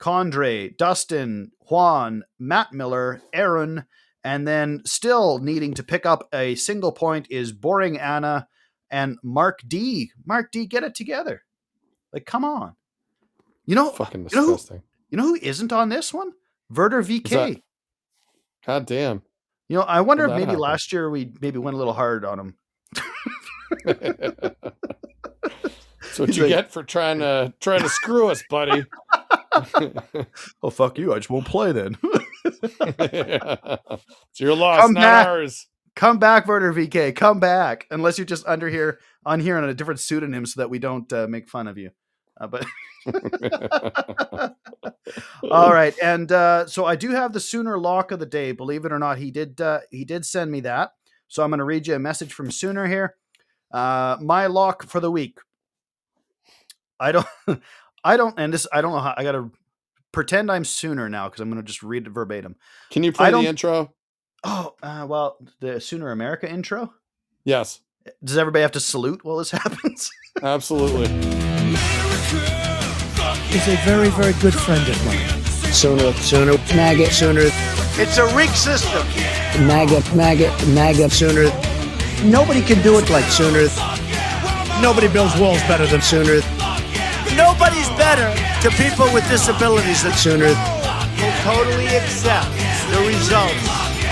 Condre, 0.00 0.76
Dustin, 0.76 1.52
Juan, 1.70 2.24
Matt 2.38 2.72
Miller, 2.72 3.22
Aaron, 3.32 3.84
and 4.24 4.46
then 4.46 4.80
still 4.84 5.38
needing 5.38 5.74
to 5.74 5.82
pick 5.82 6.06
up 6.06 6.28
a 6.32 6.54
single 6.54 6.92
point 6.92 7.26
is 7.30 7.52
Boring 7.52 7.98
Anna 7.98 8.46
and 8.90 9.18
Mark 9.22 9.60
D. 9.66 10.10
Mark 10.24 10.50
D, 10.52 10.66
get 10.66 10.84
it 10.84 10.94
together. 10.94 11.42
Like, 12.12 12.26
come 12.26 12.44
on. 12.44 12.76
You 13.64 13.74
know, 13.74 13.90
Fucking 13.90 14.28
you 14.30 14.36
know 14.36 14.44
who- 14.46 14.52
disgusting. 14.52 14.82
you 15.10 15.16
know 15.18 15.24
who 15.24 15.36
isn't 15.36 15.72
on 15.72 15.88
this 15.88 16.12
one? 16.12 16.32
Verder 16.70 17.02
VK. 17.02 17.28
that? 17.30 17.62
God 18.66 18.86
damn. 18.86 19.22
You 19.68 19.76
know, 19.78 19.82
I 19.84 20.00
wonder 20.02 20.24
if 20.24 20.30
maybe 20.30 20.44
happen? 20.46 20.58
last 20.58 20.92
year 20.92 21.08
we 21.10 21.32
maybe 21.40 21.58
went 21.58 21.74
a 21.74 21.78
little 21.78 21.92
hard 21.94 22.24
on 22.24 22.38
him. 22.38 22.54
That's 26.16 26.18
what 26.20 26.28
He's 26.28 26.36
you 26.36 26.42
like- 26.44 26.50
get 26.50 26.70
for 26.72 26.82
trying 26.82 27.20
to 27.20 27.54
trying 27.60 27.80
to 27.82 27.88
screw 27.88 28.28
us, 28.30 28.42
buddy. 28.50 28.84
Oh 30.62 30.70
fuck 30.70 30.96
you! 30.98 31.12
I 31.12 31.16
just 31.16 31.28
won't 31.28 31.46
play 31.46 31.72
then. 31.72 31.98
it's 32.44 34.40
your 34.40 34.54
loss, 34.54 34.80
Come 34.82 34.92
not 34.94 35.00
back. 35.00 35.26
ours. 35.26 35.66
come 35.94 36.18
back, 36.18 36.46
Verder 36.46 36.72
VK. 36.72 37.14
Come 37.14 37.38
back, 37.40 37.86
unless 37.90 38.16
you're 38.16 38.24
just 38.24 38.46
under 38.46 38.68
here 38.70 38.98
on 39.26 39.40
here 39.40 39.58
on 39.58 39.64
a 39.64 39.74
different 39.74 40.00
pseudonym, 40.00 40.46
so 40.46 40.60
that 40.62 40.70
we 40.70 40.78
don't 40.78 41.12
uh, 41.12 41.26
make 41.28 41.48
fun 41.48 41.68
of 41.68 41.76
you. 41.76 41.90
Uh, 42.40 42.46
but 42.46 42.64
all 45.50 45.72
right, 45.72 45.94
and 46.02 46.30
uh, 46.32 46.66
so 46.66 46.84
I 46.86 46.96
do 46.96 47.10
have 47.10 47.32
the 47.32 47.40
Sooner 47.40 47.78
lock 47.78 48.10
of 48.10 48.18
the 48.20 48.26
day. 48.26 48.52
Believe 48.52 48.84
it 48.84 48.92
or 48.92 48.98
not, 48.98 49.18
he 49.18 49.30
did. 49.30 49.60
Uh, 49.60 49.80
he 49.90 50.04
did 50.04 50.24
send 50.24 50.50
me 50.50 50.60
that. 50.60 50.92
So 51.28 51.42
I'm 51.42 51.50
going 51.50 51.58
to 51.58 51.64
read 51.64 51.86
you 51.86 51.94
a 51.94 51.98
message 51.98 52.32
from 52.32 52.50
Sooner 52.50 52.86
here. 52.86 53.16
Uh, 53.72 54.16
my 54.20 54.46
lock 54.46 54.84
for 54.84 55.00
the 55.00 55.10
week. 55.10 55.38
I 57.02 57.12
don't. 57.12 57.26
I 58.04 58.16
don't. 58.16 58.34
And 58.38 58.52
this. 58.52 58.66
I 58.72 58.80
don't 58.80 58.92
know 58.92 59.00
how. 59.00 59.14
I 59.16 59.22
got 59.24 59.32
to 59.32 59.50
pretend 60.12 60.50
I'm 60.50 60.64
Sooner 60.64 61.08
now 61.08 61.28
because 61.28 61.40
I'm 61.40 61.50
going 61.50 61.60
to 61.62 61.66
just 61.66 61.82
read 61.82 62.06
it 62.06 62.10
verbatim. 62.10 62.56
Can 62.90 63.02
you 63.02 63.12
play 63.12 63.30
the 63.30 63.38
intro? 63.40 63.92
Oh, 64.44 64.74
uh, 64.82 65.06
well, 65.08 65.36
the 65.60 65.80
Sooner 65.80 66.10
America 66.10 66.50
intro. 66.50 66.92
Yes, 67.44 67.80
Does 68.22 68.36
everybody 68.38 68.62
have 68.62 68.72
to 68.72 68.80
salute 68.80 69.24
while 69.24 69.36
this 69.36 69.50
happens? 69.62 70.10
absolutely. 70.42 71.06
is 73.52 73.68
a 73.68 73.76
very, 73.84 74.08
very 74.10 74.32
good 74.40 74.54
friend 74.54 74.86
of 74.88 75.04
mine. 75.06 75.28
Sooner, 75.72 76.12
sooner, 76.14 76.52
maggot, 76.74 77.10
sooner, 77.12 77.42
It's 77.44 78.18
a 78.18 78.26
rigged 78.36 78.56
system. 78.56 79.06
maggot, 79.66 80.04
maggot, 80.14 80.52
maggot, 80.68 81.10
sooner, 81.12 81.50
Nobody 82.24 82.62
can 82.62 82.80
do 82.82 82.98
it 82.98 83.10
like 83.10 83.24
sooner, 83.24 83.66
nobody 84.80 85.08
builds 85.08 85.36
walls 85.40 85.60
better 85.62 85.86
than 85.86 86.00
sooner, 86.00 86.40
Nobody's 87.36 87.88
better 87.90 88.28
to 88.62 88.70
people 88.76 89.12
with 89.12 89.26
disabilities 89.28 90.02
than 90.02 90.12
sooner. 90.12 90.46
will 90.46 91.32
totally 91.42 91.86
accept 91.86 92.48
the 92.90 93.00
results 93.06 93.54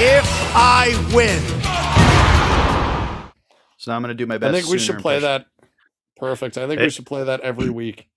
if 0.03 0.25
I 0.55 0.95
win. 1.15 1.41
so 3.77 3.91
now 3.91 3.97
I'm 3.97 4.03
going 4.03 4.09
to 4.09 4.15
do 4.15 4.27
my 4.27 4.39
best. 4.39 4.55
I 4.55 4.61
think 4.61 4.71
we 4.73 4.79
should 4.79 4.99
play 4.99 5.17
impression. 5.17 5.45
that. 5.59 5.67
Perfect. 6.17 6.59
I 6.59 6.67
think 6.67 6.79
Hey. 6.81 6.87
we 6.87 6.91
should 6.91 7.07
play 7.07 7.25
that 7.25 7.41
every 7.41 7.71
week. 7.71 8.09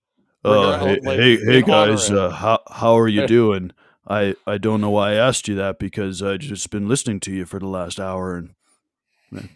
Uh, 0.44 0.78
hey, 0.78 1.00
like, 1.02 1.18
hey, 1.18 1.36
hey 1.38 1.62
guys, 1.62 2.10
uh, 2.10 2.28
how 2.30 2.60
how 2.70 2.98
are 2.98 3.08
you 3.08 3.26
doing? 3.38 3.70
I 4.06 4.34
I 4.46 4.58
don't 4.58 4.80
know 4.82 4.90
why 4.90 5.12
I 5.12 5.14
asked 5.14 5.48
you 5.48 5.54
that 5.56 5.78
because 5.78 6.22
I 6.22 6.36
just 6.36 6.68
been 6.70 6.86
listening 6.86 7.18
to 7.20 7.32
you 7.32 7.46
for 7.46 7.58
the 7.58 7.66
last 7.68 7.98
hour 7.98 8.36
and 8.36 8.54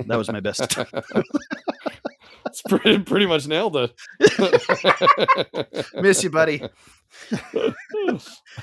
That 0.07 0.17
was 0.17 0.31
my 0.33 0.41
best. 0.41 0.79
It's 2.49 2.63
pretty 2.63 2.99
pretty 3.01 3.27
much 3.27 3.47
nailed 3.47 3.77
it. 3.77 3.95
Miss 5.95 6.23
you, 6.25 6.31
buddy. 6.31 6.63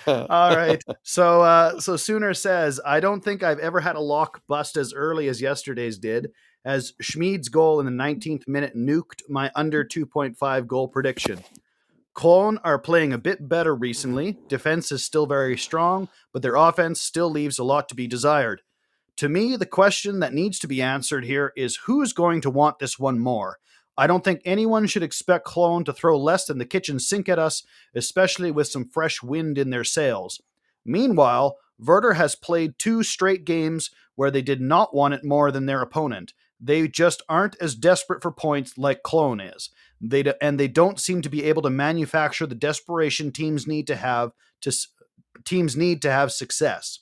All 0.08 0.56
right. 0.56 0.84
So 1.04 1.42
uh 1.42 1.80
so 1.80 1.96
Sooner 1.96 2.34
says, 2.34 2.80
I 2.86 3.00
don't 3.00 3.24
think 3.24 3.44
I've 3.44 3.60
ever 3.60 3.80
had 3.80 3.96
a 3.96 4.02
lock 4.02 4.42
bust 4.48 4.78
as 4.78 4.94
early 4.94 5.28
as 5.28 5.42
yesterday's 5.42 5.98
did, 5.98 6.32
as 6.64 6.94
Schmid's 7.02 7.50
goal 7.50 7.80
in 7.80 7.86
the 7.86 7.92
19th 7.92 8.48
minute 8.48 8.76
nuked 8.76 9.22
my 9.30 9.52
under 9.56 9.84
2.5 9.84 10.68
goal 10.68 10.88
prediction. 10.88 11.44
Cologne 12.16 12.60
are 12.64 12.80
playing 12.80 13.12
a 13.12 13.18
bit 13.18 13.48
better 13.48 13.76
recently. 13.76 14.38
Defense 14.48 14.92
is 14.92 15.04
still 15.04 15.26
very 15.26 15.58
strong, 15.58 16.08
but 16.32 16.42
their 16.42 16.56
offense 16.56 17.02
still 17.02 17.30
leaves 17.30 17.60
a 17.60 17.64
lot 17.64 17.90
to 17.90 17.96
be 17.96 18.08
desired. 18.08 18.62
To 19.18 19.30
me, 19.30 19.56
the 19.58 19.66
question 19.66 20.20
that 20.20 20.34
needs 20.34 20.58
to 20.60 20.68
be 20.68 20.82
answered 20.82 21.26
here 21.26 21.54
is 21.56 21.78
who's 21.86 22.14
going 22.14 22.42
to 22.42 22.50
want 22.50 22.80
this 22.80 22.98
one 22.98 23.20
more? 23.20 23.60
I 23.98 24.08
don't 24.08 24.24
think 24.24 24.42
anyone 24.44 24.88
should 24.88 25.04
expect 25.04 25.46
Cologne 25.46 25.84
to 25.86 25.94
throw 25.94 26.18
less 26.18 26.46
than 26.46 26.58
the 26.58 26.66
kitchen 26.66 27.00
sink 27.00 27.30
at 27.30 27.40
us, 27.40 27.64
especially 27.94 28.52
with 28.52 28.68
some 28.68 28.86
fresh 28.86 29.24
wind 29.24 29.58
in 29.58 29.70
their 29.70 29.84
sails. 29.84 30.42
Meanwhile, 30.86 31.58
Werder 31.80 32.14
has 32.14 32.36
played 32.36 32.78
two 32.78 33.04
straight 33.04 33.46
games 33.46 33.92
where 34.16 34.32
they 34.32 34.42
did 34.42 34.62
not 34.62 34.94
want 34.94 35.14
it 35.14 35.24
more 35.24 35.52
than 35.52 35.66
their 35.66 35.82
opponent. 35.82 36.34
They 36.60 36.88
just 36.88 37.22
aren't 37.28 37.58
as 37.62 37.76
desperate 37.76 38.22
for 38.22 38.32
points 38.32 38.78
like 38.78 39.04
Cologne 39.04 39.42
is. 39.42 39.70
They 40.00 40.24
and 40.42 40.60
they 40.60 40.68
don't 40.68 41.00
seem 41.00 41.22
to 41.22 41.30
be 41.30 41.44
able 41.44 41.62
to 41.64 41.70
manufacture 41.70 42.46
the 42.46 42.56
desperation 42.56 43.32
teams 43.32 43.68
need 43.68 43.88
to 43.88 43.96
have 43.96 44.32
to 44.62 44.72
teams 45.44 45.76
need 45.76 46.02
to 46.02 46.12
have 46.12 46.32
success. 46.32 47.00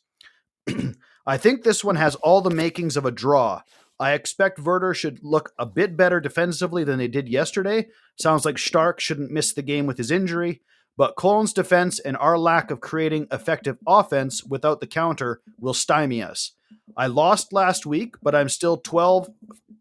I 1.26 1.38
think 1.38 1.64
this 1.64 1.84
one 1.84 1.95
has 1.95 2.15
all 2.15 2.41
the 2.41 2.49
makings 2.49 2.98
of 2.98 3.06
a 3.06 3.11
draw. 3.11 3.61
I 4.04 4.16
expect 4.16 4.60
Werder 4.60 4.94
should 4.94 5.24
look 5.24 5.54
a 5.58 5.66
bit 5.66 5.96
better 5.96 6.20
defensively 6.20 6.84
than 6.84 6.98
they 6.98 7.08
did 7.08 7.30
yesterday. 7.30 7.88
Sounds 8.20 8.44
like 8.44 8.58
Stark 8.58 9.00
shouldn't 9.00 9.32
miss 9.32 9.54
the 9.54 9.62
game 9.62 9.86
with 9.86 9.98
his 9.98 10.12
injury, 10.12 10.60
but 10.98 11.16
Cologne's 11.16 11.54
defense 11.54 12.00
and 12.00 12.18
our 12.18 12.38
lack 12.38 12.70
of 12.70 12.82
creating 12.82 13.28
effective 13.32 13.78
offense 13.88 14.44
without 14.44 14.82
the 14.82 14.88
counter 14.88 15.40
will 15.58 15.74
stymie 15.74 16.22
us. 16.22 16.52
I 16.98 17.08
lost 17.08 17.54
last 17.54 17.86
week, 17.86 18.16
but 18.22 18.36
I'm 18.36 18.50
still 18.50 18.76
12, 18.76 19.30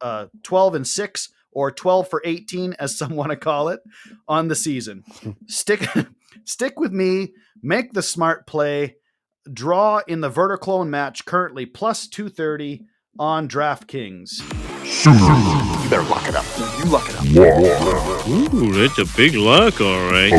uh, 0.00 0.26
12 0.44 0.74
and 0.76 0.86
6 0.86 1.28
or 1.50 1.72
12 1.72 2.08
for 2.08 2.22
18 2.24 2.74
as 2.74 2.96
some 2.96 3.16
want 3.16 3.30
to 3.30 3.36
call 3.36 3.70
it 3.70 3.80
on 4.28 4.46
the 4.46 4.54
season. 4.54 5.02
Stick 5.48 5.84
stick 6.44 6.78
with 6.78 6.92
me, 6.92 7.32
make 7.60 7.92
the 7.92 8.02
smart 8.02 8.46
play, 8.46 8.98
draw 9.52 10.00
in 10.06 10.20
the 10.20 10.30
Verticlone 10.30 10.90
match 10.90 11.24
currently 11.24 11.66
plus 11.66 12.06
230 12.06 12.86
on 13.18 13.48
DraftKings. 13.48 14.40
You 15.04 15.90
better 15.90 16.02
lock 16.02 16.28
it 16.28 16.34
up. 16.34 16.44
You 16.78 16.90
lock 16.90 17.08
it 17.08 17.16
up. 17.16 17.24
Ooh, 18.28 18.72
that's 18.72 18.98
a 18.98 19.16
big 19.16 19.34
lock, 19.34 19.80
all 19.80 20.10
right. 20.10 20.32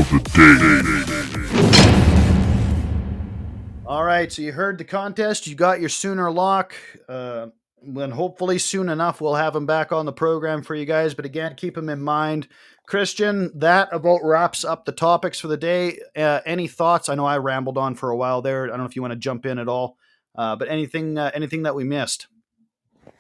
All 3.86 4.04
right, 4.04 4.32
so 4.32 4.42
you 4.42 4.52
heard 4.52 4.78
the 4.78 4.86
contest. 4.86 5.48
You 5.48 5.56
got 5.56 5.80
your 5.80 5.90
Sooner 5.90 6.32
lock. 6.32 6.76
Uh, 7.08 7.48
when 7.86 8.12
hopefully 8.12 8.58
soon 8.58 8.90
enough 8.90 9.20
we'll 9.20 9.36
have 9.36 9.56
him 9.56 9.66
back 9.66 9.92
on 9.92 10.06
the 10.06 10.14
program 10.14 10.64
for 10.64 10.74
you 10.74 10.86
guys. 10.86 11.14
But 11.14 11.26
again, 11.26 11.56
keep 11.56 11.78
him 11.78 11.90
in 11.90 12.02
mind. 12.02 12.48
Christian, 12.88 13.52
that 13.60 13.90
about 13.92 14.22
wraps 14.24 14.64
up 14.66 14.86
the 14.86 14.92
topics 14.92 15.40
for 15.40 15.48
the 15.48 15.58
day. 15.58 16.00
Uh, 16.16 16.40
any 16.46 16.68
thoughts? 16.68 17.10
I 17.10 17.16
know 17.16 17.26
I 17.26 17.38
rambled 17.38 17.78
on 17.78 17.96
for 17.96 18.10
a 18.10 18.18
while 18.18 18.42
there. 18.42 18.66
I 18.66 18.68
don't 18.68 18.80
know 18.80 18.86
if 18.86 18.96
you 18.96 19.02
want 19.02 19.14
to 19.14 19.20
jump 19.20 19.46
in 19.46 19.60
at 19.60 19.68
all. 19.68 19.98
Uh, 20.36 20.56
but 20.56 20.68
anything, 20.68 21.18
uh, 21.18 21.32
anything 21.34 21.64
that 21.64 21.76
we 21.76 21.84
missed? 21.84 22.28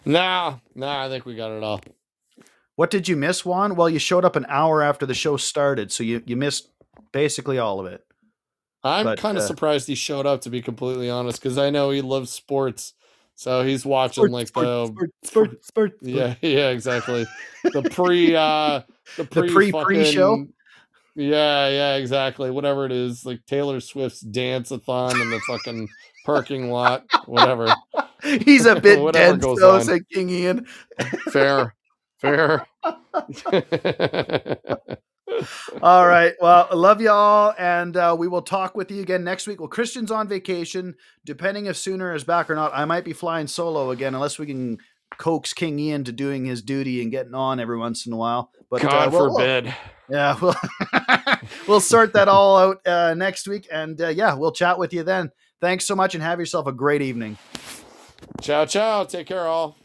Nah, 0.05 0.57
nah, 0.75 1.05
I 1.05 1.09
think 1.09 1.25
we 1.25 1.35
got 1.35 1.51
it 1.51 1.63
all. 1.63 1.81
What 2.75 2.89
did 2.89 3.07
you 3.07 3.15
miss, 3.15 3.45
Juan? 3.45 3.75
Well, 3.75 3.89
you 3.89 3.99
showed 3.99 4.25
up 4.25 4.35
an 4.35 4.45
hour 4.49 4.81
after 4.81 5.05
the 5.05 5.13
show 5.13 5.37
started, 5.37 5.91
so 5.91 6.03
you 6.03 6.23
you 6.25 6.35
missed 6.35 6.69
basically 7.11 7.59
all 7.59 7.79
of 7.79 7.85
it. 7.85 8.03
I'm 8.83 9.15
kind 9.15 9.37
of 9.37 9.43
uh, 9.43 9.47
surprised 9.47 9.87
he 9.87 9.95
showed 9.95 10.25
up 10.25 10.41
to 10.41 10.49
be 10.49 10.61
completely 10.61 11.09
honest, 11.09 11.41
because 11.41 11.57
I 11.57 11.69
know 11.69 11.91
he 11.91 12.01
loves 12.01 12.31
sports. 12.31 12.93
So 13.35 13.63
he's 13.63 13.85
watching 13.85 14.29
like 14.29 14.51
the 14.53 14.87
sport, 15.23 15.65
sport, 15.65 15.93
yeah, 16.01 16.35
yeah, 16.41 16.69
exactly. 16.69 17.25
The 17.63 17.83
pre 17.91 18.35
uh 18.35 18.81
the 19.17 19.25
pre 19.25 19.49
pre-pre-show? 19.49 20.47
Yeah, 21.15 21.67
yeah, 21.67 21.95
exactly. 21.95 22.49
Whatever 22.49 22.85
it 22.85 22.91
is, 22.91 23.25
like 23.25 23.45
Taylor 23.45 23.79
Swift's 23.79 24.21
dance-a-thon 24.21 25.19
in 25.19 25.29
the 25.29 25.39
fucking 25.41 25.87
parking 26.23 26.69
lot, 26.71 27.05
whatever. 27.25 27.73
He's 28.23 28.65
a 28.65 28.79
bit 28.79 28.99
Whatever 29.01 29.37
dense, 29.37 29.59
though, 29.59 29.75
on. 29.75 29.83
said 29.83 30.01
King 30.09 30.29
Ian. 30.29 30.65
Fair. 31.31 31.75
Fair. 32.19 32.65
All 35.81 36.07
right. 36.07 36.33
Well, 36.39 36.67
I 36.71 36.75
love 36.75 37.01
y'all, 37.01 37.53
and 37.57 37.97
uh, 37.97 38.15
we 38.17 38.27
will 38.27 38.41
talk 38.41 38.75
with 38.75 38.91
you 38.91 39.01
again 39.01 39.23
next 39.23 39.47
week. 39.47 39.59
Well, 39.59 39.67
Christian's 39.67 40.11
on 40.11 40.27
vacation. 40.27 40.95
Depending 41.25 41.65
if 41.65 41.75
Sooner 41.75 42.13
is 42.15 42.23
back 42.23 42.49
or 42.49 42.55
not, 42.55 42.71
I 42.73 42.85
might 42.85 43.03
be 43.03 43.13
flying 43.13 43.47
solo 43.47 43.91
again, 43.91 44.15
unless 44.15 44.39
we 44.39 44.45
can 44.45 44.77
coax 45.17 45.53
King 45.53 45.77
Ian 45.79 46.03
to 46.05 46.11
doing 46.11 46.45
his 46.45 46.61
duty 46.61 47.01
and 47.01 47.11
getting 47.11 47.33
on 47.35 47.59
every 47.59 47.77
once 47.77 48.05
in 48.05 48.13
a 48.13 48.17
while. 48.17 48.51
But 48.69 48.85
uh, 48.85 48.89
God 48.89 49.11
we'll- 49.11 49.33
forbid. 49.33 49.73
Yeah, 50.09 50.37
we'll 50.41 50.55
we'll 51.67 51.79
sort 51.79 52.13
that 52.13 52.27
all 52.27 52.57
out 52.57 52.85
uh, 52.85 53.13
next 53.15 53.47
week, 53.47 53.67
and 53.71 53.99
uh, 54.01 54.09
yeah, 54.09 54.33
we'll 54.33 54.51
chat 54.51 54.77
with 54.77 54.93
you 54.93 55.03
then. 55.03 55.31
Thanks 55.63 55.85
so 55.85 55.95
much, 55.95 56.13
and 56.13 56.21
have 56.21 56.39
yourself 56.39 56.67
a 56.67 56.73
great 56.73 57.01
evening. 57.01 57.37
Ciao, 58.41 58.65
ciao. 58.65 59.05
Take 59.05 59.27
care, 59.27 59.47
all. 59.47 59.77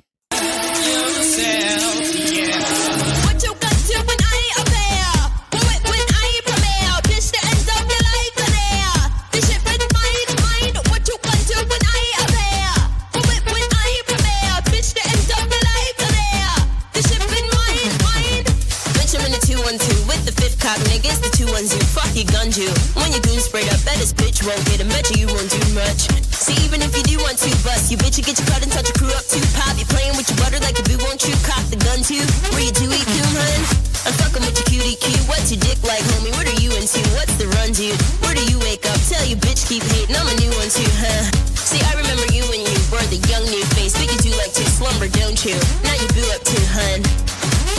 ones 21.59 21.74
you 21.74 21.82
fuck 21.90 22.14
you 22.14 22.22
gunned 22.22 22.55
you. 22.55 22.70
When 22.94 23.10
you 23.10 23.18
goon 23.18 23.43
sprayed, 23.43 23.66
up, 23.74 23.82
bet 23.82 23.98
this 23.98 24.14
bitch 24.14 24.47
won't 24.47 24.62
get 24.70 24.78
a 24.78 24.86
measure, 24.86 25.18
you 25.18 25.26
won't 25.26 25.51
do 25.51 25.59
much. 25.74 26.06
See, 26.30 26.55
even 26.62 26.78
if 26.86 26.94
you 26.94 27.02
do 27.02 27.18
want 27.18 27.35
to 27.43 27.51
bust, 27.66 27.90
you 27.90 27.98
bitch, 27.98 28.14
you 28.14 28.22
get 28.22 28.39
your 28.39 28.47
cut 28.47 28.62
and 28.62 28.70
touch 28.70 28.86
your 28.86 28.94
crew 28.94 29.10
up 29.10 29.26
too. 29.26 29.43
Pop, 29.59 29.74
you 29.74 29.82
playing 29.90 30.14
with 30.14 30.30
your 30.30 30.39
butter 30.39 30.62
like 30.62 30.78
a 30.78 30.85
boo, 30.86 31.02
won't 31.02 31.18
you 31.26 31.35
cock 31.43 31.66
the 31.66 31.80
gun 31.82 31.98
too? 32.06 32.22
Where 32.55 32.62
you 32.62 32.70
do 32.70 32.86
eat 32.86 33.06
goon, 33.10 33.35
hun? 33.35 33.60
I'm 34.06 34.14
fucking 34.22 34.47
with 34.47 34.55
your 34.55 34.68
cutie 34.70 34.94
cue. 35.02 35.18
What's 35.26 35.51
your 35.51 35.59
dick 35.59 35.82
like, 35.82 36.05
homie? 36.14 36.30
What 36.39 36.47
are 36.47 36.59
you 36.62 36.70
into? 36.78 37.02
What's 37.18 37.35
the 37.43 37.51
run, 37.59 37.74
dude? 37.74 37.98
Where 38.22 38.39
do 38.39 38.44
you 38.47 38.62
wake 38.62 38.86
up? 38.86 38.98
Tell 39.10 39.26
you 39.26 39.35
bitch, 39.35 39.66
keep 39.66 39.82
hating. 39.82 40.14
I'm 40.14 40.30
a 40.30 40.36
new 40.39 40.55
one 40.62 40.70
too, 40.70 40.86
huh? 41.02 41.26
See, 41.59 41.82
I 41.82 41.98
remember 41.98 42.26
you 42.30 42.47
when 42.55 42.62
you 42.62 42.78
were 42.94 43.02
the 43.10 43.18
young 43.26 43.43
new 43.51 43.66
face, 43.74 43.98
but 43.98 44.06
you 44.06 44.30
do 44.30 44.32
like 44.39 44.55
to 44.55 44.62
slumber, 44.78 45.10
don't 45.10 45.39
you? 45.43 45.59
Now 45.82 45.97
you 45.98 46.06
boo 46.14 46.28
up 46.39 46.43
too, 46.47 46.64
hun. 46.70 47.02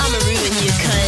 I'ma 0.03 0.19
ruin 0.27 0.53
you, 0.67 0.73
cunt. 0.83 0.99